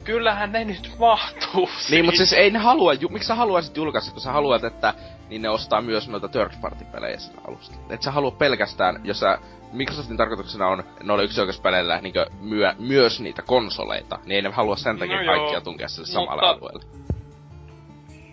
kyllähän 0.03 0.51
ne 0.51 0.65
nyt 0.65 0.91
mahtuu 0.99 1.69
Niin, 1.89 2.05
mutta 2.05 2.17
siis 2.17 2.33
ei 2.33 2.51
ne 2.51 2.59
halua, 2.59 2.93
ju, 2.93 3.09
miksi 3.09 3.27
sä 3.27 3.35
haluaisit 3.35 3.77
julkaista, 3.77 4.11
kun 4.11 4.21
sä 4.21 4.31
haluat, 4.31 4.63
että 4.63 4.93
niin 5.31 5.41
ne 5.41 5.49
ostaa 5.49 5.81
myös 5.81 6.09
noita 6.09 6.27
third 6.27 6.51
party 6.61 6.85
pelejä 6.85 7.19
siinä 7.19 7.41
alusta. 7.47 7.75
Et 7.89 8.01
sä 8.01 8.11
halua 8.11 8.31
pelkästään, 8.31 9.01
jos 9.03 9.19
sä 9.19 9.37
Microsoftin 9.71 10.17
tarkoituksena 10.17 10.67
on 10.67 10.83
noilla 11.03 11.23
yksioikeuspeleillä 11.23 12.01
niin 12.01 12.13
myö, 12.39 12.73
myös 12.79 13.19
niitä 13.19 13.41
konsoleita, 13.41 14.19
niin 14.25 14.31
ei 14.35 14.41
ne 14.41 14.49
halua 14.49 14.75
sen 14.75 14.99
takia 14.99 15.21
no 15.21 15.25
kaikkia 15.25 15.53
joo, 15.53 15.61
tunkea 15.61 15.87
sille 15.87 16.07
samalle 16.07 16.41
alueelle. 16.41 16.83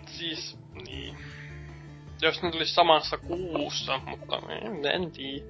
Siis, 0.05 0.59
niin. 0.87 1.17
Jos 2.21 2.43
ne 2.43 2.51
tulisi 2.51 2.73
samassa 2.73 3.17
kuussa, 3.17 3.99
mutta 4.05 4.39
en, 4.49 4.85
en 4.85 5.11
tiedä. 5.11 5.45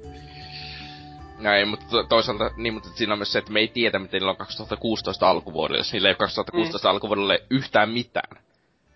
No 1.39 1.53
ei, 1.53 1.65
mutta 1.65 1.85
to- 1.89 2.03
toisaalta, 2.03 2.51
niin, 2.57 2.73
mutta 2.73 2.89
siinä 2.89 3.13
on 3.13 3.19
myös 3.19 3.31
se, 3.31 3.39
että 3.39 3.51
me 3.51 3.59
ei 3.59 3.67
tiedä, 3.67 3.99
miten 3.99 4.19
niillä 4.19 4.31
on 4.31 4.37
2016 4.37 5.29
alkuvuodelle. 5.29 5.79
Jos 5.79 5.93
niillä 5.93 6.07
ei 6.07 6.11
ole 6.11 6.17
2016 6.17 6.87
mm. 6.87 6.91
alkuvuodelle 6.91 7.43
yhtään 7.49 7.89
mitään, 7.89 8.43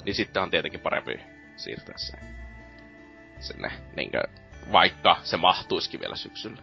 niin 0.06 0.16
sitten 0.16 0.44
on 0.44 0.50
tietenkin 0.50 0.80
parempi 0.80 1.20
siirtää 1.56 1.98
se 1.98 2.43
sinne, 3.44 3.72
niinkö, 3.96 4.24
vaikka 4.72 5.18
se 5.24 5.38
mahtuisikin 5.38 6.00
vielä 6.00 6.16
syksyllä. 6.16 6.62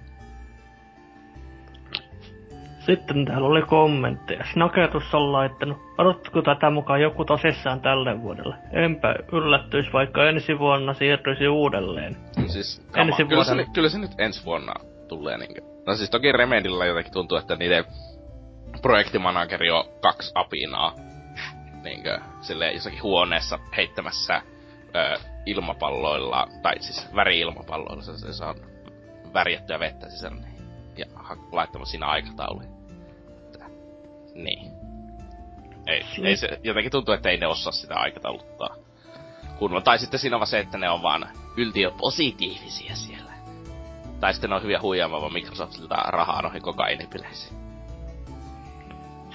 Sitten 2.78 3.24
täällä 3.24 3.49
oli 3.49 3.62
kommentteja. 3.62 4.45
Snaketus 4.53 5.14
on 5.14 5.33
laittanut, 5.33 5.78
odottako 5.99 6.43
tätä 6.43 6.70
mukaan 6.70 7.01
joku 7.01 7.24
tosissaan 7.24 7.81
tälle 7.81 8.22
vuodelle? 8.22 8.55
Enpä 8.72 9.14
yllättyisi, 9.33 9.93
vaikka 9.93 10.28
ensi 10.28 10.59
vuonna 10.59 10.95
siirtyisi 10.95 11.49
uudelleen. 11.49 12.16
Siis, 12.47 12.87
ensi 12.97 13.24
kyllä, 13.24 13.45
vuonna... 13.47 13.64
se, 13.64 13.70
kyllä 13.74 13.89
se 13.89 13.99
nyt 13.99 14.11
ensi 14.18 14.45
vuonna 14.45 14.74
tulee 15.09 15.39
niinkö. 15.39 15.61
No 15.87 15.97
siis 15.97 16.11
toki 16.11 16.33
Remedillä 16.33 16.87
jotenkin 16.87 17.12
tuntuu, 17.12 17.39
että 17.39 17.57
niiden 17.57 17.85
projektimanageri 18.83 19.70
on 19.70 19.85
kaksi 20.03 20.33
apinaa 20.35 20.95
niinkö, 21.83 22.18
silleen 22.41 22.74
jossakin 22.74 23.03
huoneessa 23.03 23.59
heittämässä 23.76 24.43
ö, 24.97 25.18
ilmapalloilla, 25.47 26.49
tai 26.62 26.82
siis 26.82 27.09
väri-ilmapalloilla, 27.14 28.03
se, 28.03 28.32
se 28.32 28.45
on 28.45 28.57
värjättyä 29.34 29.80
vettä 29.80 30.11
sisällä, 30.11 30.41
niin 30.41 30.61
ja 30.97 31.07
laittamaan 31.53 31.86
siinä 31.86 32.07
aikatauluja. 32.07 32.68
Niin. 34.34 34.72
Ei, 35.86 36.05
ei 36.22 36.36
se, 36.36 36.61
jotenkin 36.64 36.93
tuntuu, 36.93 37.14
että 37.14 37.30
ei 37.30 37.36
ne 37.36 37.47
osaa 37.47 37.72
sitä 37.72 37.95
aikatauluttaa 37.95 38.76
kunnolla. 39.59 39.82
Tai 39.82 39.99
sitten 39.99 40.20
siinä 40.20 40.36
on 40.36 40.41
vaan 40.41 40.47
se, 40.47 40.59
että 40.59 40.78
ne 40.78 40.91
on 40.91 41.03
vaan 41.03 41.28
yltiö 41.57 41.91
positiivisia 41.91 42.97
siellä. 42.97 43.32
Tai 44.20 44.32
sitten 44.34 44.51
ne 44.51 44.57
on 44.57 44.62
hyviä 44.62 44.80
huijaamaan 44.80 45.32
Microsoftilta 45.32 45.95
rahaa 45.95 46.43
noihin 46.43 46.62
kokainipileisiin. 46.62 47.61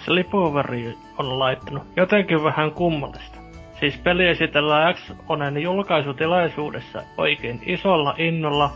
Slipoveri 0.06 0.98
on 1.18 1.40
laittanut 1.40 1.84
jotenkin 1.96 2.44
vähän 2.44 2.72
kummallista. 2.72 3.45
Siis 3.80 3.98
peli 3.98 4.28
esitellään 4.28 4.96
X-Onen 4.96 5.62
julkaisutilaisuudessa 5.62 7.04
oikein 7.18 7.62
isolla 7.66 8.16
innolla 8.18 8.72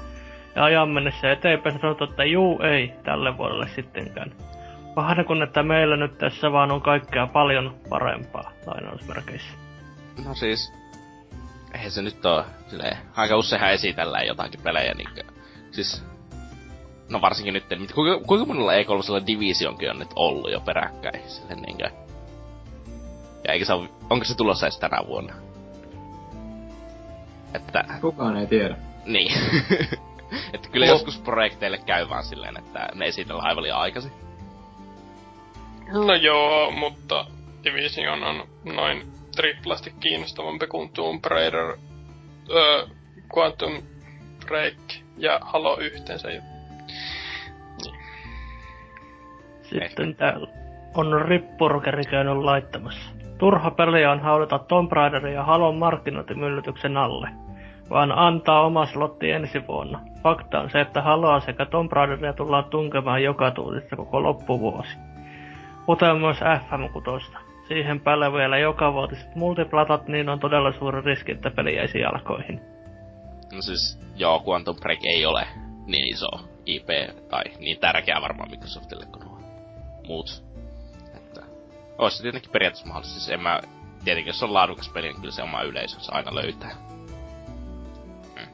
ja 0.55 0.63
ajan 0.63 0.89
mennessä 0.89 1.31
eteenpäin 1.31 1.79
sanottu, 1.81 2.03
että 2.03 2.23
juu 2.23 2.61
ei 2.61 2.93
tälle 3.03 3.37
vuodelle 3.37 3.67
sittenkään. 3.67 4.31
Vähän 4.95 5.25
kun 5.25 5.43
että 5.43 5.63
meillä 5.63 5.97
nyt 5.97 6.17
tässä 6.17 6.51
vaan 6.51 6.71
on 6.71 6.81
kaikkea 6.81 7.27
paljon 7.27 7.75
parempaa, 7.89 8.51
lainausmerkeissä. 8.65 9.57
No 10.25 10.33
siis, 10.33 10.73
eihän 11.73 11.91
se 11.91 12.01
nyt 12.01 12.25
oo 12.25 12.45
silleen, 12.67 12.97
aika 13.15 13.37
useinhan 13.37 13.71
esitellään 13.71 14.27
jotakin 14.27 14.61
pelejä 14.63 14.93
niinkö. 14.93 15.23
Siis, 15.71 16.05
no 17.09 17.21
varsinkin 17.21 17.53
nyt, 17.53 17.93
kuinka, 17.95 18.27
kuinka 18.27 18.45
monella 18.45 18.73
E3 18.73 19.27
divisionkin 19.27 19.89
on 19.89 19.99
nyt 19.99 20.11
ollut 20.15 20.51
jo 20.51 20.59
peräkkäin, 20.59 21.29
silleen 21.29 21.61
niinkö. 21.61 22.08
Ja 23.49 23.53
eikä 23.53 23.65
se 23.65 23.73
ole, 23.73 23.89
onko 24.09 24.25
se 24.25 24.37
tulossa 24.37 24.65
edes 24.65 24.79
tänä 24.79 24.97
vuonna? 25.07 25.33
Että... 27.53 27.83
Kukaan 28.01 28.37
ei 28.37 28.47
tiedä. 28.47 28.75
Niin. 29.05 29.33
että 30.53 30.69
kyllä 30.71 30.85
joskus 30.85 31.17
projekteille 31.17 31.77
käy 31.77 32.09
vaan 32.09 32.23
silleen, 32.23 32.57
että 32.57 32.89
ne 32.93 33.05
esitellään 33.05 33.47
aivan 33.47 33.63
liian 33.63 33.79
aikaisin. 33.79 34.11
No 35.91 36.15
joo, 36.15 36.71
mutta 36.71 37.25
Division 37.63 38.23
on 38.23 38.47
noin 38.63 39.11
triplasti 39.35 39.93
kiinnostavampi 39.99 40.67
kuin 40.67 40.89
Tomb 40.89 41.25
Raider, 41.25 41.77
öö, 42.49 42.87
Quantum 43.37 43.81
Break 44.45 45.03
ja 45.17 45.39
Halo 45.41 45.77
yhteensä. 45.77 46.27
Niin. 46.27 46.43
Sitten 49.63 50.15
täällä 50.15 50.47
on 50.95 51.25
Rippurkeri 51.25 52.03
käynyt 52.03 52.37
laittamassa. 52.37 53.18
Turha 53.39 53.71
peliä 53.71 54.11
on 54.11 54.19
haudata 54.19 54.59
Tomb 54.59 54.91
Raiderin 54.91 55.33
ja 55.33 55.43
Halon 55.43 55.77
markkinointimyllytyksen 55.77 56.97
alle, 56.97 57.29
vaan 57.89 58.11
antaa 58.11 58.65
oma 58.65 58.85
slotti 58.85 59.31
ensi 59.31 59.67
vuonna. 59.67 59.99
Fakta 60.23 60.59
on 60.59 60.69
se, 60.69 60.81
että 60.81 61.01
Haloa 61.01 61.39
sekä 61.39 61.65
Tomb 61.65 61.91
Raideria 61.91 62.33
tullaan 62.33 62.65
tunkemaan 62.65 63.23
joka 63.23 63.51
tuutissa 63.51 63.95
koko 63.95 64.23
loppuvuosi 64.23 64.97
kuten 65.89 66.17
myös 66.17 66.37
FM6. 66.39 67.37
Siihen 67.67 67.99
päälle 67.99 68.33
vielä 68.33 68.57
joka 68.57 68.93
vuotiset 68.93 69.35
multiplatat, 69.35 70.07
niin 70.07 70.29
on 70.29 70.39
todella 70.39 70.71
suuri 70.71 71.01
riski, 71.01 71.31
että 71.31 71.51
peli 71.51 71.75
jäisi 71.75 71.99
jalkoihin. 71.99 72.61
No 73.53 73.61
siis, 73.61 73.99
joo, 74.15 74.43
Quantum 74.47 74.75
Break 74.75 74.99
ei 75.05 75.25
ole 75.25 75.47
niin 75.85 76.07
iso 76.07 76.29
IP, 76.65 76.87
tai 77.29 77.43
niin 77.59 77.79
tärkeä 77.79 78.21
varmaan 78.21 78.49
Microsoftille 78.49 79.05
kuin 79.05 79.25
nuo 79.25 79.39
muut. 80.07 80.48
Olisi 81.99 82.17
se 82.17 82.23
tietenkin 82.23 82.51
periaatteessa 82.51 82.87
mahdollista. 82.87 83.19
Siis 83.19 83.29
en 83.29 83.41
mä, 83.41 83.61
tietenkin 84.03 84.29
jos 84.29 84.43
on 84.43 84.53
laadukas 84.53 84.89
peli, 84.89 85.07
niin 85.07 85.21
kyllä 85.21 85.33
se 85.33 85.43
oma 85.43 85.61
yleisönsä 85.61 86.11
aina 86.11 86.35
löytää. 86.35 86.71
Hmm. 88.39 88.47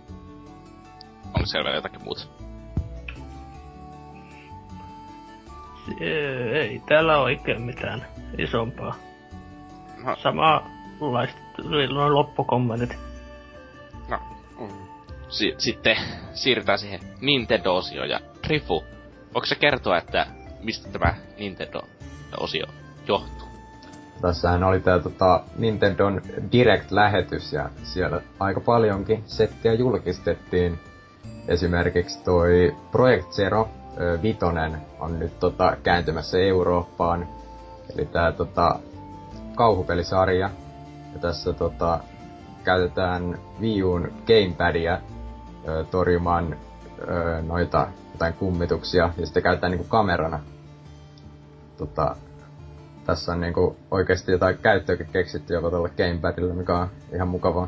Onko 1.25 1.45
siellä 1.45 1.63
vielä 1.63 1.78
jotakin 1.78 2.03
muuta? 2.03 2.21
ei 6.53 6.82
täällä 6.87 7.17
oikein 7.17 7.61
mitään 7.61 8.07
isompaa. 8.37 8.95
No. 10.03 10.15
Samanlaista 10.15 11.39
noin 11.63 12.13
loppukommentit. 12.13 12.97
No. 14.09 14.20
Mm. 14.59 14.87
Si- 15.29 15.55
sitten 15.57 15.97
siirrytään 16.33 16.79
siihen 16.79 16.99
Nintendo-osioon 17.21 18.09
ja 18.09 18.20
Trifu. 18.41 18.83
Voiko 19.33 19.45
se 19.45 19.55
kertoa, 19.55 19.97
että 19.97 20.28
mistä 20.59 20.89
tämä 20.89 21.13
Nintendo-osio 21.37 22.84
johtuu? 23.07 23.47
Tässähän 24.21 24.63
oli 24.63 24.79
tää 24.79 24.99
tota, 24.99 25.43
Nintendon 25.57 26.21
Direct-lähetys 26.51 27.53
ja 27.53 27.69
siellä 27.83 28.21
aika 28.39 28.59
paljonkin 28.59 29.23
settiä 29.25 29.73
julkistettiin. 29.73 30.79
Esimerkiksi 31.47 32.23
toi 32.23 32.75
Project 32.91 33.32
Zero, 33.32 33.69
Vitonen 34.21 34.77
on 34.99 35.19
nyt 35.19 35.39
tota, 35.39 35.77
kääntymässä 35.83 36.37
Eurooppaan. 36.37 37.27
Eli 37.95 38.05
tää 38.05 38.32
tota, 38.32 38.79
kauhupelisarja. 39.55 40.49
Ja 41.13 41.19
tässä 41.21 41.53
tota, 41.53 41.99
käytetään 42.63 43.39
Viun 43.61 44.11
gamepadia 44.27 44.99
ö, 45.67 45.86
torjumaan 45.91 46.55
ö, 47.07 47.41
noita 47.41 47.87
jotain 48.11 48.33
kummituksia. 48.33 49.09
Ja 49.17 49.25
sitten 49.25 49.43
käytetään 49.43 49.71
niinku 49.71 49.87
kamerana. 49.89 50.39
Tota, 51.77 52.15
tässä 53.05 53.32
on 53.32 53.41
niinku 53.41 53.77
oikeasti 53.91 54.32
jotain 54.32 54.57
käyttöäkin 54.57 55.07
keksitty 55.07 55.53
jopa 55.53 55.69
tuolle 55.69 55.89
gamepadille, 55.89 56.53
mikä 56.53 56.77
on 56.77 56.87
ihan 57.13 57.27
mukavaa. 57.27 57.67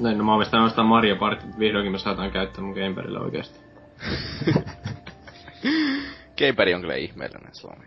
Näin, 0.00 0.18
no 0.18 0.24
mä 0.24 0.32
oon 0.32 0.64
ostaa 0.64 0.84
Mario 0.84 1.16
Party, 1.16 1.46
vihdoinkin 1.58 1.92
me 1.92 1.98
saadaan 1.98 2.30
käyttää 2.30 2.64
mun 2.64 2.74
gamepadilla 2.74 3.20
oikeesti. 3.20 3.60
Gamepad 6.38 6.74
on 6.74 6.80
kyllä 6.80 6.94
ihmeellinen 6.94 7.54
Suomi. 7.54 7.84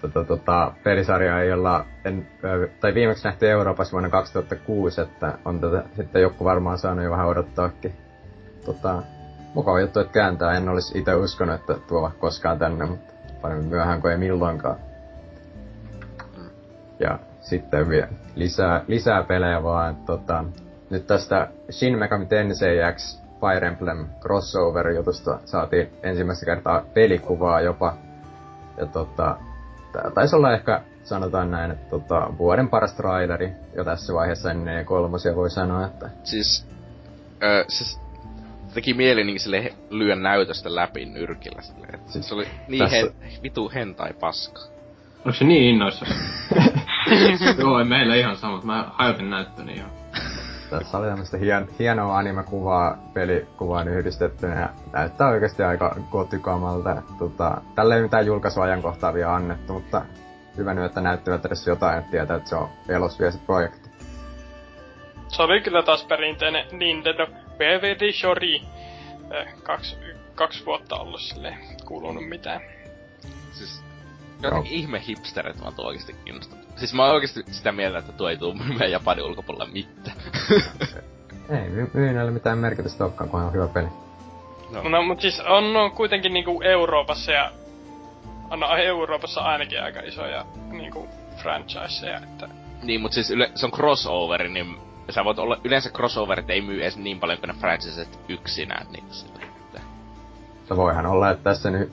Tota, 0.00 0.24
tota, 0.24 0.72
pelisarja 0.84 1.40
ei 1.40 1.52
olla, 1.52 1.86
en, 2.04 2.28
tai 2.80 2.94
viimeksi 2.94 3.24
nähty 3.24 3.50
Euroopassa 3.50 3.92
vuonna 3.92 4.10
2006, 4.10 5.00
että 5.00 5.38
on 5.44 5.60
tätä 5.60 5.84
sitten 5.96 6.22
joku 6.22 6.44
varmaan 6.44 6.78
saanut 6.78 7.04
jo 7.04 7.10
vähän 7.10 7.26
odottaakin. 7.26 7.92
Tota, 8.64 9.02
mukava 9.54 9.80
juttu, 9.80 10.00
että 10.00 10.12
kääntää. 10.12 10.56
En 10.56 10.68
olisi 10.68 10.98
itse 10.98 11.14
uskonut, 11.14 11.54
että 11.54 11.74
tuo 11.88 12.12
koskaan 12.18 12.58
tänne, 12.58 12.86
mutta 12.86 13.07
paremmin 13.42 13.68
myöhään 13.68 14.00
kuin 14.00 14.12
ei 14.12 14.18
milloinkaan. 14.18 14.76
Ja 17.00 17.18
sitten 17.40 17.88
vielä 17.88 18.08
lisää, 18.34 18.84
lisää 18.86 19.22
pelejä 19.22 19.62
vaan, 19.62 19.96
tota, 19.96 20.44
nyt 20.90 21.06
tästä 21.06 21.48
Shin 21.70 21.98
Megami 21.98 22.26
Tensei 22.26 22.78
X 22.94 23.22
Fire 23.40 23.66
Emblem 23.66 24.06
crossover-jutusta 24.20 25.38
saatiin 25.44 25.92
ensimmäistä 26.02 26.46
kertaa 26.46 26.82
pelikuvaa 26.94 27.60
jopa. 27.60 27.96
Ja 28.76 28.86
tota, 28.86 29.36
tää 29.92 30.10
taisi 30.14 30.36
olla 30.36 30.52
ehkä, 30.52 30.80
sanotaan 31.02 31.50
näin, 31.50 31.70
että 31.70 31.90
tota, 31.90 32.28
vuoden 32.38 32.68
paras 32.68 32.94
traileri 32.94 33.52
jo 33.76 33.84
tässä 33.84 34.14
vaiheessa 34.14 34.50
ennen 34.50 34.84
kolmosia 34.84 35.36
voi 35.36 35.50
sanoa, 35.50 35.86
että... 35.86 36.10
Siis, 36.24 36.66
ö, 37.42 37.64
siis 37.68 38.00
teki 38.78 38.94
mieli 38.94 39.24
niin 39.24 39.40
sille 39.40 39.72
lyö 39.90 40.16
näytöstä 40.16 40.74
läpi 40.74 41.04
nyrkillä 41.04 41.62
silleen. 41.62 42.00
Siis 42.06 42.28
se 42.28 42.34
oli 42.34 42.46
niin 42.68 42.78
tässä... 42.78 42.96
hen, 42.96 43.42
vitu 43.42 43.70
hentai 43.74 44.12
paska. 44.20 44.60
Onko 45.16 45.32
se 45.32 45.44
niin 45.44 45.62
innoissa? 45.62 46.06
Joo, 47.58 47.84
meillä 47.84 48.14
ihan 48.14 48.36
sama. 48.36 48.60
Mä 48.64 48.90
hajotin 48.92 49.30
näyttöni 49.30 49.78
jo. 49.78 49.84
Tässä 50.70 50.98
oli 50.98 51.06
tämmöstä 51.06 51.36
hien, 51.36 51.68
hienoa 51.78 52.18
anime-kuvaa 52.18 52.98
pelikuvaan 53.14 53.88
yhdistettynä 53.88 54.60
ja 54.60 54.68
näyttää 54.92 55.28
oikeasti 55.28 55.62
aika 55.62 55.96
kotikamalta. 56.10 57.02
Tota, 57.18 57.60
tällä 57.74 57.96
ei 57.96 58.02
mitään 58.02 58.26
julkaisuajankohtaa 58.26 59.14
vielä 59.14 59.34
annettu, 59.34 59.72
mutta 59.72 60.02
hyvä 60.56 60.74
nyt, 60.74 60.84
että 60.84 61.00
näyttävät 61.00 61.44
edes 61.44 61.66
jotain, 61.66 61.98
että 61.98 62.10
tietää, 62.10 62.36
että 62.36 62.48
se 62.48 62.56
on 62.56 62.68
elos 62.88 63.18
vielä 63.18 63.32
se 63.32 63.38
projekti. 63.46 63.88
Se 65.28 65.42
oli 65.42 65.60
kyllä 65.60 65.82
taas 65.82 66.04
perinteinen 66.04 66.66
Nintendo 66.72 67.26
BVD 67.58 68.12
Shori. 68.12 68.62
Eh, 69.30 69.54
kaksi, 69.62 69.96
kaksi 70.34 70.66
vuotta 70.66 70.96
ollut 70.96 71.20
sille 71.20 71.56
kuulunut 71.84 72.28
mitään. 72.28 72.60
Siis 73.52 73.82
jotenkin 74.42 74.72
no. 74.72 74.78
ihme 74.78 75.02
hipsterit 75.08 75.60
mä 75.60 75.72
oikeesti 75.78 76.16
kiinnostunut. 76.24 76.64
Siis 76.76 76.94
mä 76.94 77.04
oon 77.04 77.14
oikeesti 77.14 77.42
sitä 77.50 77.72
mieltä, 77.72 77.98
että 77.98 78.12
tuo 78.12 78.28
ei 78.28 78.36
tuu 78.36 78.54
myymään 78.54 78.90
Japanin 78.90 79.24
ulkopuolella 79.24 79.72
mitään. 79.72 80.16
ei 81.62 81.88
myynnällä 81.94 82.30
mitään 82.30 82.58
merkitystä 82.58 83.04
olekaan, 83.04 83.30
kun 83.30 83.40
on 83.40 83.52
hyvä 83.52 83.68
peli. 83.68 83.88
No, 84.70 84.82
no 84.82 85.02
mut 85.02 85.20
siis 85.20 85.40
on, 85.40 85.76
on 85.76 85.90
kuitenkin 85.90 86.32
niinku 86.32 86.62
Euroopassa 86.62 87.32
ja... 87.32 87.52
On 88.50 88.62
Euroopassa 88.78 89.40
ainakin 89.40 89.82
aika 89.82 90.00
isoja 90.00 90.46
niinku 90.70 91.08
franchiseja, 91.36 92.18
että... 92.18 92.48
Niin, 92.82 93.00
mut 93.00 93.12
siis 93.12 93.30
yle, 93.30 93.50
se 93.54 93.66
on 93.66 93.72
crossover, 93.72 94.48
niin 94.48 94.87
sä 95.12 95.24
voit 95.24 95.38
olla, 95.38 95.60
yleensä 95.64 95.90
crossoverit 95.90 96.50
ei 96.50 96.60
myy 96.60 96.82
edes 96.82 96.96
niin 96.96 97.20
paljon 97.20 97.38
kuin 97.38 97.48
ne 97.48 97.54
franchiset 97.54 98.20
yksinään, 98.28 98.86
niin 98.92 99.04
sille, 99.10 99.42
että... 99.42 99.80
Se 100.68 100.76
voihan 100.76 101.06
olla, 101.06 101.30
että 101.30 101.44
tässä 101.44 101.70
nyt 101.70 101.92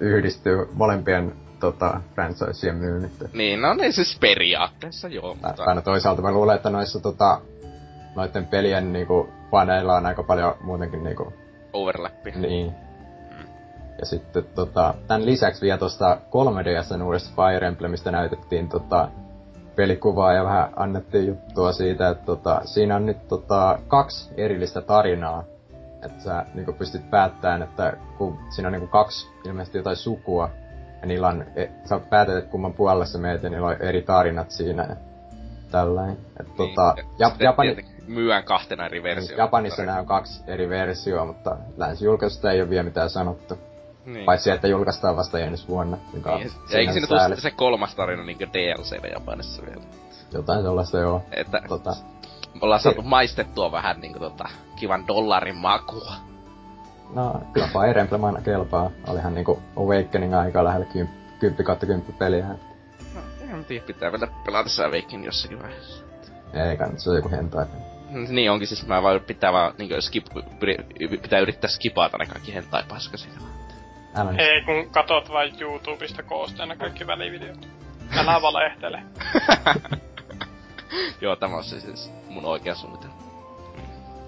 yhdistyy 0.00 0.68
molempien 0.72 1.36
tota, 1.60 2.00
franchiseen 2.14 2.76
myynnit. 2.76 3.12
Niin, 3.32 3.60
no 3.60 3.74
niin 3.74 3.92
siis 3.92 4.18
periaatteessa 4.20 5.08
joo. 5.08 5.34
Mutta... 5.34 5.64
Aina 5.66 5.82
toisaalta 5.82 6.22
mä 6.22 6.32
luulen, 6.32 6.56
että 6.56 6.70
noissa 6.70 7.00
tota, 7.00 7.40
noiden 8.16 8.46
pelien 8.46 8.92
niinku, 8.92 9.28
faneilla 9.50 9.96
on 9.96 10.06
aika 10.06 10.22
paljon 10.22 10.54
muutenkin 10.60 11.04
niinku... 11.04 11.32
Overlappi. 11.72 12.30
Niin. 12.30 12.66
Mm. 12.66 13.46
Ja 13.98 14.06
sitten 14.06 14.44
tota, 14.54 14.94
tämän 15.08 15.26
lisäksi 15.26 15.62
vielä 15.62 15.78
tuosta 15.78 16.18
3DSn 16.30 17.02
uudesta 17.02 17.30
Fire 17.36 17.66
Emblemistä 17.66 18.10
näytettiin 18.10 18.68
tota, 18.68 19.08
pelikuvaa 19.76 20.32
ja 20.32 20.44
vähän 20.44 20.72
annettiin 20.76 21.26
juttua 21.26 21.72
siitä, 21.72 22.08
että 22.08 22.24
tota, 22.24 22.60
siinä 22.64 22.96
on 22.96 23.06
nyt 23.06 23.28
tota, 23.28 23.78
kaksi 23.88 24.34
erillistä 24.36 24.80
tarinaa. 24.80 25.44
Että 26.02 26.22
sä 26.22 26.46
niinku 26.54 26.72
pystyt 26.72 27.10
päättämään, 27.10 27.62
että 27.62 27.96
kun 28.18 28.38
siinä 28.50 28.68
on 28.68 28.72
niinku 28.72 28.86
kaksi 28.86 29.28
ilmeisesti 29.44 29.78
jotain 29.78 29.96
sukua, 29.96 30.50
ja 31.00 31.06
niillä 31.06 31.28
on, 31.28 31.44
e, 31.56 31.66
sä 31.84 32.00
päätät, 32.10 32.36
että 32.36 32.50
kumman 32.50 32.72
puolella 32.72 33.04
sä 33.04 33.18
meet, 33.18 33.42
ja 33.42 33.50
niillä 33.50 33.66
on 33.66 33.82
eri 33.82 34.02
tarinat 34.02 34.50
siinä. 34.50 34.86
Ja 34.88 34.96
tällainen. 35.70 36.16
Et, 36.40 36.46
niin, 36.46 36.56
tota, 36.56 36.94
ja, 37.18 37.30
Japani... 37.38 37.76
Myyään 38.06 38.44
kahtena 38.44 38.86
eri. 38.86 39.02
Niin, 39.02 39.38
Japanissa 39.38 39.84
nämä 39.84 39.98
on 39.98 40.06
kaksi 40.06 40.44
eri 40.46 40.68
versioa, 40.68 41.24
mutta 41.24 41.56
länsi-julkaisusta 41.76 42.50
ei 42.50 42.60
ole 42.60 42.70
vielä 42.70 42.82
mitään 42.82 43.10
sanottu. 43.10 43.58
Niin. 44.06 44.24
Paitsi, 44.24 44.50
että 44.50 44.68
julkaistaan 44.68 45.16
vasta 45.16 45.38
ensi 45.38 45.68
vuonna. 45.68 45.96
Niin, 46.12 46.22
ja 46.70 46.78
eikö 46.78 46.92
siinä 46.92 47.06
tule 47.06 47.36
se 47.36 47.50
kolmas 47.50 47.94
tarina 47.94 48.24
niin 48.24 48.38
DLC 48.38 49.10
Japanissa 49.12 49.62
vielä? 49.66 49.82
Jotain 50.32 50.62
sellaista 50.62 50.98
joo. 50.98 51.22
Että 51.32 51.62
tota, 51.68 51.96
ollaan 52.60 52.80
saatu 52.80 53.02
maistettua 53.02 53.72
vähän 53.72 54.00
niinku 54.00 54.18
tota, 54.18 54.48
kivan 54.76 55.06
dollarin 55.08 55.56
makua. 55.56 56.12
No, 57.14 57.40
kyllä 57.52 57.68
Fire 57.68 58.00
Emblem 58.00 58.24
aina 58.24 58.40
kelpaa. 58.40 58.90
Olihan 59.06 59.34
niinku 59.34 59.62
Awakening 59.76 60.34
aika 60.34 60.64
lähellä 60.64 60.86
10 61.40 61.64
kautta 61.64 61.86
10 61.86 62.14
peliä. 62.18 62.46
No, 63.14 63.20
en 63.52 63.64
tiedä, 63.64 63.86
pitää 63.86 64.12
vielä 64.12 64.28
pelata 64.44 64.68
se 64.68 64.84
Awakening 64.84 65.24
jossakin 65.24 65.62
vaiheessa. 65.62 66.04
Ei 66.52 66.76
kannata, 66.76 67.02
se 67.02 67.10
on 67.10 67.16
joku 67.16 67.30
hentai. 67.30 67.66
Niin 68.28 68.50
onkin, 68.50 68.68
siis 68.68 68.86
mä 68.86 69.02
vaan 69.02 69.20
pitää 69.20 69.52
vaan 69.52 69.74
niinku 69.78 70.00
skip, 70.00 70.26
pitää 71.22 71.40
yrittää 71.40 71.70
skipata 71.70 72.18
ne 72.18 72.26
kaikki 72.26 72.54
hentai 72.54 72.82
paskasia. 72.88 73.32
Älä 74.14 74.32
nyt. 74.32 74.40
Ei, 74.40 74.62
kun 74.62 74.90
katot 74.90 75.30
vain 75.30 75.54
YouTubesta 75.60 76.22
koosteena 76.22 76.76
kaikki 76.76 77.06
välivideot. 77.06 77.68
Älä 78.16 78.42
valehtele. 78.42 79.02
Joo, 81.20 81.36
tämä 81.36 81.56
on 81.56 81.64
siis 81.64 82.12
mun 82.28 82.44
oikea 82.44 82.74
suunnitelma. 82.74 83.24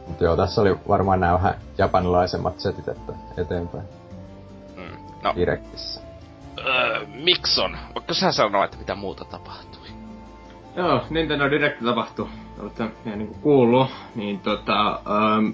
Mut 0.07 0.21
joo, 0.21 0.37
tässä 0.37 0.61
oli 0.61 0.77
varmaan 0.89 1.21
nämä 1.21 1.33
vähän 1.33 1.55
japanilaisemmat 1.79 2.61
setit, 2.61 2.89
että 2.89 3.13
eteenpäin. 3.37 3.85
Mm. 4.77 4.97
No. 5.23 5.35
Direktissä. 5.37 6.01
Öö, 6.59 7.07
Mikson, 7.07 7.79
voitko 7.95 8.15
sä 8.15 8.33
sanoa, 8.33 8.65
että 8.65 8.77
mitä 8.77 8.95
muuta 8.95 9.25
tapahtui? 9.25 9.87
Joo, 10.77 11.05
Nintendo 11.11 11.51
Direct 11.51 11.85
tapahtui. 11.85 12.29
Olette 12.59 12.85
niin 13.05 13.27
kuin 13.27 13.41
kuullut, 13.41 13.91
niin 14.15 14.41
tota, 14.41 14.89
ähm, 14.91 15.51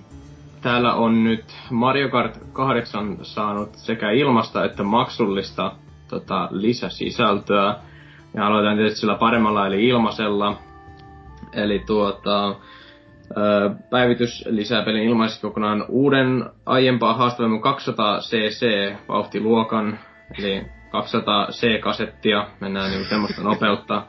täällä 0.62 0.94
on 0.94 1.24
nyt 1.24 1.44
Mario 1.70 2.08
Kart 2.08 2.38
8 2.52 3.18
saanut 3.22 3.74
sekä 3.74 4.10
ilmasta 4.10 4.64
että 4.64 4.82
maksullista 4.82 5.72
tota, 6.08 6.48
lisäsisältöä. 6.50 7.76
Ja 8.34 8.46
aloitan 8.46 8.76
tietysti 8.76 9.00
sillä 9.00 9.14
paremmalla 9.14 9.66
eli 9.66 9.88
ilmaisella. 9.88 10.56
Eli 11.52 11.82
tuota, 11.86 12.54
päivitys 13.90 14.44
lisää 14.48 14.82
pelin 14.82 15.02
ilmaiseksi 15.02 15.42
kokonaan 15.42 15.84
uuden 15.88 16.44
aiempaa 16.66 17.14
haastavamman 17.14 17.60
200cc 17.60 18.94
vauhtiluokan, 19.08 19.98
eli 20.38 20.62
200c-kasettia, 20.62 22.46
mennään 22.60 22.90
niin 22.90 23.04
semmoista 23.04 23.42
nopeutta. 23.42 24.02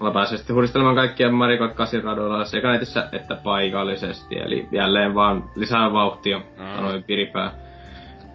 Olla 0.00 0.10
pääsee 0.10 0.38
sitten 0.38 0.56
huristelemaan 0.56 0.96
kaikkia 0.96 1.32
Mario 1.32 1.58
Kart 1.58 1.74
8 1.74 2.04
radoilla 2.04 2.44
sekä 2.44 2.72
netissä 2.72 3.08
että 3.12 3.36
paikallisesti, 3.44 4.38
eli 4.38 4.68
jälleen 4.72 5.14
vaan 5.14 5.44
lisää 5.56 5.92
vauhtia, 5.92 6.38
mm. 6.38 6.76
sanoin 6.76 7.02
piripää. 7.04 7.52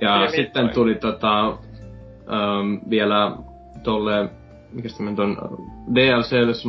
Ja 0.01 0.17
Piri 0.19 0.31
sitten 0.31 0.65
toi. 0.65 0.73
tuli 0.73 0.95
tota, 0.95 1.47
ähm, 1.47 2.89
vielä 2.89 3.31
tolle, 3.83 4.29
mikä 4.71 4.89
sitten 4.89 5.19
on 5.19 5.37
DLC, 5.95 6.65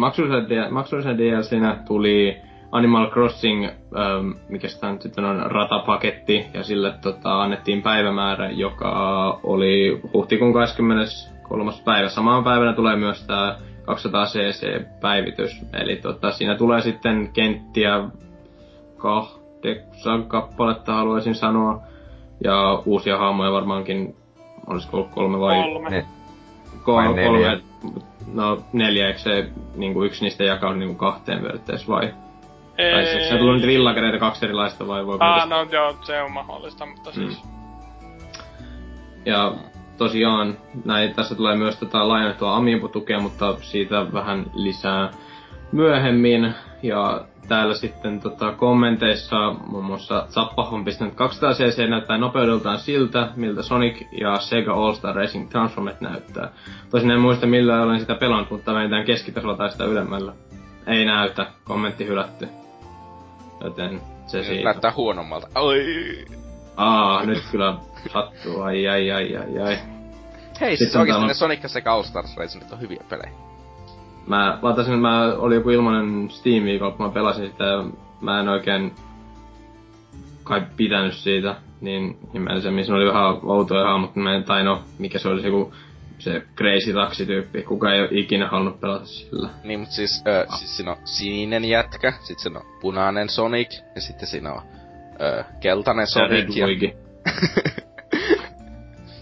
maksullisen, 0.71 1.19
DLCnä 1.19 1.77
tuli 1.87 2.37
Animal 2.73 3.11
Crossing, 3.11 3.65
ähm, 3.65 4.31
mikä 4.49 4.69
sitä 4.69 4.97
sitten 5.01 5.25
on 5.25 5.51
ratapaketti, 5.51 6.47
ja 6.55 6.63
sille 6.63 6.95
tota, 7.03 7.43
annettiin 7.43 7.83
päivämäärä, 7.83 8.51
joka 8.51 8.91
oli 9.43 10.01
huhtikuun 10.13 10.53
23. 10.53 11.73
päivä. 11.85 12.09
Samaan 12.09 12.45
päivänä 12.45 12.73
tulee 12.73 12.97
myös 12.97 13.27
tämä 13.27 13.57
200cc-päivitys, 13.87 15.63
eli 15.73 15.97
tota, 15.97 16.33
siinä 16.33 16.55
tulee 16.55 16.81
sitten 16.81 17.31
kenttiä 17.33 18.05
kahdeksan 18.97 20.25
kappaletta 20.29 20.93
haluaisin 20.93 21.35
sanoa, 21.35 21.83
ja 22.45 22.83
uusia 22.87 23.19
hahmoja 23.19 23.53
varmaankin, 23.53 24.17
olisiko 24.67 24.97
ollut 24.97 25.11
kolme 25.11 25.41
vai... 25.41 25.63
Kolme. 25.63 25.91
Ne, 25.91 26.07
kolme, 26.83 27.25
kolme 27.25 27.61
no 28.33 28.63
neljä, 28.73 29.07
eikö 29.07 29.19
se 29.19 29.51
niinku 29.77 30.05
yksi 30.05 30.25
niistä 30.25 30.45
jakaa 30.45 30.75
niinku 30.75 30.95
kahteen 30.95 31.43
periaatteessa 31.43 31.93
vai? 31.93 32.15
Ei. 32.79 32.93
Tai 32.93 33.05
se, 33.05 33.29
se 33.29 33.39
tullut 33.39 33.55
nyt 33.55 33.67
villakäreitä 33.67 34.19
kaksi 34.19 34.45
erilaista 34.45 34.87
vai 34.87 35.07
voi 35.07 35.17
Ah, 35.21 35.49
no 35.49 35.67
joo, 35.71 35.97
se 36.03 36.23
on 36.23 36.33
mahdollista, 36.33 36.87
mutta 36.87 37.11
mm. 37.11 37.15
siis... 37.15 37.43
Ja 39.27 39.55
tosiaan, 39.97 40.57
näin, 40.85 41.15
tässä 41.15 41.35
tulee 41.35 41.57
myös 41.57 41.77
tätä 41.77 42.09
laajennettua 42.09 42.57
Amiibo-tukea, 42.57 43.21
mutta 43.21 43.55
siitä 43.61 44.13
vähän 44.13 44.47
lisää 44.55 45.11
myöhemmin. 45.73 46.55
Ja 46.83 47.25
täällä 47.49 47.75
sitten 47.75 48.21
tota, 48.21 48.53
kommenteissa 48.53 49.53
muun 49.67 49.85
muassa 49.85 50.27
Zappa 50.29 50.63
on 50.63 50.85
pistänyt 50.85 51.15
200cc 51.15 51.89
näyttää 51.89 52.19
nopeudeltaan 52.19 52.79
siltä, 52.79 53.29
miltä 53.37 53.63
Sonic 53.63 54.03
ja 54.21 54.39
Sega 54.39 54.73
All-Star 54.73 55.17
Racing 55.17 55.51
Transformet 55.51 56.01
näyttää. 56.01 56.53
Tosin 56.91 57.11
en 57.11 57.21
muista 57.21 57.47
millä 57.47 57.83
olen 57.83 58.01
sitä 58.01 58.15
pelannut, 58.15 58.51
mutta 58.51 58.75
vähintään 58.75 59.05
keskitasolla 59.05 59.57
tai 59.57 59.71
sitä 59.71 59.85
ylemmällä. 59.85 60.33
Ei 60.87 61.05
näytä, 61.05 61.47
kommentti 61.65 62.07
hylätty. 62.07 62.49
Joten 63.65 64.01
se 64.27 64.43
siitä. 64.43 64.65
näyttää 64.65 64.93
huonommalta. 64.97 65.47
Oi. 65.55 65.85
Aa, 66.77 67.27
nyt 67.27 67.45
kyllä 67.51 67.77
sattuu. 68.13 68.61
Ai 68.61 68.89
ai 68.89 69.11
ai 69.11 69.37
ai 69.37 69.59
ai. 69.59 69.79
Hei, 70.61 70.77
siis 70.77 70.97
oikeesti 70.97 71.13
täällä... 71.13 71.27
ne 71.27 71.35
Sonic 71.35 71.67
sekä 71.67 71.93
All 71.93 72.03
Stars 72.03 72.37
Racingit 72.37 72.73
on 72.73 72.81
hyviä 72.81 73.05
pelejä. 73.09 73.31
Mä 74.27 74.59
latasin, 74.63 74.99
mä 74.99 75.33
oli 75.37 75.55
joku 75.55 75.71
ilmanen 75.71 76.31
Steam 76.31 76.65
viikolla, 76.65 76.97
kun 76.97 77.07
mä 77.07 77.13
pelasin 77.13 77.47
sitä, 77.47 77.65
mä 78.21 78.41
en 78.41 78.49
oikein 78.49 78.95
kai 80.45 80.67
pitänyt 80.77 81.15
siitä 81.15 81.57
niin 81.81 82.19
ihmeellisemmin. 82.35 82.85
Siinä 82.85 82.97
oli 82.97 83.07
vähän 83.07 83.25
outoja 83.43 83.85
hahmot, 83.85 84.17
mä 84.17 84.35
en, 84.35 84.45
tai 84.45 84.65
no, 84.65 84.83
mikä 84.99 85.19
se 85.19 85.29
olisi 85.29 85.47
joku 85.47 85.75
se 86.19 86.43
crazy 86.57 86.93
taksi-tyyppi. 86.93 87.63
Kuka 87.63 87.93
ei 87.93 88.01
ole 88.01 88.09
ikinä 88.13 88.49
halunnut 88.49 88.81
pelata 88.81 89.07
sillä. 89.07 89.49
Niin, 89.65 89.81
mutta 89.81 89.95
siis, 89.95 90.23
ö, 90.27 90.47
siis 90.59 90.77
siinä 90.77 90.91
on 90.91 90.97
sininen 91.05 91.65
jätkä, 91.65 92.13
sit 92.21 92.39
siinä 92.39 92.59
on 92.59 92.67
punainen 92.81 93.29
Sonic, 93.29 93.69
ja 93.95 94.01
sitten 94.01 94.29
siinä 94.29 94.53
on 94.53 94.63
keltainen 95.61 96.07
Sonic. 96.07 96.57
Ja 96.57 96.67
Red 96.67 96.95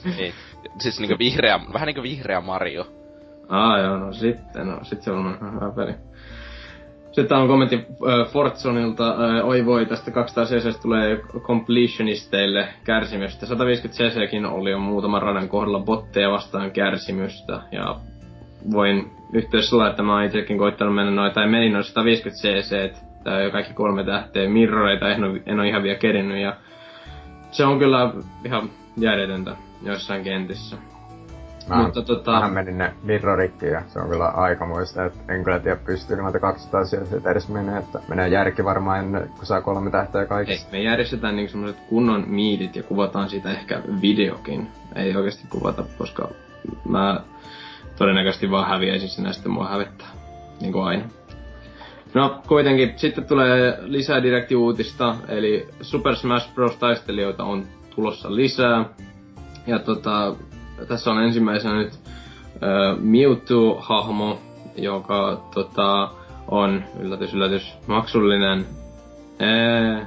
Ei, 0.19 0.35
siis 0.79 1.01
niinku 1.01 1.19
vihreä, 1.19 1.61
vähän 1.73 1.87
niinku 1.87 2.03
vihreä 2.03 2.41
Mario. 2.41 2.87
Aa 3.49 3.79
joo, 3.79 3.97
no 3.97 4.13
sitten, 4.13 4.67
no 4.67 4.79
sit 4.83 5.03
se 5.03 5.11
on 5.11 5.39
hyvä 5.55 5.73
peli. 5.77 5.95
Sitten 7.13 7.39
on 7.39 7.49
kommentti 7.49 7.77
äh, 7.77 8.33
Fortsonilta, 8.33 9.09
äh, 9.09 9.49
oi 9.49 9.67
voi, 9.67 9.87
tästä 9.87 10.11
200 10.11 10.45
cc 10.45 10.83
tulee 10.83 11.21
completionisteille 11.41 12.69
kärsimystä. 12.85 13.47
150 13.47 14.05
cckin 14.05 14.47
oli 14.47 14.71
jo 14.71 14.79
muutaman 14.79 15.23
radan 15.23 15.49
kohdalla 15.49 15.81
botteja 15.81 16.31
vastaan 16.31 16.71
kärsimystä. 16.71 17.61
Ja 17.73 17.97
voin 18.73 19.11
yhteydessä 19.33 19.77
olla, 19.77 19.91
että 19.91 20.03
mä 20.03 20.15
oon 20.15 20.25
itsekin 20.25 20.59
koittanut 20.59 20.95
mennä 20.95 21.13
noin, 21.13 21.33
tai 21.33 21.49
menin 21.49 21.73
noin 21.73 21.85
150 21.85 22.43
cc, 22.43 23.03
tai 23.25 23.51
kaikki 23.51 23.75
kolme 23.75 24.05
tähteä, 24.05 24.49
mirroreita 24.49 25.11
en 25.11 25.25
ole, 25.25 25.43
en 25.47 25.61
ole 25.61 25.69
ihan 25.69 25.83
vielä 25.83 25.99
kerinyt, 25.99 26.43
ja 26.43 26.57
se 27.51 27.65
on 27.65 27.79
kyllä 27.79 28.13
ihan 28.45 28.71
järjetöntä 28.97 29.57
joissain 29.83 30.25
kentissä. 30.25 30.77
Mä, 31.69 31.83
Mutta 31.83 32.03
tota... 32.03 32.33
Mähän 32.33 32.53
menin 32.53 32.79
ne 32.79 32.95
mirrorikki 33.03 33.67
ja 33.67 33.83
se 33.87 33.99
on 33.99 34.09
kyllä 34.09 34.27
aika 34.27 34.67
muista, 34.67 35.05
että 35.05 35.35
en 35.35 35.45
kyllä 35.45 35.59
tiedä 35.59 35.77
pystyy 35.77 36.17
noita 36.17 36.41
200 36.41 36.85
sieltä 36.85 37.31
edes 37.31 37.49
menee, 37.49 37.79
että 37.79 37.99
menee 38.09 38.29
järki 38.29 38.65
varmaan 38.65 38.99
ennen 38.99 39.29
kun 39.29 39.47
saa 39.47 39.61
kolme 39.61 39.91
tähteä 39.91 40.27
kaikista. 40.27 40.67
Ei, 40.77 40.81
me 40.81 40.85
järjestetään 40.85 41.37
niinku 41.37 41.53
semmoset 41.53 41.77
kunnon 41.89 42.25
miidit 42.27 42.77
ja 42.77 42.83
kuvataan 42.83 43.29
siitä 43.29 43.51
ehkä 43.51 43.83
videokin. 44.03 44.69
Ei 44.95 45.17
oikeasti 45.17 45.47
kuvata, 45.51 45.85
koska 45.99 46.29
mä 46.89 47.21
todennäköisesti 47.99 48.51
vaan 48.51 48.69
häviäisin 48.69 49.09
sinä 49.09 49.33
sitten 49.33 49.53
mua 49.53 49.69
hävettää. 49.69 50.09
Niin 50.61 50.73
kuin 50.73 50.85
aina. 50.85 51.05
No, 52.15 52.43
kuitenkin. 52.49 52.93
Sitten 52.97 53.25
tulee 53.25 53.79
lisää 53.83 54.23
direktiuutista, 54.23 55.17
eli 55.29 55.69
Super 55.81 56.17
Smash 56.17 56.55
Bros. 56.55 56.77
taistelijoita 56.77 57.45
on 57.45 57.67
tulossa 57.95 58.35
lisää. 58.37 58.85
Ja 59.67 59.79
tota, 59.79 60.35
tässä 60.89 61.11
on 61.11 61.23
ensimmäisenä 61.23 61.75
nyt 61.75 61.93
äh, 61.93 62.99
Mewtwo-hahmo, 62.99 64.39
joka 64.77 65.49
tota, 65.55 66.11
on, 66.49 66.85
yllätys 67.01 67.35
yllätys, 67.35 67.75
maksullinen. 67.87 68.67
Ee, 69.41 70.07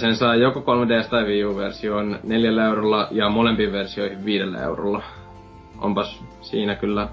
sen 0.00 0.16
saa 0.16 0.34
joko 0.34 0.60
3DS 0.60 1.08
tai 1.10 1.24
Wii 1.24 1.44
U-versioon 1.44 2.18
4 2.22 2.64
eurolla 2.66 3.08
ja 3.10 3.28
molempiin 3.28 3.72
versioihin 3.72 4.24
5 4.24 4.44
eurolla. 4.64 5.02
Onpas 5.78 6.24
siinä 6.40 6.74
kyllä 6.74 7.08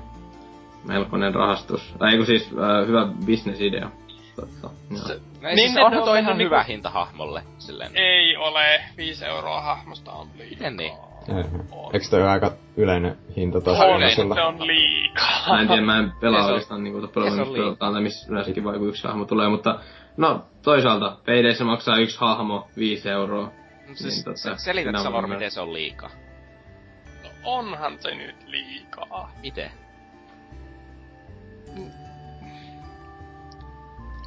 melkoinen 0.88 1.36
rahastus. 1.36 1.96
Tai 2.00 2.14
ei 2.14 2.26
siis 2.26 2.44
äh, 2.44 2.88
hyvä 2.88 3.08
bisnesidea. 3.26 3.90
Totta. 4.36 4.70
Se, 5.08 5.20
niin, 5.42 5.58
siis 5.58 5.78
onhan 5.78 6.04
toi 6.04 6.20
ihan 6.20 6.38
hyvä 6.38 6.58
niinku... 6.58 6.72
hinta 6.72 6.90
hahmolle. 6.90 7.44
Silleen. 7.58 7.92
Ei 7.96 8.38
ole, 8.38 8.82
5 8.98 9.26
euroa 9.26 9.62
hahmosta 9.62 10.12
on 10.12 10.28
liikaa. 10.38 10.50
Miten 10.50 10.78
niin? 10.78 10.94
Eikö 11.94 12.06
toi 12.10 12.24
aika 12.24 12.52
yleinen 12.78 13.18
hinta 13.36 13.62
tuossa 13.62 13.86
On, 13.86 14.02
se 14.36 14.42
on 14.42 14.68
liikaa. 14.68 15.50
Mä 15.50 15.62
en 15.62 15.68
tiedä, 15.68 15.82
mä 15.82 16.00
en 16.00 16.12
pelaa 16.22 16.46
oikeastaan 16.46 16.84
niinku 16.84 17.08
pelataan, 17.08 17.94
tai 17.94 18.02
missä 18.02 18.32
yleensäkin 18.32 18.64
vai 18.64 18.76
yksi 18.76 19.08
hahmo 19.08 19.26
tulee, 19.26 19.50
mutta 19.50 19.80
no 20.18 20.46
toisaalta 20.62 21.18
peideissä 21.26 21.64
maksaa 21.64 21.98
yksi 21.98 22.18
hahmo 22.20 22.68
5 22.78 23.10
euroa. 23.10 23.44
No, 23.44 23.52
siis, 23.94 24.16
niin, 24.16 24.24
tota, 24.26 24.58
selität 24.58 24.96
Savor, 25.04 25.28
miten 25.28 25.52
se 25.52 25.62
on 25.62 25.74
liikaa? 25.74 26.10
No 27.24 27.30
onhan 27.44 27.98
se 28.00 28.16
nyt 28.16 28.36
liikaa. 28.46 29.32
Miten? 29.42 29.72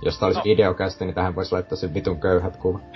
Jos 0.03 0.19
tää 0.19 0.27
olisi 0.27 0.41
no. 0.41 0.45
videokästi, 0.45 1.05
niin 1.05 1.15
tähän 1.15 1.35
voisi 1.35 1.53
laittaa 1.53 1.77
sen 1.77 1.95
vitun 1.95 2.21
köyhät 2.21 2.57
kuvat. 2.57 2.83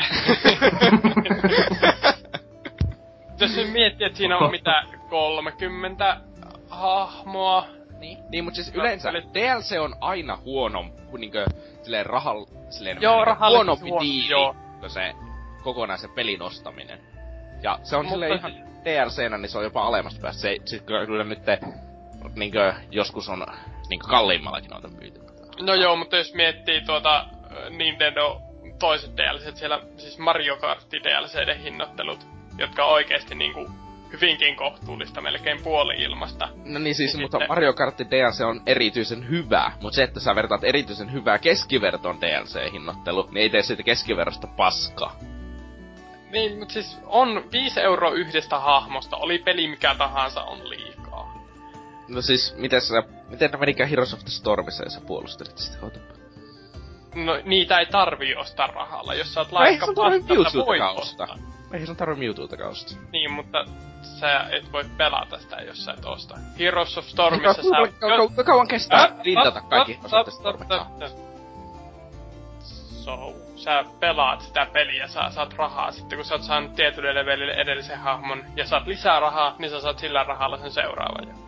jos 3.40 3.56
nyt 3.56 3.72
miettii, 3.72 4.06
että 4.06 4.16
siinä 4.16 4.38
on 4.38 4.50
mitä 4.60 4.84
30 5.10 6.20
hahmoa. 6.68 7.66
Niin, 7.98 8.18
niin 8.28 8.44
mutta 8.44 8.56
siis 8.56 8.74
yleensä 8.74 9.10
Eli... 9.10 9.22
DLC 9.34 9.80
on 9.80 9.94
aina 10.00 10.36
huono, 10.36 10.84
kun 11.10 11.20
niinkö 11.20 11.46
silleen 11.82 12.06
rahal, 12.06 12.46
silleen 12.70 12.98
joo, 13.00 13.24
huonompi 13.48 13.88
huono, 13.88 14.04
diili, 14.04 14.30
joo. 14.30 14.54
se 14.86 15.12
kokonaisen 15.62 16.10
pelin 16.10 16.42
ostaminen. 16.42 17.00
Ja 17.62 17.78
se 17.82 17.96
on 17.96 18.08
silleen 18.08 18.38
ihan 18.38 18.52
DLCnä, 18.84 19.38
niin 19.38 19.48
se 19.48 19.58
on 19.58 19.64
jopa 19.64 19.82
alemmasta 19.82 20.20
päästä. 20.20 20.42
Se, 20.42 20.56
sit 20.64 20.82
kyllä 20.82 21.24
nyt 21.24 21.44
te, 21.44 21.58
niinkö, 22.34 22.74
joskus 22.90 23.28
on 23.28 23.46
niinkö 23.92 24.06
kalliimmallakin 24.06 24.70
noita 24.70 24.88
myyty. 24.88 25.20
No 25.60 25.74
joo, 25.74 25.96
mutta 25.96 26.16
jos 26.16 26.34
miettii 26.34 26.80
tuota 26.80 27.26
Nintendo 27.70 28.40
toiset 28.78 29.16
DLC, 29.16 29.56
siellä 29.56 29.80
siis 29.96 30.18
Mario 30.18 30.56
Kart 30.56 30.86
DLCden 30.92 31.60
hinnoittelut, 31.60 32.26
jotka 32.58 32.84
on 32.84 32.92
oikeesti 32.92 33.34
niinku 33.34 33.70
hyvinkin 34.12 34.56
kohtuullista, 34.56 35.20
melkein 35.20 35.62
puoli 35.62 35.94
ilmasta. 36.02 36.48
No 36.64 36.78
niin 36.78 36.94
siis, 36.94 37.14
niin 37.14 37.22
mutta 37.22 37.38
sitten... 37.38 37.48
Mario 37.48 37.72
Kart 37.72 37.98
DLC 37.98 38.40
on 38.40 38.62
erityisen 38.66 39.28
hyvä, 39.28 39.72
mutta 39.80 39.96
se, 39.96 40.02
että 40.02 40.20
sä 40.20 40.34
vertaat 40.34 40.64
erityisen 40.64 41.12
hyvää 41.12 41.38
keskivertoon 41.38 42.18
DLC-hinnoittelu, 42.20 43.28
niin 43.30 43.42
ei 43.42 43.50
tee 43.50 43.62
siitä 43.62 43.82
keskiverrosta 43.82 44.46
paskaa. 44.56 45.16
Niin, 46.30 46.58
mutta 46.58 46.74
siis 46.74 46.98
on 47.06 47.44
5 47.52 47.80
euroa 47.80 48.10
yhdestä 48.10 48.58
hahmosta, 48.58 49.16
oli 49.16 49.38
peli 49.38 49.68
mikä 49.68 49.94
tahansa, 49.94 50.42
on 50.42 50.68
liikaa. 50.68 51.01
No 52.08 52.22
siis, 52.22 52.54
miten 52.56 52.80
sä, 52.80 53.02
miten 53.28 53.50
menikään 53.60 53.90
Heroes 53.90 54.14
of 54.14 54.20
the 54.20 54.30
Stormissa, 54.30 54.84
jos 54.84 54.94
sä 54.94 55.00
puolustelit 55.00 55.58
sitä 55.58 55.86
otapa? 55.86 56.12
No, 57.14 57.38
niitä 57.44 57.78
ei 57.78 57.86
tarvii 57.86 58.34
ostaa 58.34 58.66
rahalla, 58.66 59.14
jos 59.14 59.34
sä 59.34 59.40
oot 59.40 59.52
laikka 59.52 59.86
no, 59.86 59.92
pasta, 59.94 60.58
voit 60.66 60.82
ostaa. 60.94 61.38
Ei 61.72 61.86
sun 61.86 61.96
tarvi 61.96 62.14
Mewtwotakaan 62.14 62.70
ostaa. 62.70 62.98
Niin, 63.12 63.32
mutta 63.32 63.64
sä 64.02 64.46
et 64.50 64.72
voi 64.72 64.84
pelata 64.96 65.38
sitä, 65.38 65.56
jos 65.56 65.84
sä 65.84 65.92
et 65.92 66.04
osta. 66.04 66.38
Heroes 66.58 66.98
of 66.98 67.04
Stormissa 67.04 67.62
sä... 67.62 68.16
Kuinka 68.16 68.44
kauan 68.44 68.68
kestää 68.68 69.16
lintata 69.22 69.60
kaikki 69.60 69.98
So, 73.04 73.34
sä 73.56 73.84
pelaat 74.00 74.40
sitä 74.40 74.66
peliä, 74.72 75.08
sä 75.08 75.30
saat 75.30 75.54
rahaa. 75.54 75.92
Sitten 75.92 76.18
kun 76.18 76.24
sä 76.24 76.34
oot 76.34 76.42
saanut 76.42 76.74
tietylle 76.74 77.14
levelille 77.14 77.52
edellisen 77.52 77.98
hahmon 77.98 78.44
ja 78.56 78.66
saat 78.66 78.86
lisää 78.86 79.20
rahaa, 79.20 79.54
niin 79.58 79.70
sä 79.70 79.80
saat 79.80 79.98
sillä 79.98 80.24
rahalla 80.24 80.58
sen 80.58 80.70
seuraavan. 80.70 81.41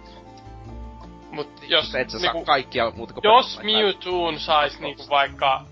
Mut 1.35 1.49
jos... 1.69 1.95
Et 1.95 2.11
sä 2.11 2.19
niinku, 2.19 2.39
saa 2.39 2.45
kaikkia 2.45 2.91
muuta 2.91 3.15
kuin 3.15 3.25
Jos 3.25 3.61
Mewtwoon 3.63 4.41
sais 4.41 4.81
niinku 4.81 5.03
vaikka 5.11 5.65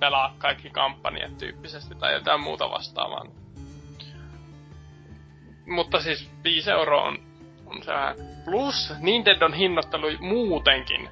pelaa 0.00 0.34
kaikki 0.38 0.70
kampanjat 0.70 1.38
tyyppisesti 1.38 1.94
tai 1.94 2.12
jotain 2.12 2.40
muuta 2.40 2.70
vastaavaa, 2.70 3.24
mutta 5.66 6.00
siis 6.00 6.30
5 6.44 6.70
euroa 6.70 7.02
on, 7.02 7.18
on 7.66 7.82
se 7.82 7.92
vähän. 7.92 8.16
Plus 8.44 8.92
Nintendon 9.00 9.54
hinnoittelu 9.54 10.06
muutenkin. 10.20 11.08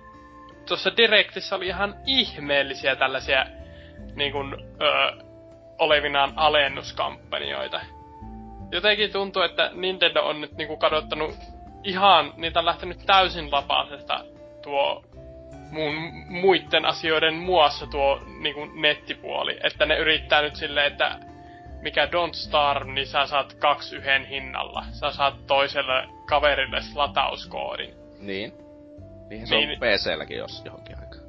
Tuossa 0.68 0.96
Directissä 0.96 1.56
oli 1.56 1.66
ihan 1.66 1.94
ihmeellisiä 2.06 2.96
tällaisia 2.96 3.46
niin 4.14 4.32
kuin, 4.32 4.54
öö, 4.82 5.24
olevinaan 5.78 6.32
alennuskampanjoita. 6.36 7.80
Jotenkin 8.72 9.12
tuntuu, 9.12 9.42
että 9.42 9.70
Nintendo 9.74 10.22
on 10.22 10.40
nyt 10.40 10.52
niinku 10.52 10.76
kadottanut 10.76 11.34
ihan, 11.84 12.32
niitä 12.36 12.58
on 12.58 12.66
lähtenyt 12.66 12.98
täysin 13.06 13.52
lapasesta 13.52 14.24
tuo 14.62 15.04
muun, 15.70 15.94
muiden 16.28 16.84
asioiden 16.84 17.34
muassa 17.34 17.86
tuo 17.86 18.20
niinku 18.40 18.64
nettipuoli. 18.64 19.58
Että 19.62 19.86
ne 19.86 19.98
yrittää 19.98 20.42
nyt 20.42 20.56
silleen, 20.56 20.86
että 20.86 21.18
mikä 21.82 22.06
Don't 22.06 22.32
Starve, 22.32 22.92
niin 22.92 23.06
sä 23.06 23.26
saat 23.26 23.54
kaksi 23.54 23.96
yhden 23.96 24.26
hinnalla. 24.26 24.84
Sä 24.92 25.12
saat 25.12 25.46
toiselle 25.46 26.08
kaverille 26.26 26.80
latauskoodin. 26.94 27.94
Niin. 28.20 28.52
Niinhän 29.28 29.48
se 29.48 29.56
niin, 29.56 29.70
on 29.70 29.76
PC-lläkin 29.76 30.38
jos 30.38 30.62
johonkin 30.64 30.96
aikaan. 30.98 31.24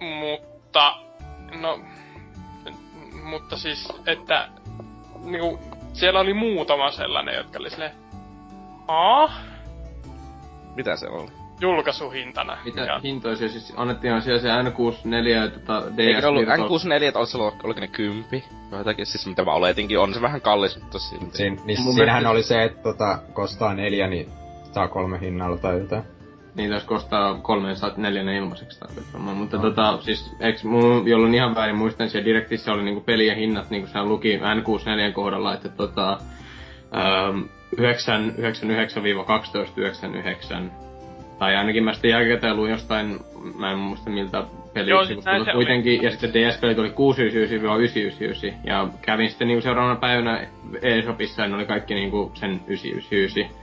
Mutta, 0.00 0.96
no, 1.60 1.80
mutta 3.22 3.56
siis, 3.56 3.88
että 4.06 4.48
niinku, 5.24 5.58
siellä 5.92 6.20
oli 6.20 6.34
muutama 6.34 6.90
sellainen, 6.90 7.34
jotka 7.34 7.58
oli 7.58 7.70
silleen, 7.70 8.01
Aa? 8.92 9.32
Mitä 10.76 10.96
se 10.96 11.08
oli? 11.08 11.42
julkaisuhintana. 11.60 12.58
Mitä 12.64 12.80
ja... 12.80 12.98
hintoisia 12.98 13.48
siis 13.48 13.72
annettiin 13.76 14.22
siellä 14.22 14.40
se 14.40 14.48
N64 14.48 15.28
ja 15.28 15.50
tota 15.50 15.82
DS 15.96 15.98
Eikö 15.98 16.28
ollut 16.28 16.44
N64, 16.44 17.02
että 17.02 17.18
olisi 17.18 17.36
ollut, 17.36 17.54
oliko 17.64 17.80
ne 17.80 17.88
kympi? 17.88 18.44
Jotakin 18.72 19.06
siis 19.06 19.26
mitä 19.26 19.44
mä 19.44 19.52
oletinkin, 19.52 19.98
on 19.98 20.14
se 20.14 20.22
vähän 20.22 20.40
kallis, 20.40 20.80
mutta 20.82 20.98
silti. 20.98 21.36
Siin, 21.36 21.60
niin 21.64 21.94
siinähän 21.94 22.26
oli 22.26 22.42
se, 22.42 22.62
että 22.64 22.82
tota, 22.82 23.18
kostaa 23.32 23.74
neljä, 23.74 24.06
niin 24.06 24.28
saa 24.72 24.88
kolme 24.88 25.20
hinnalla 25.20 25.56
tai 25.56 25.78
jotain. 25.78 26.02
niin 26.54 26.70
taisi 26.70 26.86
kostaa 26.86 27.34
kolmeen 27.34 27.76
saat 27.76 27.96
neljännen 27.96 28.36
ilmaiseksi 28.36 28.80
tarkoittamaan. 28.80 29.36
Mutta 29.36 29.56
no. 29.56 29.62
tota, 29.62 29.98
siis, 30.00 30.32
eks 30.40 30.64
mun, 30.64 31.08
jolloin 31.08 31.34
ihan 31.34 31.54
väärin 31.54 31.76
muistan, 31.76 32.10
siellä 32.10 32.26
direktissä 32.26 32.72
oli 32.72 32.82
niinku 32.82 33.00
pelien 33.00 33.36
hinnat, 33.36 33.70
niinku 33.70 33.88
se 33.88 34.02
luki 34.02 34.38
N64 34.38 35.12
kohdalla, 35.12 35.54
että 35.54 35.68
tota, 35.68 36.18
ähm, 36.96 37.40
999-1299 37.76 37.80
tai 41.42 41.56
ainakin 41.56 41.84
mä 41.84 41.92
sitten 41.92 42.10
jälkikäteen 42.10 42.56
luin 42.56 42.70
jostain, 42.70 43.20
mä 43.58 43.72
en 43.72 43.78
muista 43.78 44.10
miltä 44.10 44.44
pelisivusta, 44.74 45.36
mutta 45.36 45.52
kuitenkin, 45.52 45.98
oli. 45.98 46.06
ja 46.06 46.10
sitten 46.10 46.34
DS-pelit 46.34 46.78
oli 46.78 46.88
699-999, 46.88 46.94
ja 48.64 48.88
kävin 49.00 49.30
sitten 49.30 49.48
niinku 49.48 49.62
seuraavana 49.62 50.00
päivänä 50.00 50.46
eShopissa, 50.82 51.42
ja 51.42 51.48
ne 51.48 51.54
oli 51.54 51.66
kaikki 51.66 51.94
niinku 51.94 52.32
sen 52.34 52.60
999, 52.66 53.56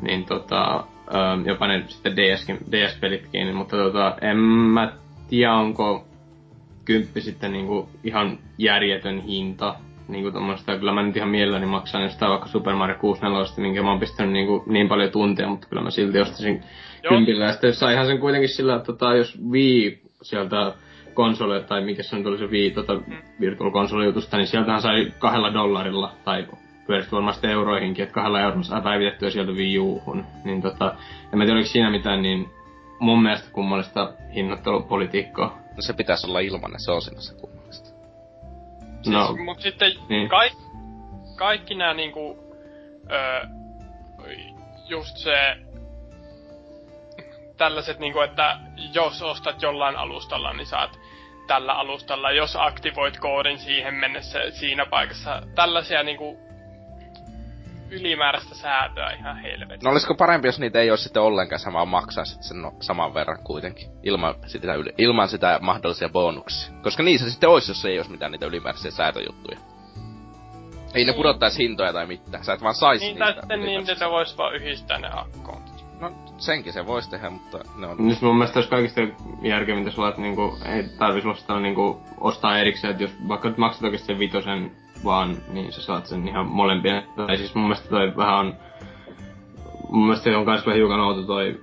niin 0.00 0.24
tota, 0.24 0.84
jopa 1.44 1.66
ne 1.66 1.84
sitten 1.86 2.16
DS, 2.16 2.46
DS-pelitkin, 2.70 3.56
mutta 3.56 3.76
tota, 3.76 4.16
en 4.20 4.36
mä 4.36 4.92
tiedä 5.28 5.54
onko 5.54 6.04
kymppi 6.84 7.20
sitten 7.20 7.52
niinku 7.52 7.88
ihan 8.04 8.38
järjetön 8.58 9.20
hinta, 9.20 9.74
niinku 10.08 10.30
tommoista, 10.30 10.78
kyllä 10.78 10.92
mä 10.92 11.02
nyt 11.02 11.16
ihan 11.16 11.28
mielelläni 11.28 11.66
maksan 11.66 12.02
jostain 12.02 12.30
vaikka 12.30 12.48
Super 12.48 12.74
Mario 12.74 12.96
64, 12.98 13.62
minkä 13.62 13.82
mä 13.82 13.90
oon 13.90 14.00
pistänyt 14.00 14.32
niinku 14.32 14.62
niin 14.66 14.88
paljon 14.88 15.10
tunteja, 15.10 15.48
mutta 15.48 15.66
kyllä 15.68 15.82
mä 15.82 15.90
silti 15.90 16.20
ostaisin 16.20 16.62
kympillä. 17.08 17.44
Ja 17.44 17.52
sitten 17.52 17.74
saihan 17.74 18.06
sen 18.06 18.18
kuitenkin 18.18 18.48
sillä, 18.48 18.74
että 18.76 18.86
tota, 18.86 19.14
jos 19.14 19.38
Wii 19.50 20.02
sieltä 20.22 20.74
konsole, 21.14 21.60
tai 21.60 21.84
mikä 21.84 22.02
se 22.02 22.16
nyt 22.16 22.26
oli 22.26 22.38
se 22.38 22.46
Wii 22.46 22.70
tota, 22.70 22.94
mm. 22.94 23.16
Virtual 23.40 23.70
Console 23.70 24.04
jutusta, 24.04 24.36
niin 24.36 24.46
sieltähän 24.46 24.82
sai 24.82 25.12
kahdella 25.18 25.54
dollarilla, 25.54 26.12
tai 26.24 26.46
pyöristi 26.86 27.12
varmasti 27.12 27.46
euroihinkin, 27.46 28.02
että 28.02 28.14
kahdella 28.14 28.40
eurolla 28.40 28.62
saa 28.62 28.80
päivitettyä 28.80 29.30
sieltä 29.30 29.52
Wii 29.52 29.78
U:hun. 29.78 30.24
Niin 30.44 30.62
tota, 30.62 30.94
en 31.32 31.38
mä 31.38 31.44
tiedä, 31.44 31.56
oliko 31.56 31.68
siinä 31.68 31.90
mitään 31.90 32.22
niin 32.22 32.50
mun 32.98 33.22
mielestä 33.22 33.52
kummallista 33.52 34.12
hinnoittelupolitiikkaa. 34.34 35.58
No 35.76 35.82
se 35.82 35.92
pitäisi 35.92 36.26
olla 36.26 36.40
ilmanen, 36.40 36.80
se 36.80 36.92
on 36.92 37.02
sinänsä 37.02 37.34
No, 39.06 39.26
siis, 39.26 39.44
mut 39.44 39.60
sitten 39.60 39.92
niin. 40.08 40.28
kaik, 40.28 40.52
kaikki 41.36 41.74
nämä 41.74 41.94
niinku, 41.94 42.38
öö, 43.10 43.46
just 44.88 45.16
se 45.16 45.56
tällaiset, 47.56 47.98
niin 47.98 48.12
kuin, 48.12 48.24
että 48.24 48.58
jos 48.92 49.22
ostat 49.22 49.62
jollain 49.62 49.96
alustalla, 49.96 50.52
niin 50.52 50.66
saat 50.66 50.98
tällä 51.46 51.72
alustalla, 51.72 52.30
jos 52.30 52.56
aktivoit 52.56 53.18
koodin 53.18 53.58
siihen 53.58 53.94
mennessä 53.94 54.50
siinä 54.50 54.86
paikassa. 54.86 55.42
Tällaisia 55.54 56.02
niin 56.02 56.16
kuin, 56.18 56.38
ylimääräistä 57.92 58.54
säätöä 58.54 59.10
ihan 59.10 59.36
helvetin. 59.36 59.84
No 59.84 59.90
olisiko 59.90 60.14
parempi, 60.14 60.48
jos 60.48 60.58
niitä 60.58 60.80
ei 60.80 60.90
olisi 60.90 61.04
sitten 61.04 61.22
ollenkaan 61.22 61.58
samaa 61.58 61.84
maksaa 61.84 62.24
sitten 62.24 62.48
sen 62.48 62.62
no, 62.62 62.72
saman 62.80 63.14
verran 63.14 63.44
kuitenkin, 63.44 63.88
ilman 64.02 64.34
sitä, 64.46 64.74
ilman 64.98 65.28
sitä 65.28 65.58
mahdollisia 65.62 66.08
bonuksia. 66.08 66.74
Koska 66.82 67.02
niissä 67.02 67.30
sitten 67.30 67.50
olisi, 67.50 67.70
jos 67.70 67.84
ei 67.84 67.98
olisi 67.98 68.10
mitään 68.10 68.32
niitä 68.32 68.46
ylimääräisiä 68.46 68.90
säätöjuttuja. 68.90 69.58
Ei 70.94 71.04
ne 71.04 71.10
niin. 71.10 71.16
pudottaisi 71.16 71.62
hintoja 71.62 71.92
tai 71.92 72.06
mitään, 72.06 72.44
sä 72.44 72.52
et 72.52 72.62
vaan 72.62 72.74
saisi 72.74 73.04
niin, 73.04 73.18
niistä. 73.18 73.56
Niin, 73.56 73.86
sitten 73.86 74.10
voisi 74.10 74.36
vaan 74.36 74.54
yhdistää 74.54 74.98
ne 74.98 75.08
akkoon. 75.12 75.62
No 76.00 76.12
senkin 76.38 76.72
se 76.72 76.86
voisi 76.86 77.10
tehdä, 77.10 77.30
mutta 77.30 77.58
ne 77.76 77.86
on... 77.86 78.08
Nyt 78.08 78.22
mun 78.22 78.36
mielestä 78.36 78.58
olisi 78.58 78.70
kaikista 78.70 79.00
järkevintä 79.42 79.90
sulla, 79.90 80.08
että 80.08 80.20
niinku, 80.20 80.58
ei 80.64 80.84
tarvitsisi 80.98 81.28
ostaa, 81.28 81.60
niinku, 81.60 82.02
ostaa 82.20 82.58
erikseen, 82.58 82.90
että 82.90 83.02
jos 83.02 83.12
vaikka 83.28 83.48
nyt 83.48 83.58
maksat 83.58 83.82
oikeasti 83.82 84.06
sen 84.06 84.18
vitosen 84.18 84.72
vaan, 85.04 85.36
niin 85.48 85.72
sä 85.72 85.82
saat 85.82 86.06
sen 86.06 86.28
ihan 86.28 86.46
molempien. 86.46 87.02
Tai 87.16 87.36
siis 87.36 87.54
mun 87.54 87.64
mielestä 87.64 87.88
toi 87.88 88.16
vähän 88.16 88.34
on... 88.34 88.54
Mun 89.90 90.06
mielestä 90.06 90.24
se 90.24 90.36
on 90.36 90.44
kans 90.44 90.64
hiukan 90.74 91.00
outo 91.00 91.22
toi... 91.22 91.60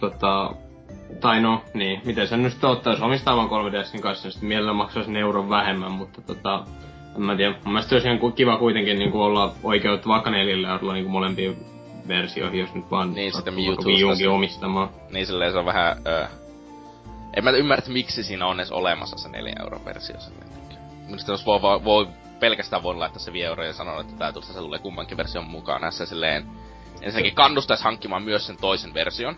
Tota, 0.00 0.54
tai 1.20 1.40
no, 1.40 1.62
niin, 1.74 2.00
miten 2.04 2.28
sen 2.28 2.42
nyt 2.42 2.52
sitten 2.52 2.70
ottaisi 2.70 3.02
omistaa 3.02 3.36
vaan 3.36 3.48
3DSin 3.48 4.00
kanssa, 4.00 4.26
niin 4.26 4.32
sitten 4.32 4.48
mielellä 4.48 4.72
maksaisi 4.72 5.18
euron 5.18 5.48
vähemmän, 5.48 5.92
mutta 5.92 6.22
tota, 6.22 6.64
en 7.16 7.22
mä 7.22 7.36
tiedä. 7.36 7.54
Mun 7.64 7.72
mielestä 7.72 7.94
olisi 7.94 8.08
ihan 8.08 8.32
kiva 8.32 8.58
kuitenkin 8.58 8.98
niin 8.98 9.12
kuin 9.12 9.22
olla 9.22 9.54
oikeutta 9.62 10.08
vaikka 10.08 10.30
neljällä 10.30 10.68
eurolla 10.68 10.92
niin 10.92 11.10
molempiin 11.10 11.56
versioihin, 12.08 12.60
jos 12.60 12.74
nyt 12.74 12.90
vaan 12.90 13.14
niin, 13.14 13.32
sitä 13.32 13.50
Mewtwosta 13.50 14.30
omistamaan. 14.30 14.88
Niin 15.10 15.26
silleen 15.26 15.52
se 15.52 15.58
on 15.58 15.64
vähän... 15.64 15.96
Öö, 16.06 16.26
en 17.36 17.44
mä 17.44 17.50
ymmärrä, 17.50 17.78
että 17.78 17.90
miksi 17.90 18.22
siinä 18.22 18.46
on 18.46 18.60
edes 18.60 18.72
olemassa 18.72 19.18
se 19.18 19.28
4 19.28 19.52
euron 19.60 19.84
versio. 19.84 20.16
Minusta 21.06 21.32
jos 21.32 21.46
voi, 21.46 21.60
voi 21.84 22.08
pelkästään 22.40 22.82
voi 22.82 22.94
laittaa 22.94 23.22
se 23.22 23.32
5 23.32 23.44
euroa 23.44 23.66
ja 23.66 23.72
sanoa, 23.72 24.00
että 24.00 24.16
tää 24.16 24.32
se 24.40 24.58
tulee 24.58 24.78
kummankin 24.78 25.16
version 25.16 25.44
mukaan. 25.44 25.80
Näissä 25.80 26.06
silleen... 26.06 26.46
Ensinnäkin 27.00 27.34
kannustais 27.34 27.82
hankkimaan 27.82 28.22
myös 28.22 28.46
sen 28.46 28.56
toisen 28.56 28.94
version. 28.94 29.36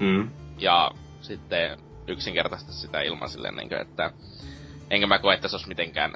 Mm. 0.00 0.30
Ja 0.58 0.90
sitten 1.20 1.78
yksinkertaisesti 2.06 2.72
sitä 2.72 3.00
ilman 3.00 3.28
silleen, 3.28 3.56
niin 3.56 3.68
kuin, 3.68 3.80
että... 3.80 4.10
Enkä 4.90 5.06
mä 5.06 5.18
koe, 5.18 5.34
että 5.34 5.48
se 5.48 5.56
olisi 5.56 5.68
mitenkään... 5.68 6.12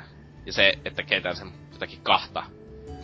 Ja 0.46 0.52
se, 0.52 0.72
että 0.84 1.02
ketään 1.02 1.36
sen 1.36 1.52
jotakin 1.72 2.00
kahta 2.02 2.42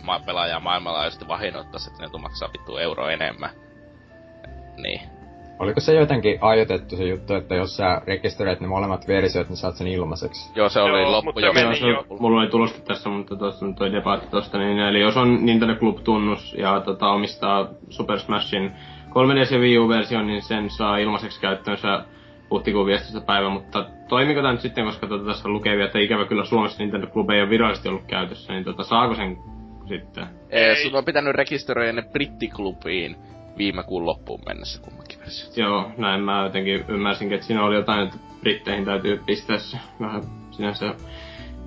ma- 0.03 0.19
pelaajaa 0.19 0.59
maailmanlaajuisesti 0.59 1.27
vahinnoittaisi, 1.27 1.89
että 1.89 2.03
ne 2.03 2.09
tuu 2.09 2.19
maksaa 2.19 2.49
vittu 2.53 2.77
euro 2.77 3.09
enemmän. 3.09 3.49
Niin. 4.77 5.14
Oliko 5.59 5.79
se 5.79 5.93
jotenkin 5.93 6.37
ajoitettu 6.41 6.95
se 6.95 7.03
juttu, 7.03 7.33
että 7.33 7.55
jos 7.55 7.77
sä 7.77 8.01
rekisteröit 8.07 8.59
ne 8.59 8.67
molemmat 8.67 9.07
versiot, 9.07 9.49
niin 9.49 9.57
saat 9.57 9.75
sen 9.75 9.87
ilmaiseksi? 9.87 10.51
Joo, 10.55 10.69
se 10.69 10.81
oli 10.81 11.01
Joo, 11.01 11.11
loppu 11.11 11.39
jo. 11.39 11.53
Meni 11.53 11.75
se, 11.75 11.87
jo. 11.87 12.05
Mulla 12.19 12.41
oli 12.41 12.47
tulosta 12.47 12.81
tässä, 12.81 13.09
mutta 13.09 13.35
tuossa 13.35 13.65
toi 13.77 13.91
debatti 13.91 14.27
tosta, 14.27 14.57
niin 14.57 14.79
eli 14.79 15.01
jos 15.01 15.17
on 15.17 15.45
Nintendo 15.45 15.75
Club-tunnus 15.75 16.55
ja 16.57 16.79
tota, 16.79 17.07
omistaa 17.07 17.67
Super 17.89 18.19
Smashin 18.19 18.71
3DS 19.09 19.53
ja 19.53 19.59
Wii 19.59 19.77
U-version, 19.77 20.27
niin 20.27 20.41
sen 20.41 20.69
saa 20.69 20.97
ilmaiseksi 20.97 21.41
käyttöönsä 21.41 22.05
huhtikuun 22.49 22.85
15. 22.85 23.21
päivä, 23.21 23.49
mutta 23.49 23.85
toimiko 24.07 24.41
tämä 24.41 24.51
nyt 24.51 24.61
sitten, 24.61 24.85
koska 24.85 25.07
tota, 25.07 25.25
tässä 25.25 25.49
lukee 25.49 25.83
että 25.83 25.99
ikävä 25.99 26.25
kyllä 26.25 26.45
Suomessa 26.45 26.83
Nintendo 26.83 27.07
Club 27.07 27.29
ei 27.29 27.41
ole 27.41 27.49
virallisesti 27.49 27.89
ollut 27.89 28.05
käytössä, 28.07 28.53
niin 28.53 28.63
tota, 28.63 28.83
saako 28.83 29.15
sen 29.15 29.37
sitten. 29.87 30.27
Ei. 30.49 30.75
Sun 30.75 30.95
on 30.95 31.05
pitänyt 31.05 31.35
rekisteröidä 31.35 31.93
ne 31.93 32.01
brittiklubiin 32.01 33.15
viime 33.57 33.83
kuun 33.83 34.05
loppuun 34.05 34.41
mennessä 34.45 34.81
kummankin 34.81 35.19
versio. 35.19 35.65
Joo, 35.65 35.91
näin 35.97 36.21
mä 36.21 36.43
jotenkin 36.43 36.85
ymmärsin, 36.87 37.33
että 37.33 37.45
siinä 37.45 37.63
oli 37.63 37.75
jotain, 37.75 38.03
että 38.07 38.17
britteihin 38.41 38.85
täytyy 38.85 39.23
pistää 39.25 39.57
se 39.57 39.77
vähän 39.99 40.23
sinänsä 40.51 40.95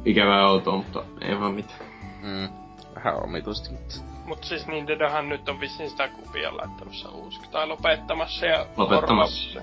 ikävää 0.05 0.48
outoa, 0.48 0.77
mutta 0.77 1.05
ei 1.20 1.40
vaan 1.40 1.55
mitään. 1.55 1.81
Mm, 2.23 2.48
vähän 2.94 3.24
omituisesti, 3.24 3.70
mutta... 3.70 3.94
Mut 4.27 4.44
siis 4.44 4.66
Nintendohan 4.66 5.28
nyt 5.28 5.48
on 5.48 5.60
vissiin 5.60 5.90
sitä 5.90 6.09
klubia 6.09 6.56
laittamassa 6.56 7.10
uusiksi, 7.10 7.51
tai 7.51 7.66
lopettamassa 7.66 8.47
ja 8.47 8.66
lopettamassa 8.77 9.60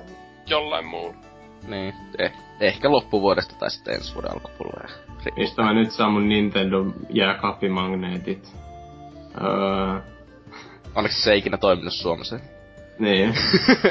jollain 0.47 0.85
muu. 0.85 1.15
Niin, 1.67 1.93
eh, 2.19 2.33
ehkä 2.59 2.91
loppuvuodesta 2.91 3.55
tai 3.59 3.71
sitten 3.71 3.93
ensi 3.93 4.13
vuoden 4.13 4.31
alkupuolella. 4.31 4.89
Mistä 5.37 5.61
mä 5.61 5.73
nyt 5.73 5.91
saan 5.91 6.11
mun 6.11 6.29
Nintendo 6.29 6.85
jääkaappimagneetit? 7.09 8.55
Öö... 9.41 10.14
Onneksi 10.95 11.21
se 11.21 11.31
ei 11.31 11.37
ikinä 11.37 11.57
toiminut 11.57 11.93
Suomessa. 11.93 12.39
Niin. 12.99 13.35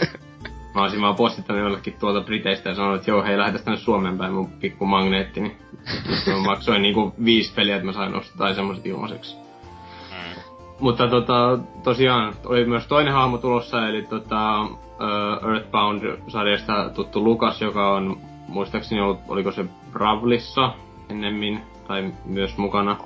mä 0.74 0.82
olisin 0.82 1.00
vaan 1.00 1.16
postittanut 1.16 1.62
jollekin 1.62 1.96
tuolta 2.00 2.20
Briteistä 2.20 2.68
ja 2.68 2.74
sanonut, 2.74 2.98
että 2.98 3.10
joo, 3.10 3.22
hei, 3.22 3.38
lähetä 3.38 3.58
tänne 3.58 3.80
Suomeen 3.80 4.18
päin 4.18 4.32
mun 4.32 4.50
pikku 4.50 4.86
magneettini. 4.86 5.56
mä 6.26 6.38
maksoin 6.44 6.82
niinku 6.82 7.14
viisi 7.24 7.54
peliä, 7.54 7.76
että 7.76 7.86
mä 7.86 7.92
sain 7.92 8.14
ostaa 8.14 8.54
semmoset 8.54 8.86
ilmaiseksi. 8.86 9.36
Mm. 9.36 10.42
Mutta 10.80 11.08
tota, 11.08 11.58
tosiaan 11.82 12.34
oli 12.44 12.64
myös 12.64 12.86
toinen 12.86 13.12
hahmo 13.12 13.38
tulossa, 13.38 13.88
eli 13.88 14.02
tota, 14.02 14.62
uh, 14.62 15.50
Earthbound-sarjasta 15.50 16.90
tuttu 16.94 17.24
Lukas, 17.24 17.60
joka 17.60 17.92
on 17.92 18.20
muistaakseni 18.48 19.00
ollut, 19.00 19.20
oliko 19.28 19.52
se 19.52 19.64
Bravlissa 19.92 20.72
ennemmin, 21.08 21.60
tai 21.88 22.12
myös 22.24 22.56
mukana. 22.56 22.96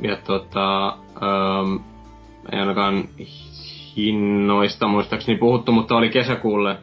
Ja 0.00 0.16
tota, 0.16 0.96
um, 1.22 1.80
ei 2.52 2.60
ainakaan 2.60 3.08
hinnoista 3.96 4.88
muistaakseni 4.88 5.38
puhuttu, 5.38 5.72
mutta 5.72 5.96
oli 5.96 6.08
kesäkuulle 6.08 6.76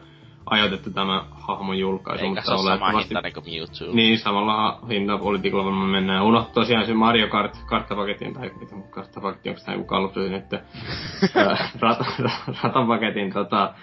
ajoitettu 0.49 0.89
tämä 0.89 1.25
hahmon 1.31 1.79
julkaisu. 1.79 2.25
Eikä 2.25 2.35
mutta 2.35 2.55
se 2.55 2.61
ole 2.61 2.77
sama 2.77 2.99
hinta 2.99 3.21
niin 3.21 3.33
kuin 3.33 3.45
Mewtwo. 3.45 3.95
Niin, 3.95 4.19
samalla 4.19 4.79
hintapolitiikalla 4.89 5.71
me 5.71 5.91
mennään. 5.91 6.23
Unohtu 6.23 6.53
tosiaan 6.53 6.85
se 6.85 6.93
Mario 6.93 7.27
Kart 7.27 7.57
karttapaketin, 7.65 8.33
tai 8.33 8.51
mitä 8.59 8.75
karttapaketti, 8.89 9.49
onko 9.49 9.61
tämä 9.65 9.75
joku 9.75 9.87
kallupsu 9.87 10.19
että 10.21 10.61
rat, 11.81 11.99
ratapaketin 12.63 13.33
tota, 13.33 13.73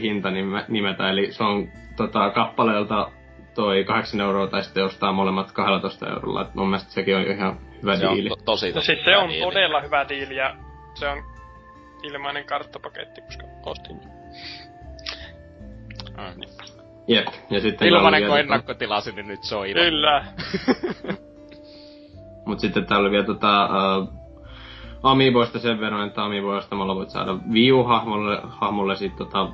hinta 0.00 0.28
nimetä. 0.68 1.10
Eli 1.10 1.32
se 1.32 1.44
on 1.44 1.68
tota, 1.96 2.30
kappaleelta 2.30 3.10
toi 3.54 3.84
8 3.84 4.20
euroa 4.20 4.46
tai 4.46 4.62
sitten 4.62 4.84
ostaa 4.84 5.12
molemmat 5.12 5.52
12 5.52 6.08
eurolla. 6.08 6.42
Et 6.42 6.54
mun 6.54 6.68
mielestä 6.68 6.92
sekin 6.92 7.16
on 7.16 7.22
ihan 7.22 7.56
hyvä 7.82 7.96
se 7.96 8.06
diili. 8.06 8.30
On 8.30 8.38
to- 8.38 8.44
tosi, 8.44 8.66
no 8.66 8.74
tosi 8.74 8.92
no 8.92 8.96
siis 8.96 9.04
se 9.04 9.16
on 9.16 9.28
diili. 9.28 9.44
todella 9.44 9.80
hyvä 9.80 10.08
diili 10.08 10.36
ja 10.36 10.54
se 10.98 11.08
on 11.08 11.22
ilmainen 12.02 12.44
karttapaketti, 12.44 13.20
koska 13.20 13.44
ostin. 13.66 13.96
Mm. 16.16 16.42
Jep, 17.08 17.26
ja 17.50 17.60
sitten... 17.60 17.88
Ilmanen 17.88 18.26
kun 18.26 18.38
ennakkotilasin, 18.38 19.14
niin 19.14 19.28
nyt 19.28 19.42
se 19.42 19.56
on 19.56 19.66
ilman. 19.66 19.84
Kyllä. 19.84 20.24
Mut 22.46 22.60
sitten 22.60 22.86
täällä 22.86 23.04
oli 23.04 23.10
vielä 23.10 23.26
tota, 23.26 23.68
uh, 23.98 24.08
Amiiboista 25.02 25.58
sen 25.58 25.80
verran, 25.80 26.08
että 26.08 26.24
Amiibo 26.24 26.48
ostamalla 26.48 26.94
voit 26.94 27.10
saada 27.10 27.38
Wii 27.52 27.70
hahmolle 27.86 28.40
hahmolle 28.44 28.96
sit 28.96 29.16
tota 29.16 29.42
äh, 29.42 29.48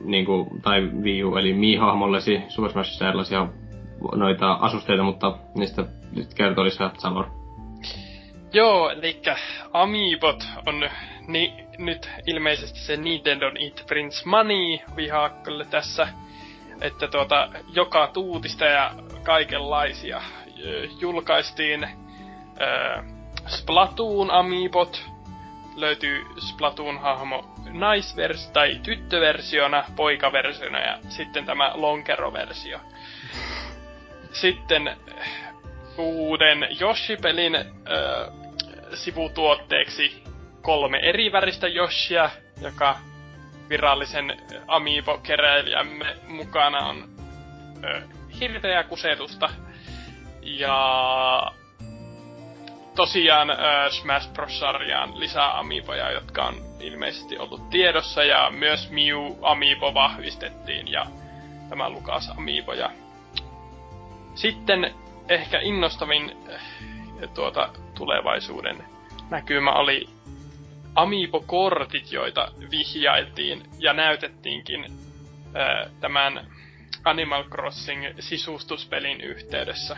niinku, 0.00 0.48
tai 0.62 0.90
Wii 1.02 1.24
U, 1.24 1.36
eli 1.36 1.52
Mii-hahmollesi 1.52 2.42
Super 2.48 2.72
Smashissa 2.72 3.08
erilaisia 3.08 3.48
noita 4.14 4.52
asusteita, 4.52 5.02
mutta 5.02 5.38
niistä 5.54 5.84
nyt 6.12 6.34
kertoo 6.34 6.64
lisää 6.64 6.90
Salor. 6.98 7.26
Joo, 8.52 8.90
eli 8.90 9.22
Amiibot 9.72 10.44
on 10.66 10.90
ni, 11.28 11.66
nyt 11.78 12.10
ilmeisesti 12.26 12.78
se 12.78 12.96
Nintendo 12.96 13.50
It 13.58 13.84
Prince 13.86 14.22
Money 14.28 14.78
vihakkolle 14.96 15.64
tässä, 15.64 16.08
että 16.80 17.08
tuota, 17.08 17.48
joka 17.72 18.06
tuutista 18.06 18.64
ja 18.64 18.90
kaikenlaisia 19.22 20.22
julkaistiin 21.00 21.84
äh, 21.84 23.04
Splatoon 23.46 24.30
Amiibot, 24.30 25.02
löytyy 25.76 26.24
Splatoon-hahmo 26.38 27.44
naisvers- 27.66 28.50
tai 28.52 28.80
tyttöversiona, 28.82 29.84
poikaversiona 29.96 30.78
ja 30.78 30.98
sitten 31.08 31.46
tämä 31.46 31.72
lonkero-versio. 31.74 32.80
Sitten 34.32 34.96
uuden 35.98 36.68
Yoshi-pelin 36.80 37.54
sivutuotteeksi 38.94 40.22
kolme 40.62 40.98
eri 40.98 41.32
väristä 41.32 41.66
Yoshia, 41.66 42.30
joka 42.60 42.96
virallisen 43.68 44.36
Amiibo-keräilijämme 44.66 46.16
mukana 46.28 46.78
on 46.78 47.08
äh, 47.84 48.02
hirveää 48.40 48.84
kusetusta. 48.84 49.48
Ja 50.42 51.52
tosiaan 52.96 53.50
äh, 53.50 53.56
Smash 53.90 54.32
Bros-sarjaan 54.32 55.20
lisää 55.20 55.58
Amiiboja, 55.58 56.10
jotka 56.10 56.44
on 56.44 56.54
ilmeisesti 56.80 57.38
ollut 57.38 57.70
tiedossa, 57.70 58.24
ja 58.24 58.50
myös 58.50 58.90
Mew 58.90 59.36
Amiibo 59.42 59.94
vahvistettiin, 59.94 60.92
ja 60.92 61.06
tämä 61.68 61.90
Lukas 61.90 62.30
Amiibo. 62.38 62.72
Ja 62.72 62.90
sitten 64.34 64.94
ehkä 65.28 65.60
innostavin 65.60 66.36
äh, 66.52 66.60
tuota, 67.34 67.68
tulevaisuuden 67.94 68.84
näkymä 69.30 69.72
oli 69.72 70.08
Amiibo-kortit, 70.94 72.12
joita 72.12 72.52
vihjailtiin 72.70 73.62
ja 73.78 73.92
näytettiinkin 73.92 74.84
äh, 74.84 75.92
tämän 76.00 76.46
Animal 77.04 77.44
Crossing 77.44 78.04
sisustuspelin 78.20 79.20
yhteydessä. 79.20 79.96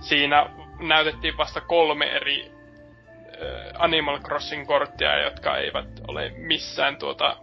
Siinä 0.00 0.50
näytettiin 0.80 1.36
vasta 1.36 1.60
kolme 1.60 2.06
eri 2.06 2.50
äh, 2.50 3.72
Animal 3.78 4.18
Crossing-korttia, 4.18 5.24
jotka 5.24 5.56
eivät 5.56 5.88
ole 6.08 6.32
missään 6.36 6.96
tuota 6.96 7.36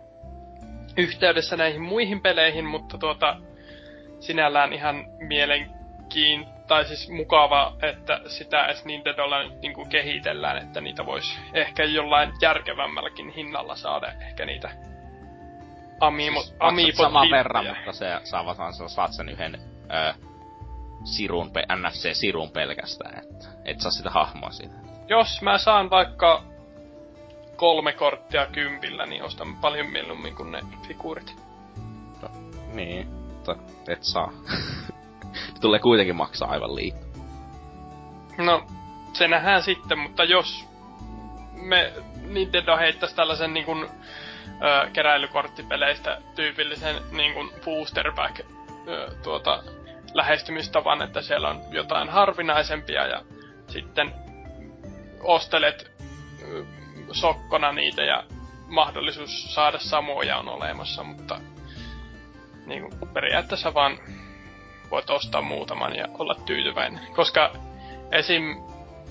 yhteydessä 0.98 1.58
näihin 1.58 1.82
muihin 1.82 2.22
peleihin, 2.22 2.66
mutta 2.66 2.98
tuota 2.98 3.38
sinällään 4.20 4.74
ihan 4.74 5.06
mielenkiin 5.20 6.55
tai 6.68 6.86
siis 6.86 7.10
mukava, 7.10 7.76
että 7.82 8.22
sitä 8.28 8.66
edes 8.66 8.86
Nintendolla 8.86 9.44
nyt 9.44 9.62
niinku 9.62 9.86
kehitellään, 9.86 10.58
että 10.58 10.82
niitä 10.82 11.06
voisi 11.06 11.40
ehkä 11.54 11.84
jollain 11.84 12.34
järkevämmälläkin 12.42 13.30
hinnalla 13.30 13.76
saada 13.76 14.12
ehkä 14.22 14.46
niitä 14.46 14.70
Amiibo, 16.00 16.42
siis 16.42 16.56
Amiibo 16.60 17.04
sama 17.04 17.22
verran, 17.32 17.66
mutta 17.66 17.94
se 17.94 18.20
saavat 18.24 18.58
vaan 18.58 18.74
saat 18.74 19.14
sen 19.14 19.30
yhden 19.30 19.56
ö, 19.56 20.14
sirun, 21.04 21.52
NFC-sirun 21.76 22.52
pelkästään, 22.52 23.20
että 23.20 23.48
et 23.66 23.80
saa 23.80 23.92
sitä 23.92 24.10
hahmoa 24.10 24.52
siitä. 24.52 24.76
Jos 25.08 25.42
mä 25.42 25.58
saan 25.58 25.90
vaikka 25.90 26.44
kolme 27.56 27.94
korttia 27.94 28.46
kympillä, 28.46 29.06
niin 29.06 29.24
ostan 29.24 29.56
paljon 29.56 29.88
mieluummin 29.88 30.36
kuin 30.36 30.52
ne 30.52 30.62
figuurit. 30.88 31.36
No, 32.22 32.30
niin, 32.74 33.08
mutta 33.08 33.56
et 33.88 34.04
saa. 34.04 34.32
tulee 35.62 35.80
kuitenkin 35.80 36.16
maksaa 36.16 36.50
aivan 36.50 36.76
liikaa. 36.76 37.02
No, 38.38 38.68
se 39.14 39.28
nähdään 39.28 39.64
sitten, 39.64 40.00
mutta 40.00 40.24
jos 40.24 40.66
me 41.54 41.94
Nintendo 42.22 42.78
heittäisi 42.78 43.16
tällaisen 43.16 43.54
niin 43.54 43.66
kuin, 43.66 43.84
ö, 43.84 44.90
keräilykorttipeleistä 44.94 46.22
tyypillisen 46.36 46.96
niin 47.12 47.34
kuin 47.34 47.50
booster 47.66 48.12
pack 48.16 48.40
ö, 48.88 49.12
tuota, 49.24 49.64
lähestymistavan, 50.14 51.02
että 51.02 51.22
siellä 51.22 51.50
on 51.50 51.62
jotain 51.72 52.10
harvinaisempia 52.10 53.08
ja 53.08 53.22
sitten 53.68 54.14
ostelet 55.24 55.92
ö, 56.42 56.66
sokkona 57.12 57.72
niitä 57.72 58.04
ja 58.04 58.24
mahdollisuus 58.68 59.54
saada 59.54 59.80
samoja 59.80 60.38
on 60.38 60.50
olemassa, 60.50 61.04
mutta 61.04 61.40
niin 62.66 62.82
kuin, 62.82 63.10
periaatteessa 63.14 63.74
vaan 63.74 63.98
voit 64.90 65.10
ostaa 65.10 65.42
muutaman 65.42 65.96
ja 65.96 66.08
olla 66.20 66.36
tyytyväinen. 66.46 67.00
Koska 67.16 67.52
esim. 68.12 68.58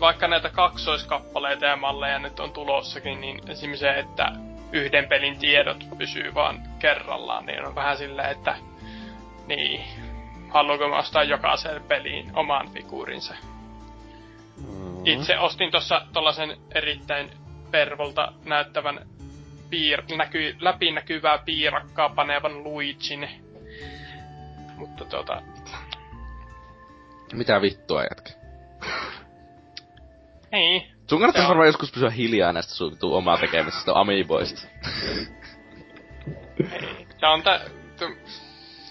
vaikka 0.01 0.29
näitä 0.29 0.51
kaksoiskappaleita 0.51 1.67
ja 1.67 1.77
malleja 1.77 2.19
nyt 2.19 2.41
on 2.41 2.53
tulossakin, 2.53 3.21
niin 3.21 3.51
esim. 3.51 3.75
se, 3.75 3.91
että 3.91 4.33
yhden 4.73 5.09
pelin 5.09 5.39
tiedot 5.39 5.85
pysyy 5.99 6.35
vaan 6.35 6.63
kerrallaan, 6.79 7.47
niin 7.47 7.67
on 7.67 7.75
vähän 7.75 7.97
silleen, 7.97 8.31
että 8.31 8.57
niin, 9.47 9.85
haluanko 10.49 10.89
mä 10.89 10.99
ostaa 10.99 11.23
jokaiseen 11.25 11.83
peliin 11.83 12.31
oman 12.35 12.69
figuurinsa. 12.71 13.35
Mm. 14.69 15.07
Itse 15.07 15.39
ostin 15.39 15.71
tuossa 15.71 16.07
tollasen 16.13 16.57
erittäin 16.75 17.31
pervolta 17.71 18.33
näyttävän 18.45 19.07
piir- 19.71 20.17
näky- 20.17 20.57
läpinäkyvää 20.61 21.39
piirakkaa 21.39 22.09
panevan 22.09 22.65
Luigin. 22.65 23.29
Mutta 24.77 25.05
tota, 25.05 25.43
mitä 27.33 27.63
vittua 27.63 28.03
jätkä? 28.03 28.33
Ei. 30.53 30.91
Sun 31.09 31.19
kannattaa 31.19 31.49
varmaan 31.49 31.69
joskus 31.69 31.93
pysyä 31.93 32.11
hiljaa 32.11 32.53
näistä 32.53 32.75
sun 32.75 32.97
omaa 33.03 33.39
tekemisestä 33.39 33.93
amiiboista. 33.95 34.61
Se 37.21 37.27
on, 37.27 37.43
tä, 37.43 37.61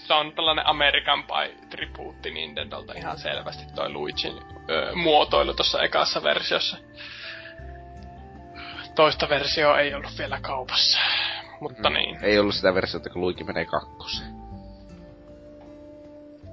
se 0.06 0.14
on 0.14 0.32
tällainen 0.32 0.66
American 0.66 1.24
Pie 1.24 1.68
tribuutti 1.70 2.30
Nintendolta 2.30 2.92
ihan 2.92 3.18
selvästi 3.18 3.64
toi 3.74 3.92
Luigin 3.92 4.38
ö, 4.70 4.94
muotoilu 4.94 5.54
tuossa 5.54 5.82
ekassa 5.82 6.22
versiossa. 6.22 6.76
Toista 8.94 9.28
versio 9.28 9.76
ei 9.76 9.94
ollut 9.94 10.18
vielä 10.18 10.40
kaupassa. 10.40 10.98
Mutta 11.60 11.90
mm. 11.90 11.94
niin. 11.94 12.24
Ei 12.24 12.38
ollut 12.38 12.54
sitä 12.54 12.74
versiota, 12.74 13.10
kun 13.10 13.22
Luigi 13.22 13.44
menee 13.44 13.64
kakkoseen. 13.64 14.34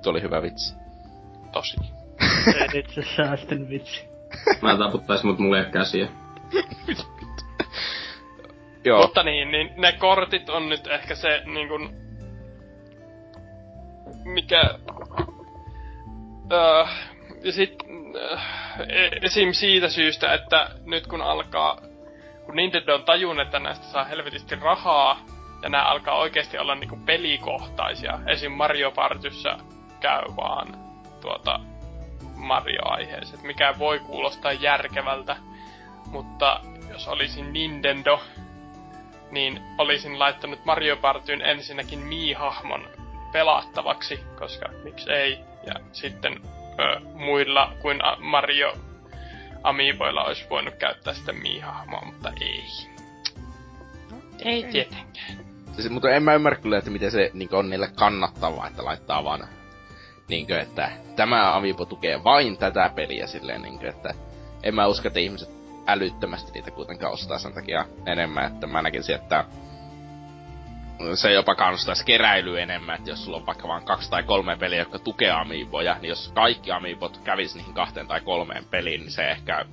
Tuo 0.04 0.12
oli 0.12 0.22
hyvä 0.22 0.42
vitsi 0.42 0.76
tosi. 1.52 1.78
Ei 2.48 2.80
itse 2.80 3.02
säästin 3.16 3.70
vitsi. 3.70 4.06
Mä 4.62 4.78
taputtais 4.78 5.24
mut 5.24 5.40
mulle 5.40 5.66
käsiä. 5.66 6.08
Joo. 8.86 9.02
Mutta 9.02 9.24
niin, 9.24 9.52
niin 9.52 9.74
ne 9.78 9.92
kortit 9.92 10.50
on 10.50 10.70
nyt 10.70 10.88
ehkä 10.88 11.16
se 11.16 11.42
niin 11.46 11.68
kun, 11.68 11.94
mikä... 14.26 14.62
Öö, 16.52 16.86
ja 17.44 17.52
sit 17.52 17.84
öö, 18.16 18.38
esim. 19.22 19.54
siitä 19.54 19.90
syystä, 19.90 20.34
että 20.34 20.70
nyt 20.86 21.08
kun 21.08 21.22
alkaa, 21.22 21.82
kun 22.46 22.56
Nintendo 22.56 22.96
on 22.96 23.04
tajunnut, 23.04 23.46
että 23.46 23.60
näistä 23.60 23.86
saa 23.86 24.04
helvetisti 24.04 24.56
rahaa, 24.56 25.20
ja 25.64 25.70
nämä 25.70 25.84
alkaa 25.84 26.16
oikeasti 26.16 26.58
olla 26.58 26.76
niinku 26.76 27.00
pelikohtaisia. 27.06 28.20
Esim. 28.28 28.52
Mario 28.52 28.92
Partyssä 28.92 29.58
käy 30.00 30.22
vaan 30.38 30.91
tuota 31.22 31.60
Mario-aiheeseen, 32.36 33.46
mikä 33.46 33.74
voi 33.80 34.00
kuulostaa 34.00 34.52
järkevältä, 34.52 35.36
mutta 36.06 36.62
jos 36.90 37.08
olisin 37.08 37.54
Nintendo, 37.54 38.22
niin 39.32 39.62
olisin 39.78 40.20
laittanut 40.20 40.66
Mario 40.66 40.98
Partyn 40.98 41.42
ensinnäkin 41.42 42.00
Mii-hahmon 42.00 42.88
pelattavaksi, 43.32 44.20
koska 44.40 44.66
miksi 44.84 45.12
ei, 45.12 45.40
ja 45.68 45.74
sitten 45.92 46.42
ö, 46.80 47.00
muilla 47.00 47.74
kuin 47.82 48.00
Mario 48.20 48.74
Amiiboilla 49.64 50.24
olisi 50.24 50.50
voinut 50.50 50.76
käyttää 50.76 51.14
sitä 51.14 51.34
Mii-hahmoa, 51.34 52.06
mutta 52.06 52.34
ei. 52.42 52.64
ei 54.46 54.64
tietenkään. 54.64 55.38
Siis, 55.72 55.90
mutta 55.90 56.10
en 56.10 56.24
mä 56.24 56.34
ymmärrä 56.34 56.60
kyllä, 56.60 56.78
että 56.78 56.92
miten 56.92 57.12
se 57.12 57.32
niin 57.34 57.56
on 57.56 57.70
niille 57.70 57.92
kannattavaa, 57.96 58.68
että 58.68 58.86
laittaa 58.86 59.24
vaan 59.24 59.48
niinkö, 60.32 60.62
että 60.62 60.92
tämä 61.16 61.56
Amiibo 61.56 61.86
tukee 61.86 62.24
vain 62.24 62.58
tätä 62.58 62.92
peliä 62.96 63.28
silleen 63.28 63.62
niinkö, 63.62 63.90
että 63.90 64.14
en 64.64 64.76
mä 64.76 64.88
usko, 64.88 65.08
että 65.08 65.20
ihmiset 65.20 65.50
älyttömästi 65.88 66.52
niitä 66.52 66.72
kuitenkaan 66.72 67.14
ostaa 67.14 67.40
sen 67.40 67.54
takia 67.54 67.86
enemmän, 68.06 68.54
että 68.54 68.68
mä 68.68 68.82
näkisin, 68.82 69.16
että 69.16 69.46
se 71.16 71.34
jopa 71.34 71.56
kannustaisi 71.56 72.06
keräily 72.06 72.62
enemmän, 72.62 72.96
että 72.96 73.10
jos 73.10 73.26
sulla 73.26 73.38
on 73.38 73.46
vaikka 73.46 73.68
vain 73.68 73.86
kaksi 73.86 74.10
tai 74.10 74.24
kolme 74.24 74.56
peliä, 74.56 74.80
jotka 74.80 75.00
tukee 75.00 75.32
Amiiboja, 75.32 75.98
niin 76.02 76.10
jos 76.10 76.32
kaikki 76.36 76.72
Amiibot 76.72 77.18
kävis 77.18 77.56
niihin 77.56 77.74
kahteen 77.74 78.08
tai 78.08 78.22
kolmeen 78.22 78.66
peliin, 78.66 79.02
niin 79.02 79.12
se 79.12 79.32
ehkä 79.32 79.66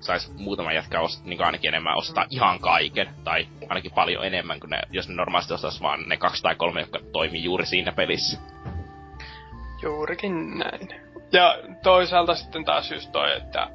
sais 0.00 0.32
muutama 0.38 0.72
jätkä 0.72 1.00
ost, 1.00 1.24
niin 1.24 1.44
ainakin 1.44 1.68
enemmän 1.68 1.96
ostaa 1.96 2.26
ihan 2.30 2.60
kaiken, 2.60 3.14
tai 3.24 3.48
ainakin 3.68 3.92
paljon 3.94 4.24
enemmän 4.24 4.60
kuin 4.60 4.70
ne, 4.70 4.80
jos 4.90 5.08
ne 5.08 5.14
normaalisti 5.14 5.54
ostais 5.54 5.82
vaan 5.82 6.08
ne 6.08 6.16
kaksi 6.16 6.42
tai 6.42 6.54
kolme, 6.54 6.80
jotka 6.80 7.00
toimii 7.12 7.44
juuri 7.44 7.66
siinä 7.66 7.92
pelissä. 7.92 8.53
Juurikin 9.84 10.58
näin. 10.58 10.88
Ja 11.32 11.58
toisaalta 11.82 12.34
sitten 12.34 12.64
taas 12.64 12.90
just 12.90 13.12
toi, 13.12 13.36
että 13.36 13.68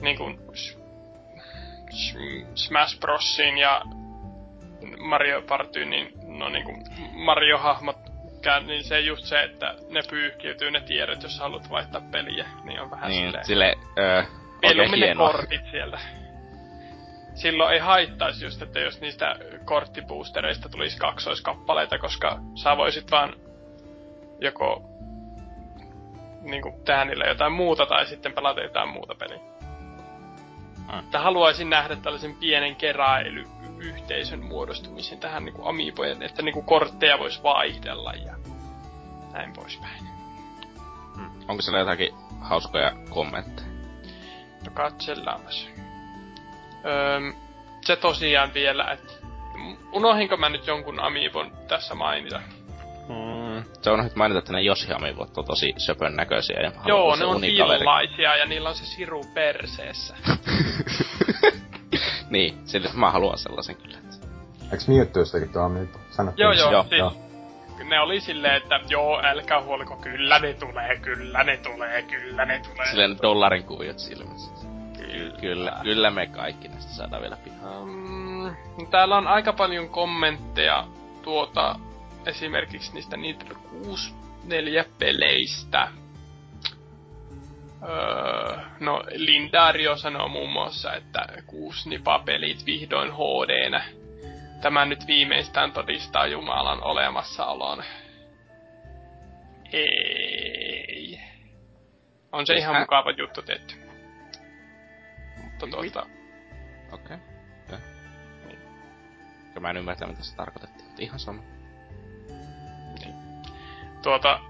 niin 0.00 0.16
kuin 0.16 0.38
Smash 2.54 3.00
Brosin 3.00 3.58
ja 3.58 3.82
Mario 4.98 5.42
Party, 5.42 5.84
niin 5.84 6.12
no 6.38 6.48
niin 6.48 6.64
kuin 6.64 6.84
Mario-hahmot 7.12 7.96
niin 8.66 8.84
se 8.84 9.00
just 9.00 9.24
se, 9.24 9.42
että 9.42 9.74
ne 9.90 10.00
pyyhkiytyy 10.10 10.70
ne 10.70 10.80
tiedot, 10.80 11.22
jos 11.22 11.38
haluat 11.38 11.70
vaihtaa 11.70 12.00
peliä, 12.12 12.46
niin 12.64 12.80
on 12.80 12.90
vähän 12.90 13.10
niin, 13.10 13.24
silleen... 13.24 13.46
sille, 13.46 13.74
öö, 13.98 14.22
Mieluummin 14.62 15.00
ne 15.00 15.14
kortit 15.14 15.70
sieltä. 15.70 15.98
Silloin 17.34 17.74
ei 17.74 17.78
haittaisi 17.78 18.44
just, 18.44 18.62
että 18.62 18.80
jos 18.80 19.00
niistä 19.00 19.36
korttiboostereista 19.64 20.68
tulisi 20.68 20.98
kaksoiskappaleita, 20.98 21.98
koska 21.98 22.38
sä 22.62 22.76
voisit 22.76 23.10
vaan 23.10 23.34
joko 24.40 24.91
niinku 26.42 26.80
tehdä 26.84 27.04
niille 27.04 27.28
jotain 27.28 27.52
muuta 27.52 27.86
tai 27.86 28.06
sitten 28.06 28.32
pelata 28.32 28.60
jotain 28.60 28.88
muuta 28.88 29.14
peliä. 29.14 29.38
Mm. 30.92 31.18
haluaisin 31.18 31.70
nähdä 31.70 31.96
tällaisen 31.96 32.34
pienen 32.34 32.76
keräilyyhteisön 32.76 34.44
muodostumisen 34.44 35.18
tähän 35.18 35.44
niinku 35.44 35.68
amiibojen, 35.68 36.22
että 36.22 36.42
niinku 36.42 36.62
kortteja 36.62 37.18
voisi 37.18 37.42
vaihdella 37.42 38.12
ja 38.12 38.34
näin 39.32 39.52
poispäin. 39.52 40.04
Mm. 41.16 41.30
Onko 41.48 41.62
siellä 41.62 41.78
jotakin 41.78 42.14
hauskoja 42.40 42.92
kommentteja? 43.10 43.68
No 44.64 44.70
katsellaanpas. 44.74 45.68
Öö, 46.84 47.32
se 47.84 47.96
tosiaan 47.96 48.54
vielä, 48.54 48.90
että 48.90 49.12
unohinko 49.92 50.36
mä 50.36 50.48
nyt 50.48 50.66
jonkun 50.66 51.00
amiibon 51.00 51.52
tässä 51.68 51.94
mainita? 51.94 52.40
Mm, 53.08 53.41
se 53.82 53.90
on 53.90 54.04
nyt 54.04 54.16
mainita, 54.16 54.38
että 54.38 54.52
ne 54.52 54.62
Yoshi 54.62 54.92
amiibot 54.92 55.38
on 55.38 55.44
tosi 55.44 55.74
söpön 55.78 56.16
näköisiä. 56.16 56.60
Ja 56.60 56.72
Joo, 56.86 57.16
ne 57.16 57.24
on 57.24 57.40
villaisia 57.40 58.36
ja 58.36 58.46
niillä 58.46 58.68
on 58.68 58.74
se 58.74 58.86
siru 58.86 59.24
perseessä. 59.34 60.14
niin, 62.30 62.58
sillä 62.64 62.90
mä 62.94 63.10
haluan 63.10 63.38
sellaisen 63.38 63.76
kyllä. 63.76 63.98
Eiks 64.72 64.88
Mewtwoistakin 64.88 65.52
tuo 65.52 65.62
amiibo? 65.62 65.98
Sanottiin. 66.10 66.44
Joo, 66.44 66.52
joo, 66.52 66.72
joo. 66.72 66.82
Siis, 66.82 66.98
joo. 66.98 67.14
Ne 67.88 68.00
oli 68.00 68.20
silleen, 68.20 68.56
että 68.56 68.80
joo, 68.88 69.20
älkää 69.24 69.62
huoliko, 69.62 69.96
kyllä 69.96 70.38
ne 70.38 70.54
tulee, 70.54 70.98
kyllä 70.98 71.44
ne 71.44 71.56
tulee, 71.56 72.02
kyllä 72.02 72.44
ne 72.44 72.60
tulee. 72.70 72.86
Silleen 72.90 73.18
dollarin 73.22 73.64
kuviot 73.64 73.98
silmässä. 73.98 74.66
Kyllä, 74.98 75.40
kyllä, 75.40 75.72
kyllä 75.82 76.10
me 76.10 76.26
kaikki 76.26 76.68
näistä 76.68 76.92
saadaan 76.92 77.22
vielä 77.22 77.36
pihaan. 77.44 77.82
Um, 77.82 78.56
täällä 78.90 79.16
on 79.16 79.26
aika 79.26 79.52
paljon 79.52 79.88
kommentteja 79.88 80.86
tuota, 81.22 81.76
esimerkiksi 82.26 82.94
niistä 82.94 83.16
Nintendo 83.16 83.54
64 83.54 84.84
peleistä. 84.98 85.88
Öö, 87.88 88.58
no, 88.80 89.02
Lindario 89.14 89.96
sanoo 89.96 90.28
muun 90.28 90.52
muassa, 90.52 90.94
että 90.94 91.26
kuusi 91.46 91.88
nipa-pelit 91.88 92.66
vihdoin 92.66 93.12
hd 93.12 93.80
Tämä 94.62 94.84
nyt 94.84 95.06
viimeistään 95.06 95.72
todistaa 95.72 96.26
Jumalan 96.26 96.82
olemassaolon. 96.82 97.82
Ei. 99.72 101.20
On 102.32 102.46
se 102.46 102.54
ihan 102.54 102.80
mukava 102.80 103.10
juttu 103.10 103.42
tehty. 103.42 103.74
Mutta 105.42 105.66
tuota... 105.66 106.06
Okei. 106.92 107.16
Okay. 107.66 107.78
Niin. 108.46 108.58
Mä 109.60 109.70
en 109.70 109.76
ymmärrä, 109.76 110.06
mitä 110.06 110.22
se 110.22 110.36
tarkoitettiin, 110.36 110.86
mutta 110.86 111.02
ihan 111.02 111.18
sama. 111.18 111.42
Tuota... 114.02 114.40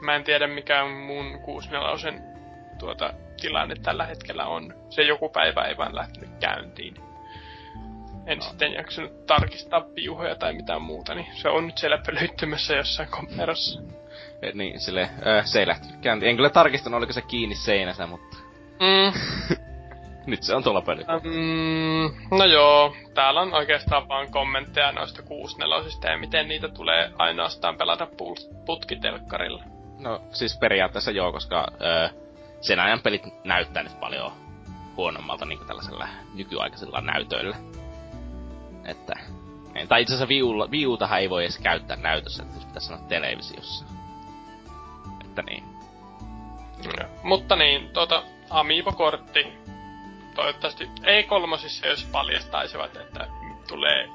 Mä 0.00 0.16
en 0.16 0.24
tiedä 0.24 0.46
mikä 0.46 0.84
mun 0.84 1.38
64 1.38 2.20
tuota, 2.78 3.14
tilanne 3.40 3.74
tällä 3.82 4.06
hetkellä 4.06 4.46
on. 4.46 4.74
Se 4.90 5.02
joku 5.02 5.28
päivä 5.28 5.64
ei 5.64 5.76
vaan 5.76 5.94
lähtenyt 5.94 6.30
käyntiin. 6.40 6.94
En 8.26 8.38
no. 8.38 8.44
sitten 8.44 8.72
jaksanut 8.72 9.26
tarkistaa 9.26 9.80
piuhoja 9.80 10.34
tai 10.34 10.52
mitään 10.52 10.82
muuta, 10.82 11.14
niin 11.14 11.26
se 11.34 11.48
on 11.48 11.66
nyt 11.66 11.78
siellä 11.78 11.98
pölyttymässä 12.06 12.74
jossain 12.74 13.08
komerossa. 13.08 13.80
Et 14.42 14.54
niin, 14.54 14.80
sille 14.80 15.02
äh, 15.02 15.44
se 15.44 15.60
ei 15.60 15.66
lähtenyt 15.66 16.00
käyntiin. 16.00 16.30
En 16.30 16.36
kyllä 16.36 16.50
tarkistanut, 16.50 16.98
oliko 16.98 17.12
se 17.12 17.22
kiinni 17.22 17.54
seinässä, 17.54 18.06
mutta... 18.06 18.36
Mm. 18.80 19.12
Nyt 20.26 20.42
se 20.42 20.54
on 20.54 20.62
tuolla 20.62 20.82
pöly. 20.82 21.04
Mm, 21.22 22.38
no 22.38 22.44
joo, 22.44 22.94
täällä 23.14 23.40
on 23.40 23.54
oikeastaan 23.54 24.08
vaan 24.08 24.30
kommentteja 24.30 24.92
noista 24.92 25.22
kuusnelosista 25.22 26.08
ja 26.08 26.18
miten 26.18 26.48
niitä 26.48 26.68
tulee 26.68 27.10
ainoastaan 27.18 27.76
pelata 27.76 28.08
putkitelkkarilla. 28.66 29.64
No 29.98 30.20
siis 30.32 30.58
periaatteessa 30.58 31.10
joo, 31.10 31.32
koska 31.32 31.66
öö, 31.80 32.08
sen 32.60 32.80
ajan 32.80 33.00
pelit 33.00 33.22
näyttää 33.44 33.82
nyt 33.82 34.00
paljon 34.00 34.32
huonommalta 34.96 35.44
niin 35.44 35.66
tällaisella 35.66 36.08
nykyaikaisilla 36.34 37.00
näytöillä. 37.00 37.56
Että, 38.84 39.12
tai 39.88 40.02
itse 40.02 40.14
asiassa 40.14 40.28
viulla, 40.28 40.70
viutahan 40.70 41.20
ei 41.20 41.30
voi 41.30 41.42
edes 41.42 41.58
käyttää 41.58 41.96
näytössä, 41.96 42.42
että 42.42 42.66
pitäisi 42.66 42.86
sanoa 42.86 43.02
televisiossa. 43.08 43.84
Että 45.24 45.42
niin. 45.42 45.64
Ja, 46.98 47.08
mutta 47.22 47.56
niin, 47.56 47.88
tuota, 47.88 48.22
Amiibo-kortti 48.50 49.46
toivottavasti 50.34 50.90
ei 51.04 51.22
kolmosissa, 51.22 51.86
jos 51.86 52.04
paljastaisivat, 52.12 52.96
että 52.96 53.26
tulee 53.68 54.08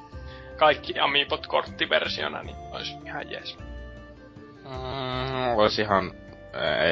kaikki 0.57 0.99
Amiibot 0.99 1.47
korttiversiona, 1.47 2.43
niin 2.43 2.55
olisi 2.71 2.95
ihan 3.05 3.31
jees. 3.31 3.57
Mm, 4.63 5.57
olisi 5.57 5.81
ihan 5.81 6.11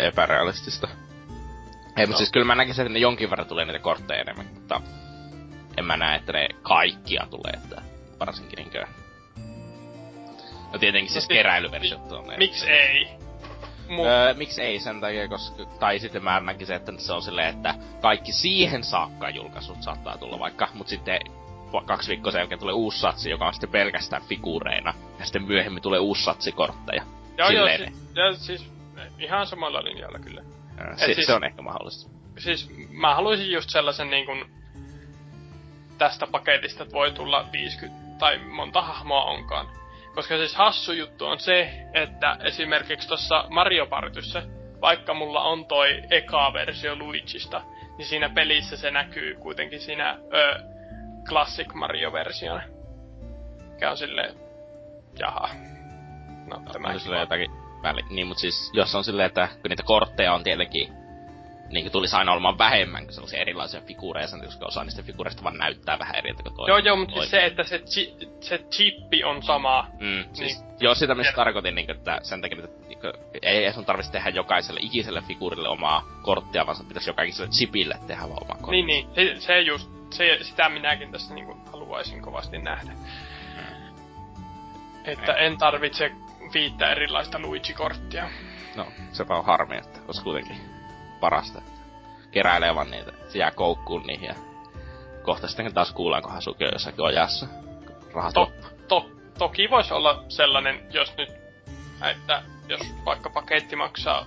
epärealistista. 0.08 0.88
Ei, 1.98 2.06
no. 2.06 2.08
mutta 2.08 2.18
siis 2.18 2.32
kyllä 2.32 2.46
mä 2.46 2.56
näkisin, 2.56 2.82
että 2.82 2.94
ne 2.94 3.00
jonkin 3.00 3.30
verran 3.30 3.48
tulee 3.48 3.66
niitä 3.66 3.80
kortteja 3.80 4.22
enemmän, 4.22 4.48
mutta 4.54 4.82
en 5.78 5.86
mä 5.86 5.98
näe, 5.98 6.16
että 6.16 6.34
ne 6.34 6.48
kaikkia 6.62 7.28
tulee, 7.30 7.54
että 7.64 7.82
varsinkin 8.20 8.58
niinkö... 8.58 8.86
No 10.74 10.80
tietenkin 10.80 11.12
siis 11.12 11.30
no, 11.30 11.34
keräilyversiot 11.34 12.12
on. 12.12 12.34
Miksi 12.38 12.70
ei? 12.70 13.25
Mut... 13.90 14.06
Öö, 14.06 14.34
miksi 14.34 14.62
ei 14.62 14.80
sen 14.80 15.02
takia, 15.02 15.28
koska... 15.28 15.66
Tai 15.80 16.00
sitten 16.00 16.24
mä 16.24 16.40
näkisin, 16.40 16.76
että 16.76 16.92
se 16.98 17.14
on 17.14 17.22
silleen, 17.22 17.56
että 17.56 17.76
kaikki 18.02 18.32
siihen 18.32 18.84
saakka 18.84 19.30
julkaisut 19.30 19.84
saattaa 19.84 20.18
tulla 20.18 20.40
vaikka, 20.40 20.68
mut 20.74 20.88
sitten 20.88 21.20
kaksi 21.86 22.10
viikkoa 22.10 22.32
sen 22.32 22.40
jälkeen 22.40 22.60
tulee 22.60 22.74
uusi 22.74 23.00
satsi, 23.00 23.30
joka 23.30 23.48
on 23.48 23.54
sitten 23.54 23.70
pelkästään 23.70 24.22
figuureina, 24.22 24.94
ja 25.20 25.26
sitten 25.26 25.44
myöhemmin 25.44 25.84
tulee 25.84 26.00
uusi 26.00 26.24
satsikortteja. 26.24 27.04
Joo, 27.38 27.50
joo, 27.50 27.68
siis, 27.68 27.92
ja 28.16 28.34
siis 28.34 28.72
ihan 29.20 29.48
samalla 29.48 29.84
linjalla 29.84 30.20
kyllä. 30.20 30.42
Ja, 30.78 30.98
se, 30.98 31.06
siis, 31.14 31.28
se 31.28 31.34
on 31.34 31.44
ehkä 31.44 31.62
mahdollista. 31.62 32.12
Siis 32.38 32.70
mä 32.90 33.16
haluaisin 33.16 33.52
just 33.52 33.70
sellaisen 33.70 34.10
niin 34.10 34.26
kuin, 34.26 34.46
tästä 35.98 36.28
paketista, 36.28 36.84
että 36.84 36.96
voi 36.96 37.12
tulla 37.12 37.46
50 37.52 38.20
tai 38.20 38.38
monta 38.38 38.82
hahmoa 38.82 39.24
onkaan. 39.24 39.68
Koska 40.16 40.38
siis 40.38 40.56
hassu 40.56 40.94
juttu 40.94 41.26
on 41.26 41.40
se, 41.40 41.88
että 41.94 42.38
esimerkiksi 42.44 43.08
tuossa 43.08 43.46
Mario 43.50 43.86
Partyssä, 43.86 44.44
vaikka 44.82 45.14
mulla 45.14 45.42
on 45.42 45.66
toi 45.66 46.04
eka 46.10 46.54
versio 46.54 46.96
Luigista, 46.96 47.62
niin 47.98 48.06
siinä 48.06 48.30
pelissä 48.30 48.78
se 48.78 48.92
näkyy 48.92 49.36
kuitenkin 49.36 49.82
siinä 49.82 50.18
ö, 50.34 50.60
Classic 51.28 51.74
Mario-versiona. 51.74 52.64
Mikä 53.72 53.92
on 53.92 53.98
silleen, 53.98 54.36
jaha. 55.20 55.50
No, 56.48 56.62
tämä 56.72 56.88
on 56.88 57.20
jotakin 57.20 57.52
väli. 57.84 58.02
Niin, 58.10 58.28
mutta 58.28 58.42
siis 58.42 58.72
jos 58.74 58.96
on 58.96 59.04
silleen, 59.04 59.28
että 59.28 59.48
kun 59.48 59.70
niitä 59.70 59.84
kortteja 59.84 60.34
on 60.34 60.44
tietenkin 60.44 60.94
niin 61.70 61.92
tulisi 61.92 62.16
aina 62.16 62.32
olemaan 62.32 62.58
vähemmän 62.58 63.04
kuin 63.04 63.14
sellaisia 63.14 63.42
erilaisia 63.42 63.82
figuureja, 63.82 64.28
koska 64.46 64.66
osa 64.66 64.84
niistä 64.84 65.04
figuureista 65.04 65.44
vaan 65.44 65.58
näyttää 65.58 66.00
vähän 66.00 66.16
eri 66.16 66.34
kuin 66.34 66.56
toinen. 66.56 66.68
Joo, 66.68 66.78
joo, 66.78 66.96
mutta 66.96 67.16
siis 67.16 67.32
se, 67.32 67.46
että 67.46 67.64
se, 67.64 67.78
chi- 67.78 68.28
se 68.40 68.58
chippi 68.58 69.24
on 69.24 69.44
sama. 69.44 69.88
Mm, 70.00 70.06
niin, 70.06 70.26
siis, 70.34 70.64
joo, 70.80 70.96
sitä 70.96 71.16
myös 71.16 71.28
tarkoitin, 71.36 71.76
niin, 71.76 71.92
että 71.92 72.20
sen 72.24 72.42
takia, 72.42 72.64
että 72.64 72.88
niin, 72.88 73.00
ei 73.42 73.74
sun 73.74 73.86
tarvitsisi 73.86 74.12
tehdä 74.12 74.30
jokaiselle 74.30 74.80
ikiselle 74.84 75.22
figuurille 75.22 75.70
omaa 75.70 76.04
korttia, 76.22 76.66
vaan 76.66 76.78
se 76.78 76.84
pitäisi 76.84 77.10
jokaiselle 77.10 77.50
chipille 77.50 78.00
tehdä 78.08 78.22
vaan 78.22 78.44
omaa 78.44 78.58
korttia. 78.62 78.86
Niin, 78.86 79.08
niin. 79.16 79.36
Se, 79.36 79.42
se 79.42 79.62
just, 79.62 79.90
se, 80.12 80.38
sitä 80.42 80.70
minäkin 80.70 81.12
tässä 81.12 81.34
niin 81.34 81.46
kuin, 81.46 81.58
haluaisin 81.72 82.22
kovasti 82.22 82.58
nähdä. 82.58 82.92
Mm. 82.92 83.96
Että 85.06 85.34
ei. 85.34 85.46
en 85.46 85.58
tarvitse 85.58 86.12
viittä 86.54 86.92
erilaista 86.92 87.40
Luigi-korttia. 87.40 88.30
No, 88.76 88.88
sepä 89.12 89.36
on 89.36 89.46
harmi, 89.46 89.78
että 89.78 90.00
olisi 90.08 90.24
kuitenkin 90.24 90.75
parasta. 91.20 91.62
Keräilee 92.32 92.76
vaan 92.76 92.92
niitä, 92.92 93.12
se 93.28 93.40
jää 93.40 93.52
koukkuun 93.52 94.04
niihin 94.08 94.28
ja 94.28 94.36
kohta 95.24 95.48
sitten 95.48 95.74
taas 95.74 95.94
kuullaan, 95.94 96.24
kun 96.24 96.32
Hasuki 96.32 96.66
on 96.66 96.72
jossakin 96.74 97.02
ojassa. 97.02 97.48
Rahat 98.14 98.34
to, 98.34 98.52
to, 98.88 99.10
toki 99.38 99.70
voisi 99.70 99.94
olla 99.94 100.24
sellainen, 100.30 100.88
jos 100.92 101.18
nyt, 101.18 101.30
että 102.12 102.44
jos 102.68 102.82
vaikka 103.06 103.30
paketti 103.30 103.76
maksaa 103.76 104.26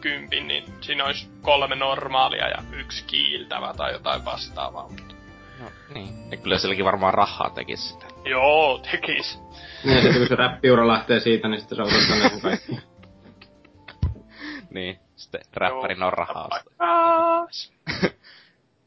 kympin, 0.00 0.48
niin 0.48 0.64
siinä 0.80 1.04
olisi 1.04 1.30
kolme 1.42 1.76
normaalia 1.76 2.48
ja 2.48 2.62
yksi 2.72 3.04
kiiltävä 3.04 3.74
tai 3.76 3.92
jotain 3.92 4.24
vastaavaa. 4.24 4.88
Mutta... 4.88 5.14
No, 5.60 5.66
niin. 5.94 6.30
Ja 6.30 6.36
kyllä 6.36 6.58
silläkin 6.58 6.84
varmaan 6.84 7.14
rahaa 7.14 7.50
tekisi 7.50 7.88
sitä. 7.88 8.06
Joo, 8.24 8.80
tekis. 8.90 9.38
Niin, 9.84 10.02
sitten 10.02 10.20
kun 10.20 10.28
se 10.28 10.34
räppiura 10.34 10.88
lähtee 10.88 11.20
siitä, 11.20 11.48
niin 11.48 11.60
sitten 11.60 11.86
se 11.86 12.14
ne 12.14 12.40
kaikki. 12.40 12.72
niin, 14.74 14.98
sitten 15.20 15.40
räppärin 15.54 16.02
on 16.02 16.12
rahaa. 16.12 16.48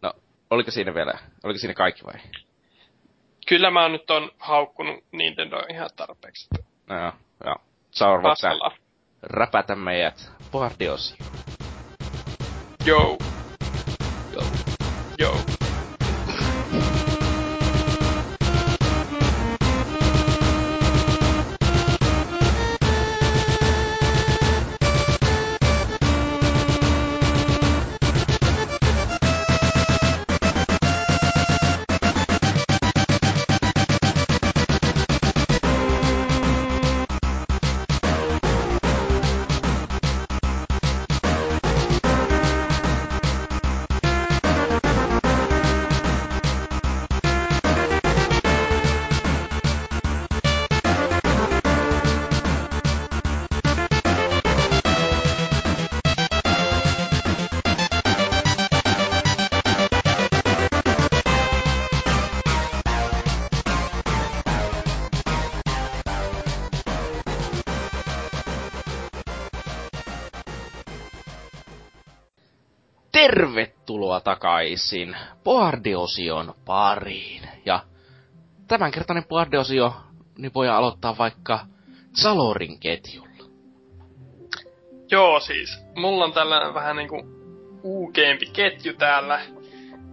No, 0.02 0.14
oliko 0.50 0.72
siinä 0.72 0.94
vielä, 0.94 1.14
oliko 1.44 1.60
siinä 1.60 1.74
kaikki 1.74 2.04
vai? 2.06 2.14
Kyllä 3.48 3.72
mä 3.72 3.90
nyt 3.90 4.12
on 4.12 4.32
haukkunut 4.40 5.04
Nintendo 5.12 5.64
ihan 5.70 5.90
tarpeeksi. 5.96 6.48
No 6.90 7.00
joo, 7.00 7.12
joo. 7.46 7.56
Paskalla. 8.22 8.72
räpätä 9.24 9.76
meidät? 9.76 10.32
Joo. 12.86 13.18
Joo. 14.34 14.46
Joo. 15.18 15.63
Takaisin 74.64 75.16
Boardiosion 75.44 76.54
pariin. 76.66 77.42
Ja 77.66 77.80
tämänkertainen 78.68 79.28
Boardiosio 79.28 79.96
niin 80.38 80.54
voi 80.54 80.70
aloittaa 80.70 81.18
vaikka 81.18 81.60
Zalorin 82.22 82.80
ketjulla. 82.80 83.46
Joo 85.12 85.40
siis, 85.40 85.84
mulla 85.96 86.26
on 86.26 86.34
tällainen 86.34 86.74
vähän 86.74 86.96
niinku 86.96 87.24
uukeempi 87.84 88.46
ketju 88.46 88.94
täällä. 88.94 89.42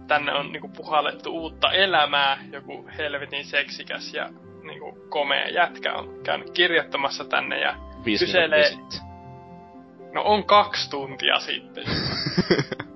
Tänne 0.07 0.33
on 0.33 0.51
niinku 0.51 0.67
puhallettu 0.67 1.29
uutta 1.31 1.71
elämää. 1.71 2.37
Joku 2.51 2.89
helvetin 2.97 3.45
seksikäs 3.45 4.13
ja 4.13 4.29
niinku 4.63 5.07
komea 5.09 5.49
jätkä 5.49 5.93
on 5.93 6.19
käynyt 6.23 6.49
kirjoittamassa 6.49 7.25
tänne 7.25 7.61
ja 7.61 7.75
Viisi 8.05 8.25
Kyselee- 8.25 8.77
no 10.13 10.23
on 10.23 10.43
kaksi 10.43 10.89
tuntia 10.89 11.39
sitten. 11.39 11.83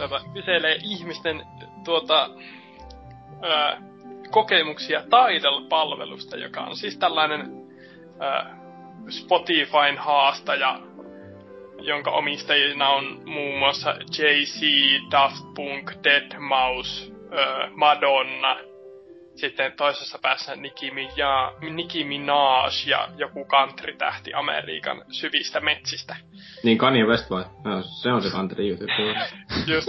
Tota, 0.00 0.20
kyselee 0.34 0.78
ihmisten 0.82 1.42
tuota, 1.84 2.30
ää, 3.42 3.82
kokemuksia 4.30 5.00
Tidal-palvelusta, 5.02 6.36
joka 6.36 6.60
on 6.60 6.76
siis 6.76 6.98
tällainen 6.98 7.60
Spotifyn 9.08 9.98
haastaja, 9.98 10.80
jonka 11.78 12.10
omistajina 12.10 12.88
on 12.88 13.22
muun 13.26 13.58
muassa 13.58 13.90
JC, 13.90 14.60
Daft 15.10 15.44
Punk, 15.54 15.90
Deadmau5, 15.90 17.14
ää, 17.38 17.70
Madonna, 17.74 18.56
sitten 19.34 19.72
toisessa 19.72 20.18
päässä 20.22 20.56
Nicki, 20.56 20.90
Minaj, 20.90 21.70
Nicki 21.70 22.04
Minaj 22.04 22.86
ja 22.86 23.08
joku 23.16 23.44
country-tähti 23.44 24.34
Amerikan 24.34 25.04
syvistä 25.10 25.60
metsistä. 25.60 26.16
Niin 26.62 26.78
Kanye 26.78 27.04
West 27.04 27.30
vai? 27.30 27.44
No, 27.64 27.82
se 27.82 28.12
on 28.12 28.22
se 28.22 28.30
country 28.30 28.68
YouTube. 28.68 28.92
Just. 29.74 29.88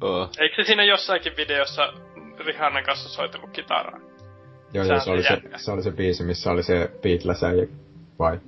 Oh. 0.00 0.30
Eikö 0.38 0.54
se 0.56 0.66
siinä 0.66 0.84
jossakin 0.84 1.36
videossa 1.36 1.92
Rihannan 2.38 2.84
kanssa 2.84 3.08
soitellut 3.08 3.50
kitaraa? 3.50 4.00
Joo, 4.72 4.84
joo, 4.84 5.00
se 5.00 5.10
oli 5.10 5.22
se, 5.22 5.40
se 5.56 5.70
oli 5.70 5.82
se 5.82 5.90
biisi, 5.90 6.24
missä 6.24 6.50
oli 6.50 6.62
se 6.62 6.90
Beatles 7.02 7.44
äijä, 7.44 7.66
vai? 8.18 8.40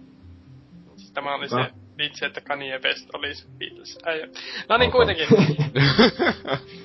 Tämä 1.14 1.34
oli 1.34 1.48
Ka- 1.48 1.64
se 1.64 1.70
vitsi, 1.98 2.24
että 2.24 2.40
Kanye 2.40 2.80
West 2.84 3.08
oli 3.14 3.34
se 3.34 3.46
Beatles 3.58 3.98
äijä. 4.04 4.28
No 4.68 4.76
niin, 4.76 4.92
kuitenkin. 4.92 5.26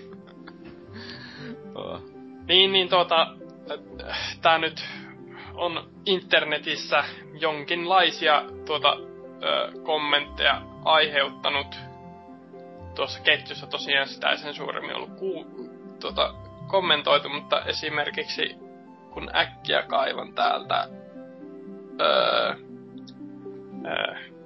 oh. 1.77 2.01
Niin, 2.47 2.71
niin 2.71 2.89
tuota, 2.89 3.27
tää 4.41 4.57
nyt 4.57 4.85
on 5.53 5.89
internetissä 6.05 7.03
jonkinlaisia 7.39 8.43
tuota, 8.65 8.97
ö, 9.43 9.71
kommentteja 9.83 10.61
aiheuttanut. 10.85 11.75
Tuossa 12.95 13.19
ketjussa 13.19 13.67
tosiaan 13.67 14.07
sitä 14.07 14.29
ei 14.29 14.37
sen 14.37 14.53
suuremmin 14.53 14.95
ollut 14.95 15.19
ku, 15.19 15.45
tuota, 15.99 16.33
kommentoitu, 16.67 17.29
mutta 17.29 17.65
esimerkiksi 17.65 18.55
kun 19.11 19.29
äkkiä 19.35 19.81
kaivan 19.81 20.33
täältä 20.33 20.89
öö, 22.01 22.55
öö, 23.85 24.36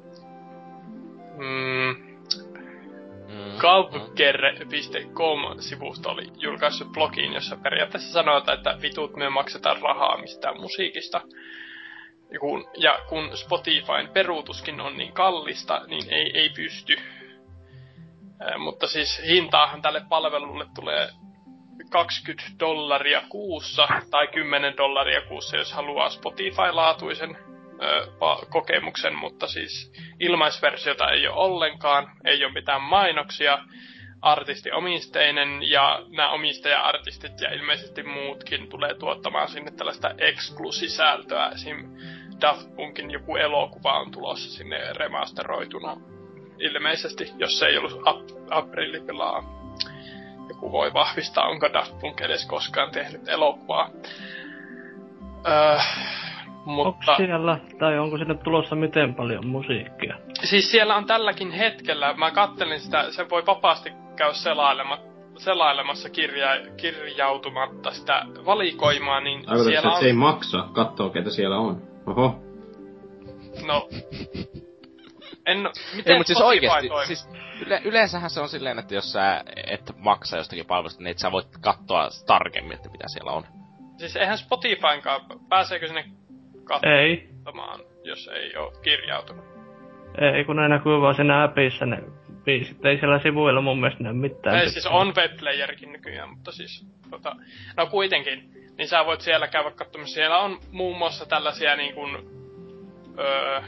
Gavger.com-sivusto 3.61 6.09
oli 6.09 6.27
julkaissut 6.35 6.91
blogin, 6.91 7.33
jossa 7.33 7.57
periaatteessa 7.63 8.13
sanotaan, 8.13 8.57
että 8.57 8.77
vitut 8.81 9.15
me 9.15 9.29
maksetaan 9.29 9.81
rahaa 9.81 10.17
mistään 10.17 10.61
musiikista. 10.61 11.21
Ja 12.31 12.39
kun, 12.39 12.69
ja 12.77 12.99
kun 13.09 13.37
Spotifyn 13.37 14.09
peruutuskin 14.13 14.81
on 14.81 14.97
niin 14.97 15.13
kallista, 15.13 15.81
niin 15.87 16.13
ei, 16.13 16.39
ei 16.39 16.49
pysty. 16.49 16.95
Ää, 18.39 18.57
mutta 18.57 18.87
siis 18.87 19.21
hintaahan 19.27 19.81
tälle 19.81 20.01
palvelulle 20.09 20.65
tulee 20.75 21.09
20 21.89 22.43
dollaria 22.59 23.21
kuussa 23.29 23.87
tai 24.11 24.27
10 24.27 24.77
dollaria 24.77 25.21
kuussa, 25.21 25.57
jos 25.57 25.73
haluaa 25.73 26.09
Spotify-laatuisen 26.09 27.50
ö, 27.81 28.07
kokemuksen, 28.49 29.15
mutta 29.15 29.47
siis 29.47 29.93
ilmaisversiota 30.19 31.11
ei 31.11 31.27
ole 31.27 31.35
ollenkaan, 31.35 32.11
ei 32.25 32.45
ole 32.45 32.53
mitään 32.53 32.81
mainoksia, 32.81 33.59
artisti 34.21 34.71
omisteinen 34.71 35.69
ja 35.69 36.01
nämä 36.09 36.29
omistaja-artistit 36.29 37.41
ja 37.41 37.53
ilmeisesti 37.53 38.03
muutkin 38.03 38.69
tulee 38.69 38.93
tuottamaan 38.93 39.47
sinne 39.49 39.71
tällaista 39.71 40.11
eksklusisältöä. 40.17 41.49
Esim. 41.49 41.97
Daft 42.41 42.75
Punkin 42.75 43.11
joku 43.11 43.35
elokuva 43.35 43.99
on 43.99 44.11
tulossa 44.11 44.57
sinne 44.57 44.93
remasteroituna 44.93 45.97
ilmeisesti, 46.59 47.31
jos 47.37 47.59
se 47.59 47.65
ei 47.65 47.77
ollut 47.77 48.01
ap- 48.05 48.47
aprillipilaa. 48.49 49.43
Joku 50.49 50.71
voi 50.71 50.93
vahvistaa, 50.93 51.47
onko 51.47 51.73
Daft 51.73 51.99
Punk 51.99 52.21
edes 52.21 52.45
koskaan 52.45 52.91
tehnyt 52.91 53.27
elokuvaa. 53.27 53.89
Öö, 55.47 55.79
Onko 56.65 56.83
mutta... 56.83 57.15
siellä, 57.17 57.59
tai 57.79 57.99
onko 57.99 58.17
sinne 58.17 58.35
tulossa 58.35 58.75
miten 58.75 59.15
paljon 59.15 59.47
musiikkia? 59.47 60.17
Siis 60.43 60.71
siellä 60.71 60.95
on 60.95 61.05
tälläkin 61.05 61.51
hetkellä, 61.51 62.13
mä 62.13 62.31
kattelin 62.31 62.79
sitä, 62.79 63.11
se 63.11 63.29
voi 63.29 63.45
vapaasti 63.45 63.93
käydä 64.15 64.33
selailema, 64.33 64.97
selailemassa 65.37 66.09
kirja, 66.09 66.47
kirjautumatta 66.77 67.91
sitä 67.91 68.25
valikoimaa, 68.45 69.19
niin 69.19 69.45
Tarkoitatko, 69.45 69.63
siellä 69.63 69.79
että 69.79 69.89
on... 69.89 69.99
se 69.99 70.05
ei 70.05 70.13
maksa 70.13 70.67
kattoo, 70.73 71.09
ketä 71.09 71.29
siellä 71.29 71.57
on? 71.57 71.81
Oho. 72.07 72.35
No... 73.65 73.89
En, 75.45 75.63
no, 75.63 75.71
miten 75.95 76.13
Ei, 76.13 76.19
mutta 76.19 76.27
siis 76.27 76.41
oikeesti, 76.41 76.87
toimii? 76.87 77.07
siis 77.07 77.29
yle, 77.65 77.81
yleensähän 77.85 78.29
se 78.29 78.41
on 78.41 78.49
silleen, 78.49 78.79
että 78.79 78.95
jos 78.95 79.11
sä 79.11 79.43
et 79.67 79.91
maksa 79.97 80.37
jostakin 80.37 80.65
palvelusta, 80.65 81.03
niin 81.03 81.11
et 81.11 81.17
sä 81.17 81.31
voit 81.31 81.47
katsoa 81.61 82.09
tarkemmin, 82.25 82.73
että 82.73 82.89
mitä 82.89 83.07
siellä 83.07 83.31
on. 83.31 83.43
siis 83.97 84.15
eihän 84.15 84.37
Spotifynkaan, 84.37 85.21
pääseekö 85.49 85.87
sinne 85.87 86.05
Ei. 86.83 87.29
katsomaan, 87.43 87.79
jos 88.03 88.27
ei 88.27 88.57
ole 88.57 88.71
kirjautunut? 88.81 89.45
Ei, 90.17 90.43
kun 90.43 90.55
ne 90.55 90.67
näkyy 90.67 91.01
vaan 91.01 91.15
siinä 91.15 91.43
appissa 91.43 91.85
ne 91.85 92.03
biisit. 92.43 92.85
Ei 92.85 92.97
siellä 92.97 93.19
sivuilla 93.19 93.61
mun 93.61 93.79
mielestä 93.79 94.03
näy 94.03 94.13
mitään. 94.13 94.57
Ei, 94.57 94.69
siis 94.69 94.85
on 94.85 95.13
webplayerkin 95.15 95.91
nykyään, 95.91 96.29
mutta 96.29 96.51
siis, 96.51 96.85
tota, 97.09 97.35
no 97.77 97.87
kuitenkin, 97.87 98.51
niin 98.77 98.87
sä 98.87 99.05
voit 99.05 99.21
siellä 99.21 99.47
käydä 99.47 99.71
katsomassa. 99.71 100.13
Siellä 100.13 100.39
on 100.39 100.59
muun 100.71 100.97
muassa 100.97 101.25
tällaisia 101.25 101.75
niin 101.75 101.93
kuin, 101.93 102.17
öö, 103.19 103.61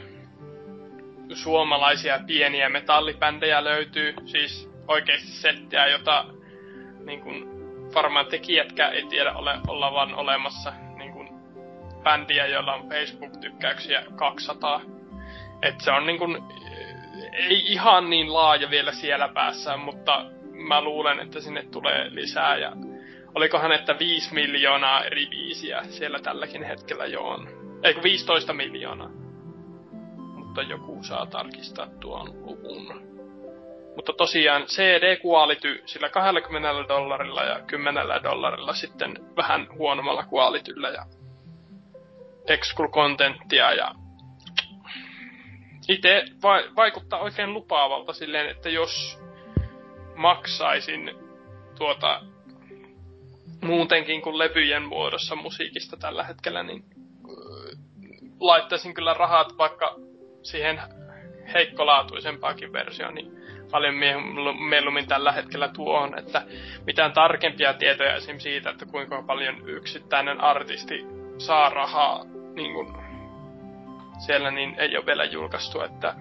suomalaisia 1.34 2.20
pieniä 2.26 2.68
metallibändejä 2.68 3.64
löytyy, 3.64 4.14
siis 4.24 4.70
oikeasti 4.88 5.26
settiä, 5.26 5.86
jota 5.86 6.24
niin 7.04 7.20
kuin, 7.20 7.44
varmaan 7.94 8.26
tekijätkään 8.26 8.94
ei 8.94 9.06
tiedä 9.06 9.32
ole, 9.32 9.54
olla 9.68 9.92
vaan 9.92 10.14
olemassa 10.14 10.72
bändiä, 12.04 12.46
joilla 12.46 12.74
on 12.74 12.88
Facebook-tykkäyksiä 12.88 14.04
200. 14.16 14.80
Et 15.62 15.80
se 15.80 15.90
on 15.90 16.06
niin 16.06 16.20
ei 17.32 17.72
ihan 17.72 18.10
niin 18.10 18.32
laaja 18.32 18.70
vielä 18.70 18.92
siellä 18.92 19.28
päässä, 19.28 19.76
mutta 19.76 20.24
mä 20.52 20.80
luulen, 20.80 21.20
että 21.20 21.40
sinne 21.40 21.62
tulee 21.62 22.14
lisää 22.14 22.56
ja 22.56 22.72
olikohan, 23.34 23.72
että 23.72 23.98
5 23.98 24.34
miljoonaa 24.34 25.04
eri 25.04 25.26
biisiä 25.26 25.82
siellä 25.84 26.18
tälläkin 26.20 26.62
hetkellä 26.62 27.06
jo 27.06 27.22
on. 27.22 27.48
Eikö 27.82 28.02
15 28.02 28.52
miljoonaa? 28.52 29.10
Mutta 30.34 30.62
joku 30.62 31.02
saa 31.02 31.26
tarkistaa 31.26 31.86
tuon 32.00 32.26
luvun. 32.46 33.14
Mutta 33.96 34.12
tosiaan 34.12 34.62
CD 34.62 35.16
kuolity 35.16 35.82
sillä 35.86 36.08
20 36.08 36.88
dollarilla 36.88 37.42
ja 37.44 37.60
10 37.60 38.06
dollarilla 38.22 38.74
sitten 38.74 39.14
vähän 39.36 39.66
huonommalla 39.78 40.24
kualityllä 40.24 40.88
ja 40.88 41.06
exclu 42.48 42.88
contenttia 42.88 43.72
ja 43.72 43.94
itse 45.88 46.24
va- 46.42 46.74
vaikuttaa 46.76 47.20
oikein 47.20 47.54
lupaavalta 47.54 48.12
silleen, 48.12 48.50
että 48.50 48.68
jos 48.68 49.18
maksaisin 50.16 51.10
tuota 51.78 52.20
muutenkin 53.62 54.22
kuin 54.22 54.38
levyjen 54.38 54.82
muodossa 54.82 55.34
musiikista 55.34 55.96
tällä 55.96 56.24
hetkellä, 56.24 56.62
niin 56.62 56.84
laittaisin 58.40 58.94
kyllä 58.94 59.14
rahat 59.14 59.58
vaikka 59.58 59.94
siihen 60.42 60.80
heikkolaatuisempaakin 61.54 62.72
versioon, 62.72 63.14
niin 63.14 63.32
paljon 63.70 63.94
mieluummin 64.68 65.08
tällä 65.08 65.32
hetkellä 65.32 65.68
tuohon, 65.68 66.18
että 66.18 66.42
mitään 66.86 67.12
tarkempia 67.12 67.74
tietoja 67.74 68.16
esim. 68.16 68.38
siitä, 68.38 68.70
että 68.70 68.86
kuinka 68.86 69.22
paljon 69.22 69.68
yksittäinen 69.68 70.40
artisti 70.40 71.23
saa 71.38 71.70
rahaa 71.70 72.24
niin 72.54 72.74
kuin 72.74 72.88
siellä, 74.18 74.50
niin 74.50 74.74
ei 74.78 74.96
ole 74.96 75.06
vielä 75.06 75.24
julkaistu, 75.24 75.80
että... 75.80 76.14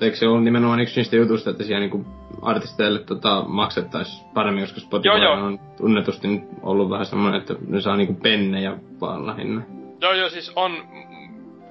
Eikö 0.00 0.16
se 0.16 0.28
ole 0.28 0.40
nimenomaan 0.40 0.80
yksi 0.80 1.00
niistä 1.00 1.16
jutuista, 1.16 1.50
että 1.50 1.64
siellä 1.64 1.86
niin 1.86 2.06
artisteille 2.42 2.98
tota, 2.98 3.44
maksettaisiin 3.48 4.30
paremmin, 4.34 4.64
koska 4.64 4.80
Spotify 4.80 5.08
joo, 5.08 5.22
joo. 5.22 5.46
on 5.46 5.58
tunnetusti 5.76 6.28
ollut 6.62 6.90
vähän 6.90 7.06
semmoinen, 7.06 7.40
että 7.40 7.54
ne 7.66 7.80
saa 7.80 7.96
niinku 7.96 8.14
pennejä 8.14 8.76
vaan 9.00 9.26
lähinnä. 9.26 9.62
Joo, 10.00 10.12
joo, 10.12 10.28
siis 10.28 10.52
on... 10.56 10.72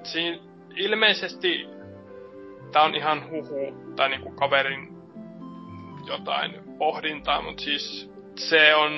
Siinä 0.03 0.37
ilmeisesti 0.75 1.67
tää 2.71 2.83
on 2.83 2.95
ihan 2.95 3.29
huhu, 3.29 3.73
tai 3.95 4.09
niinku 4.09 4.31
kaverin 4.31 4.97
jotain 6.07 6.51
pohdintaa, 6.77 7.41
mutta 7.41 7.63
siis 7.63 8.11
se 8.39 8.75
on 8.75 8.91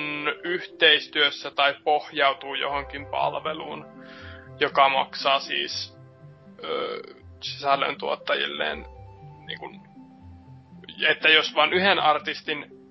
yhteistyössä 0.44 1.50
tai 1.50 1.74
pohjautuu 1.84 2.54
johonkin 2.54 3.06
palveluun, 3.06 3.86
joka 4.60 4.88
maksaa 4.88 5.40
siis 5.40 5.98
ö, 6.64 7.02
sisällön 7.40 7.98
tuottajilleen 7.98 8.86
niin 9.46 9.58
kun, 9.58 9.80
että 11.08 11.28
jos 11.28 11.54
vaan 11.54 11.72
yhden 11.72 11.98
artistin 11.98 12.82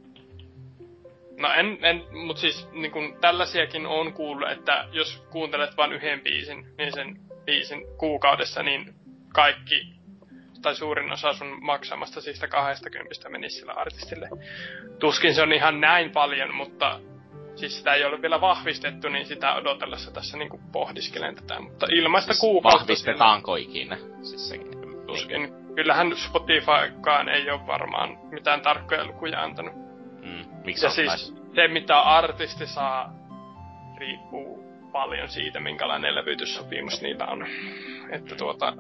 No 1.38 1.54
en, 1.54 1.78
en 1.82 2.04
mut 2.26 2.38
siis 2.38 2.68
niin 2.72 2.92
kun 2.92 3.18
tällaisiakin 3.22 3.86
on 3.86 4.14
kuullut, 4.14 4.52
että 4.52 4.88
jos 4.92 5.28
kuuntelet 5.32 5.78
vain 5.78 5.94
yhden 5.94 6.22
biisin, 6.22 6.66
niin 6.78 6.94
sen 6.94 7.20
biisin 7.46 7.82
kuukaudessa, 7.98 8.64
niin 8.64 8.94
kaikki 9.34 10.01
tai 10.62 10.76
suurin 10.76 11.12
osa 11.12 11.34
sun 11.34 11.58
maksamasta 11.62 12.22
siitä 12.22 12.48
20 12.48 13.30
menisi 13.30 13.60
sillä 13.60 13.74
artistille. 13.74 14.30
Tuskin 15.00 15.36
se 15.36 15.42
on 15.42 15.54
ihan 15.54 15.82
näin 15.82 16.12
paljon, 16.12 16.56
mutta 16.56 17.00
siis 17.56 17.78
sitä 17.78 17.94
ei 17.94 18.06
ole 18.06 18.22
vielä 18.22 18.42
vahvistettu, 18.42 19.10
niin 19.10 19.26
sitä 19.26 19.54
odotellessa 19.54 20.12
tässä 20.12 20.38
niinku 20.38 20.60
pohdiskelen 20.72 21.36
tätä. 21.36 21.60
Mutta 21.60 21.88
ilmaista 21.92 22.34
siis 22.34 22.42
kuukautta... 22.42 22.80
Vahvistetaanko 22.80 23.56
ikinä? 23.56 23.98
Siis 24.22 24.50
se, 24.50 24.60
Tuskin. 25.08 25.54
Kyllähän 25.76 26.18
Spotifykaan 26.18 27.30
ei 27.30 27.52
ole 27.52 27.68
varmaan 27.68 28.18
mitään 28.32 28.62
tarkkoja 28.62 29.06
lukuja 29.06 29.44
antanut. 29.44 29.74
Mm, 30.22 30.46
miksi 30.66 30.86
ja 30.86 30.90
siis 30.90 31.34
se, 31.56 31.68
mitä 31.68 32.00
artisti 32.00 32.68
saa, 32.68 33.14
riippuu 33.98 34.64
paljon 34.92 35.30
siitä, 35.30 35.60
minkälainen 35.60 36.16
levytyssopimus 36.16 37.02
niillä 37.02 37.26
on. 37.26 37.48
Että 38.10 38.36
tuota, 38.36 38.74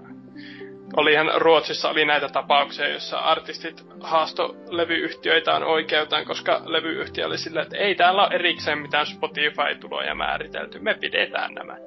olihan 0.97 1.31
Ruotsissa 1.35 1.89
oli 1.89 2.05
näitä 2.05 2.29
tapauksia, 2.29 2.87
joissa 2.87 3.19
artistit 3.19 3.85
haasto 4.01 4.55
levyyhtiöitään 4.69 5.63
oikeutaan, 5.63 6.25
koska 6.25 6.61
levyyhtiö 6.65 7.25
oli 7.25 7.37
silleen, 7.37 7.63
että 7.63 7.77
ei 7.77 7.95
täällä 7.95 8.23
ole 8.23 8.35
erikseen 8.35 8.77
mitään 8.77 9.05
Spotify-tuloja 9.05 10.15
määritelty, 10.15 10.79
me 10.79 10.93
pidetään 10.93 11.53
nämä. 11.53 11.77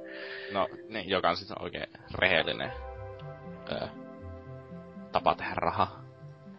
No, 0.52 0.68
niin, 0.89 1.09
joka 1.10 1.31
on 1.31 1.36
sitten 1.36 1.62
oikein 1.62 1.86
rehellinen 2.14 2.72
öö, 3.72 3.89
tapa 5.12 5.35
tehdä 5.35 5.55
rahaa. 5.55 6.05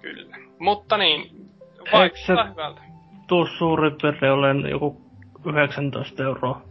Kyllä. 0.02 0.38
Mutta 0.60 0.98
niin, 0.98 1.50
vaikuttaa 1.94 2.48
hyvältä. 2.50 2.82
Tuu 3.28 3.48
suurin 3.58 3.96
piirtein 4.02 4.32
olen 4.32 4.70
joku 4.70 5.02
19 5.46 6.24
euroa 6.24 6.62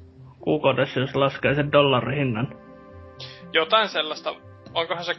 kuukaudessa, 0.41 1.01
jos 1.01 1.17
laskee 1.17 1.55
sen 1.55 1.73
dollarihinnan. 1.73 2.59
Jotain 3.53 3.89
sellaista 3.89 4.35
onkohan 4.75 5.05
se... 5.05 5.15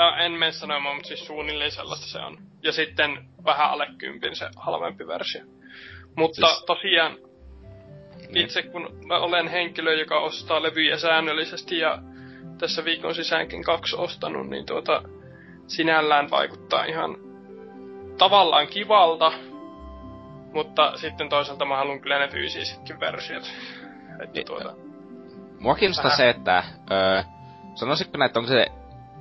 Mä 0.00 0.16
en 0.16 0.32
mene 0.32 0.52
sanomaan, 0.52 0.94
mutta 0.94 1.08
siis 1.08 1.26
suunnilleen 1.26 1.70
sellaista 1.70 2.06
se 2.06 2.18
on. 2.18 2.38
Ja 2.62 2.72
sitten 2.72 3.28
vähän 3.44 3.70
alle 3.70 3.86
kympin 3.98 4.36
se 4.36 4.48
halvempi 4.56 5.06
versio. 5.06 5.42
Mutta 6.16 6.46
siis... 6.46 6.64
tosiaan, 6.66 7.18
niin. 8.28 8.44
itse 8.44 8.62
kun 8.62 8.98
mä 9.06 9.18
olen 9.18 9.48
henkilö, 9.48 9.94
joka 9.94 10.20
ostaa 10.20 10.62
levyjä 10.62 10.98
säännöllisesti 10.98 11.78
ja 11.78 11.98
tässä 12.58 12.84
viikon 12.84 13.14
sisäänkin 13.14 13.64
kaksi 13.64 13.96
ostanut, 13.96 14.48
niin 14.48 14.66
tuota, 14.66 15.02
sinällään 15.66 16.30
vaikuttaa 16.30 16.84
ihan 16.84 17.16
tavallaan 18.18 18.66
kivalta, 18.66 19.32
mutta 20.54 20.96
sitten 20.96 21.28
toisaalta 21.28 21.64
mä 21.64 21.76
haluan 21.76 22.00
kyllä 22.00 22.18
ne 22.18 22.28
fyysisetkin 22.28 23.00
versiot. 23.00 23.52
Että 24.12 24.34
niin, 24.34 24.46
tuota, 24.46 24.74
Mua 25.58 25.74
kiinnostaa 25.74 26.04
vähän... 26.04 26.16
se, 26.16 26.30
että 26.30 26.64
öö, 26.90 27.22
sanoisitko 27.74 28.18
näin, 28.18 28.26
että 28.26 28.40
onko 28.40 28.48
se 28.48 28.66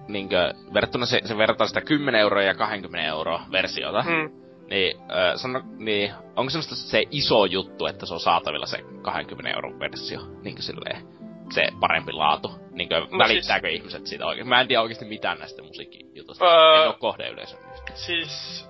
niinkö, 0.09 0.53
verrattuna 0.73 1.05
se, 1.05 1.21
se 1.25 1.37
vertaa 1.37 1.67
sitä 1.67 1.81
10 1.81 2.21
euroa 2.21 2.43
ja 2.43 2.55
20 2.55 3.09
euroa 3.09 3.41
versiota, 3.51 4.01
hmm. 4.01 4.31
niin, 4.69 4.97
äh, 5.01 5.35
sano, 5.35 5.61
niin 5.77 6.11
onko 6.35 6.49
semmoista 6.49 6.75
se 6.75 7.03
iso 7.11 7.45
juttu, 7.45 7.85
että 7.85 8.05
se 8.05 8.13
on 8.13 8.19
saatavilla 8.19 8.65
se 8.65 8.77
20 9.01 9.49
euron 9.49 9.79
versio, 9.79 10.19
niinkö 10.43 10.61
silleen, 10.61 11.01
se 11.49 11.67
parempi 11.79 12.11
laatu, 12.11 12.51
niinkö, 12.71 12.99
no 12.99 13.17
välittääkö 13.17 13.67
siis... 13.67 13.79
ihmiset 13.79 14.07
siitä 14.07 14.25
oikein? 14.25 14.47
Mä 14.47 14.61
en 14.61 14.67
tiedä 14.67 14.81
oikeasti 14.81 15.05
mitään 15.05 15.39
näistä 15.39 15.63
musiikkijutusta, 15.63 16.45
öö, 16.45 16.81
en 16.81 16.87
oo 16.87 16.93
kohdeyleisö 16.93 17.57
Siis, 17.93 18.67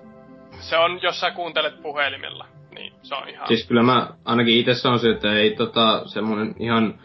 se 0.59 0.77
on, 0.77 0.99
jos 1.01 1.19
sä 1.19 1.31
kuuntelet 1.31 1.81
puhelimella, 1.81 2.45
niin 2.71 2.93
se 3.01 3.15
on 3.15 3.29
ihan... 3.29 3.47
Siis 3.47 3.67
kyllä 3.67 3.83
mä 3.83 4.09
ainakin 4.25 4.57
itse 4.57 4.73
sanoisin, 4.73 5.11
että 5.11 5.33
ei 5.33 5.55
tota 5.55 6.01
semmonen 6.05 6.55
ihan 6.59 6.99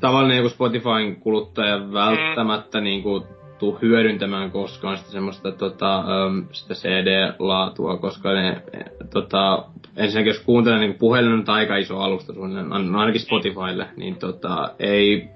tavallinen 0.00 0.36
joku 0.36 0.48
Spotifyn 0.48 1.16
kuluttaja 1.16 1.92
välttämättä 1.92 2.78
mm. 2.78 2.84
niinku 2.84 3.26
tuu 3.58 3.78
hyödyntämään 3.82 4.50
koskaan 4.50 4.98
sitä 4.98 5.10
semmoista 5.10 5.52
tota, 5.52 6.04
sitä 6.52 6.74
CD-laatua, 6.74 7.96
koska 7.96 8.32
ne, 8.32 8.62
tota, 9.10 9.64
ensinnäkin 9.96 10.30
jos 10.30 10.42
kuuntelee 10.44 10.78
niin 10.78 10.94
puhelin 10.94 11.32
on 11.32 11.44
aika 11.46 11.76
iso 11.76 11.98
alusta 11.98 12.34
suunnilleen, 12.34 12.96
ainakin 12.96 13.20
Spotifylle, 13.20 13.88
niin 13.96 14.16
tota, 14.16 14.70
ei 14.78 15.28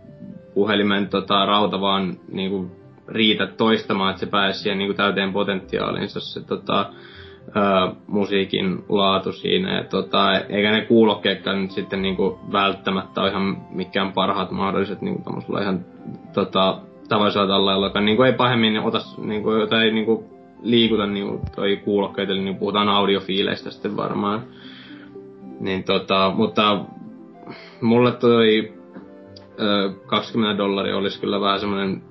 puhelimen 0.54 1.08
tota, 1.08 1.46
rauta 1.46 1.80
vaan 1.80 2.16
niinku, 2.32 2.70
riitä 3.08 3.46
toistamaan, 3.46 4.10
että 4.10 4.20
se 4.20 4.26
pääsee 4.26 4.62
siihen 4.62 4.78
niinku, 4.78 4.94
täyteen 4.94 5.32
potentiaalinsa. 5.32 6.20
Se, 6.20 6.40
tota, 6.44 6.92
ö, 7.56 7.94
musiikin 8.06 8.84
laatu 8.88 9.32
siinä. 9.32 9.76
Ja, 9.76 9.84
tota, 9.84 10.38
eikä 10.38 10.72
ne 10.72 10.80
kuulokkeetkaan 10.80 11.62
nyt 11.62 11.70
sitten 11.70 12.02
niinku 12.02 12.40
välttämättä 12.52 13.20
ole 13.20 13.30
ihan 13.30 13.56
mikään 13.70 14.12
parhaat 14.12 14.50
mahdolliset 14.50 15.02
niinku 15.02 15.22
ihan 15.60 15.84
tota, 16.32 16.78
tavallisella 17.08 17.48
tallella, 17.48 17.86
joka 17.86 18.00
niinku 18.00 18.22
ei 18.22 18.32
pahemmin 18.32 18.80
ota, 18.80 18.98
niinku, 19.18 19.52
jota 19.52 19.82
ei 19.82 19.92
niinku 19.92 20.24
liikuta 20.62 21.06
niinku 21.06 21.40
toi 21.56 21.76
kuulokkeet, 21.76 22.30
eli 22.30 22.40
niinku 22.40 22.58
puhutaan 22.58 22.88
audiofiileistä 22.88 23.70
sitten 23.70 23.96
varmaan. 23.96 24.42
Niin 25.60 25.84
tota, 25.84 26.32
mutta 26.36 26.84
mulle 27.80 28.12
toi 28.12 28.72
ö, 29.60 29.92
20 30.06 30.58
dollaria 30.58 30.96
olisi 30.96 31.20
kyllä 31.20 31.40
vähän 31.40 31.60
semmoinen 31.60 32.02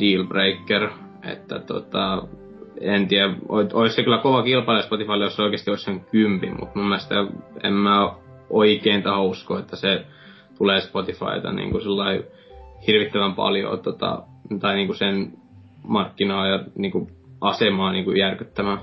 deal 0.00 0.24
breaker, 0.24 0.88
että 1.22 1.58
tota, 1.58 2.22
en 2.80 3.08
tiedä, 3.08 3.34
olisi 3.48 3.96
se 3.96 4.02
kyllä 4.02 4.18
kova 4.18 4.42
kilpailija 4.42 4.86
Spotifylle, 4.86 5.24
jos 5.24 5.36
se 5.36 5.42
oikeasti 5.42 5.70
olisi 5.70 5.84
sen 5.84 6.00
kympin, 6.00 6.56
mutta 6.60 6.78
mun 6.78 6.88
mielestä 6.88 7.14
en 7.62 7.72
mä 7.72 8.14
oikein 8.50 9.02
taho 9.02 9.24
usko, 9.24 9.58
että 9.58 9.76
se 9.76 10.06
tulee 10.58 10.80
Spotifyta 10.80 11.52
niin 11.52 11.70
kuin 11.70 11.82
hirvittävän 12.86 13.34
paljon, 13.34 13.78
tota, 13.78 14.22
tai 14.60 14.74
niin 14.74 14.86
kuin 14.86 14.96
sen 14.96 15.32
markkinaa 15.82 16.46
ja 16.46 16.64
niinku 16.74 17.10
asemaa 17.40 17.92
niinku 17.92 18.10
järkyttämään. 18.10 18.80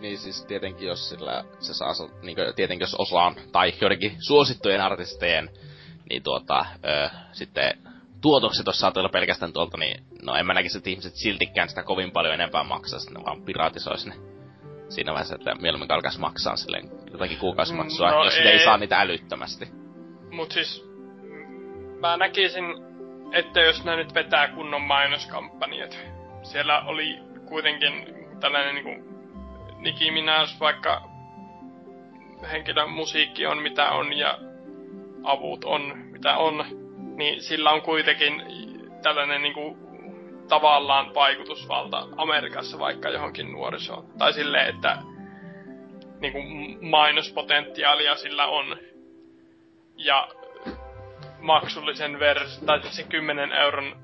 Niin 0.00 0.18
siis 0.18 0.44
tietenkin 0.44 0.88
jos 0.88 1.08
sillä 1.08 1.44
se 1.58 1.74
saa, 1.74 1.92
niin 2.22 2.36
kuin, 2.36 2.54
tietenkin 2.56 2.82
jos 2.82 2.94
osaan, 2.94 3.34
tai 3.52 3.72
joidenkin 3.80 4.12
suosittujen 4.18 4.80
artistien, 4.80 5.50
niin 6.10 6.22
tuota, 6.22 6.66
ö, 6.84 7.08
sitten 7.32 7.78
tuotokset 8.20 8.68
olisi 8.68 8.80
saatu 8.80 9.08
pelkästään 9.08 9.52
tuolta, 9.52 9.76
niin 9.76 10.04
no 10.22 10.34
en 10.34 10.46
mä 10.46 10.54
näkisi, 10.54 10.78
että 10.78 10.90
ihmiset 10.90 11.14
siltikään 11.14 11.68
sitä 11.68 11.82
kovin 11.82 12.10
paljon 12.10 12.34
enempää 12.34 12.64
maksaa, 12.64 13.00
ne 13.10 13.24
vaan 13.24 13.42
piratisoisi 13.42 14.08
ne 14.08 14.14
siinä 14.88 15.12
vaiheessa, 15.12 15.34
että 15.34 15.54
mieluummin 15.54 15.92
alkaisi 15.92 16.20
maksaa 16.20 16.56
silleen 16.56 16.90
jotakin 17.12 17.38
kuukausimaksua, 17.38 18.10
no, 18.10 18.24
jos 18.24 18.36
ei. 18.36 18.48
ei 18.48 18.64
saa 18.64 18.78
niitä 18.78 19.00
älyttömästi. 19.00 19.68
Mut 20.30 20.52
siis, 20.52 20.84
mä 22.00 22.16
näkisin, 22.16 22.64
että 23.32 23.60
jos 23.60 23.84
nämä 23.84 23.96
nyt 23.96 24.14
vetää 24.14 24.48
kunnon 24.48 24.82
mainoskampanjat, 24.82 25.98
siellä 26.42 26.80
oli 26.80 27.18
kuitenkin 27.48 28.14
tällainen 28.40 28.74
niinku 28.74 29.08
Nicki 29.78 30.10
Minaj, 30.10 30.46
vaikka 30.60 31.02
henkilön 32.52 32.90
musiikki 32.90 33.46
on 33.46 33.62
mitä 33.62 33.90
on 33.90 34.12
ja 34.12 34.38
avut 35.22 35.64
on 35.64 35.98
mitä 36.12 36.36
on, 36.36 36.64
niin 37.18 37.42
sillä 37.42 37.70
on 37.70 37.82
kuitenkin 37.82 38.42
tällainen 39.02 39.42
niinku 39.42 39.76
tavallaan 40.48 41.14
vaikutusvalta 41.14 42.08
Amerikassa 42.16 42.78
vaikka 42.78 43.08
johonkin 43.08 43.52
nuorisoon. 43.52 44.04
Tai 44.18 44.32
silleen, 44.32 44.74
että 44.74 44.98
niinku 46.20 46.38
mainospotentiaalia 46.80 48.16
sillä 48.16 48.46
on. 48.46 48.76
Ja 49.96 50.28
maksullisen 51.40 52.18
vers 52.18 52.58
tai 52.58 52.80
se 52.82 53.02
10 53.02 53.52
euron 53.52 53.96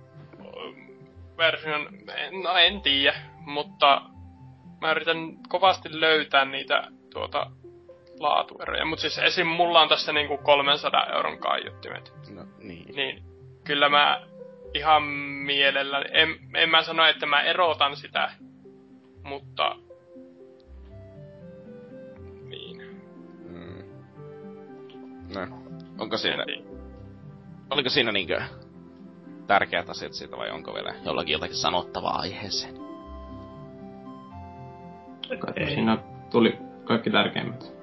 version, 1.36 1.88
no 2.42 2.56
en 2.56 2.80
tiedä, 2.80 3.14
mutta 3.40 4.02
mä 4.80 4.90
yritän 4.90 5.18
kovasti 5.48 6.00
löytää 6.00 6.44
niitä 6.44 6.88
tuota 7.12 7.50
laatueroja. 8.20 8.84
Mutta 8.84 9.00
siis 9.00 9.18
esim. 9.18 9.46
mulla 9.46 9.80
on 9.80 9.88
tässä 9.88 10.12
niinku 10.12 10.38
300 10.38 11.06
euron 11.06 11.38
kaiuttimet. 11.38 12.12
No 12.34 12.44
niin. 12.58 12.94
Niin 12.96 13.22
kyllä 13.64 13.88
mä 13.88 14.26
ihan 14.74 15.02
mielellä, 15.46 16.02
en, 16.12 16.28
en 16.54 16.70
mä 16.70 16.82
sano, 16.82 17.06
että 17.06 17.26
mä 17.26 17.40
erotan 17.40 17.96
sitä, 17.96 18.30
mutta 19.22 19.76
niin. 22.48 22.82
Mm. 23.48 23.84
No, 25.34 25.40
onko 25.98 26.16
siinä, 26.16 26.44
oliko 27.70 27.88
siinä 27.88 28.12
niinkö 28.12 28.42
tärkeät 29.46 29.90
asiat 29.90 30.12
siitä 30.12 30.36
vai 30.36 30.50
onko 30.50 30.74
vielä 30.74 30.94
jollakin 31.04 31.32
jotakin 31.32 31.56
sanottavaa 31.56 32.18
aiheeseen? 32.18 32.74
Ei. 35.56 35.66
Siinä 35.66 35.98
tuli 36.30 36.58
kaikki 36.84 37.10
tärkeimmät. 37.10 37.73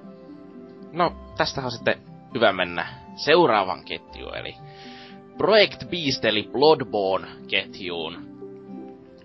No, 0.91 1.13
tästä 1.37 1.61
on 1.61 1.71
sitten 1.71 2.01
hyvä 2.35 2.53
mennä 2.53 2.87
seuraavan 3.15 3.85
ketjuun, 3.85 4.37
eli 4.37 4.55
Project 5.37 5.89
Beast 5.89 6.25
eli 6.25 6.49
Bloodborne-ketjuun. 6.51 8.31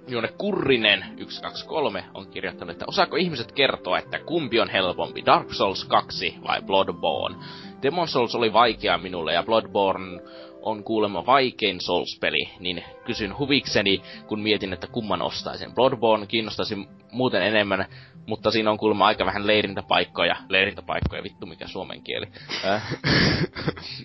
Jonne 0.09 0.29
Kurrinen 0.39 1.05
123 1.29 2.05
on 2.15 2.27
kirjoittanut, 2.27 2.73
että 2.73 2.85
osaako 2.89 3.17
ihmiset 3.17 3.53
kertoa, 3.53 3.99
että 3.99 4.19
kumpi 4.19 4.61
on 4.61 4.71
helpompi, 4.71 5.25
Dark 5.27 5.53
Souls 5.55 5.85
2 5.85 6.35
vai 6.47 6.63
Bloodborne? 6.63 7.37
Demon 7.83 8.09
Souls 8.09 8.35
oli 8.35 8.53
vaikea 8.53 8.99
minulle 8.99 9.33
ja 9.33 9.43
Bloodborne 9.43 10.23
on 10.67 10.85
kuulemma 10.85 11.27
vaikein 11.27 11.81
Souls-peli, 11.81 12.49
niin 12.61 12.85
kysyn 13.05 13.39
huvikseni, 13.39 14.03
kun 14.27 14.41
mietin, 14.41 14.73
että 14.73 14.87
kumman 14.87 15.23
ostaisin. 15.23 15.75
Bloodborne 15.75 16.27
kiinnostaisi 16.27 16.89
muuten 17.13 17.43
enemmän, 17.43 17.87
mutta 18.27 18.51
siinä 18.51 18.71
on 18.71 18.79
kuulemma 18.79 19.07
aika 19.07 19.27
vähän 19.27 19.47
leirintäpaikkoja. 19.47 20.37
Leirintäpaikkoja, 20.49 21.23
vittu 21.23 21.47
mikä 21.47 21.67
suomen 21.67 22.03
kieli. 22.03 22.27
Äh. 22.65 22.83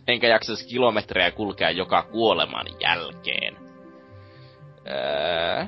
Enkä 0.08 0.28
jaksaisi 0.28 0.68
kilometrejä 0.68 1.32
kulkea 1.32 1.72
joka 1.72 2.04
kuoleman 2.04 2.66
jälkeen. 2.82 3.58
Öö, 4.88 5.66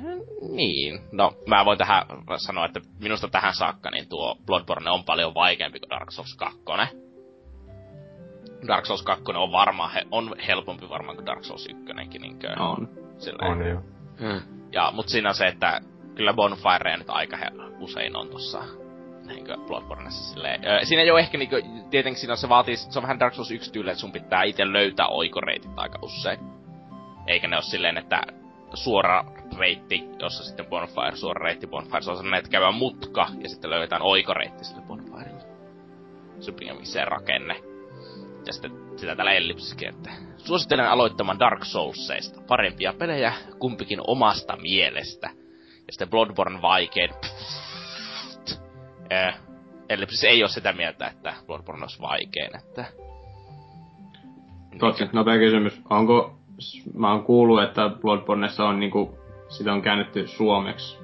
niin. 0.49 0.99
No, 1.11 1.33
mä 1.47 1.65
voin 1.65 1.77
tähän 1.77 2.05
sanoa, 2.37 2.65
että 2.65 2.81
minusta 2.99 3.27
tähän 3.27 3.55
saakka 3.55 3.91
niin 3.91 4.09
tuo 4.09 4.37
Bloodborne 4.45 4.91
on 4.91 5.03
paljon 5.03 5.33
vaikeampi 5.33 5.79
kuin 5.79 5.89
Dark 5.89 6.11
Souls 6.11 6.35
2. 6.35 6.59
Dark 8.67 8.85
Souls 8.85 9.03
2 9.03 9.23
on 9.35 9.51
varmaan 9.51 9.91
he, 9.91 10.01
on 10.11 10.35
helpompi 10.47 10.89
varmaan 10.89 11.15
kuin 11.15 11.25
Dark 11.25 11.43
Souls 11.43 11.67
1 11.67 12.19
niinkö. 12.19 12.53
On. 12.59 12.89
Silleen. 13.17 13.51
On 13.51 13.67
jo. 13.67 13.81
Hmm. 14.19 14.41
Ja, 14.71 14.91
mut 14.91 15.09
siinä 15.09 15.29
on 15.29 15.35
se, 15.35 15.47
että 15.47 15.81
kyllä 16.15 16.33
Bonfire 16.33 16.97
nyt 16.97 17.09
aika 17.09 17.37
he, 17.37 17.45
usein 17.79 18.15
on 18.15 18.29
tossa 18.29 18.63
niinkö 19.27 19.57
Bloodborneissa 19.67 20.33
silleen. 20.33 20.65
Öö, 20.65 20.85
siinä 20.85 21.01
ei 21.01 21.11
ole 21.11 21.19
ehkä 21.19 21.37
niinkö, 21.37 21.61
tietenkin 21.89 22.19
siinä 22.19 22.35
se 22.35 22.49
vaatii, 22.49 22.77
se 22.77 22.99
on 22.99 23.03
vähän 23.03 23.19
Dark 23.19 23.33
Souls 23.33 23.51
1 23.51 23.71
tyyli, 23.71 23.89
että 23.89 24.01
sun 24.01 24.11
pitää 24.11 24.43
itse 24.43 24.73
löytää 24.73 25.07
oikoreitit 25.07 25.71
aika 25.75 25.99
usein. 26.01 26.39
Eikä 27.27 27.47
ne 27.47 27.55
ole 27.55 27.63
silleen, 27.63 27.97
että 27.97 28.21
suora 28.73 29.25
reitti, 29.57 30.09
jossa 30.19 30.43
sitten 30.43 30.65
Bonfire, 30.65 31.15
suora 31.15 31.43
reitti 31.45 31.67
Bonfire, 31.67 32.01
se 32.01 32.11
on 32.11 32.17
sellainen, 32.17 32.37
että 32.37 32.51
käydään 32.51 32.75
mutka 32.75 33.27
ja 33.39 33.49
sitten 33.49 33.69
löydetään 33.69 34.01
oikoreitti 34.01 34.65
sille 34.65 34.81
Bonfirelle. 34.81 35.43
Se 36.39 36.51
on 36.51 37.07
rakenne 37.07 37.72
ja 38.45 38.53
sitten 38.53 38.71
sitä 38.95 39.15
tällä 39.15 39.31
ellipsiskin, 39.31 39.89
että 39.89 40.11
suosittelen 40.37 40.89
aloittamaan 40.89 41.39
Dark 41.39 41.65
Soulsseista. 41.65 42.41
Parempia 42.47 42.93
pelejä 42.93 43.33
kumpikin 43.59 43.99
omasta 44.07 44.57
mielestä. 44.57 45.29
Ja 45.87 45.93
sitten 45.93 46.09
Bloodborne 46.09 46.61
vaikein. 46.61 47.09
Äh, 49.13 49.39
ellipsis 49.89 50.23
ei 50.23 50.43
ole 50.43 50.49
sitä 50.49 50.73
mieltä, 50.73 51.07
että 51.07 51.33
Bloodborne 51.47 51.83
olisi 51.83 52.01
vaikein, 52.01 52.55
että... 52.55 52.85
Totta, 54.79 55.07
nopea 55.13 55.37
kysymys. 55.37 55.81
Onko, 55.89 56.39
mä 56.93 57.11
oon 57.11 57.23
kuullut, 57.23 57.63
että 57.63 57.89
Bloodborneissa 58.01 58.65
on 58.65 58.79
niinku, 58.79 59.17
sitä 59.49 59.73
on 59.73 59.81
käännetty 59.81 60.27
suomeksi. 60.27 60.97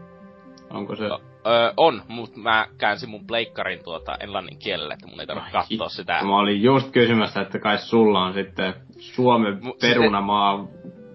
Onko 0.70 0.96
se... 0.96 1.08
No 1.08 1.29
Öö, 1.48 1.74
on, 1.78 2.02
mutta 2.08 2.40
mä 2.40 2.68
käänsin 2.78 3.10
mun 3.10 3.28
pleikkarin 3.28 3.84
tuota 3.84 4.16
englannin 4.20 4.60
kielelle, 4.60 4.94
että 4.94 5.08
mun 5.08 5.20
ei 5.20 5.28
tarvitse 5.28 5.52
katsoa 5.52 5.90
sitä. 5.90 6.22
Mä 6.24 6.40
olin 6.40 6.64
just 6.64 6.92
kysymässä, 6.92 7.42
että 7.42 7.60
kai 7.60 7.78
sulla 7.78 8.26
on 8.26 8.34
sitten 8.34 8.74
Suomen 8.98 9.54
M- 9.54 9.80
perunamaa 9.82 10.68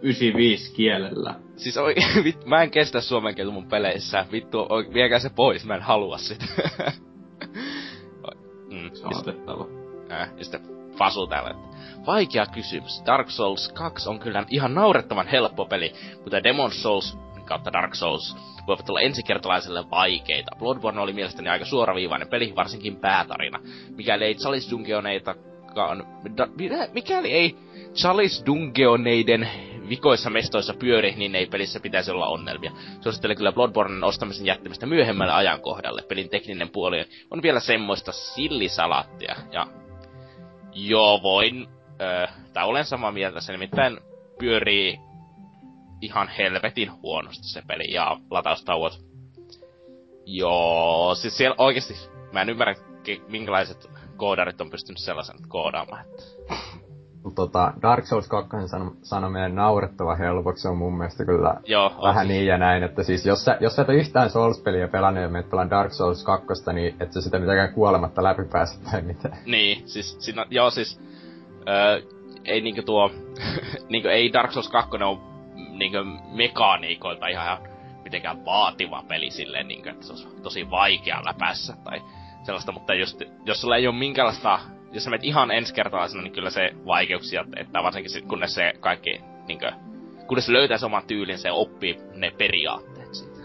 95 0.02 0.74
kielellä. 0.74 1.34
Siis 1.56 1.76
oi, 1.76 1.94
vit, 2.24 2.46
mä 2.46 2.62
en 2.62 2.70
kestä 2.70 3.00
suomen 3.00 3.34
kieltä 3.34 3.52
mun 3.52 3.68
peleissä. 3.68 4.26
Vittu, 4.32 4.66
oi, 4.68 4.88
viekää 4.94 5.18
se 5.18 5.30
pois, 5.36 5.64
mä 5.64 5.74
en 5.74 5.82
halua 5.82 6.18
sitä. 6.18 6.44
mm, 8.70 8.90
se 8.92 9.06
on 9.06 9.16
otettava. 9.18 9.66
Äh, 10.12 10.30
ja 10.38 10.44
sitten 10.44 10.60
Fasu 10.98 11.26
täällä, 11.26 11.50
että 11.50 11.76
vaikea 12.06 12.46
kysymys. 12.46 13.02
Dark 13.06 13.30
Souls 13.30 13.72
2 13.72 14.08
on 14.08 14.18
kyllä 14.18 14.44
ihan 14.50 14.74
naurettavan 14.74 15.26
helppo 15.26 15.64
peli, 15.64 15.92
mutta 16.22 16.42
Demon 16.44 16.72
Souls 16.72 17.18
kautta 17.44 17.72
Dark 17.72 17.94
Souls 17.94 18.36
voivat 18.66 18.90
olla 18.90 19.00
ensikertalaiselle 19.00 19.90
vaikeita. 19.90 20.56
Bloodborne 20.58 21.00
oli 21.00 21.12
mielestäni 21.12 21.48
aika 21.48 21.64
suoraviivainen 21.64 22.28
peli, 22.28 22.52
varsinkin 22.56 22.96
päätarina. 22.96 23.60
Mikäli 23.96 24.24
ei 24.24 24.34
Chalice 24.34 24.70
Dungeoneitakaan... 24.70 26.06
Da, 26.36 26.48
mikäli 26.92 27.32
ei 27.32 27.56
Chalice 27.94 28.46
Dungeoneiden 28.46 29.48
vikoissa 29.88 30.30
mestoissa 30.30 30.74
pyöri, 30.74 31.14
niin 31.16 31.34
ei 31.34 31.46
pelissä 31.46 31.80
pitäisi 31.80 32.10
olla 32.10 32.26
onnelmia. 32.26 32.72
Suosittelen 33.00 33.36
kyllä 33.36 33.52
Bloodbornen 33.52 34.04
ostamisen 34.04 34.46
jättämistä 34.46 34.86
myöhemmälle 34.86 35.32
ajankohdalle. 35.32 36.02
Pelin 36.02 36.28
tekninen 36.28 36.68
puoli 36.68 37.04
on 37.30 37.42
vielä 37.42 37.60
semmoista 37.60 38.12
sillisalattia. 38.12 39.36
Ja 39.52 39.66
joo, 40.72 41.22
voin, 41.22 41.66
öö, 42.00 42.26
tai 42.52 42.64
olen 42.66 42.84
samaa 42.84 43.12
mieltä, 43.12 43.40
se 43.40 43.52
nimittäin 43.52 43.98
pyörii 44.38 44.98
ihan 46.00 46.28
helvetin 46.38 46.92
huonosti 47.02 47.48
se 47.48 47.62
peli 47.66 47.94
ja 47.94 48.16
lataustauot. 48.30 49.04
Joo, 50.26 51.14
siis 51.14 51.36
siellä 51.36 51.54
oikeesti, 51.58 51.94
mä 52.32 52.42
en 52.42 52.50
ymmärrä 52.50 52.74
minkälaiset 53.28 53.90
koodarit 54.16 54.60
on 54.60 54.70
pystynyt 54.70 54.98
sellaisen 54.98 55.36
koodaamaan. 55.48 56.04
Että... 56.04 56.22
tota, 57.34 57.72
Dark 57.82 58.06
Souls 58.06 58.28
2 58.28 58.50
san- 58.66 58.96
sanominen 59.02 59.54
naurettava 59.54 60.14
helpoksi 60.14 60.68
on 60.68 60.76
mun 60.76 60.98
mielestä 60.98 61.24
kyllä 61.24 61.54
Joo, 61.66 61.92
vähän 62.02 62.26
siis. 62.26 62.38
niin 62.38 62.46
ja 62.46 62.58
näin, 62.58 62.82
että 62.82 63.02
siis 63.02 63.26
jos 63.26 63.44
sä, 63.44 63.56
jos 63.60 63.76
sä 63.76 63.82
et 63.82 63.88
ole 63.88 63.96
yhtään 63.96 64.30
Souls-peliä 64.30 64.88
pelannut 64.88 65.22
ja 65.22 65.28
menet 65.28 65.50
pelaan 65.50 65.70
Dark 65.70 65.92
Souls 65.92 66.24
2, 66.24 66.46
niin 66.72 66.96
et 67.00 67.12
sä 67.12 67.20
sitä 67.20 67.38
mitenkään 67.38 67.74
kuolematta 67.74 68.22
läpi 68.22 68.42
pääse 68.52 68.78
tai 68.90 69.02
mitään. 69.02 69.38
Niin, 69.46 69.88
siis 69.88 70.16
siinä, 70.18 70.46
joo 70.50 70.70
siis, 70.70 71.00
öö, 71.68 72.00
ei 72.44 72.60
niinku 72.60 72.82
tuo, 72.82 73.10
niinku 73.90 74.08
ei 74.08 74.32
Dark 74.32 74.52
Souls 74.52 74.68
2 74.68 74.96
ole 74.96 75.33
niinkö 75.78 76.04
mekaniikoilta 76.32 77.26
ihan 77.26 77.58
mitenkään 78.04 78.44
vaativa 78.44 79.04
peli 79.08 79.30
silleen, 79.30 79.68
niinkö, 79.68 79.90
että 79.90 80.06
se 80.06 80.12
olisi 80.12 80.28
tosi 80.42 80.70
vaikea 80.70 81.22
läpässä 81.24 81.76
tai 81.84 82.02
sellaista, 82.42 82.72
mutta 82.72 82.94
jos, 82.94 83.18
jos 83.44 83.60
sulla 83.60 83.76
ei 83.76 83.86
ole 83.86 83.96
minkäänlaista, 83.96 84.58
jos 84.92 85.04
sä 85.04 85.10
menet 85.10 85.24
ihan 85.24 85.50
ensikertalaisena, 85.50 86.22
niin 86.22 86.32
kyllä 86.32 86.50
se 86.50 86.70
vaikeuksia, 86.86 87.44
että 87.56 87.82
varsinkin 87.82 88.10
sit, 88.10 88.24
kunnes 88.26 88.54
se 88.54 88.72
kaikki, 88.80 89.20
niinkö, 89.46 89.72
kunnes 90.26 90.46
se 90.46 90.52
löytää 90.52 90.78
oman 90.84 91.06
tyylin, 91.06 91.38
se 91.38 91.50
oppii 91.50 91.98
ne 92.14 92.30
periaatteet 92.38 93.14
siitä. 93.14 93.40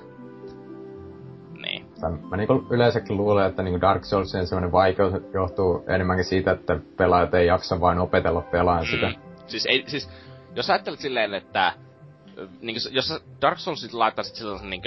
mä 2.30 2.38
niinku 2.38 2.68
yleensäkin 2.70 3.18
luulen, 3.18 3.46
että 3.46 3.64
niinku 3.64 3.82
Dark 3.82 4.04
Soulsien 4.04 4.48
semmoinen 4.48 4.72
vaikeus 4.72 5.14
johtuu 5.34 5.84
enemmänkin 5.88 6.26
siitä, 6.26 6.52
että 6.52 6.80
pelaajat 6.98 7.34
ei 7.34 7.48
jaksa 7.48 7.82
vain 7.82 8.00
opetella 8.00 8.42
pelaan 8.42 8.86
sitä. 8.86 9.08
Mm. 9.08 9.16
Siis, 9.48 9.66
ei, 9.66 9.84
siis 9.88 10.10
jos 10.56 10.70
ajattelet 10.70 11.00
silleen, 11.00 11.34
että 11.34 11.74
niin 12.62 12.76
kuin, 12.76 12.96
jos 12.96 13.24
Dark 13.42 13.60
Soulsit 13.60 13.94
laittaisit 13.94 14.36
sellaisen 14.36 14.70
niin 14.70 14.82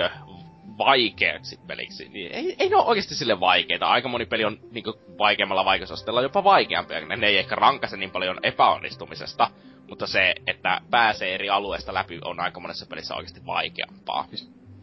vaikeaksi 0.78 1.60
peliksi, 1.66 2.08
niin 2.08 2.32
ei, 2.32 2.56
ei 2.58 2.68
ne 2.68 2.76
ole 2.76 2.84
oikeasti 2.84 3.14
sille 3.14 3.40
vaikeita. 3.40 3.86
Aika 3.86 4.08
moni 4.08 4.26
peli 4.26 4.44
on 4.44 4.58
niin 4.70 4.84
vaikeammalla 5.18 5.64
vaikeusasteella 5.64 6.22
jopa 6.22 6.44
vaikeampia. 6.44 7.06
Ne, 7.06 7.26
ei 7.26 7.38
ehkä 7.38 7.54
rankase 7.54 7.96
niin 7.96 8.10
paljon 8.10 8.38
epäonnistumisesta, 8.42 9.50
mutta 9.88 10.06
se, 10.06 10.34
että 10.46 10.80
pääsee 10.90 11.34
eri 11.34 11.50
alueesta 11.50 11.94
läpi, 11.94 12.18
on 12.24 12.40
aika 12.40 12.60
monessa 12.60 12.86
pelissä 12.86 13.14
oikeasti 13.14 13.46
vaikeampaa. 13.46 14.26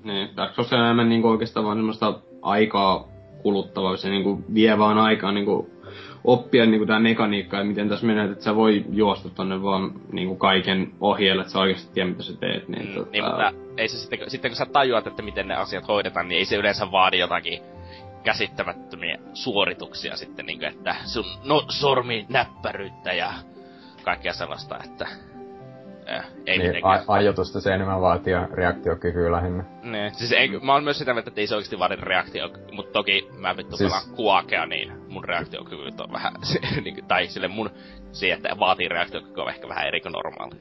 Niin, 0.04 0.36
Dark 0.38 0.56
Souls 0.56 0.74
on 0.74 0.80
enemmän 0.80 1.10
niin 1.10 1.26
oikeastaan 1.26 1.66
vaan 1.66 1.78
semmoista 1.78 2.20
aikaa 2.41 3.08
kuluttavaa, 3.41 3.98
se 3.98 4.10
niin 4.10 4.54
vie 4.54 4.78
vaan 4.78 4.98
aikaa 4.98 5.32
niin 5.32 5.46
oppia 6.24 6.66
niin 6.66 6.88
tämä 6.88 7.00
mekaniikka 7.00 7.58
ja 7.58 7.64
miten 7.64 7.90
tässä 7.90 8.06
menee, 8.06 8.26
että 8.26 8.44
sä 8.44 8.56
voi 8.56 8.86
juosta 8.91 9.30
tonne 9.30 9.64
vaan 9.64 9.91
niin 10.12 10.38
kaiken 10.38 10.91
ohjeelle, 11.02 11.41
että 11.41 11.54
sä 11.54 11.60
oikeasti 11.60 11.94
tiedät, 11.94 12.12
mitä 12.12 12.24
sä 12.24 12.38
teet. 12.38 12.68
Niin, 12.68 12.88
mm, 12.88 12.94
tota... 12.94 13.12
niin 13.12 13.26
mutta 13.26 13.54
ei 13.78 13.88
se 13.88 13.98
sitten, 13.98 14.20
sitten 14.28 14.52
kun 14.52 14.56
sä 14.56 14.66
tajuat, 14.66 15.08
että 15.08 15.22
miten 15.22 15.48
ne 15.48 15.56
asiat 15.56 15.88
hoidetaan, 15.88 16.28
niin 16.28 16.40
ei 16.40 16.46
se 16.46 16.56
yleensä 16.56 16.91
vaadi 16.91 17.20
jotakin 17.20 17.60
käsittämättömiä 18.24 19.18
suorituksia 19.34 20.16
sitten, 20.16 20.46
niin 20.46 20.60
kuin, 20.60 20.70
että 20.70 20.96
sun 21.06 21.26
no, 21.44 21.66
sormi 21.70 22.26
näppäryyttä 22.30 23.14
ja 23.14 23.34
kaikkea 24.04 24.34
sellaista, 24.34 24.80
että 24.84 25.08
äh, 26.11 26.26
ei 26.45 26.57
niin, 26.57 26.68
mitenkään. 26.68 26.99
A- 27.07 27.14
ajoitusta 27.14 27.61
se 27.61 27.73
enemmän 27.73 28.02
vaatii 28.02 28.34
ja 28.34 28.48
reaktiokykyä 28.53 29.31
lähinnä. 29.31 29.64
Niin, 29.84 30.15
siis 30.15 30.31
ei, 30.31 30.60
mä 30.60 30.73
oon 30.73 30.84
myös 30.84 30.99
sitä 30.99 31.14
mieltä, 31.14 31.30
että 31.30 31.41
ei 31.41 31.48
se 31.48 31.56
oikeesti 31.56 31.80
vaadi 31.80 31.95
reaktio, 31.95 32.49
mutta 32.72 32.91
toki 32.91 33.30
mä 33.38 33.57
vittu 33.57 33.77
siis... 33.77 33.91
pelaan 33.91 34.15
kuakea, 34.15 34.65
niin 34.65 34.91
mun 35.07 35.23
reaktiokyvyt 35.23 36.02
on 36.02 36.11
vähän, 36.11 36.34
niin, 36.84 37.06
tai 37.07 37.27
sille 37.27 37.48
mun, 37.48 37.69
siihen, 38.11 38.38
että 38.38 38.60
vaatii 38.60 38.88
reaktiokykyä 38.88 39.44
on 39.44 39.49
ehkä 39.49 39.69
vähän 39.69 39.88
eri 39.88 40.02
kuin 40.02 40.11
normaali. 40.11 40.56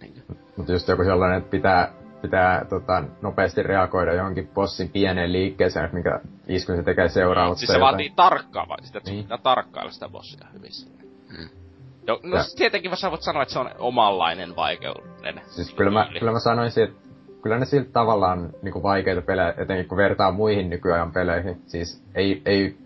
Niin. 0.00 0.22
Mutta 0.56 0.72
just 0.72 0.88
joku 0.88 1.04
sellainen, 1.04 1.38
että 1.38 1.50
pitää, 1.50 1.92
pitää 2.22 2.64
tota, 2.64 3.04
nopeasti 3.22 3.62
reagoida 3.62 4.14
johonkin 4.14 4.48
bossin 4.48 4.88
pieneen 4.88 5.32
liikkeeseen, 5.32 5.90
mikä 5.92 6.20
isku 6.46 6.72
se 6.72 6.82
tekee 6.82 7.08
seuraavaksi. 7.08 7.60
Siis 7.60 7.66
se 7.66 7.72
jotain. 7.72 7.92
vaatii 7.92 8.12
tarkkaa, 8.16 8.68
vai 8.68 8.82
sitä, 8.82 8.98
että 8.98 9.10
niin. 9.10 9.24
pitää 9.24 9.38
tarkkailla 9.38 9.90
sitä 9.90 10.08
bossia 10.08 10.46
hyvissä. 10.52 10.90
Hmm. 11.36 11.63
Jo, 12.06 12.20
no 12.22 12.36
ja. 12.36 12.42
tietenkin 12.56 12.96
sä 12.96 13.10
voit 13.10 13.22
sanoa, 13.22 13.42
että 13.42 13.52
se 13.52 13.58
on 13.58 13.70
omanlainen 13.78 14.56
vaikeuden. 14.56 15.40
Siis 15.46 15.74
kyllä 15.74 15.90
mä, 15.90 16.08
kyllä 16.18 16.32
mä 16.32 16.38
sanoisin, 16.38 16.84
että 16.84 16.96
kyllä 17.42 17.58
ne 17.58 17.64
siltä 17.64 17.92
tavallaan 17.92 18.50
niinku 18.62 18.82
vaikeita 18.82 19.22
pelejä, 19.22 19.54
etenkin 19.56 19.88
kun 19.88 19.98
vertaa 19.98 20.32
muihin 20.32 20.70
nykyajan 20.70 21.12
peleihin. 21.12 21.62
Siis 21.66 22.04
ei, 22.14 22.42
ei 22.46 22.76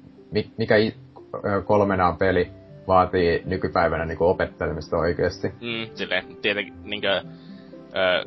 mikä 0.59 0.75
kolmenaan 1.65 2.17
peli 2.17 2.51
vaatii 2.87 3.43
nykypäivänä 3.45 4.05
niinku 4.05 4.27
opettelemista 4.29 4.97
oikeesti. 4.97 5.49
Mm, 5.49 5.89
silleen, 5.95 6.37
tietenkin 6.43 6.75
niinkö, 6.85 7.23
ö, 7.97 8.27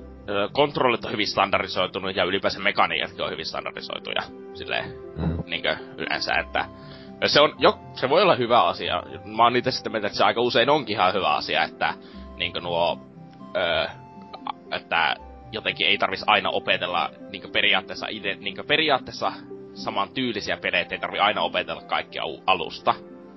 kontrollit 0.52 1.06
on 1.06 1.12
hyvin 1.12 1.28
standardisoitunut 1.28 2.16
ja 2.16 2.24
ylipäänsä 2.24 2.60
mekaniikatkin 2.60 3.26
on 3.26 3.32
hyvin 3.32 3.46
standardisoituja. 3.46 4.22
Silleen, 4.54 4.86
mm. 5.18 5.38
niinkö, 5.46 5.78
yleensä, 5.98 6.34
että 6.34 6.66
se, 7.28 7.42
on, 7.42 7.56
jo, 7.58 7.80
se 7.94 8.10
voi 8.10 8.22
olla 8.22 8.36
hyvä 8.36 8.64
asia. 8.64 9.04
Mä 9.26 9.44
oon 9.44 9.54
niitä 9.54 9.72
sitten 9.72 9.92
mieltä, 9.92 10.08
että 10.08 10.18
se 10.18 10.24
aika 10.24 10.42
usein 10.42 10.70
onkin 10.70 10.94
ihan 10.94 11.14
hyvä 11.14 11.30
asia, 11.30 11.64
että 11.64 11.94
niin 12.38 12.54
nuo, 12.62 13.00
ö, 13.56 13.90
että 14.72 15.16
jotenkin 15.52 15.88
ei 15.88 15.98
tarvis 15.98 16.24
aina 16.28 16.50
opetella 16.50 17.12
niin 17.32 17.52
periaatteessa 17.52 18.08
ide, 18.10 18.36
niin 18.36 18.56
periaatteessa 18.68 19.32
saman 19.74 20.10
tyylisiä 20.10 20.58
pelejä, 20.58 20.86
ei 20.92 21.00
tarvi 21.00 21.20
aina 21.20 21.42
opetella 21.42 21.82
kaikkia 21.82 22.24
alusta. 22.48 22.96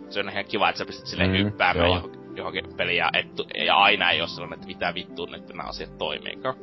Se 0.09 0.21
on 0.21 0.31
ihan 0.31 0.45
kiva, 0.45 0.69
että 0.69 0.79
sä 0.79 0.87
pystyt 0.87 1.07
silleen 1.07 1.31
mm, 1.31 1.37
hyppäämään 1.37 1.91
johonkin, 1.91 2.37
johonkin 2.37 2.77
peliin 2.77 2.97
ja, 2.97 3.11
et, 3.13 3.27
ja 3.67 3.77
aina 3.77 4.11
ei 4.11 4.21
ole 4.21 4.29
sellainen, 4.29 4.55
että 4.55 4.67
mitä 4.67 4.95
vittuun 4.95 5.33
nyt 5.33 5.49
nämä 5.49 5.63
asiat 5.63 5.99
toimiiko. 5.99 6.55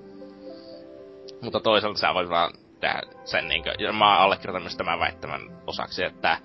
Mutta 1.41 1.59
toisaalta 1.59 1.99
sä 1.99 2.13
voit 2.13 2.29
vaan 2.29 2.53
tehdä 2.79 3.01
sen 3.23 3.47
niinkö, 3.47 3.73
ja 3.79 3.93
mä 3.93 4.17
allekirjoitan 4.17 4.61
myös 4.61 4.77
tämän 4.77 4.99
väittämän 4.99 5.41
osaksi, 5.67 6.03
että 6.03 6.37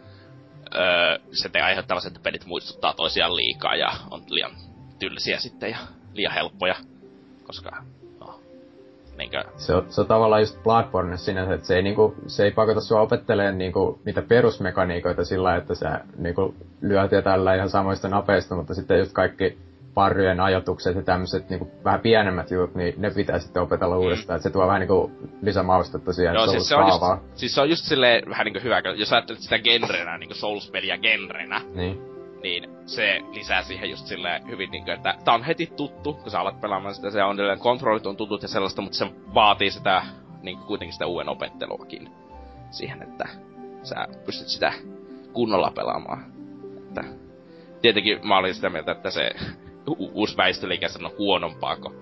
öö, 0.74 1.18
se 1.32 1.48
te 1.48 1.60
aiheuttaa 1.60 1.98
että 2.06 2.20
pelit 2.22 2.46
muistuttaa 2.46 2.94
toisiaan 2.94 3.36
liikaa 3.36 3.74
ja 3.74 3.92
on 4.10 4.22
liian 4.28 4.50
tyllisiä 4.98 5.38
sitten 5.38 5.70
ja 5.70 5.78
liian 6.14 6.32
helppoja, 6.32 6.74
koska 7.46 7.82
no, 8.20 8.40
niinkö... 9.18 9.44
Se 9.56 9.74
on, 9.74 9.86
se 9.88 10.00
on 10.00 10.06
tavallaan 10.06 10.42
just 10.42 10.62
Bloodborne 10.62 11.16
sinänsä, 11.16 11.54
että 11.54 11.66
se 11.66 11.76
ei, 11.76 11.82
niinku, 11.82 12.14
se 12.26 12.44
ei 12.44 12.50
pakota 12.50 12.80
sua 12.80 13.00
opettelemaan 13.00 13.58
niinku, 13.58 14.00
niitä 14.04 14.22
perusmekaniikoita 14.22 15.24
sillä, 15.24 15.56
että 15.56 15.74
sä 15.74 16.00
niinku, 16.18 16.54
lyöt 16.82 17.12
ja 17.12 17.22
tällä 17.22 17.54
ihan 17.54 17.70
samoista 17.70 18.08
napeista, 18.08 18.56
mutta 18.56 18.74
sitten 18.74 18.98
just 18.98 19.12
kaikki 19.12 19.58
parryjen 19.96 20.40
ajotukset 20.40 20.96
ja 20.96 21.02
tämmöiset 21.02 21.50
niinku, 21.50 21.70
vähän 21.84 22.00
pienemmät 22.00 22.50
jutut, 22.50 22.74
niin 22.74 22.94
ne 22.96 23.10
pitää 23.10 23.38
sitten 23.38 23.62
opetella 23.62 23.94
mm. 23.94 24.00
uudestaan. 24.00 24.36
Että 24.36 24.48
se 24.48 24.52
tuo 24.52 24.66
vähän 24.66 24.80
niinku 24.80 25.12
lisämaustetta 25.42 26.12
siihen, 26.12 26.34
Joo, 26.34 26.46
siis 26.46 26.68
se, 26.68 26.76
on 26.76 26.88
just, 26.88 27.02
siis 27.34 27.54
se 27.54 27.60
on 27.60 27.70
just 27.70 27.84
silleen 27.84 28.28
vähän 28.28 28.44
niinku 28.44 28.60
hyvä, 28.62 28.82
jos 28.96 29.12
ajattelet 29.12 29.40
sitä 29.40 29.58
genrenä, 29.58 30.18
niinku 30.18 30.34
Souls-peliä 30.34 30.98
genrenä, 30.98 31.60
niin. 31.74 31.98
niin 32.42 32.70
se 32.86 33.20
lisää 33.32 33.62
siihen 33.62 33.90
just 33.90 34.06
silleen 34.06 34.48
hyvin 34.48 34.70
niinku, 34.70 34.90
että 34.90 35.14
tää 35.24 35.34
on 35.34 35.42
heti 35.42 35.66
tuttu, 35.76 36.12
kun 36.12 36.30
sä 36.30 36.40
alat 36.40 36.60
pelaamaan 36.60 36.94
sitä, 36.94 37.10
se 37.10 37.22
on 37.22 37.36
edelleen 37.36 37.58
kontrollit 37.58 38.06
on 38.06 38.16
tutut 38.16 38.42
ja 38.42 38.48
sellaista, 38.48 38.82
mutta 38.82 38.98
se 38.98 39.06
vaatii 39.34 39.70
sitä 39.70 40.02
niinku 40.42 40.66
kuitenkin 40.66 40.92
sitä 40.92 41.06
uuden 41.06 41.28
opetteluakin 41.28 42.10
siihen, 42.70 43.02
että 43.02 43.28
sä 43.82 44.08
pystyt 44.26 44.48
sitä 44.48 44.72
kunnolla 45.32 45.72
pelaamaan. 45.76 46.24
Että 46.78 47.04
tietenkin 47.82 48.28
mä 48.28 48.38
olin 48.38 48.54
sitä 48.54 48.70
mieltä, 48.70 48.92
että 48.92 49.10
se 49.10 49.30
u- 49.88 50.10
uusi 50.14 50.36
väistöliike 50.36 50.86
on 51.04 51.10
huonompaa 51.18 51.76
kuin 51.76 51.94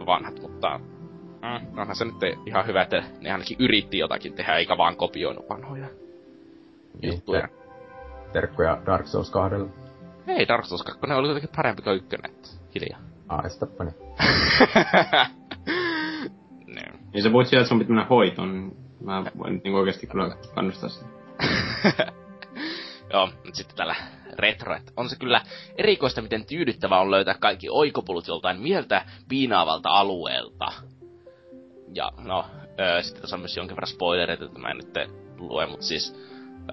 ne 0.00 0.06
vanhat, 0.06 0.40
mutta 0.42 0.78
mm, 0.78 1.78
onhan 1.78 1.96
se 1.96 2.04
nyt 2.04 2.14
ihan 2.46 2.66
hyvä, 2.66 2.82
että 2.82 3.02
ne 3.20 3.32
ainakin 3.32 3.56
yritti 3.60 3.98
jotakin 3.98 4.32
tehdä, 4.32 4.56
eikä 4.56 4.76
vaan 4.76 4.96
kopioinut 4.96 5.48
vanhoja 5.48 5.86
niin, 7.02 7.12
juttuja. 7.12 7.40
Ter- 7.40 7.50
terkkuja 8.32 8.82
Dark 8.86 9.06
Souls 9.06 9.30
2. 9.30 9.56
Ei, 10.26 10.48
Dark 10.48 10.64
Souls 10.64 10.82
2 10.82 11.00
oli 11.12 11.28
jotenkin 11.28 11.50
parempi 11.56 11.82
kuin 11.82 11.96
ykkönen, 11.96 12.30
että 12.30 12.48
hiljaa. 12.74 13.00
Ai, 13.28 13.50
tappani. 13.60 13.90
niin. 16.66 16.92
niin 17.12 17.22
sä 17.22 17.32
voit 17.32 17.48
sieltä, 17.48 17.62
että 17.62 17.68
sun 17.68 17.78
pitää 17.78 17.94
mennä 17.94 18.08
hoitoon, 18.08 18.52
niin 18.52 18.76
mä 19.04 19.24
voin 19.38 19.60
niin 19.64 19.74
oikeesti 19.74 20.06
kyllä 20.06 20.36
kannustaa 20.54 20.88
sitä. 20.88 21.06
Joo, 23.12 23.28
nyt 23.44 23.54
sitten 23.54 23.76
tällä 23.76 23.94
retro, 24.38 24.76
että 24.76 24.92
on 24.96 25.08
se 25.08 25.16
kyllä 25.16 25.40
erikoista, 25.76 26.22
miten 26.22 26.46
tyydyttävää 26.46 27.00
on 27.00 27.10
löytää 27.10 27.34
kaikki 27.34 27.68
oikopulut 27.70 28.28
joltain 28.28 28.60
mieltä 28.60 29.04
piinaavalta 29.28 29.88
alueelta. 29.88 30.72
Ja 31.94 32.12
no, 32.18 32.44
öö, 32.80 33.02
sitten 33.02 33.20
tässä 33.20 33.36
on 33.36 33.40
myös 33.40 33.56
jonkin 33.56 33.76
verran 33.76 33.88
spoilereita, 33.88 34.44
että 34.44 34.58
mä 34.58 34.68
en 34.68 34.76
nyt 34.76 35.10
lue, 35.38 35.66
mutta 35.66 35.86
siis 35.86 36.14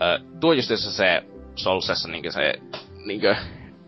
öö, 0.01 0.19
tuo 0.39 0.53
just 0.53 0.71
se 0.77 1.23
Soulsessa 1.55 2.09
niin 2.09 2.33
se 2.33 2.53
niinkö, 3.05 3.35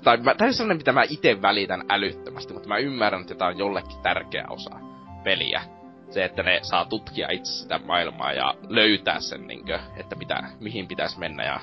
tai 0.04 0.18
mä, 0.18 0.36
tämä 0.36 0.48
on 0.48 0.54
sellainen, 0.54 0.78
mitä 0.78 0.92
mä 0.92 1.04
itse 1.10 1.42
välitän 1.42 1.84
älyttömästi, 1.90 2.54
mutta 2.54 2.70
mä 2.70 2.78
ymmärrän, 2.78 3.22
että 3.22 3.36
tämä 3.36 3.50
on 3.50 3.58
jollekin 3.58 4.02
tärkeä 4.04 4.46
osa 4.50 4.80
peliä. 5.24 5.62
Se, 6.10 6.26
että 6.26 6.44
ne 6.44 6.60
saa 6.62 6.86
tutkia 6.86 7.32
itse 7.32 7.52
sitä 7.52 7.80
maailmaa 7.80 8.34
ja 8.34 8.56
löytää 8.70 9.20
sen, 9.20 9.48
niinkö, 9.48 9.80
että 9.98 10.16
mitä, 10.16 10.44
mihin 10.60 10.88
pitäisi 10.88 11.20
mennä 11.20 11.44
ja 11.44 11.60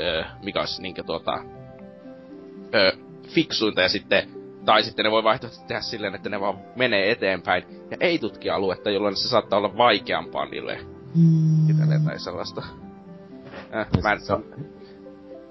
öö, 0.00 0.24
mikä 0.42 0.60
olisi 0.60 0.82
niinkö 0.82 1.02
tuota, 1.02 1.40
öö, 2.74 2.92
fiksuinta 3.34 3.80
ja 3.80 3.88
sitten, 3.88 4.28
tai 4.64 4.82
sitten 4.82 5.04
ne 5.04 5.10
voi 5.10 5.24
vaihtoehtoisesti 5.24 5.68
tehdä 5.68 5.80
silleen, 5.80 6.14
että 6.14 6.28
ne 6.28 6.40
vaan 6.40 6.58
menee 6.76 7.10
eteenpäin 7.10 7.64
ja 7.90 7.96
ei 8.00 8.18
tutki 8.18 8.50
aluetta, 8.50 8.90
jolloin 8.90 9.16
se 9.16 9.28
saattaa 9.28 9.58
olla 9.58 9.76
vaikeampaa 9.76 10.46
niille 10.46 10.78
mm. 11.14 12.04
tai 12.06 12.18
sellaista. 12.18 12.62
Äh, 13.74 13.86
mä 14.02 14.12
en... 14.12 14.20
se, 14.20 14.34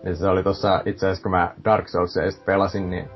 niin 0.04 0.18
se 0.18 0.28
oli 0.28 0.44
tossa, 0.44 0.82
itse 0.86 1.06
asiassa 1.06 1.24
kun 1.24 1.32
mä 1.32 1.54
Dark 1.66 1.88
Soulsia 1.88 2.24
pelasin, 2.46 2.90
niin 2.90 3.10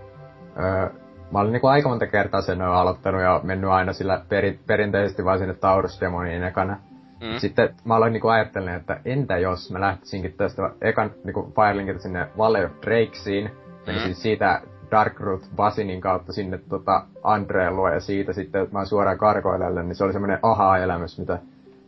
öö, 0.58 0.90
mä 1.32 1.40
olin 1.40 1.52
niinku 1.52 1.68
aika 1.68 1.90
monta 1.90 2.08
kertaa 2.08 2.42
sen 2.42 2.62
aloittanut 2.62 3.22
ja 3.22 3.42
mennyt 3.44 3.70
aina 3.70 3.94
sillä 3.94 4.22
peri, 4.30 4.60
perinteisesti 4.68 5.26
vaan 5.26 5.40
sinne 5.40 5.54
Taurus-demoniin 5.54 6.44
ekana. 6.44 6.80
Mm. 7.24 7.40
Sitten 7.40 7.76
mä 7.86 7.96
aloin 7.96 8.14
niinku 8.14 8.28
ajattelemaan, 8.28 8.80
että 8.80 9.00
entä 9.06 9.38
jos 9.38 9.72
mä 9.72 9.82
lähtisinkin 9.82 10.34
tästä 10.34 10.72
ekan 10.82 11.12
niinku 11.24 11.54
Firelinkilta 11.56 12.02
sinne 12.02 12.28
Valley 12.38 12.66
of 12.66 12.72
Drakesiin, 12.82 13.52
menisin 13.88 14.10
mm. 14.10 14.16
siitä 14.16 14.62
Darkroot 14.92 15.50
Basinin 15.56 16.02
kautta 16.02 16.34
sinne 16.34 16.58
tota 16.70 17.06
Andreelua 17.24 17.90
ja 17.90 18.00
siitä 18.00 18.34
sitten, 18.34 18.62
että 18.62 18.74
mä 18.74 18.80
oon 18.80 18.88
suoraan 18.88 19.18
karkoilelle, 19.18 19.84
niin 19.84 19.96
se 19.96 20.04
oli 20.04 20.14
semmoinen 20.14 20.40
aha-elämys, 20.42 21.20
mitä 21.20 21.40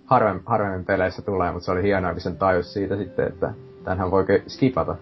harvemmin, 0.06 0.44
harvemmin 0.46 0.86
peleissä 0.86 1.22
tulee, 1.22 1.52
mutta 1.52 1.66
se 1.66 1.72
oli 1.72 1.84
hienoa, 1.84 2.12
kun 2.12 2.22
sen 2.22 2.38
tajus 2.38 2.74
siitä 2.74 2.98
sitten, 2.98 3.28
että 3.28 3.54
tämähän 3.84 4.12
voi 4.12 4.26
skipata. 4.48 4.96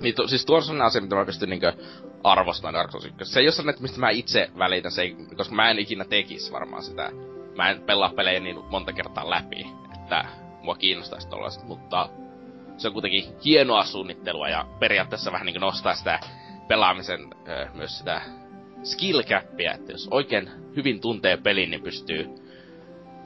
Niin, 0.00 0.14
to, 0.14 0.28
siis 0.28 0.46
tuo 0.46 0.56
on 0.56 0.62
sellainen 0.62 0.86
asia, 0.86 1.02
mitä 1.02 1.14
mä 1.14 1.24
pystyn 1.24 1.50
niinkö 1.50 1.72
arvostamaan 2.24 2.74
Dark 2.74 2.90
Souls 2.90 3.06
1. 3.06 3.24
Se 3.24 3.40
ei 3.40 3.46
ole 3.46 3.52
sellainen, 3.52 3.82
mistä 3.82 4.00
mä 4.00 4.10
itse 4.10 4.50
välitän, 4.58 4.92
se 4.92 5.02
ei, 5.02 5.16
koska 5.36 5.54
mä 5.54 5.70
en 5.70 5.78
ikinä 5.78 6.04
tekisi 6.04 6.52
varmaan 6.52 6.82
sitä 6.82 7.10
mä 7.56 7.70
en 7.70 7.82
pelaa 7.82 8.12
pelejä 8.16 8.40
niin 8.40 8.64
monta 8.70 8.92
kertaa 8.92 9.30
läpi, 9.30 9.66
että 9.94 10.24
mua 10.62 10.74
kiinnostaisi 10.74 11.28
tollaista, 11.28 11.64
mutta 11.64 12.08
se 12.76 12.88
on 12.88 12.92
kuitenkin 12.92 13.24
hienoa 13.44 13.84
suunnittelua 13.84 14.48
ja 14.48 14.66
periaatteessa 14.78 15.32
vähän 15.32 15.46
niin 15.46 15.60
nostaa 15.60 15.94
sitä 15.94 16.20
pelaamisen 16.68 17.20
ö, 17.48 17.68
myös 17.74 17.98
sitä 17.98 18.22
skill 18.82 19.22
cappia, 19.22 19.74
että 19.74 19.92
jos 19.92 20.08
oikein 20.10 20.50
hyvin 20.76 21.00
tuntee 21.00 21.36
pelin, 21.36 21.70
niin 21.70 21.82
pystyy 21.82 22.28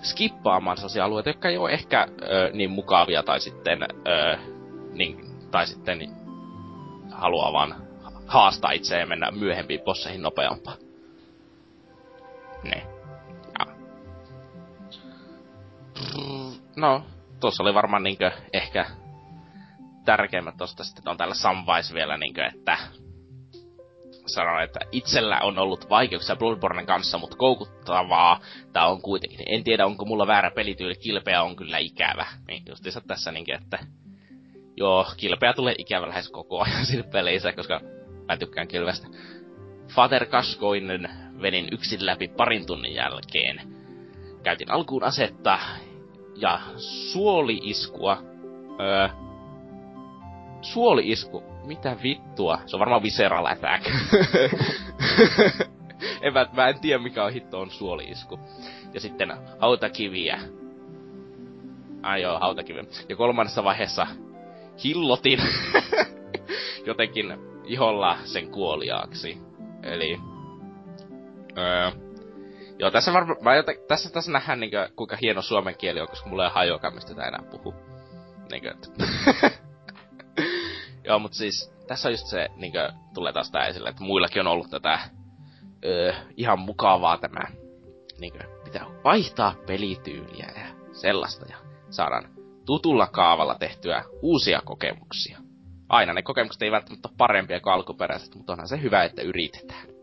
skippaamaan 0.02 0.76
sellaisia 0.76 1.04
alueita, 1.04 1.28
jotka 1.28 1.48
ei 1.48 1.56
ole 1.56 1.70
ehkä 1.70 2.08
ö, 2.22 2.50
niin 2.52 2.70
mukavia 2.70 3.22
tai 3.22 3.40
sitten, 3.40 3.82
ö, 3.82 4.38
niin, 4.92 5.24
tai 5.50 5.66
sitten 5.66 6.10
haluaa 7.12 7.52
vaan 7.52 7.74
haastaa 8.26 8.70
itseään 8.70 9.00
ja 9.00 9.06
mennä 9.06 9.30
myöhempiin 9.30 9.80
bosseihin 9.80 10.22
nopeampaan. 10.22 10.78
Ne. 12.62 12.93
No, 16.76 17.06
tuossa 17.40 17.62
oli 17.62 17.74
varmaan 17.74 18.02
niinkö 18.02 18.30
ehkä 18.52 18.86
tärkeimmät 20.04 20.56
tosta 20.56 20.84
sitten 20.84 21.08
on 21.08 21.16
täällä 21.16 21.34
Samwise 21.34 21.94
vielä 21.94 22.16
niinkö, 22.16 22.46
että 22.46 22.78
sanon, 24.26 24.62
että 24.62 24.80
itsellä 24.92 25.40
on 25.42 25.58
ollut 25.58 25.90
vaikeuksia 25.90 26.36
Bloodbornen 26.36 26.86
kanssa, 26.86 27.18
mutta 27.18 27.36
koukuttavaa 27.36 28.40
tää 28.72 28.86
on 28.86 29.02
kuitenkin. 29.02 29.40
En 29.46 29.64
tiedä, 29.64 29.86
onko 29.86 30.04
mulla 30.04 30.26
väärä 30.26 30.50
pelityyli, 30.50 30.94
kilpeä 30.94 31.42
on 31.42 31.56
kyllä 31.56 31.78
ikävä. 31.78 32.26
Niin 32.48 32.62
justiinsa 32.68 33.00
tässä 33.00 33.32
niinkin, 33.32 33.54
että 33.54 33.78
joo, 34.76 35.06
kilpeä 35.16 35.52
tulee 35.52 35.74
ikävä 35.78 36.08
lähes 36.08 36.28
koko 36.28 36.62
ajan 36.62 36.86
siinä 36.90 37.08
peleissä, 37.12 37.52
koska 37.52 37.80
mä 38.28 38.36
tykkään 38.36 38.68
kilvestä. 38.68 39.08
Father 39.94 40.26
Kaskoinen 40.26 41.08
venin 41.42 41.68
yksin 41.72 42.06
läpi 42.06 42.28
parin 42.28 42.66
tunnin 42.66 42.94
jälkeen. 42.94 43.73
Käytin 44.44 44.70
alkuun 44.70 45.04
asetta 45.04 45.58
ja 46.36 46.60
suoli-iskua. 46.76 48.22
Öö, 48.80 49.08
suoli-isku 50.60 51.42
mitä 51.64 51.96
vittua? 52.02 52.58
Se 52.66 52.76
on 52.76 52.80
varmaan 52.80 53.02
visceral 53.02 53.46
attack. 53.46 53.86
en 56.22 56.32
mä, 56.32 56.46
mä 56.52 56.68
en 56.68 56.80
tiedä 56.80 57.02
mikä 57.02 57.24
on 57.24 57.32
hitto 57.32 57.60
on 57.60 57.70
suoliisku. 57.70 58.38
Ja 58.94 59.00
sitten 59.00 59.32
hautakiviä. 59.58 60.40
Ai 62.02 62.22
joo, 62.22 62.38
hautakiviä. 62.38 62.84
Ja 63.08 63.16
kolmannessa 63.16 63.64
vaiheessa 63.64 64.06
hillotin 64.84 65.38
jotenkin 66.86 67.38
iholla 67.64 68.18
sen 68.24 68.50
kuoliaaksi. 68.50 69.38
Eli... 69.82 70.20
Öö, 71.58 72.03
joo, 72.78 72.90
tässä, 72.90 73.12
varma, 73.12 73.36
mä 73.40 73.56
joten, 73.56 73.76
tässä, 73.88 74.10
tässä 74.10 74.32
nähdään 74.32 74.60
niinkö, 74.60 74.88
kuinka 74.96 75.16
hieno 75.22 75.42
suomen 75.42 75.76
kieli 75.78 76.00
on, 76.00 76.08
koska 76.08 76.28
mulla 76.28 76.44
ei 76.44 76.50
hajoa, 76.54 76.90
mistä 76.94 77.26
enää 77.26 77.42
puhu. 77.50 77.74
Niinkö, 78.50 78.74
Joo, 81.04 81.18
mutta 81.18 81.36
siis 81.36 81.72
tässä 81.86 82.08
on 82.08 82.12
just 82.12 82.26
se, 82.26 82.48
niinkö, 82.56 82.92
tulee 83.14 83.32
taas 83.32 83.50
tää 83.50 83.66
esille, 83.66 83.88
että 83.88 84.04
muillakin 84.04 84.40
on 84.40 84.46
ollut 84.46 84.70
tätä 84.70 84.98
öö, 85.84 86.14
ihan 86.36 86.58
mukavaa 86.58 87.18
tämä, 87.18 87.40
niinkö, 88.18 88.38
pitää 88.64 88.86
vaihtaa 89.04 89.54
pelityyliä 89.66 90.52
ja 90.56 90.66
sellaista 90.92 91.46
ja 91.48 91.56
saadaan 91.90 92.28
tutulla 92.66 93.06
kaavalla 93.06 93.54
tehtyä 93.54 94.04
uusia 94.22 94.62
kokemuksia. 94.64 95.38
Aina 95.88 96.12
ne 96.12 96.22
kokemukset 96.22 96.62
ei 96.62 96.70
välttämättä 96.70 97.08
ole 97.08 97.14
parempia 97.18 97.60
kuin 97.60 97.72
alkuperäiset, 97.72 98.34
mutta 98.34 98.52
onhan 98.52 98.68
se 98.68 98.82
hyvä, 98.82 99.04
että 99.04 99.22
yritetään. 99.22 99.93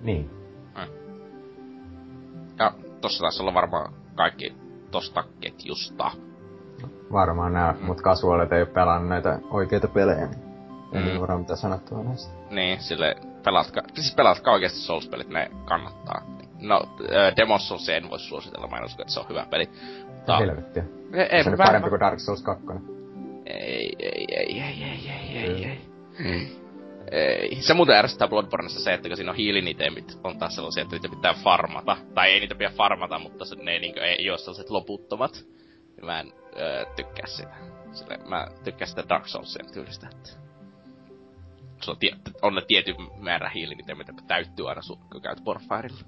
Niin. 0.00 0.30
Mm. 0.76 0.92
Ja 2.58 2.72
tossa 3.00 3.20
taas 3.20 3.40
olla 3.40 3.54
varmaan 3.54 3.92
kaikki 4.14 4.54
tosta 4.90 5.24
ketjusta. 5.40 6.10
Varmaan 7.12 7.52
nää 7.52 7.72
mm. 7.72 7.84
mut 7.84 8.00
kasuaalit 8.00 8.52
ei 8.52 8.62
oo 8.62 8.66
pelannut 8.66 9.08
näitä 9.08 9.38
oikeita 9.50 9.88
pelejä, 9.88 10.26
niin 10.26 11.04
mm. 11.04 11.08
ei 11.08 11.20
varmaan 11.20 11.40
mitä 11.40 11.56
sanottua 11.56 12.02
näistä. 12.02 12.34
Niin, 12.50 12.80
sille 12.80 13.16
pelatkaa, 13.44 13.82
siis 13.94 14.14
pelatkaa 14.14 14.54
oikeesti 14.54 14.78
Souls-pelit, 14.78 15.28
ne 15.28 15.50
kannattaa. 15.64 16.22
No, 16.60 16.82
äh, 17.00 17.32
Demon's 17.32 17.58
Souls 17.58 17.88
en 17.88 18.10
voi 18.10 18.18
suositella, 18.18 18.66
mä 18.66 18.76
en 18.76 18.84
usko, 18.84 19.02
että 19.02 19.14
se 19.14 19.20
on 19.20 19.28
hyvä 19.28 19.46
peli. 19.50 19.68
Mutta... 20.14 20.38
Helvettiä. 20.38 20.84
Ei, 21.12 21.22
ei, 21.22 21.44
se 21.44 21.50
on 21.50 21.56
parempi 21.56 21.88
kuin 21.88 22.00
Dark 22.00 22.20
Souls 22.20 22.42
2. 22.42 22.64
Ei, 23.46 23.96
ei, 23.98 24.26
ei, 24.28 24.60
ei, 24.60 24.60
ei, 24.60 25.08
ei, 25.08 25.38
ei, 25.38 25.64
ei. 25.64 25.80
Ei. 26.24 26.59
Se 27.60 27.74
muuten 27.74 27.96
ärsyttää 27.96 28.28
Bloodborneissa 28.28 28.80
se, 28.80 28.94
että 28.94 29.16
siinä 29.16 29.30
on 29.30 29.36
hiilinitemit 29.36 30.18
on 30.24 30.38
taas 30.38 30.54
sellaisia, 30.54 30.82
että 30.82 30.96
niitä 30.96 31.08
pitää 31.08 31.34
farmata. 31.34 31.96
Tai 32.14 32.30
ei 32.30 32.40
niitä 32.40 32.54
pitää 32.54 32.72
farmata, 32.76 33.18
mutta 33.18 33.44
se, 33.44 33.56
ne 33.56 33.78
niin 33.78 33.98
ei, 33.98 34.16
ei 34.18 34.30
ole 34.30 34.38
sellaiset 34.38 34.70
loputtomat. 34.70 35.44
Mä 36.02 36.20
en 36.20 36.32
öö, 36.56 36.84
tykkää 36.96 37.26
sitä. 37.26 37.54
Sille, 37.92 38.18
mä 38.28 38.46
tykkään 38.64 38.88
sitä 38.88 39.08
Dark 39.08 39.26
Soulsien 39.26 39.72
tyylistä, 39.72 40.08
että 40.12 40.30
se 41.82 41.90
on, 41.90 41.98
tie, 41.98 42.10
on 42.42 42.54
ne 42.54 42.62
tietty 42.62 42.94
määrä 43.18 43.50
hiili, 43.50 43.74
mitä 43.74 44.12
täyttyy 44.26 44.68
aina, 44.68 44.82
sun, 44.82 44.98
kun 45.12 45.22
käyt 45.22 45.44
Porfirella. 45.44 46.04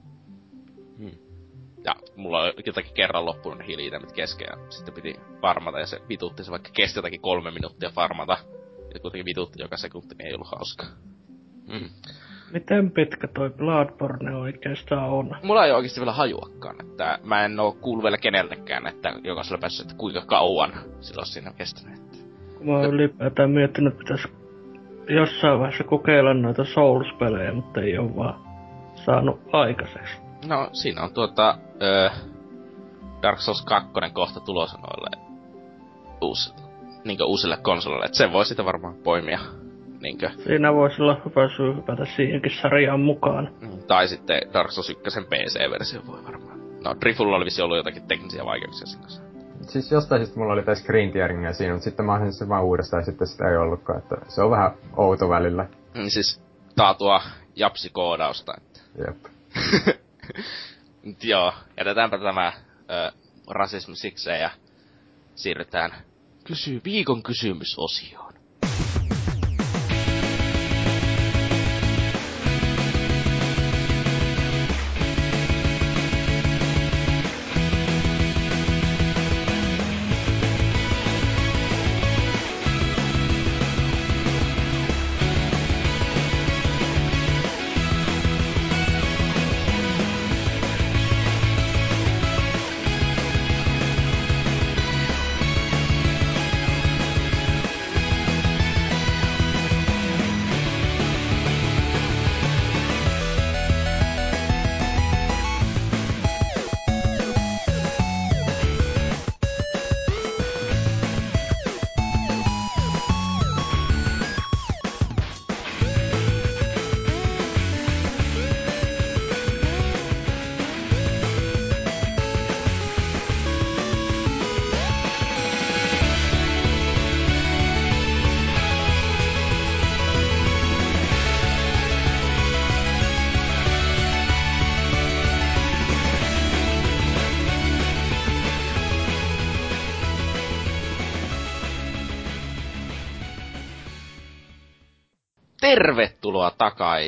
Hmm. 0.99 1.19
Ja 1.85 1.95
mulla 2.17 2.43
on 2.43 2.53
jotakin 2.67 2.95
kerran 2.95 3.27
loppunut 3.27 3.59
ne 3.59 3.67
hiili 3.67 3.91
kesken 4.15 4.47
ja 4.51 4.71
sitten 4.71 4.95
piti 4.95 5.21
farmata 5.41 5.81
ja 5.81 5.87
se 5.87 6.01
vitutti 6.09 6.45
se 6.45 6.51
vaikka 6.51 6.71
kesti 6.73 6.99
jotakin 6.99 7.21
kolme 7.21 7.51
minuuttia 7.51 7.91
farmata. 7.91 8.39
Ja 8.95 9.01
kuitenkin 9.01 9.25
vitutti 9.25 9.63
joka 9.63 9.77
sekunti, 9.77 10.15
niin 10.15 10.27
ei 10.27 10.35
ollut 10.35 10.51
hauska. 10.51 10.87
Hmm. 11.73 11.89
Miten 12.53 12.91
pitkä 12.91 13.29
toi 13.29 13.51
Bloodborne 13.51 14.37
oikeastaan 14.37 15.11
on? 15.11 15.37
Mulla 15.43 15.67
ei 15.67 15.73
oikeasti 15.73 16.01
vielä 16.01 16.13
hajuakaan, 16.13 16.77
että 16.81 17.19
mä 17.25 17.45
en 17.45 17.61
oo 17.61 17.73
kuullut 17.73 18.05
vielä 18.05 18.19
keneltäkään, 18.19 18.87
että 18.87 19.13
jokaisella 19.25 19.59
päässä, 19.59 19.83
että 19.83 19.95
kuinka 19.95 20.23
kauan 20.27 20.73
sillä 21.01 21.21
on 21.21 21.27
siinä 21.27 21.53
kestänyt. 21.53 22.01
Kun 22.59 22.67
mä 22.67 22.73
oon 22.73 22.95
ylipäätään 22.95 23.51
miettinyt, 23.51 23.93
että 23.93 24.05
pitäis 24.05 24.29
jossain 25.09 25.59
vaiheessa 25.59 25.85
kokeilla 25.85 26.35
noita 26.35 26.65
Souls-pelejä, 26.65 27.53
mutta 27.53 27.81
ei 27.81 27.99
oo 27.99 28.17
vaan 28.17 28.41
saanut 28.95 29.41
aikaiseksi. 29.53 30.17
No, 30.47 30.69
siinä 30.73 31.03
on 31.03 31.15
tuota, 31.15 31.59
öö, 31.83 32.11
Dark 33.23 33.39
Souls 33.39 33.65
2 33.65 33.91
kohta 34.13 34.41
tulossa 34.41 34.79
noille 34.79 35.29
uusi, 36.21 36.55
niin 37.05 37.25
uusille 37.25 37.57
konsoleille, 37.57 38.05
että 38.05 38.19
sen 38.19 38.33
voi 38.33 38.45
sitä 38.45 38.65
varmaan 38.65 38.95
poimia 38.95 39.39
niinkö... 40.03 40.31
Siinä 40.45 40.75
voisi 40.75 41.03
olla 41.03 41.21
hyvä 41.25 41.57
syy 41.57 41.77
hypätä 41.77 42.05
siihenkin 42.17 42.53
sarjaan 42.63 43.01
mukaan. 43.01 43.51
Mm, 43.61 43.83
tai 43.87 44.09
sitten 44.09 44.41
Dark 44.53 44.71
Souls 44.71 44.91
1 44.91 45.21
PC-versio 45.21 46.01
voi 46.07 46.25
varmaan. 46.25 46.61
No, 46.85 46.97
Drifulla 47.01 47.37
oli 47.37 47.45
vissi 47.45 47.63
ollut 47.63 47.77
jotakin 47.77 48.09
teknisiä 48.09 48.45
vaikeuksia 48.45 48.87
sen 48.87 49.01
kanssa. 49.01 49.23
Siis 49.61 49.93
jostain 49.93 50.21
syystä 50.21 50.41
mulla 50.41 50.53
oli 50.53 50.63
tässä 50.63 50.85
screen 50.85 51.13
tearingia 51.13 51.53
siinä, 51.53 51.73
mutta 51.73 51.85
sitten 51.85 52.07
mä 52.07 52.15
olisin 52.15 52.33
sen 52.33 52.49
vaan 52.49 52.65
uudestaan 52.65 53.01
ja 53.01 53.05
sitten 53.05 53.27
sitä 53.27 53.51
ei 53.51 53.57
ollutkaan, 53.57 53.99
että 53.99 54.17
se 54.29 54.43
on 54.43 54.51
vähän 54.51 54.71
outo 54.97 55.29
välillä. 55.29 55.67
Mm, 55.95 56.09
siis 56.09 56.43
taatua 56.77 57.23
japsikoodausta. 57.57 58.55
Että. 58.57 58.81
Jep. 59.07 59.17
joo, 61.33 61.53
jätetäänpä 61.79 62.19
tämä 62.19 62.53
ö, 62.91 63.13
rasismi 63.51 63.97
sikseen 63.97 64.41
ja 64.41 64.51
siirrytään 65.35 65.93
kysy 66.53 66.81
viikon 66.85 67.23
kysymysosioon. 67.23 68.32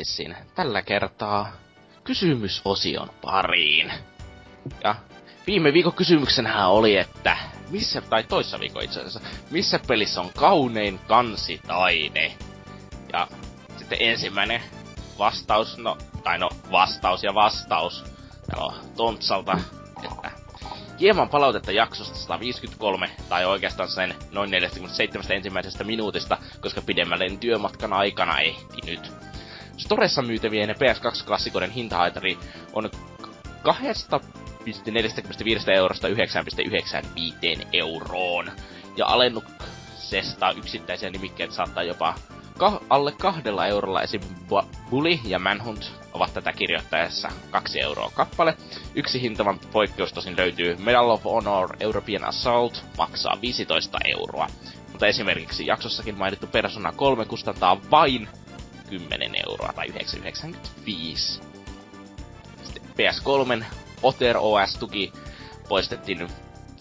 Takaisin. 0.05 0.37
Tällä 0.55 0.83
kertaa 0.83 1.53
kysymysosion 2.05 3.11
pariin. 3.23 3.93
Ja 4.85 4.95
viime 5.47 5.73
viikon 5.73 5.93
kysymyksenhän 5.93 6.71
oli, 6.71 6.97
että 6.97 7.37
missä, 7.71 8.01
tai 8.01 8.25
toissa 8.25 8.61
viikon 8.61 8.83
itse 8.83 9.01
asiassa, 9.01 9.21
missä 9.51 9.81
pelissä 9.89 10.21
on 10.21 10.31
kaunein 10.37 11.01
kansitaide? 11.09 12.33
Ja 13.13 13.29
sitten 13.77 13.99
ensimmäinen 14.01 14.63
vastaus, 15.19 15.79
no, 15.79 15.99
tai 16.25 16.39
no, 16.39 16.49
vastaus 16.71 17.23
ja 17.23 17.35
vastaus. 17.35 18.05
Täällä 18.47 18.67
on 18.67 18.75
Tontsalta, 18.97 19.59
että 20.05 20.31
hieman 21.01 21.29
palautetta 21.29 21.73
jaksosta 21.73 22.17
153, 22.17 23.11
tai 23.29 23.45
oikeastaan 23.45 23.89
sen 23.89 24.15
noin 24.33 24.51
47 24.51 25.33
ensimmäisestä 25.33 25.85
minuutista, 25.85 26.39
koska 26.61 26.83
pidemmälle 26.83 27.37
työmatkan 27.41 27.93
aikana 27.93 28.41
ehtinyt. 28.41 29.13
Storessa 29.77 30.23
myytävien 30.23 30.71
PS2-klassikoiden 30.71 31.71
hintahaitari 31.71 32.39
on 32.73 32.85
2,45 32.85 32.91
eurosta 35.75 36.09
9,95 36.09 36.15
euroon. 37.73 38.51
Ja 38.97 39.07
alennuksesta 39.07 40.51
yksittäisiä 40.51 41.11
nimikkeitä 41.11 41.55
saattaa 41.55 41.83
jopa 41.83 42.15
ka- 42.59 42.81
alle 42.91 43.13
kahdella 43.13 43.67
eurolla 43.67 44.03
esim. 44.03 44.21
Bully 44.91 45.19
ja 45.25 45.39
Manhunt 45.39 45.93
ovat 46.13 46.35
tätä 46.35 46.53
kirjoittaessa 46.53 47.29
kaksi 47.51 47.81
euroa 47.81 48.11
kappale. 48.15 48.57
Yksi 48.95 49.21
hintavan 49.21 49.59
poikkeus 49.73 50.13
tosin 50.13 50.37
löytyy 50.37 50.77
Medal 50.77 51.11
of 51.11 51.25
Honor 51.25 51.77
European 51.81 52.25
Assault 52.25 52.85
maksaa 52.99 53.39
15 53.43 53.99
euroa. 54.05 54.47
Mutta 54.93 55.07
esimerkiksi 55.07 55.67
jaksossakin 55.67 56.19
mainittu 56.19 56.47
Persona 56.47 56.93
3 56.93 57.25
kustantaa 57.25 57.81
vain 57.91 58.29
10 58.91 59.31
euroa 59.49 59.73
tai 59.73 59.87
9,95. 59.87 61.43
PS3 62.95 63.65
Otter 64.03 64.37
OS-tuki 64.39 65.13
poistettiin 65.69 66.29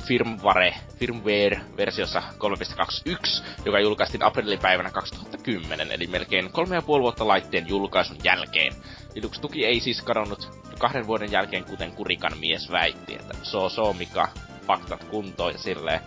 firmware, 0.06 0.76
firmware-versiossa 1.00 2.24
3.21, 2.38 3.44
joka 3.66 3.80
julkaistiin 3.80 4.24
aprillipäivänä 4.24 4.92
2010, 4.92 5.92
eli 5.92 6.08
melkein 6.08 6.52
kolme 6.52 6.76
ja 6.76 6.82
puoli 6.82 7.02
vuotta 7.02 7.28
laitteen 7.28 7.68
julkaisun 7.68 8.18
jälkeen. 8.24 8.74
Linux-tuki 9.16 9.66
ei 9.66 9.80
siis 9.80 10.02
kadonnut 10.02 10.50
kahden 10.80 11.08
vuoden 11.08 11.32
jälkeen, 11.32 11.66
kuten 11.66 11.92
Kurikan 11.92 12.38
mies 12.40 12.72
väitti, 12.72 13.16
että 13.16 13.34
so 13.44 13.70
so 13.70 13.94
mikä 13.94 14.28
faktat 14.68 15.04
kuntoon 15.04 15.52
ja 15.52 15.58
silleen. 15.58 16.00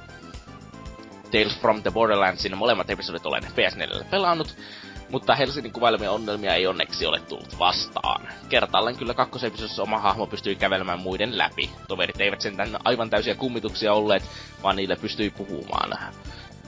Tales 1.32 1.59
from 1.60 1.82
the 1.82 1.90
Borderlandsin 1.90 2.59
molemmat 2.59 2.90
episodit 2.90 3.27
olen 3.27 3.43
PS4 3.43 4.05
pelannut, 4.10 4.56
mutta 5.10 5.34
Helsingin 5.34 5.72
kuvailemia 5.72 6.10
onnelmia 6.10 6.54
ei 6.54 6.66
onneksi 6.66 7.06
ole 7.06 7.20
tullut 7.20 7.58
vastaan. 7.58 8.28
Kertaalleen 8.48 8.96
kyllä 8.96 9.14
kakkosepisodissa 9.14 9.82
oma 9.82 9.98
hahmo 9.98 10.26
pystyi 10.26 10.56
kävelemään 10.56 11.00
muiden 11.00 11.38
läpi. 11.38 11.70
Toverit 11.88 12.20
eivät 12.20 12.40
sentään 12.40 12.78
aivan 12.84 13.10
täysiä 13.10 13.34
kummituksia 13.34 13.92
olleet, 13.92 14.22
vaan 14.62 14.76
niille 14.76 14.96
pystyi 14.96 15.30
puhumaan. 15.30 15.98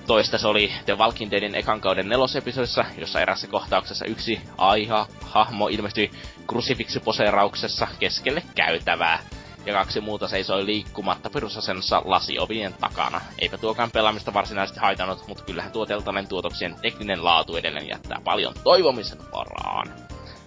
Toista 0.07 0.39
se 0.39 0.49
oli 0.49 0.73
The 0.85 0.99
Walking 0.99 1.31
Deadin 1.31 1.55
ekan 1.55 1.81
kauden 1.81 2.09
nelosepisodissa, 2.09 2.85
jossa 2.99 3.21
erässä 3.21 3.47
kohtauksessa 3.47 4.05
yksi 4.05 4.41
aiha 4.59 5.07
hahmo 5.25 5.69
ilmestyi 5.69 6.11
krusifiksiposeerauksessa 6.47 7.89
keskelle 7.99 8.43
käytävää 8.55 9.19
ja 9.67 9.73
kaksi 9.75 10.01
muuta 10.01 10.29
seisoi 10.29 10.67
liikkumatta 10.67 11.31
perusasennossa 11.31 12.03
lasiovien 12.05 12.75
takana. 12.81 13.21
Eipä 13.39 13.59
tuokaan 13.59 13.91
pelaamista 13.91 14.35
varsinaisesti 14.35 14.81
haitannut, 14.81 15.29
mutta 15.29 15.45
kyllähän 15.45 15.73
tuo 15.73 15.87
teltainen 15.87 16.29
tuotoksien 16.29 16.77
tekninen 16.83 17.25
laatu 17.25 17.57
edelleen 17.57 17.89
jättää 17.89 18.21
paljon 18.25 18.55
toivomisen 18.65 19.19
varaan. 19.33 19.93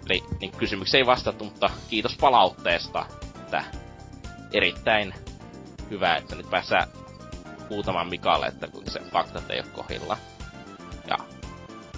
Eli 0.05 0.23
niin 0.39 0.51
kysymyksiä 0.51 0.97
ei 0.97 1.05
vastattu, 1.05 1.43
mutta 1.43 1.69
kiitos 1.89 2.17
palautteesta. 2.17 3.05
Että 3.35 3.63
erittäin 4.53 5.13
hyvä, 5.89 6.15
että 6.15 6.35
nyt 6.35 6.49
päässään 6.49 6.87
huutamaan 7.69 8.09
Mikalle, 8.09 8.45
että 8.45 8.67
kun 8.67 8.83
se 8.87 8.99
faktat 8.99 9.51
ei 9.51 9.59
ole 9.59 9.67
kohilla. 9.67 10.17
Ja, 11.07 11.17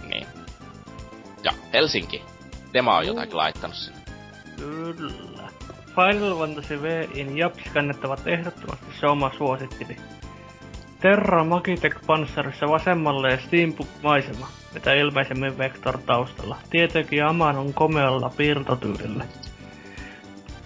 niin. 0.08 0.28
Ja 1.44 1.52
Helsinki. 1.74 2.24
Tema 2.72 2.98
on 2.98 3.08
jotakin 3.08 3.38
laittanut 3.38 3.76
sinne. 3.76 4.02
Kyllä. 4.58 5.53
Final 5.96 6.38
Fantasy 6.38 6.82
VIin 6.82 7.38
Japs 7.38 7.64
kannettavat 7.74 8.28
ehdottomasti 8.28 8.86
se 9.00 9.08
oma 9.08 9.32
suosikkini. 9.38 9.98
Terra 11.00 11.44
Magitech 11.44 12.06
Panssarissa 12.06 12.68
vasemmalle 12.68 13.30
ja 13.30 13.38
Steampunk-maisema, 13.38 14.48
mitä 14.74 14.94
ilmeisemmin 14.94 15.58
Vector 15.58 15.98
taustalla. 16.06 16.58
Tietenkin 16.70 17.26
Aman 17.26 17.58
on 17.58 17.74
komealla 17.74 18.32
piirtotyylillä. 18.38 19.26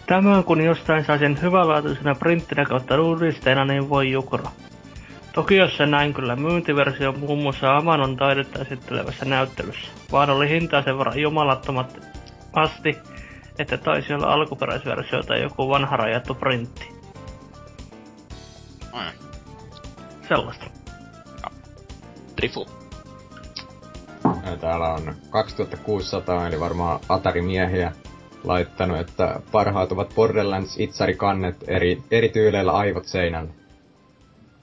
Tämän 0.05 0.43
kun 0.43 0.61
jostain 0.61 1.05
sai 1.05 1.19
sen 1.19 1.41
hyvälaatuisena 1.41 2.15
printtinä 2.15 2.65
kautta 2.65 3.01
uudisteena, 3.01 3.65
niin 3.65 3.89
voi 3.89 4.11
jukra. 4.11 4.51
Toki 5.33 5.55
jos 5.55 5.77
se 5.77 5.85
näin 5.85 6.13
kyllä 6.13 6.35
myyntiversio 6.35 7.11
muun 7.11 7.39
muassa 7.39 7.77
Amanon 7.77 8.17
taidetta 8.17 8.61
esittelevässä 8.61 9.25
näyttelyssä, 9.25 9.91
vaan 10.11 10.29
oli 10.29 10.49
hintaa 10.49 10.81
sen 10.81 10.97
verran 10.97 11.19
jumalattomat 11.19 11.99
asti, 12.53 12.97
että 13.59 13.77
taisi 13.77 14.13
olla 14.13 14.33
alkuperäisversio 14.33 15.23
tai 15.23 15.41
joku 15.41 15.69
vanha 15.69 15.97
rajattu 15.97 16.33
printti. 16.35 16.89
Mm. 18.93 19.27
Sellaista. 20.27 20.65
Drifu. 22.37 22.67
Ja 24.23 24.57
täällä 24.57 24.93
on 24.93 25.15
2600, 25.29 26.47
eli 26.47 26.59
varmaan 26.59 26.99
Atari-miehiä 27.09 27.91
laittanut, 28.43 28.99
että 28.99 29.39
parhaat 29.51 29.91
ovat 29.91 30.15
Borderlands 30.15 30.79
itsarikannet 30.79 31.55
eri, 31.67 32.01
eri 32.11 32.29
tyyleillä 32.29 32.71
aivot 32.71 33.05
seinällä. 33.05 33.49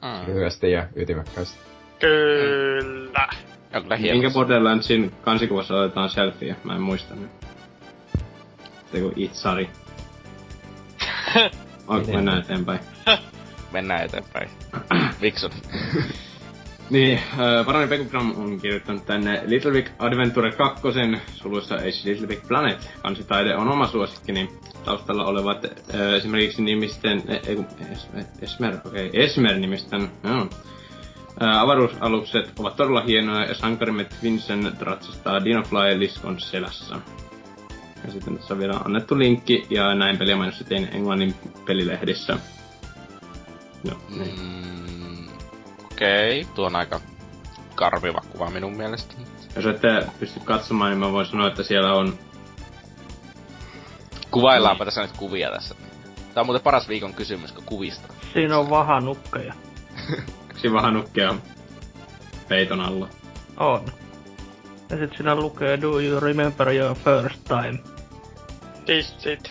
Mm. 0.02 0.26
Lyhyesti 0.26 0.70
ja 0.72 0.86
ytimekkäästi. 0.96 1.58
Kyllä. 2.00 3.28
Ja 3.72 3.80
kyllä 3.80 3.96
Minkä. 3.96 4.30
Borderlandsin 4.30 5.12
kansikuvassa 5.22 5.74
otetaan 5.74 6.10
selfie? 6.10 6.56
Mä 6.64 6.74
en 6.74 6.82
muista 6.82 7.14
nyt. 7.14 7.43
Joku 8.98 9.12
itsari. 9.16 9.70
Onko 11.86 12.00
Miten? 12.00 12.14
mennään 12.14 12.40
eteenpäin? 12.40 12.80
Mennään 13.72 14.04
eteenpäin. 14.04 14.48
Vikson. 15.22 15.50
Niin, 16.90 17.18
äh, 17.18 17.66
Parani 17.66 17.88
Pekugram 17.88 18.34
on 18.36 18.60
kirjoittanut 18.60 19.06
tänne 19.06 19.42
Little 19.46 19.72
Big 19.72 19.88
Adventure 19.98 20.52
2, 20.52 20.82
suluissa 21.34 21.74
Age 21.74 22.00
Little 22.04 22.26
Big 22.26 22.48
Planet. 22.48 22.90
Kansitaide 23.02 23.56
on 23.56 23.68
oma 23.68 23.86
suosikkini. 23.86 24.48
Taustalla 24.84 25.24
olevat 25.24 25.64
äh, 25.64 26.12
esimerkiksi 26.14 26.62
nimisten, 26.62 27.22
ei 27.46 27.56
kun, 27.56 27.66
es, 27.92 28.08
Esmer, 28.42 28.74
okei, 28.86 29.06
okay, 29.06 29.22
Esmer-nimisten, 29.22 30.10
joo. 30.24 30.48
Äh, 31.42 31.58
avaruusalukset 31.58 32.52
ovat 32.58 32.76
todella 32.76 33.00
hienoja 33.00 33.46
ja 33.46 33.54
sankarimme 33.54 34.06
Vincent 34.22 34.82
ratsastaa 34.82 35.44
Dinofly 35.44 35.98
Liskon 35.98 36.40
selässä. 36.40 36.96
Ja 38.04 38.12
sitten 38.12 38.38
tässä 38.38 38.54
on 38.54 38.60
vielä 38.60 38.74
annettu 38.84 39.18
linkki 39.18 39.66
ja 39.70 39.94
näin 39.94 40.18
peliä 40.18 40.36
mainostettiin 40.36 40.88
englannin 40.92 41.34
pelilehdissä. 41.66 42.38
Joo, 43.84 43.98
niin. 44.08 44.40
Mm, 44.40 45.28
Okei, 45.84 46.40
okay. 46.40 46.54
tuo 46.54 46.66
on 46.66 46.76
aika 46.76 47.00
karmiva 47.74 48.20
kuva 48.32 48.50
minun 48.50 48.76
mielestä. 48.76 49.14
Jos 49.56 49.66
ette 49.66 50.06
pysty 50.20 50.40
katsomaan, 50.44 50.90
niin 50.90 50.98
mä 50.98 51.12
voin 51.12 51.26
sanoa, 51.26 51.48
että 51.48 51.62
siellä 51.62 51.94
on 51.94 52.18
Kuvaillaanpa 54.34 54.84
tässä 54.84 55.02
nyt 55.02 55.16
kuvia 55.16 55.50
tässä. 55.50 55.74
Tää 56.34 56.40
on 56.40 56.46
muuten 56.46 56.62
paras 56.62 56.88
viikon 56.88 57.14
kysymys, 57.14 57.52
kun 57.52 57.64
kuvista. 57.64 58.14
Siinä 58.32 58.58
on 58.58 58.70
vahanukkeja. 58.70 59.54
yksi 60.50 60.72
vahanukkia 60.78 61.34
peiton 62.48 62.80
alla. 62.80 63.08
On. 63.56 63.84
Ja 64.90 64.96
sit 64.96 65.16
siinä 65.16 65.34
lukee 65.34 65.80
Do 65.80 66.00
you 66.00 66.20
remember 66.20 66.68
your 66.68 66.96
first 66.96 67.44
time? 67.44 67.93
Dissit. 68.86 69.50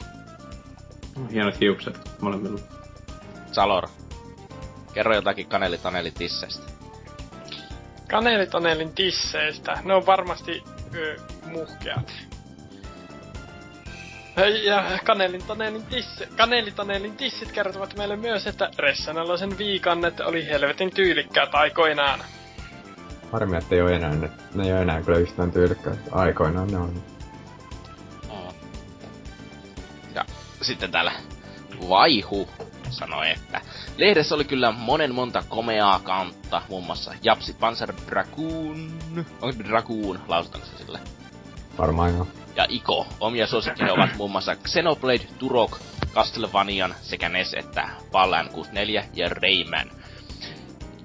Hienot 1.31 1.59
hiukset 1.59 2.21
molemmilla. 2.21 2.59
Salor. 3.51 3.87
Kerro 4.93 5.15
jotakin 5.15 5.47
kaneli 5.47 6.11
tisseistä. 6.17 6.71
Kanelitonelin 8.09 8.93
tisseistä. 8.93 9.77
Ne 9.83 9.93
on 9.93 10.05
varmasti 10.05 10.63
ö, 10.95 11.15
muhkeat. 11.45 12.11
Ja 14.63 14.99
kanelitonelin, 15.03 15.83
tisse, 15.83 16.27
kanelitonelin 16.37 17.17
tissit 17.17 17.51
kertovat 17.51 17.97
meille 17.97 18.15
myös, 18.15 18.47
että 18.47 18.71
Ressanalosen 18.79 19.57
viikannet 19.57 20.19
oli 20.19 20.45
helvetin 20.45 20.93
tyylikkäät 20.93 21.55
aikoinaan. 21.55 22.19
Harmi, 23.31 23.57
että 23.57 23.75
ei 23.75 23.81
ole 23.81 23.95
enää, 23.95 24.15
ne, 24.15 24.29
ne 24.53 24.65
ei 24.65 24.73
ole 24.73 24.81
enää 24.81 25.01
kyllä 25.01 25.19
yhtään 25.19 25.51
tyylikkäät. 25.51 25.99
Aikoinaan 26.11 26.67
ne 26.67 26.77
on. 26.77 27.12
Ja 30.15 30.25
sitten 30.61 30.91
täällä 30.91 31.11
Vaihu 31.89 32.49
sanoi, 32.89 33.31
että 33.31 33.61
lehdessä 33.97 34.35
oli 34.35 34.45
kyllä 34.45 34.71
monen 34.71 35.15
monta 35.15 35.43
komeaa 35.49 35.99
kantta, 35.99 36.61
muun 36.69 36.85
muassa 36.85 37.13
Japsi 37.23 37.53
Panzer 37.53 37.93
Dragoon, 38.09 38.91
onko 39.41 39.63
Dragoon, 39.63 40.19
lausutaanko 40.27 40.69
se 40.69 40.77
sille? 40.77 40.99
Varmaan 41.77 42.15
joo. 42.15 42.27
Ja 42.55 42.65
Iko. 42.69 43.07
Omia 43.19 43.47
suosikkeja 43.47 43.93
ovat 43.93 44.17
muun 44.17 44.31
muassa 44.31 44.55
Xenoblade, 44.55 45.27
Turok, 45.39 45.79
Castlevanian 46.13 46.95
sekä 47.01 47.29
NES 47.29 47.53
että 47.53 47.89
Fallen 48.11 48.49
64 48.49 49.05
ja 49.13 49.29
Rayman. 49.29 49.91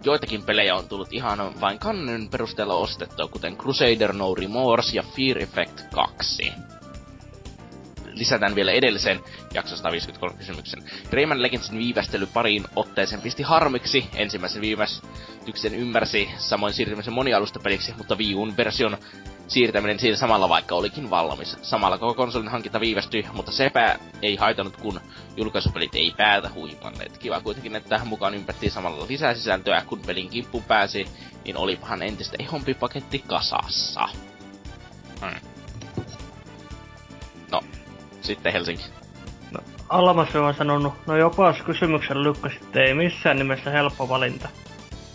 Joitakin 0.04 0.42
pelejä 0.42 0.74
on 0.74 0.88
tullut 0.88 1.12
ihan 1.12 1.60
vain 1.60 1.78
kannen 1.78 2.28
perusteella 2.28 2.74
ostettua, 2.74 3.28
kuten 3.28 3.56
Crusader 3.56 4.12
No 4.12 4.34
Remorse 4.34 4.96
ja 4.96 5.02
Fear 5.02 5.38
Effect 5.38 5.80
2 5.94 6.52
lisätään 8.18 8.54
vielä 8.54 8.72
edellisen 8.72 9.20
jakso 9.54 9.76
153 9.76 10.38
kysymyksen. 10.38 10.82
Rayman 11.12 11.42
Legendsin 11.42 11.78
viivästely 11.78 12.26
pariin 12.26 12.64
otteeseen 12.76 13.20
pisti 13.20 13.42
harmiksi. 13.42 14.06
Ensimmäisen 14.14 14.62
viivästyksen 14.62 15.74
ymmärsi, 15.74 16.30
samoin 16.36 16.74
siirtymisen 16.74 17.14
monialustapeliksi, 17.14 17.94
mutta 17.98 18.16
Wii 18.16 18.34
Un 18.34 18.56
version 18.56 18.98
siirtäminen 19.48 19.98
siinä 19.98 20.16
samalla 20.16 20.48
vaikka 20.48 20.74
olikin 20.74 21.10
valmis. 21.10 21.56
Samalla 21.62 21.98
koko 21.98 22.14
konsolin 22.14 22.48
hankinta 22.48 22.80
viivästyi, 22.80 23.26
mutta 23.32 23.52
sepä 23.52 23.98
ei 24.22 24.36
haitanut, 24.36 24.76
kun 24.76 25.00
julkaisupelit 25.36 25.94
ei 25.94 26.14
päätä 26.16 26.50
huipanneet. 26.54 27.18
Kiva 27.18 27.40
kuitenkin, 27.40 27.76
että 27.76 27.88
tähän 27.88 28.08
mukaan 28.08 28.34
ympättiin 28.34 28.72
samalla 28.72 29.06
lisää 29.08 29.34
sisältöä, 29.34 29.82
kun 29.86 30.00
pelin 30.06 30.30
kimppuun 30.30 30.64
pääsi, 30.64 31.06
niin 31.44 31.56
olipahan 31.56 32.02
entistä 32.02 32.36
ehompi 32.38 32.74
paketti 32.74 33.24
kasassa. 33.26 34.08
Hmm. 35.20 35.40
No, 37.52 37.60
sitten 38.20 38.52
Helsinki. 38.52 38.84
No, 39.52 39.60
Almas 39.88 40.36
on 40.36 40.54
sanonut, 40.54 40.94
no 41.06 41.16
jopas 41.16 41.62
kysymyksen 41.62 42.22
lykkäsitte, 42.22 42.84
ei 42.84 42.94
missään 42.94 43.36
nimessä 43.38 43.70
helppo 43.70 44.08
valinta. 44.08 44.48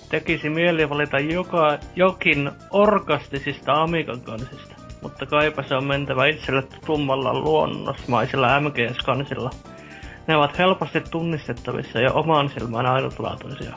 Tekisi 0.09 0.49
mieli 0.49 0.89
valita 0.89 1.19
joka, 1.19 1.77
jokin 1.95 2.51
orkastisista 2.71 3.73
Amigan 3.73 4.21
kansista, 4.21 4.75
mutta 5.01 5.25
kaipa 5.25 5.63
se 5.63 5.75
on 5.75 5.83
mentävä 5.83 6.25
itselle 6.25 6.61
tutummalla 6.61 7.33
luonnosmaisilla 7.33 8.59
MGS-kansilla. 8.59 9.49
Ne 10.27 10.35
ovat 10.35 10.57
helposti 10.57 11.01
tunnistettavissa 11.01 11.99
ja 11.99 12.13
oman 12.13 12.49
silmään 12.49 12.85
ainutlaatuisia. 12.85 13.75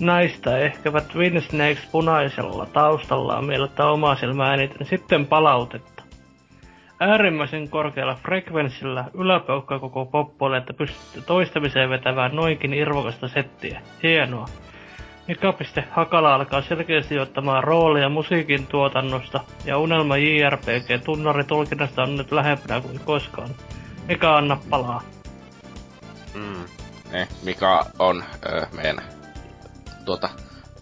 Näistä 0.00 0.58
ehkävät 0.58 1.08
Twin 1.08 1.42
Snakes 1.42 1.88
punaisella 1.92 2.66
taustallaan 2.66 3.44
miellyttää 3.44 3.86
omaa 3.86 4.16
silmää 4.16 4.54
eniten 4.54 4.86
sitten 4.86 5.26
palautetta 5.26 5.93
äärimmäisen 7.00 7.68
korkealla 7.68 8.14
frekvenssillä 8.14 9.04
yläpeukka 9.14 9.78
koko 9.78 10.06
poppoille, 10.06 10.56
että 10.56 10.72
pystytte 10.72 11.20
toistamiseen 11.26 11.90
vetämään 11.90 12.36
noinkin 12.36 12.74
irvokasta 12.74 13.28
settiä. 13.28 13.80
Hienoa. 14.02 14.46
Mika.Hakala 15.28 15.86
Hakala 15.90 16.34
alkaa 16.34 16.62
selkeästi 16.62 17.18
ottamaan 17.18 17.64
roolia 17.64 18.08
musiikin 18.08 18.66
tuotannosta, 18.66 19.40
ja 19.64 19.78
unelma 19.78 20.16
JRPG 20.16 21.04
tunnaritulkinnasta 21.04 22.02
on 22.02 22.16
nyt 22.16 22.32
lähempänä 22.32 22.80
kuin 22.80 23.00
koskaan. 23.04 23.50
Mika 24.08 24.36
anna 24.36 24.58
palaa. 24.70 25.02
Mm. 26.34 26.64
Ne, 27.12 27.28
Mika 27.42 27.86
on 27.98 28.24
ö, 28.46 28.66
meidän 28.72 28.98
tuota, 30.04 30.28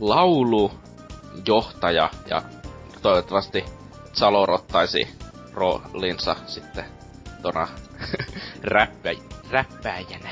laulujohtaja, 0.00 2.10
ja 2.30 2.42
toivottavasti 3.02 3.64
salorottaisi 4.12 5.21
roolinsa 5.54 6.36
sitten 6.46 6.84
tona 7.42 7.68
räppä, 8.64 9.10
räppäjänä. 9.50 10.30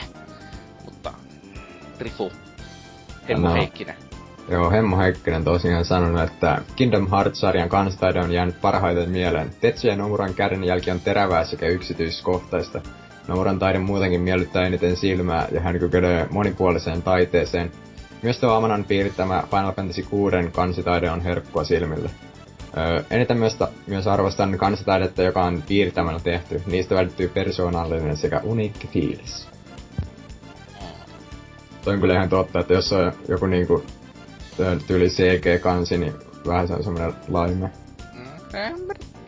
Mutta 0.84 1.12
Rifu, 1.98 2.32
Hemmo 3.28 3.48
no. 3.48 3.55
Heikkinen. 3.55 3.97
Joo, 4.48 4.70
Hemmo 4.70 4.98
Heikkinen 4.98 5.44
tosiaan 5.44 5.84
sanonut, 5.84 6.20
että 6.20 6.62
Kingdom 6.76 7.10
Hearts-sarjan 7.10 7.68
kanstaide 7.68 8.20
on 8.20 8.32
jäänyt 8.32 8.60
parhaiten 8.60 9.10
mieleen. 9.10 9.51
Tetsuya 9.60 9.97
Nomuran 9.97 10.34
kädenjälki 10.34 10.90
on 10.90 11.01
terävää 11.01 11.44
sekä 11.44 11.66
yksityiskohtaista. 11.66 12.80
Nomuran 13.28 13.59
taide 13.59 13.78
muutenkin 13.78 14.20
miellyttää 14.20 14.66
eniten 14.66 14.97
silmää 14.97 15.48
ja 15.52 15.60
hän 15.60 15.78
kykenee 15.78 16.26
monipuoliseen 16.30 17.02
taiteeseen. 17.02 17.72
Myös 18.22 18.38
tuo 18.38 18.51
Amanan 18.51 18.84
piirittämä 18.84 19.42
Final 19.51 19.72
Fantasy 19.72 20.02
6 20.02 20.36
kansitaide 20.52 21.10
on 21.10 21.20
herkkua 21.20 21.64
silmille. 21.64 22.10
Öö, 22.76 23.02
eniten 23.10 23.38
myös, 23.38 23.55
ta- 23.55 23.68
myös 23.86 24.06
arvostan 24.06 24.59
kansataidetta, 24.59 25.22
joka 25.22 25.44
on 25.44 25.62
piirtämällä 25.68 26.20
tehty. 26.20 26.62
Niistä 26.66 26.94
välittyy 26.94 27.28
persoonallinen 27.28 28.16
sekä 28.16 28.40
uniikki 28.44 28.86
fiilis. 28.86 29.48
Toi 31.84 31.94
on 31.94 32.01
kyllä 32.01 32.14
ihan 32.14 32.28
totta, 32.28 32.60
että 32.60 32.74
jos 32.74 32.92
on 32.92 33.12
joku 33.28 33.47
niinku 33.47 33.84
tyyli 34.86 35.09
CG-kansi, 35.09 35.98
niin 35.98 36.14
vähän 36.47 36.68
se 36.68 36.74
on 36.74 36.84
semmonen 36.84 37.14
laime. 37.28 37.70
Mm, 38.14 38.55
en 38.55 38.74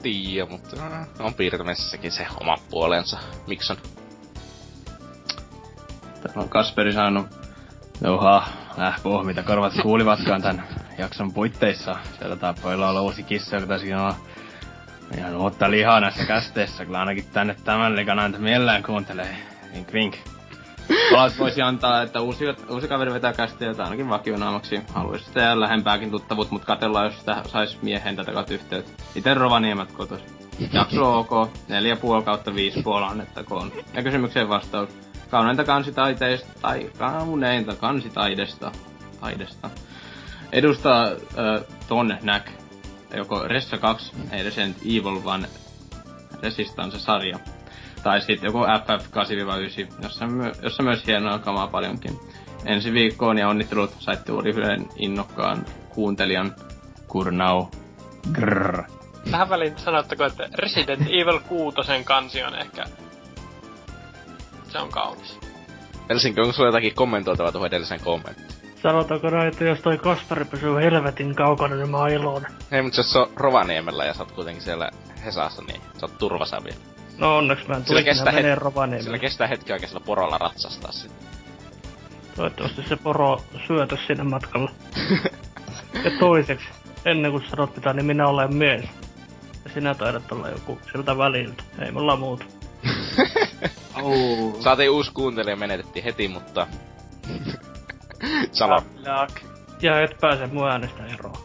tiedä, 0.02 0.46
mutta 0.50 0.76
on 1.18 1.34
piirtämisessäkin 1.34 2.12
se 2.12 2.26
oma 2.40 2.56
puolensa. 2.70 3.18
Mikson? 3.46 3.76
Täällä 6.22 6.42
on 6.42 6.48
Kasperi 6.48 6.92
saanut 6.92 7.26
Joha, 8.04 8.44
äh, 8.80 9.00
mitä 9.24 9.42
korvat 9.42 9.72
kuulivatkaan 9.82 10.42
tän 10.42 10.62
jakson 10.98 11.32
puitteissa. 11.32 11.96
Sieltä 12.18 12.36
tapoilla 12.36 12.88
olla 12.90 13.02
uusi 13.02 13.22
kissa, 13.22 13.56
joka 13.56 13.66
taisi 13.66 13.94
olla 13.94 14.14
ihan 15.16 15.36
uutta 15.36 15.70
lihaa 15.70 16.00
näissä 16.00 16.24
kästeissä. 16.24 16.84
Kyllä 16.84 16.98
ainakin 16.98 17.24
tänne 17.32 17.56
tämän 17.64 17.96
liikan 17.96 18.18
aina 18.18 18.38
mielellään 18.38 18.82
kuuntelee. 18.82 19.36
Vink 19.74 19.92
vink. 19.92 20.16
Palas 21.10 21.38
voisi 21.38 21.62
antaa, 21.62 22.02
että 22.02 22.20
uusi, 22.20 22.44
uusi 22.70 22.88
kaveri 22.88 23.12
vetää 23.12 23.32
kästejä, 23.32 23.74
tai 23.74 23.84
ainakin 23.84 24.08
vakionaamaksi. 24.08 24.80
Haluaisi 24.94 25.24
sitä 25.24 25.60
lähempääkin 25.60 26.10
tuttavuut, 26.10 26.50
mutta 26.50 26.66
katellaan, 26.66 27.04
jos 27.04 27.18
sitä 27.18 27.42
sais 27.46 27.82
miehen 27.82 28.16
tätä 28.16 28.32
kautta 28.32 28.54
yhteyttä. 28.54 29.02
Ite 29.14 29.34
Rovaniemet 29.34 29.92
kotos. 29.92 30.20
Jakso 30.72 31.18
OK, 31.18 31.30
4,5 32.20 32.24
kautta 32.24 32.50
5,5 32.50 33.10
annettakoon. 33.10 33.72
Ja 33.94 34.02
kysymykseen 34.02 34.48
vastaus. 34.48 34.90
Kauneinta 35.30 35.64
kansitaiteista, 35.64 36.60
tai 36.62 36.90
kauneinta 36.98 37.76
kansitaidesta, 37.76 38.72
taidesta, 39.20 39.70
edustaa 40.52 41.06
äh, 41.06 41.64
Ton 41.88 42.18
Näk, 42.22 42.50
joko 43.16 43.48
Ressa 43.48 43.78
2, 43.78 44.12
ei 44.30 44.42
Resident 44.42 44.76
Evil, 44.82 45.24
vaan 45.24 45.46
Resistance-sarja. 46.42 47.38
Tai 48.02 48.20
sitten 48.20 48.48
joku 48.48 48.58
FF8-9, 48.58 50.02
jossa, 50.02 50.26
my- 50.26 50.52
jossa 50.62 50.82
myös 50.82 51.06
hienoa 51.06 51.38
kamaa 51.38 51.66
paljonkin. 51.66 52.20
Ensi 52.64 52.92
viikkoon 52.92 53.38
ja 53.38 53.48
onnittelut 53.48 53.96
saitte 53.98 54.32
yhden 54.44 54.88
innokkaan 54.96 55.66
kuuntelijan 55.88 56.54
Kurnau. 57.08 57.66
Grrr. 58.32 58.82
Tähän 59.30 59.48
väliin 59.48 59.78
sanottako, 59.78 60.24
että 60.24 60.48
Resident 60.54 61.00
Evil 61.00 61.38
6 61.48 61.76
kansi 62.04 62.42
on 62.42 62.54
ehkä... 62.54 62.84
Se 64.68 64.78
on 64.78 64.90
kaunis. 64.90 65.38
Helsinki, 66.08 66.40
onko 66.40 66.52
sulla 66.52 66.68
jotakin 66.68 66.94
kommentoitavaa 66.94 67.52
tuohon 67.52 67.66
edelliseen 67.66 68.00
kommenttiin? 68.00 68.61
Sanotaanko 68.82 69.30
näin, 69.30 69.48
että 69.48 69.64
jos 69.64 69.80
toi 69.80 69.98
Kasperi 69.98 70.44
pysyy 70.44 70.74
helvetin 70.74 71.34
kaukana, 71.34 71.76
niin 71.76 71.90
mä 71.90 71.96
oon 71.96 72.10
iloinen. 72.10 72.52
Ei, 72.72 72.82
mutta 72.82 73.00
jos 73.00 73.12
se 73.12 73.18
on 73.18 73.30
Rovaniemellä 73.36 74.04
ja 74.04 74.14
sä 74.14 74.22
oot 74.22 74.32
kuitenkin 74.32 74.62
siellä 74.62 74.90
Hesassa, 75.24 75.62
niin 75.62 75.80
sä 76.00 76.06
oot 76.06 76.18
turvassa 76.18 76.64
vielä. 76.64 76.76
No 77.18 77.36
onneksi 77.36 77.68
mä 77.68 77.76
en 77.76 77.84
tule 77.84 78.02
kestää 78.02 78.32
menee 78.32 78.54
Rovaniemelle. 78.54 79.04
Sillä 79.04 79.18
kestää 79.18 79.46
hetki 79.46 79.72
oikein 79.72 79.88
sillä 79.88 80.04
porolla 80.06 80.38
ratsastaa 80.38 80.92
sitten. 80.92 81.28
Toivottavasti 82.36 82.82
se 82.88 82.96
poro 82.96 83.40
syötä 83.66 83.96
sinne 84.06 84.24
matkalla. 84.24 84.70
ja 86.04 86.10
toiseksi, 86.20 86.66
ennen 87.04 87.30
kuin 87.30 87.44
sanot 87.50 87.74
pitää, 87.74 87.92
niin 87.92 88.06
minä 88.06 88.28
olen 88.28 88.54
mies. 88.54 88.84
Ja 89.64 89.70
sinä 89.74 89.94
taidat 89.94 90.32
olla 90.32 90.48
joku 90.48 90.78
siltä 90.92 91.18
väliltä. 91.18 91.62
Ei 91.78 91.92
mulla 91.92 92.16
muuta. 92.16 92.44
oh. 94.02 94.60
Saatiin 94.60 94.90
uusi 94.90 95.12
kuuntelija, 95.12 95.56
menetettiin 95.56 96.04
heti, 96.04 96.28
mutta 96.28 96.66
Salo. 98.52 98.82
Ja 99.82 100.00
et 100.02 100.16
pääse 100.20 100.46
mun 100.46 100.68
äänestä 100.70 101.06
eroon. 101.06 101.36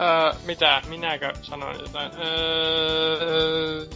Öö, 0.00 0.32
mitä? 0.46 0.82
Minäkö 0.88 1.32
sanoin 1.42 1.80
jotain? 1.80 2.10
Öö... 2.18 3.86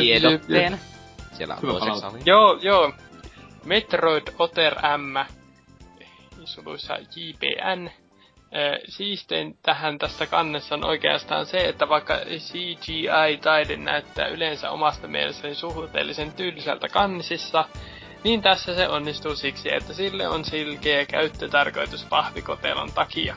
Tiedotteen. 0.00 0.80
Siellä 1.32 1.54
on 1.54 1.60
toiseksi 1.60 2.22
Joo, 2.30 2.58
joo. 2.62 2.92
Metroid 3.64 4.28
Otter 4.38 4.74
M. 4.98 5.16
Suluissa 6.44 6.94
JPN 7.16 7.90
siistein 8.88 9.58
tähän 9.62 9.98
tässä 9.98 10.26
kannessa 10.26 10.74
on 10.74 10.84
oikeastaan 10.84 11.46
se, 11.46 11.58
että 11.68 11.88
vaikka 11.88 12.14
CGI-taide 12.16 13.76
näyttää 13.76 14.26
yleensä 14.26 14.70
omasta 14.70 15.08
mielestäni 15.08 15.54
suhteellisen 15.54 16.32
tylsältä 16.32 16.88
kannisissa, 16.88 17.64
niin 18.24 18.42
tässä 18.42 18.74
se 18.74 18.88
onnistuu 18.88 19.36
siksi, 19.36 19.74
että 19.74 19.92
sille 19.94 20.28
on 20.28 20.44
selkeä 20.44 21.06
käyttötarkoitus 21.06 22.04
pahvikotelon 22.04 22.92
takia. 22.92 23.36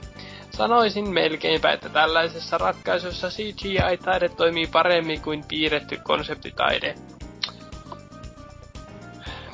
Sanoisin 0.52 1.10
melkeinpä, 1.10 1.72
että 1.72 1.90
tällaisessa 1.90 2.58
ratkaisussa 2.58 3.28
CGI-taide 3.28 4.30
toimii 4.30 4.68
paremmin 4.68 5.22
kuin 5.22 5.44
piirretty 5.48 5.98
konseptitaide. 6.04 6.96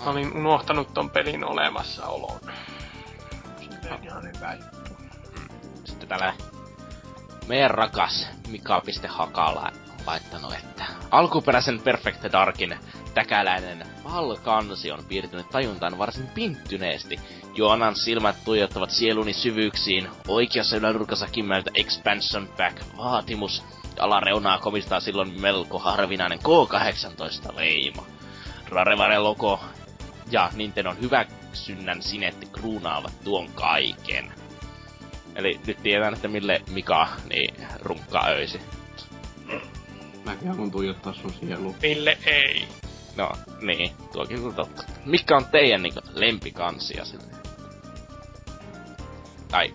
olin 0.06 0.38
unohtanut 0.38 0.94
ton 0.94 1.10
pelin 1.10 1.45
olemassaolon. 1.45 2.40
Silleen 3.60 4.03
ihan 4.03 4.23
hyvä 4.23 4.53
juttu 4.53 4.78
täällä 6.10 6.34
meidän 7.48 7.72
rakas 7.72 8.27
Mika.hakala 8.48 9.72
laittanut, 10.07 10.53
että 10.53 10.86
alkuperäisen 11.11 11.81
Perfect 11.81 12.23
Darkin 12.31 12.80
täkäläinen 13.14 13.88
Val-kansi 14.03 14.91
on 14.91 15.06
piirtynyt 15.07 15.49
tajuntaan 15.49 15.98
varsin 15.98 16.27
pinttyneesti. 16.27 17.19
Joanan 17.56 17.95
silmät 17.95 18.36
tuijottavat 18.45 18.91
sieluni 18.91 19.34
syvyyksiin, 19.34 20.10
oikeassa 20.27 20.77
ylänurkassa 20.77 21.27
kimmeltä 21.27 21.72
Expansion 21.73 22.49
Pack-vaatimus, 22.57 23.64
ja 23.98 24.03
alareunaa 24.03 24.60
komistaa 24.60 24.99
silloin 24.99 25.41
melko 25.41 25.80
harvinainen 25.80 26.40
K18-leima. 26.40 28.06
Rarevare 28.69 29.19
logo 29.19 29.60
ja 30.31 30.49
Nintendon 30.56 31.02
hyväksynnän 31.02 32.02
sinetti 32.02 32.45
kruunaavat 32.45 33.14
tuon 33.23 33.49
kaiken. 33.56 34.39
Eli 35.35 35.60
nyt 35.68 35.77
tiedän, 35.84 36.14
että 36.14 36.27
mille 36.27 36.61
Mika 36.72 37.07
niin 37.30 37.56
runkkaa 37.81 38.27
öisi. 38.30 38.61
Mäkin 40.26 40.47
haluan 40.47 40.72
tuijottaa 40.72 41.14
sun 41.14 41.34
sielu. 41.34 41.76
Mille 41.81 42.18
ei. 42.26 42.68
No, 43.15 43.31
niin, 43.61 43.91
tuokin 44.14 44.45
on 44.45 44.56
totta. 44.56 44.84
Mikä 45.06 45.38
on 45.38 45.45
teidän 45.45 45.81
niinku 45.81 45.99
lempikansia 46.14 47.06
silleen? 47.06 47.35
Tai, 49.51 49.73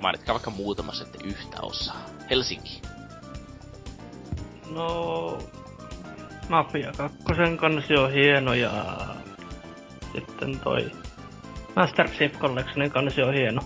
mainitkaa 0.00 0.34
vaikka 0.34 0.50
muutama 0.50 0.92
sitten 0.92 1.20
yhtä 1.24 1.56
osaa. 1.62 2.06
Helsinki. 2.30 2.82
No... 4.70 5.38
Mafia 6.48 6.92
2 6.96 7.18
kansi 7.56 7.94
on 7.94 8.12
hieno 8.12 8.54
ja... 8.54 8.96
Sitten 10.12 10.60
toi... 10.60 10.90
Master 11.76 12.08
Chief 12.10 12.38
Collectionin 12.38 12.90
kansi 12.90 13.22
on 13.22 13.34
hieno. 13.34 13.62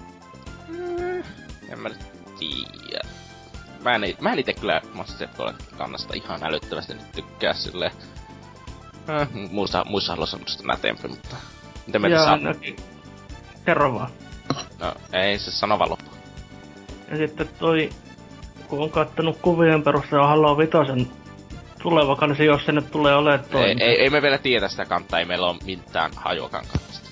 En 1.71 1.79
mä 1.79 1.89
nyt 1.89 2.07
tiedä. 2.39 3.09
Mä 3.83 3.95
en, 3.95 4.03
mä 4.21 4.33
en 4.33 4.39
ite 4.39 4.53
kyllä 4.53 4.81
Master 4.95 5.29
Chief 5.29 5.57
kannasta 5.79 6.15
ihan 6.15 6.45
älyttävästi 6.45 6.95
nyt 6.95 7.13
tykkää 7.13 7.53
silleen. 7.53 7.91
Äh, 9.11 9.29
muista, 9.51 9.85
muissa 9.85 10.13
haluaisin 10.13 10.31
semmoista 10.39 10.67
nätempi, 10.67 11.09
mutta... 11.09 11.37
Mitä 11.87 11.99
meitä 11.99 12.17
ja 12.17 12.25
saa? 12.25 12.33
ainakin... 12.33 12.77
Kerro 13.65 13.95
vaan. 13.95 14.11
No, 14.81 14.95
ei 15.13 15.39
se 15.39 15.51
sano 15.51 15.79
vaan 15.79 15.91
loppu. 15.91 16.11
Ja 17.11 17.17
sitten 17.17 17.49
toi... 17.59 17.91
Kun 18.69 18.83
on 18.83 18.91
kattonut 18.91 19.39
kuvien 19.43 19.83
perusteella 19.83 20.27
Halo 20.27 20.59
Vitosen 20.59 21.11
tuleva 21.83 22.17
kansi, 22.17 22.45
jos 22.45 22.65
se 22.65 22.73
nyt 22.73 22.91
tulee 22.91 23.15
olemaan 23.15 23.49
toi. 23.51 23.65
Ei, 23.65 23.77
ei, 23.81 24.01
ei, 24.01 24.11
me 24.11 24.23
vielä 24.23 24.39
tiedä 24.39 24.69
sitä 24.69 24.85
kantaa, 24.85 25.19
ei 25.19 25.25
meillä 25.25 25.47
ole 25.47 25.57
mitään 25.65 26.11
hajuakaan 26.17 26.65
kannasta. 26.67 27.11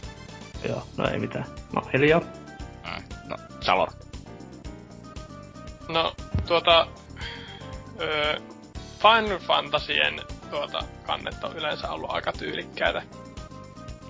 Joo, 0.68 0.82
no 0.96 1.08
ei 1.08 1.18
mitään. 1.18 1.44
No 1.76 1.82
hiljaa. 1.92 2.20
Mm. 2.20 3.02
No, 3.28 3.36
Salor. 3.60 3.88
No, 5.88 6.14
tuota... 6.46 6.86
Öö, 8.00 8.36
Final 9.02 9.38
Fantasien 9.38 10.20
tuota, 10.50 10.78
kannet 11.06 11.44
on 11.44 11.56
yleensä 11.56 11.90
ollut 11.90 12.10
aika 12.10 12.32
tyylikkäitä. 12.32 13.02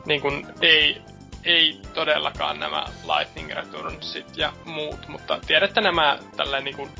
Niin 0.06 0.20
kun 0.20 0.46
ei, 0.60 1.02
ei 1.44 1.80
todellakaan 1.94 2.60
nämä 2.60 2.84
Lightning 3.16 3.50
Returnsit 3.52 4.36
ja 4.36 4.52
muut, 4.64 5.08
mutta 5.08 5.38
tiedätte 5.46 5.80
nämä 5.80 6.18
tälleen 6.36 6.64
niin 6.64 6.76
kun 6.76 6.90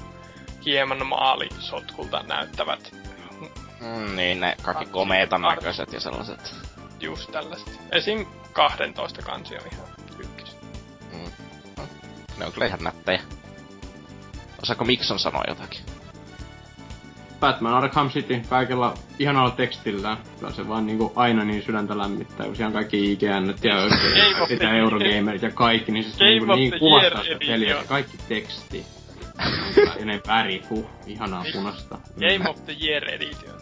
hieman 0.64 1.06
maalisotkulta 1.06 2.22
näyttävät 2.22 2.92
Mm, 3.80 4.16
niin, 4.16 4.40
ne 4.40 4.56
kaikki 4.62 4.86
komeetan 4.86 5.42
näköiset 5.42 5.92
ja 5.92 6.00
sellaiset. 6.00 6.54
just 7.00 7.32
tällaiset. 7.32 7.80
Esim. 7.92 8.26
12 8.52 9.22
kansi 9.22 9.54
on 9.54 9.62
ihan 9.72 9.86
ykkös. 10.18 10.56
Mm. 11.12 11.30
No, 11.76 11.84
ne 12.38 12.46
on 12.46 12.52
kyllä 12.52 12.66
ihan 12.66 12.84
nättejä. 12.84 13.20
Osaako 14.62 14.84
Mikson 14.84 15.18
sanoa 15.18 15.42
jotakin? 15.48 15.80
Batman 17.40 17.74
Arkham 17.74 18.10
City 18.10 18.42
kaikella 18.48 18.94
ihanalla 19.18 19.50
tekstillä. 19.50 20.16
Kyllä 20.38 20.52
se 20.52 20.68
vaan 20.68 20.86
niinku 20.86 21.12
aina 21.16 21.44
niin 21.44 21.62
sydäntä 21.62 21.98
lämmittää, 21.98 22.46
kun 22.46 22.56
siellä 22.56 22.68
on 22.68 22.72
kaikki 22.72 23.12
IGN 23.12 23.54
ja 23.62 23.74
Year. 24.50 24.74
Eurogamerit 24.74 25.42
ja 25.42 25.50
kaikki, 25.50 25.92
niin 25.92 26.04
se 26.04 26.18
Game 26.18 26.30
niinku 26.30 26.54
niin 26.54 26.78
kuvastaa 26.78 27.22
sitä 27.22 27.36
peliä, 27.46 27.80
se 27.80 27.88
kaikki 27.88 28.18
teksti. 28.28 28.86
ja 29.98 30.04
ne 30.04 30.20
värit, 30.26 30.70
huh, 30.70 30.86
ihanaa 31.06 31.44
punasta. 31.52 31.98
Game 32.20 32.50
of 32.50 32.64
the 32.64 32.76
Year 32.82 33.08
Edition. 33.08 33.60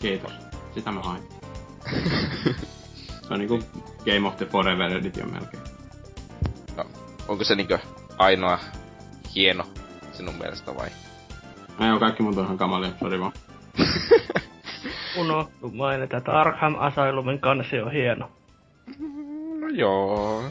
Kiitos. 0.00 0.32
Sitä 0.74 0.92
mä 0.92 1.00
hain. 1.00 1.22
se 3.28 3.34
on 3.34 3.38
niinku 3.38 3.58
Game 4.04 4.28
of 4.28 4.36
the 4.36 4.46
Forever 4.46 4.96
Edition 4.96 5.32
melkein. 5.32 5.62
No, 6.76 6.84
onko 7.28 7.44
se 7.44 7.54
niinkö 7.54 7.78
ainoa 8.18 8.58
hieno 9.34 9.64
sinun 10.20 10.38
mielestä 10.38 10.74
vai? 10.74 10.88
No 11.78 11.86
joo, 11.86 11.98
kaikki 11.98 12.22
muut 12.22 12.38
on 12.38 12.44
ihan 12.44 12.58
kamalia, 12.58 12.90
sori 13.00 13.20
vaan. 13.20 13.32
Unohtu 15.20 15.70
mainita, 15.70 16.16
että 16.16 16.32
Arkham 16.32 16.74
Asylumin 16.78 17.38
kansi 17.38 17.80
on 17.80 17.92
hieno. 17.92 18.30
No 19.60 19.68
joo, 19.68 20.44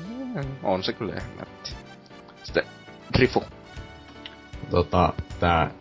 on 0.64 0.84
se 0.84 0.94
kyllä 0.94 1.14
ihan 1.14 1.38
nätti. 1.40 1.76
Sitten 2.44 2.64
Drifu. 3.18 3.44
tota, 4.70 5.14
tää 5.40 5.72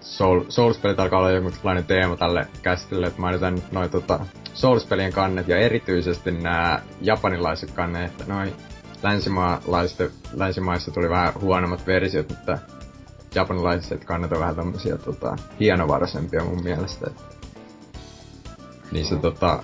Soul, 0.00 0.40
Souls-pelit 0.48 1.00
alkaa 1.00 1.18
olla 1.18 1.30
jonkunlainen 1.30 1.84
teema 1.84 2.16
tälle 2.16 2.46
käsitelle, 2.62 3.06
että 3.06 3.20
mainitaan 3.20 3.54
nyt 3.54 3.72
noin 3.72 3.90
tota, 3.90 4.20
Souls-pelien 4.54 5.12
kannet 5.12 5.48
ja 5.48 5.58
erityisesti 5.58 6.30
nämä 6.30 6.82
japanilaiset 7.00 7.70
kannet, 7.70 8.10
että 8.10 8.24
noin 8.26 8.52
länsimaalaiset, 9.02 10.12
länsimaissa 10.32 10.90
tuli 10.90 11.10
vähän 11.10 11.32
huonommat 11.40 11.86
versiot, 11.86 12.28
mutta 12.28 12.58
japanilaiset 13.34 14.04
kannet 14.04 14.32
on 14.32 14.40
vähän 14.40 14.56
tämmösiä 14.56 14.96
tota, 14.96 15.36
hienovaraisempia 15.60 16.44
mun 16.44 16.62
mielestä. 16.62 17.06
Että 17.06 17.22
niissä, 18.92 19.16
tota, 19.16 19.62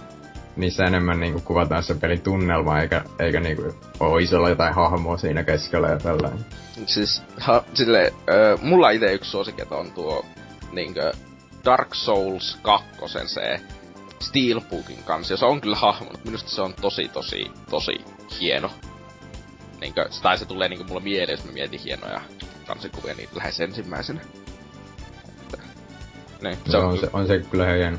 niissä 0.56 0.84
enemmän 0.84 1.20
niinku 1.20 1.40
kuvataan 1.40 1.82
se 1.82 1.94
pelin 1.94 2.20
tunnelma, 2.20 2.80
eikä, 2.80 3.04
eikä 3.18 3.40
niinku 3.40 3.74
oo 4.00 4.18
isolla 4.18 4.48
jotain 4.48 4.74
hahmoa 4.74 5.16
siinä 5.16 5.44
keskellä 5.44 5.88
ja 5.88 5.98
tällainen. 5.98 6.46
Siis, 6.86 7.22
ha, 7.36 7.64
sille, 7.74 8.12
ö, 8.30 8.58
mulla 8.62 8.90
itse 8.90 9.12
yksi 9.12 9.30
suosiket 9.30 9.72
on 9.72 9.92
tuo 9.92 10.24
niinkö 10.72 11.12
Dark 11.64 11.94
Souls 11.94 12.58
2 12.62 12.86
se 13.26 13.60
Steelbookin 14.20 15.02
kanssa. 15.04 15.36
Se 15.36 15.44
on 15.44 15.60
kyllä 15.60 15.76
hahmo, 15.76 16.10
mutta 16.10 16.24
minusta 16.24 16.50
se 16.50 16.62
on 16.62 16.74
tosi, 16.80 17.08
tosi, 17.08 17.50
tosi 17.70 18.04
hieno. 18.40 18.70
Niinkö, 19.80 20.08
tai 20.22 20.38
se 20.38 20.44
tulee 20.44 20.68
niinku 20.68 20.84
mulla 20.84 21.00
mieleen, 21.00 21.30
jos 21.30 21.44
mä 21.44 21.52
mietin 21.52 21.80
hienoja 21.80 22.20
kansikuvia, 22.70 23.14
niin 23.14 23.28
lähes 23.34 23.60
ensimmäisenä. 23.60 24.20
Että, 25.42 25.58
niin, 26.42 26.56
Se 26.70 26.76
on, 26.76 26.98
se, 26.98 27.10
on 27.12 27.26
se 27.26 27.38
kyllä 27.50 27.64
ihan 27.64 27.76
hieno. 27.76 27.98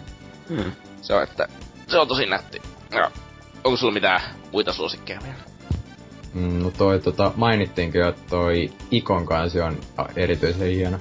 Mm. 0.49 0.71
Se 1.01 1.13
on, 1.13 1.23
että 1.23 1.47
se 1.87 1.99
on 1.99 2.07
tosi 2.07 2.25
nätti. 2.25 2.61
Ja, 2.91 3.11
onko 3.63 3.77
sulla 3.77 3.93
mitään 3.93 4.21
muita 4.51 4.73
suosikkeja 4.73 5.19
vielä? 5.23 5.39
Mm, 6.33 6.63
no 6.63 6.71
toi 6.71 6.99
tota, 6.99 7.31
mainittiinkin 7.35 8.01
jo, 8.01 8.09
että 8.09 8.21
toi 8.29 8.71
Ikon 8.91 9.25
kansi 9.25 9.61
on 9.61 9.77
erityisen 10.15 10.67
hieno. 10.67 10.97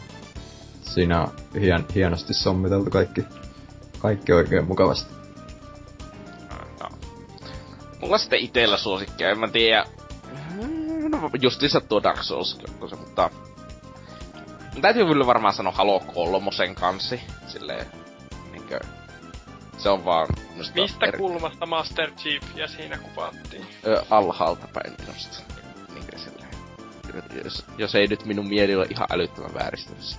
Siinä 0.82 1.20
on 1.22 1.28
hien, 1.60 1.86
hienosti 1.94 2.34
sommiteltu 2.34 2.90
kaikki, 2.90 3.24
kaikki 3.98 4.32
oikein 4.32 4.64
mukavasti. 4.64 5.14
No. 6.80 6.88
Mulla 8.00 8.18
sitten 8.18 8.38
itellä 8.38 8.76
suosikkeja, 8.76 9.30
en 9.30 9.38
mä 9.38 9.48
tiedä. 9.48 9.84
No 11.08 11.30
justiinsa 11.40 11.80
tuo 11.80 12.02
Dark 12.02 12.22
Souls 12.22 12.58
2, 12.80 12.96
mutta... 12.96 13.30
Täytyy 14.82 15.06
kyllä 15.06 15.26
varmaan 15.26 15.54
sanoa 15.54 15.72
Halo 15.72 16.00
kolmosen 16.00 16.74
kansi. 16.74 17.20
Silleen, 17.46 17.86
niinkö... 18.52 18.80
Se 19.78 19.88
on 19.88 20.04
vaan... 20.04 20.28
Mistä 20.74 21.06
eri- 21.06 21.18
kulmasta 21.18 21.66
Master 21.66 22.10
Chief 22.10 22.42
ja 22.56 22.68
siinä 22.68 22.98
kuvattiin? 22.98 23.66
Ö, 23.86 24.02
alhaalta 24.10 24.68
päin 24.72 24.94
minusta. 24.98 25.36
Niinkö 25.94 26.18
silleen. 26.18 26.48
Jos, 27.44 27.64
jos 27.78 27.94
ei 27.94 28.06
nyt 28.06 28.24
minun 28.24 28.48
mieli 28.48 28.74
ole 28.74 28.86
ihan 28.90 29.06
älyttömän 29.10 29.54
vääristynyt. 29.54 30.18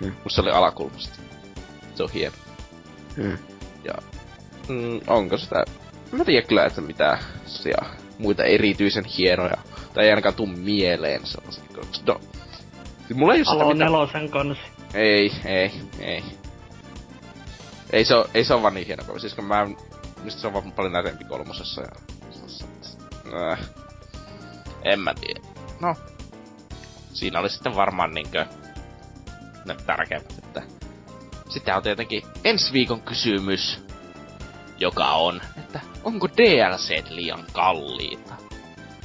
Niin. 0.00 0.12
Musta 0.24 0.36
se 0.36 0.40
oli 0.40 0.50
alakulmasta. 0.50 1.18
Se 1.94 2.02
on 2.02 2.10
hieno. 2.14 2.36
Ja 3.84 3.94
mm, 4.68 5.00
onko 5.06 5.38
sitä... 5.38 5.64
Mä 6.12 6.24
tiedän 6.24 6.48
kyllä, 6.48 6.66
että 6.66 6.80
mitä 6.80 7.18
muita 8.18 8.44
erityisen 8.44 9.04
hienoja. 9.04 9.56
Tai 9.94 10.04
ei 10.04 10.10
ainakaan 10.10 10.34
tuu 10.34 10.46
mieleen 10.46 11.26
sellaisia. 11.26 11.64
No, 12.06 12.20
siis 13.08 13.18
mulla 13.18 13.34
ei 13.34 13.40
oo 13.40 13.52
sitä 13.52 13.64
mitään... 13.64 13.78
nelosen 13.78 14.30
kansi. 14.30 14.60
Ei, 14.94 15.32
ei, 15.44 15.72
ei. 16.00 16.24
Ei 17.92 18.04
se, 18.04 18.14
oo, 18.14 18.28
ei 18.34 18.44
se 18.44 18.54
on 18.54 18.62
vaan 18.62 18.74
niin 18.74 18.86
hieno 18.86 19.04
kuin. 19.04 19.20
Siis 19.20 19.34
kun 19.34 19.44
mä... 19.44 19.66
Mistä 20.22 20.40
se 20.40 20.46
on 20.46 20.52
vaan 20.52 20.72
paljon 20.72 20.92
nätempi 20.92 21.24
kolmosessa 21.24 21.82
ja... 21.82 21.88
Äh. 23.52 23.58
En 24.84 25.00
mä 25.00 25.14
tiedä. 25.14 25.40
No. 25.80 25.94
Siinä 27.12 27.40
oli 27.40 27.50
sitten 27.50 27.76
varmaan 27.76 28.14
niinkö... 28.14 28.46
Ne 29.64 29.76
tärkeimmät, 29.86 30.38
että... 30.38 30.62
Sitten 31.48 31.76
on 31.76 31.82
tietenkin 31.82 32.22
ensi 32.44 32.72
viikon 32.72 33.00
kysymys. 33.00 33.84
Joka 34.78 35.10
on, 35.10 35.40
että 35.58 35.80
onko 36.04 36.28
DLC 36.28 37.10
liian 37.10 37.44
kalliita? 37.52 38.34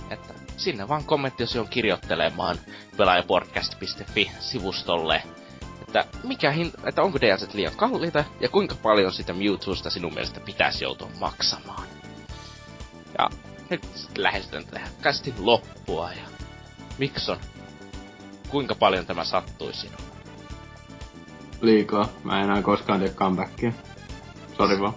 että 0.10 0.34
sinne 0.58 0.88
vaan 0.88 1.04
on 1.60 1.68
kirjoittelemaan 1.70 2.58
pelaajapodcast.fi-sivustolle, 2.98 5.24
että, 5.82 6.06
mikä 6.24 6.52
hinta, 6.52 6.78
että 6.86 7.02
onko 7.02 7.22
DLC 7.22 7.54
liian 7.54 7.76
kalliita 7.76 8.26
ja 8.40 8.50
kuinka 8.50 8.76
paljon 8.76 9.14
sitä 9.14 9.34
Mewtwosta 9.34 9.90
sinun 9.90 10.14
mielestä 10.14 10.40
pitäisi 10.40 10.84
joutua 10.84 11.10
maksamaan. 11.20 11.88
Ja 13.18 13.30
nyt 13.70 13.82
lähestytään 14.18 14.66
tähän 14.66 14.90
kästin 15.02 15.34
loppua 15.40 16.12
ja 16.12 16.24
Mikson, 16.98 17.38
kuinka 18.50 18.76
paljon 18.76 19.06
tämä 19.06 19.24
sattui 19.24 19.74
sinuun? 19.74 20.02
Liikaa. 21.62 22.10
Mä 22.24 22.38
en 22.38 22.44
enää 22.44 22.62
koskaan 22.62 23.00
tee 23.00 23.10
comebackia. 23.10 23.72
Sori 24.58 24.80
vaan. 24.80 24.94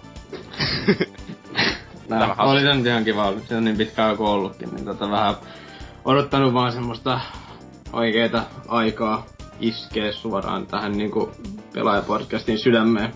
Nää, 2.09 2.35
oli 2.37 2.61
se 2.61 2.73
nyt 2.73 2.85
ihan 2.85 3.03
kiva 3.03 3.27
ollut. 3.27 3.47
Se 3.47 3.55
on 3.55 3.65
niin 3.65 3.77
pitkään 3.77 4.17
kuin 4.17 4.29
ollutkin, 4.29 4.69
niin 4.75 4.85
tota 4.85 5.09
vähän 5.09 5.35
odottanut 6.05 6.53
vaan 6.53 6.71
semmoista 6.71 7.19
oikeeta 7.93 8.43
aikaa 8.67 9.25
iskee 9.59 10.11
suoraan 10.11 10.67
tähän 10.67 10.91
niinku 10.91 11.31
pelaajapodcastin 11.73 12.59
sydämeen. 12.59 13.13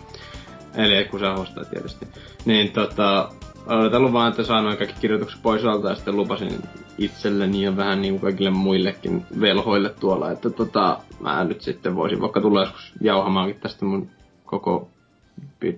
Eli 0.75 1.05
kun 1.05 1.19
sä 1.19 1.31
hostaa 1.31 1.65
tietysti. 1.65 2.07
Niin 2.45 2.71
tota, 2.71 3.29
odotellut 3.67 4.13
vaan, 4.13 4.29
että 4.29 4.43
saan 4.43 4.63
noin 4.63 4.77
kaikki 4.77 5.01
kirjoitukset 5.01 5.41
pois 5.41 5.65
alta 5.65 5.89
ja 5.89 5.95
sitten 5.95 6.15
lupasin 6.15 6.63
itselleni 6.97 7.63
ja 7.63 7.77
vähän 7.77 8.01
niin 8.01 8.13
kuin 8.13 8.21
kaikille 8.21 8.49
muillekin 8.49 9.25
velhoille 9.39 9.89
tuolla, 9.89 10.31
että 10.31 10.49
tota, 10.49 10.99
mä 11.19 11.43
nyt 11.43 11.61
sitten 11.61 11.95
voisin 11.95 12.21
vaikka 12.21 12.41
tulla 12.41 12.61
joskus 12.61 12.93
jauhamaankin 13.01 13.59
tästä 13.59 13.85
mun 13.85 14.09
koko 14.45 14.89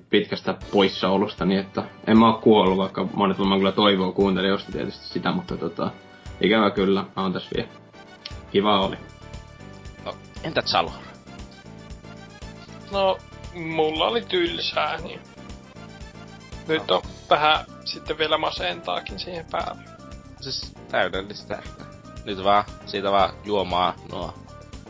pitkästä 0.09 0.55
poissaolosta, 0.71 1.45
niin 1.45 1.59
että 1.59 1.83
en 2.07 2.19
mä 2.19 2.27
oo 2.27 2.41
kuollut, 2.41 2.77
vaikka 2.77 3.07
monet 3.13 3.39
varmaan 3.39 3.59
kyllä 3.59 3.71
toivoo 3.71 4.11
kuuntelijoista 4.11 4.71
tietysti 4.71 5.05
sitä, 5.05 5.31
mutta 5.31 5.57
tota, 5.57 5.91
ikävä 6.41 6.71
kyllä, 6.71 7.05
mä 7.15 7.21
oon 7.23 7.33
tässä 7.33 7.49
vielä. 7.57 7.69
Kiva 8.51 8.79
oli. 8.79 8.97
No, 10.05 10.13
entä 10.43 10.61
Salo? 10.65 10.91
No, 12.91 13.17
mulla 13.55 14.07
oli 14.07 14.21
tylsää, 14.21 14.97
niin 14.97 15.19
nyt 16.67 16.91
on 16.91 17.01
vähän 17.29 17.65
sitten 17.85 18.17
vielä 18.17 18.37
masentaakin 18.37 19.19
siihen 19.19 19.45
päälle. 19.51 19.81
Siis 20.41 20.73
täydellistä, 20.91 21.63
nyt 22.25 22.43
vaan, 22.43 22.63
siitä 22.85 23.11
vaan 23.11 23.33
juomaa 23.45 23.95
nuo 24.11 24.33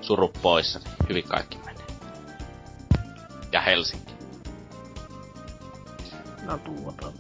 surut 0.02 0.40
pois, 0.42 0.80
niin 0.84 0.96
hyvin 1.10 1.24
kaikki 1.24 1.58
menee. 1.58 1.86
Ja 3.52 3.62
Helsinki. 3.62 4.13
No 6.46 6.58
tuota. 6.58 7.12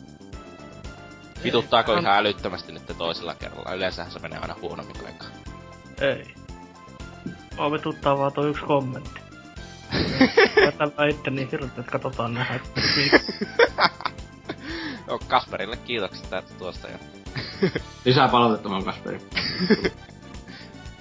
Vituttaako 1.43 1.93
ihan 1.93 2.17
älyttömästi 2.17 2.71
nyt 2.71 2.97
toisella 2.97 3.35
kerralla? 3.35 3.73
Yleensähän 3.73 4.11
se 4.11 4.19
menee 4.19 4.39
aina 4.39 4.55
huonommin 4.61 4.95
kuin 4.99 5.09
eka. 5.09 5.25
Ei. 6.01 6.33
On 7.57 7.71
vituttaa 7.71 8.17
vaan 8.17 8.33
tuo 8.33 8.45
yksi 8.45 8.63
kommentti. 8.65 9.19
Tällä 10.77 11.07
itse 11.09 11.31
niin 11.31 11.49
hirveet, 11.51 11.77
että 11.77 11.91
katsotaan 11.91 12.33
nähdä. 12.33 12.59
Joo, 15.07 15.19
Kasperille 15.27 15.77
kiitokset 15.77 16.29
tästä 16.29 16.53
tuosta 16.57 16.87
ja... 16.87 16.97
Lisää 18.05 18.27
palautetta 18.27 18.69
vaan 18.69 18.83
Kasperi. 18.83 19.21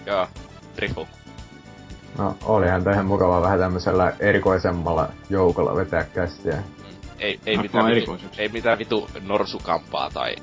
Joo, 0.06 0.28
Rifu. 0.76 1.08
No, 2.18 2.36
olihan 2.44 2.92
ihan 2.92 3.06
mukavaa 3.06 3.42
vähän 3.42 3.58
tämmöisellä 3.58 4.12
erikoisemmalla 4.20 5.08
joukolla 5.30 5.76
vetää 5.76 6.04
kästiä. 6.04 6.62
Ei, 7.18 7.40
ei, 7.46 7.56
no, 7.56 7.62
mitään, 7.62 7.86
vitu, 7.86 8.18
ei 8.38 8.48
mitään 8.48 8.78
vitu 8.78 9.10
norsukampaa 9.20 10.10
tai 10.10 10.36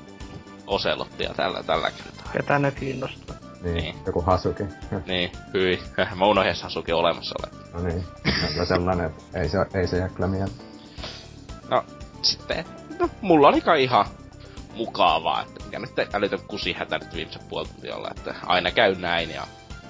oselottia 0.66 1.34
tällä, 1.36 1.62
tällä 1.62 1.90
kertaa. 1.90 2.32
Ketä 2.32 2.58
ne 2.58 2.70
kiinnostaa? 2.70 3.36
Niin, 3.62 3.74
niin. 3.74 3.94
joku 4.06 4.20
Hasuki. 4.20 4.62
niin, 5.06 5.32
hyi. 5.54 5.80
Mä 6.18 6.26
unohdin 6.26 6.54
Hasuki 6.62 6.92
olemassa 6.92 7.34
ole. 7.38 7.72
No 7.72 7.88
niin, 7.88 8.04
kyllä 8.48 8.64
sellainen, 8.64 9.06
että 9.06 9.40
ei 9.40 9.48
se, 9.48 9.58
ei 9.74 9.86
se 9.86 9.96
jää 9.96 10.08
kyllä 10.08 10.28
mieltä. 10.28 10.52
No, 11.70 11.84
sitten, 12.22 12.64
no, 12.98 13.10
mulla 13.20 13.48
oli 13.48 13.60
kai 13.60 13.82
ihan 13.82 14.06
mukavaa, 14.74 15.42
että 15.42 15.64
mikä 15.64 15.78
nyt 15.78 16.14
älytön 16.14 16.40
kusihätä 16.48 16.98
nyt 16.98 17.14
viimeisen 17.14 17.42
puoli 17.48 17.68
että 18.10 18.34
aina 18.46 18.70
käy 18.70 18.94
näin 18.94 19.30
ja 19.30 19.46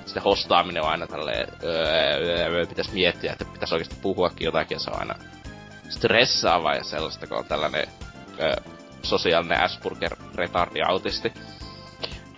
sitten 0.07 0.23
hostaaminen 0.23 0.83
on 0.83 0.89
aina 0.89 1.07
tälleen, 1.07 1.49
öö, 1.63 2.49
öö, 2.49 2.67
pitäisi 2.67 2.93
miettiä, 2.93 3.33
että 3.33 3.45
pitäisi 3.45 3.75
oikeasti 3.75 3.97
puhuakin 4.03 4.45
jotakin, 4.45 4.75
ja 4.75 4.79
se 4.79 4.91
on 4.91 4.99
aina 4.99 5.15
stressaavaa 5.91 6.75
ja 6.75 6.85
sellaista, 6.85 7.27
kun 7.27 7.39
on 7.39 7.45
tällainen 7.45 7.87
öö, 8.41 8.55
sosiaalinen 9.03 9.61
Asperger 9.61 10.17
retardi 10.35 10.83
autisti. 10.83 11.33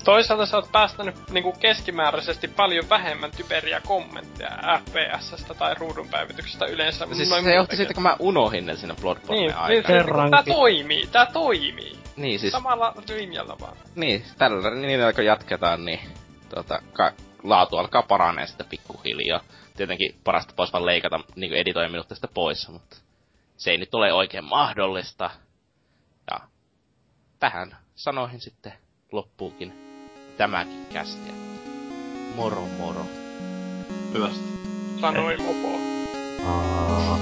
Toisaalta 0.05 0.47
sä 0.47 0.56
oot 0.56 0.72
päästänyt 0.72 1.14
niinku 1.31 1.52
keskimääräisesti 1.52 2.48
paljon 2.48 2.89
vähemmän 2.89 3.31
typeriä 3.31 3.81
kommentteja 3.86 4.81
FPSstä 4.81 5.55
tai 5.55 5.74
ruudunpäivityksestä 5.74 6.66
yleensä. 6.66 7.06
Siis 7.12 7.28
se 7.44 7.55
johti 7.55 7.76
siitä, 7.76 7.94
kun 7.94 8.02
mä 8.02 8.16
unohin 8.18 8.66
ne 8.66 8.76
sinne 8.76 8.94
Bloodborne 9.00 9.40
niin, 9.40 9.55
aikana. 9.55 10.02
Niin, 10.02 10.31
tää 10.31 10.42
toimii, 10.42 11.06
tää 11.12 11.26
toimii. 11.26 11.98
Niin 12.16 12.40
siis... 12.40 12.52
Samalla 12.52 12.94
linjalla 13.08 13.56
vaan. 13.60 13.76
Niin, 13.94 14.24
tällä 14.39 14.70
niin 14.70 15.00
kun 15.14 15.24
jatketaan, 15.24 15.84
niin 15.84 16.00
tota, 16.55 16.82
ka- 16.92 17.12
laatu 17.42 17.76
alkaa 17.76 18.02
paranee 18.02 18.47
sitten 18.47 18.66
pikkuhiljaa. 18.66 19.40
Tietenkin 19.76 20.14
parasta 20.24 20.52
pois 20.56 20.72
vaan 20.72 20.86
leikata 20.86 21.20
niin 21.36 21.52
editoja 21.52 21.89
minut 21.89 22.08
tästä 22.08 22.28
pois, 22.34 22.68
mutta 22.68 22.97
se 23.62 23.70
ei 23.70 23.78
nyt 23.78 23.94
ole 23.94 24.12
oikein 24.12 24.44
mahdollista. 24.44 25.31
Ja 26.31 26.41
tähän 27.39 27.76
sanoihin 27.94 28.41
sitten 28.41 28.73
loppuukin 29.12 29.73
tämäkin 30.36 30.86
kästi. 30.92 31.32
Moro 32.34 32.60
moro. 32.78 33.07
Hyvästi. 34.15 34.44
Sanoi 35.00 35.36
mopo. 35.36 35.78
Aa. 36.47 37.18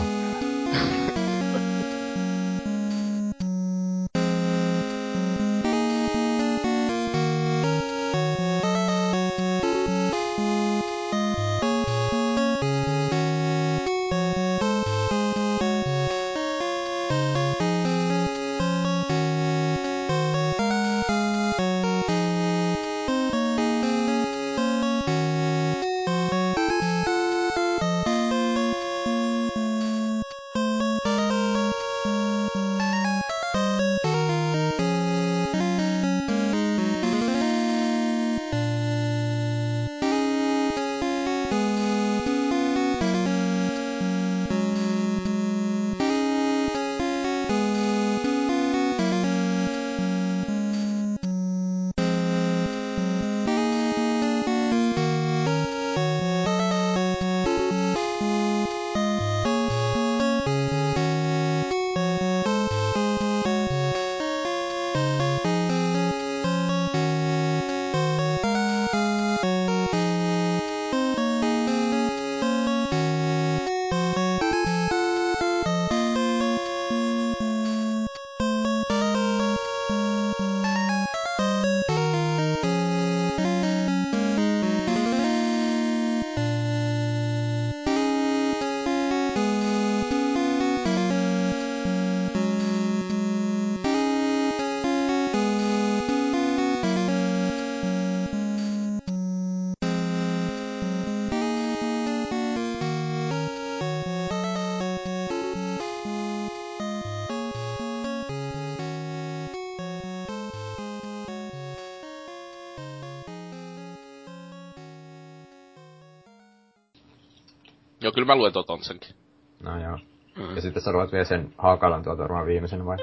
Joo, 118.11 118.15
kyllä 118.15 118.27
mä 118.27 118.37
luen 118.37 118.53
tuon 118.53 118.65
Tonsenkin. 118.65 119.17
No 119.63 119.83
joo. 119.83 119.99
Mm. 120.37 120.57
Ja 120.57 120.63
sitten 120.63 120.83
sä 120.83 120.93
luet 120.93 121.13
vielä 121.13 121.25
sen 121.25 121.55
Hakalan 121.59 122.03
tuolta 122.03 122.23
varmaan 122.23 122.47
viimeisen 122.47 122.87
vai? 122.87 122.97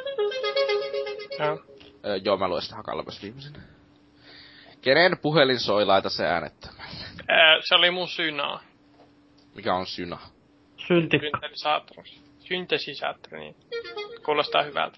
Joo. 1.40 1.60
Öö, 2.06 2.16
joo, 2.16 2.38
mä 2.38 2.48
luen 2.48 2.61
sitä 2.61 2.76
Hakalla 2.76 3.03
myös 3.03 3.24
viimeisen. 3.24 3.53
Kenen 4.82 5.18
puhelin 5.22 5.60
soi, 5.60 5.86
laita 5.86 6.10
se 6.10 6.26
äänettämällä. 6.26 7.06
Ää, 7.27 7.58
se 7.68 7.76
oli 7.76 7.92
mun 7.92 8.08
synaa. 8.08 8.64
Mikä 9.56 9.76
on 9.76 9.86
syna? 9.86 10.19
Syntikka. 10.88 11.27
Syntetisaattori. 11.27 12.11
Syntesisaattori, 12.40 13.40
niin. 13.40 13.56
Kuulostaa 14.26 14.64
hyvältä. 14.64 14.98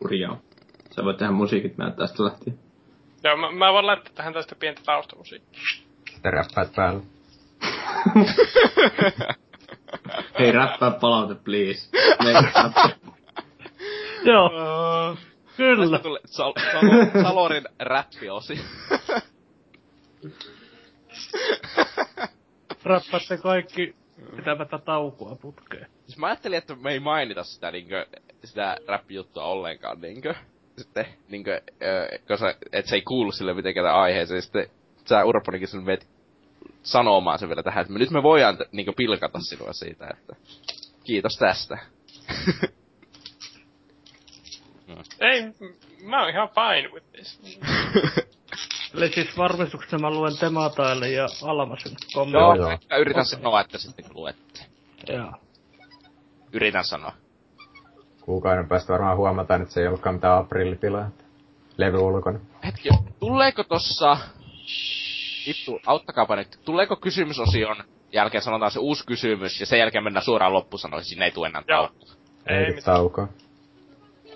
Hurjaa. 0.00 0.40
Sä 0.90 1.04
voit 1.04 1.16
tehdä 1.16 1.32
musiikit 1.32 1.78
mä 1.78 1.90
tästä 1.90 2.24
lähtien. 2.24 2.58
Joo, 3.24 3.36
mä, 3.36 3.50
mä 3.50 3.72
voin 3.72 3.86
laittaa 3.86 4.12
tähän 4.14 4.32
tästä 4.32 4.54
pientä 4.54 4.82
taustamusiikkia. 4.84 5.60
Sitten 6.10 6.32
räppäät 6.32 6.72
päällä. 6.76 7.00
Hei, 10.38 10.52
räppää 10.52 10.90
palaute, 10.90 11.34
please. 11.34 11.88
Joo, 14.24 14.50
kyllä. 15.56 15.98
Tulee 15.98 16.20
Sal- 16.26 16.52
Salo- 16.72 17.22
Salorin 17.22 17.64
räppiosi. 17.78 18.60
Räppäätte 22.84 23.36
kaikki 23.36 23.94
pitämättä 24.36 24.78
taukoa 24.78 25.36
putkeen. 25.42 25.86
siis 26.06 26.18
mä 26.18 26.26
ajattelin, 26.26 26.58
että 26.58 26.74
me 26.74 26.92
ei 26.92 27.00
mainita 27.00 27.44
sitä 27.44 27.70
niinkö, 27.70 28.06
sitä 28.44 28.76
räppijuttua 28.88 29.44
ollenkaan 29.44 30.00
niinkö. 30.00 30.34
Sitten 30.78 31.06
niinkö, 31.28 31.60
ö, 31.82 32.18
koska 32.28 32.54
et 32.72 32.86
se 32.86 32.94
ei 32.96 33.02
kuulu 33.02 33.32
sille 33.32 33.54
mitenkään 33.54 33.86
aiheeseen. 33.94 34.42
Sitten 34.42 34.66
sä 35.08 35.24
Urponikin 35.24 35.68
sun 35.68 35.86
vet 35.86 36.08
sanomaan 36.82 37.38
sen 37.38 37.48
vielä 37.48 37.62
tähän, 37.62 37.80
että 37.82 37.92
me, 37.92 37.98
nyt 37.98 38.10
me 38.10 38.22
voidaan 38.22 38.56
t- 38.56 38.72
niinkö 38.72 38.92
pilkata 38.96 39.38
sinua 39.40 39.72
siitä, 39.72 40.06
että 40.10 40.36
kiitos 41.04 41.36
tästä. 41.38 41.78
Ei, 45.20 45.42
m- 45.46 45.54
mä 46.10 46.20
oon 46.20 46.30
ihan 46.30 46.48
fine 46.48 46.88
with 46.94 47.06
this. 47.12 47.40
Eli 48.94 49.08
siis 49.12 49.36
varmistuksena 49.38 50.00
mä 50.00 50.10
luen 50.10 50.38
Temataille 50.38 51.08
ja 51.08 51.26
Almasen 51.42 51.92
Joo, 51.92 52.24
kommentit. 52.24 52.60
joo. 52.60 52.78
Mä 52.90 52.96
yritän 52.96 53.24
sanoa, 53.26 53.60
että 53.60 53.78
sitten 53.78 54.04
luette. 54.14 54.60
Joo. 55.08 55.32
Yritän 56.52 56.84
sanoa. 56.84 57.12
Kuukauden 58.20 58.68
päästä 58.68 58.92
varmaan 58.92 59.16
huomataan, 59.16 59.62
että 59.62 59.74
se 59.74 59.80
ei 59.80 59.86
ollutkaan 59.86 60.14
mitään 60.14 60.38
aprillipilaa. 60.38 61.10
Levy 61.76 61.98
ulkona. 61.98 62.38
Hetki, 62.64 62.88
tuleeko 63.20 63.64
tossa... 63.64 64.16
Vittu, 65.46 65.80
auttakaapa 65.86 66.36
nyt. 66.36 66.58
Tuleeko 66.64 66.96
kysymysosion 66.96 67.76
jälkeen 68.12 68.42
sanotaan 68.42 68.70
se 68.70 68.78
uusi 68.78 69.06
kysymys 69.06 69.60
ja 69.60 69.66
sen 69.66 69.78
jälkeen 69.78 70.04
mennään 70.04 70.24
suoraan 70.24 70.52
loppusanoihin, 70.52 71.04
sinne 71.04 71.24
ei 71.24 71.30
tule 71.30 71.46
enää 71.46 71.62
taukoa. 71.66 72.12
Ei 72.46 72.56
Ei, 72.56 72.82
taukoa. 72.82 73.28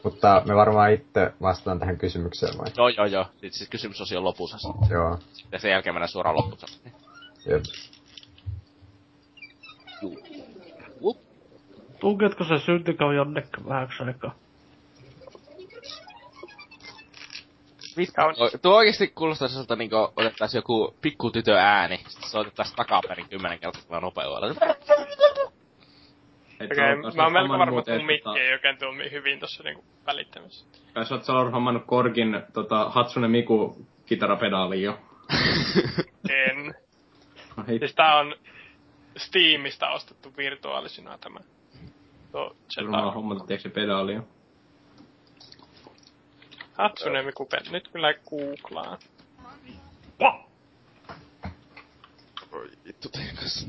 Mutta 0.05 0.43
me 0.47 0.57
varmaan 0.57 0.93
itse 0.93 1.33
vastaan 1.43 1.79
tähän 1.79 1.99
kysymykseen 1.99 2.59
vai? 2.59 2.67
Joo, 2.77 2.89
joo, 2.89 3.07
joo. 3.07 3.25
Sitten 3.25 3.53
siis 3.53 3.71
kysymysosio 3.71 4.25
lopussa. 4.25 4.57
Joo. 4.91 5.19
Ja 5.53 5.59
sen 5.59 5.71
jälkeen 5.71 5.95
mennään 5.95 6.09
suoraan 6.09 6.37
loppusanoihin. 6.37 6.93
Jep. 7.47 7.63
Tunketko 12.01 12.45
se 12.45 12.59
syntikon 12.59 13.17
jonnekin 13.17 13.69
vähäksi 13.69 14.03
aikaa? 14.03 14.35
Vittu, 17.97 18.13
Kaunis. 18.17 18.39
tuo- 18.39 18.59
tuo 18.63 18.77
oikeesti 18.77 19.09
kuulostaa 19.09 19.49
sellaiselta 19.49 19.77
niinku 19.77 19.97
otettais 19.97 20.55
joku 20.55 20.97
pikkutytö 21.01 21.59
ääni, 21.59 22.01
sit 22.09 22.25
se 22.25 22.39
otetais 22.39 22.73
takaperin 22.73 23.29
kymmenen 23.29 23.59
kertaa 23.59 24.01
nopeudella. 24.01 24.55
Okei, 26.65 26.67
okay, 26.67 27.15
mä 27.17 27.23
oon 27.23 27.33
melko 27.33 27.59
varma, 27.59 27.79
että 27.79 27.97
mun 27.97 28.07
mikki 28.07 28.29
tota- 28.29 28.39
ei 28.39 28.53
oikein 28.53 28.79
toimi 28.79 29.11
hyvin 29.11 29.41
tossa 29.41 29.63
niinku 29.63 29.85
välittämässä. 30.07 30.67
Kai 30.95 31.07
sä 31.07 31.15
oot 31.15 31.25
Salor 31.25 31.51
hommannut 31.51 31.83
Korgin 31.87 32.43
tota, 32.53 32.91
Hatsune 32.91 33.29
Miku 33.29 33.87
kitarapedaaliin 34.07 34.83
jo. 34.83 34.99
En. 36.31 36.75
No 37.57 37.65
Siis 37.79 37.95
tää 37.95 38.17
on 38.17 38.35
Steamista 39.17 39.91
ostettu 39.91 40.33
virtuaalisena 40.37 41.19
tämä. 41.19 41.41
Tuo 42.33 42.57
varmaan 42.77 43.15
hommannut, 43.15 43.47
tiedätkö 43.47 43.69
se 43.69 43.75
pedaali 43.75 44.15
jo. 44.15 44.23
Hatsune 46.77 47.23
Miku 47.23 47.47
Pen. 47.47 47.63
Nyt 47.71 47.89
kyllä 47.89 48.15
googlaan. 48.15 48.99
Oi 52.53 52.71
vittu 52.85 53.09
teikas. 53.09 53.67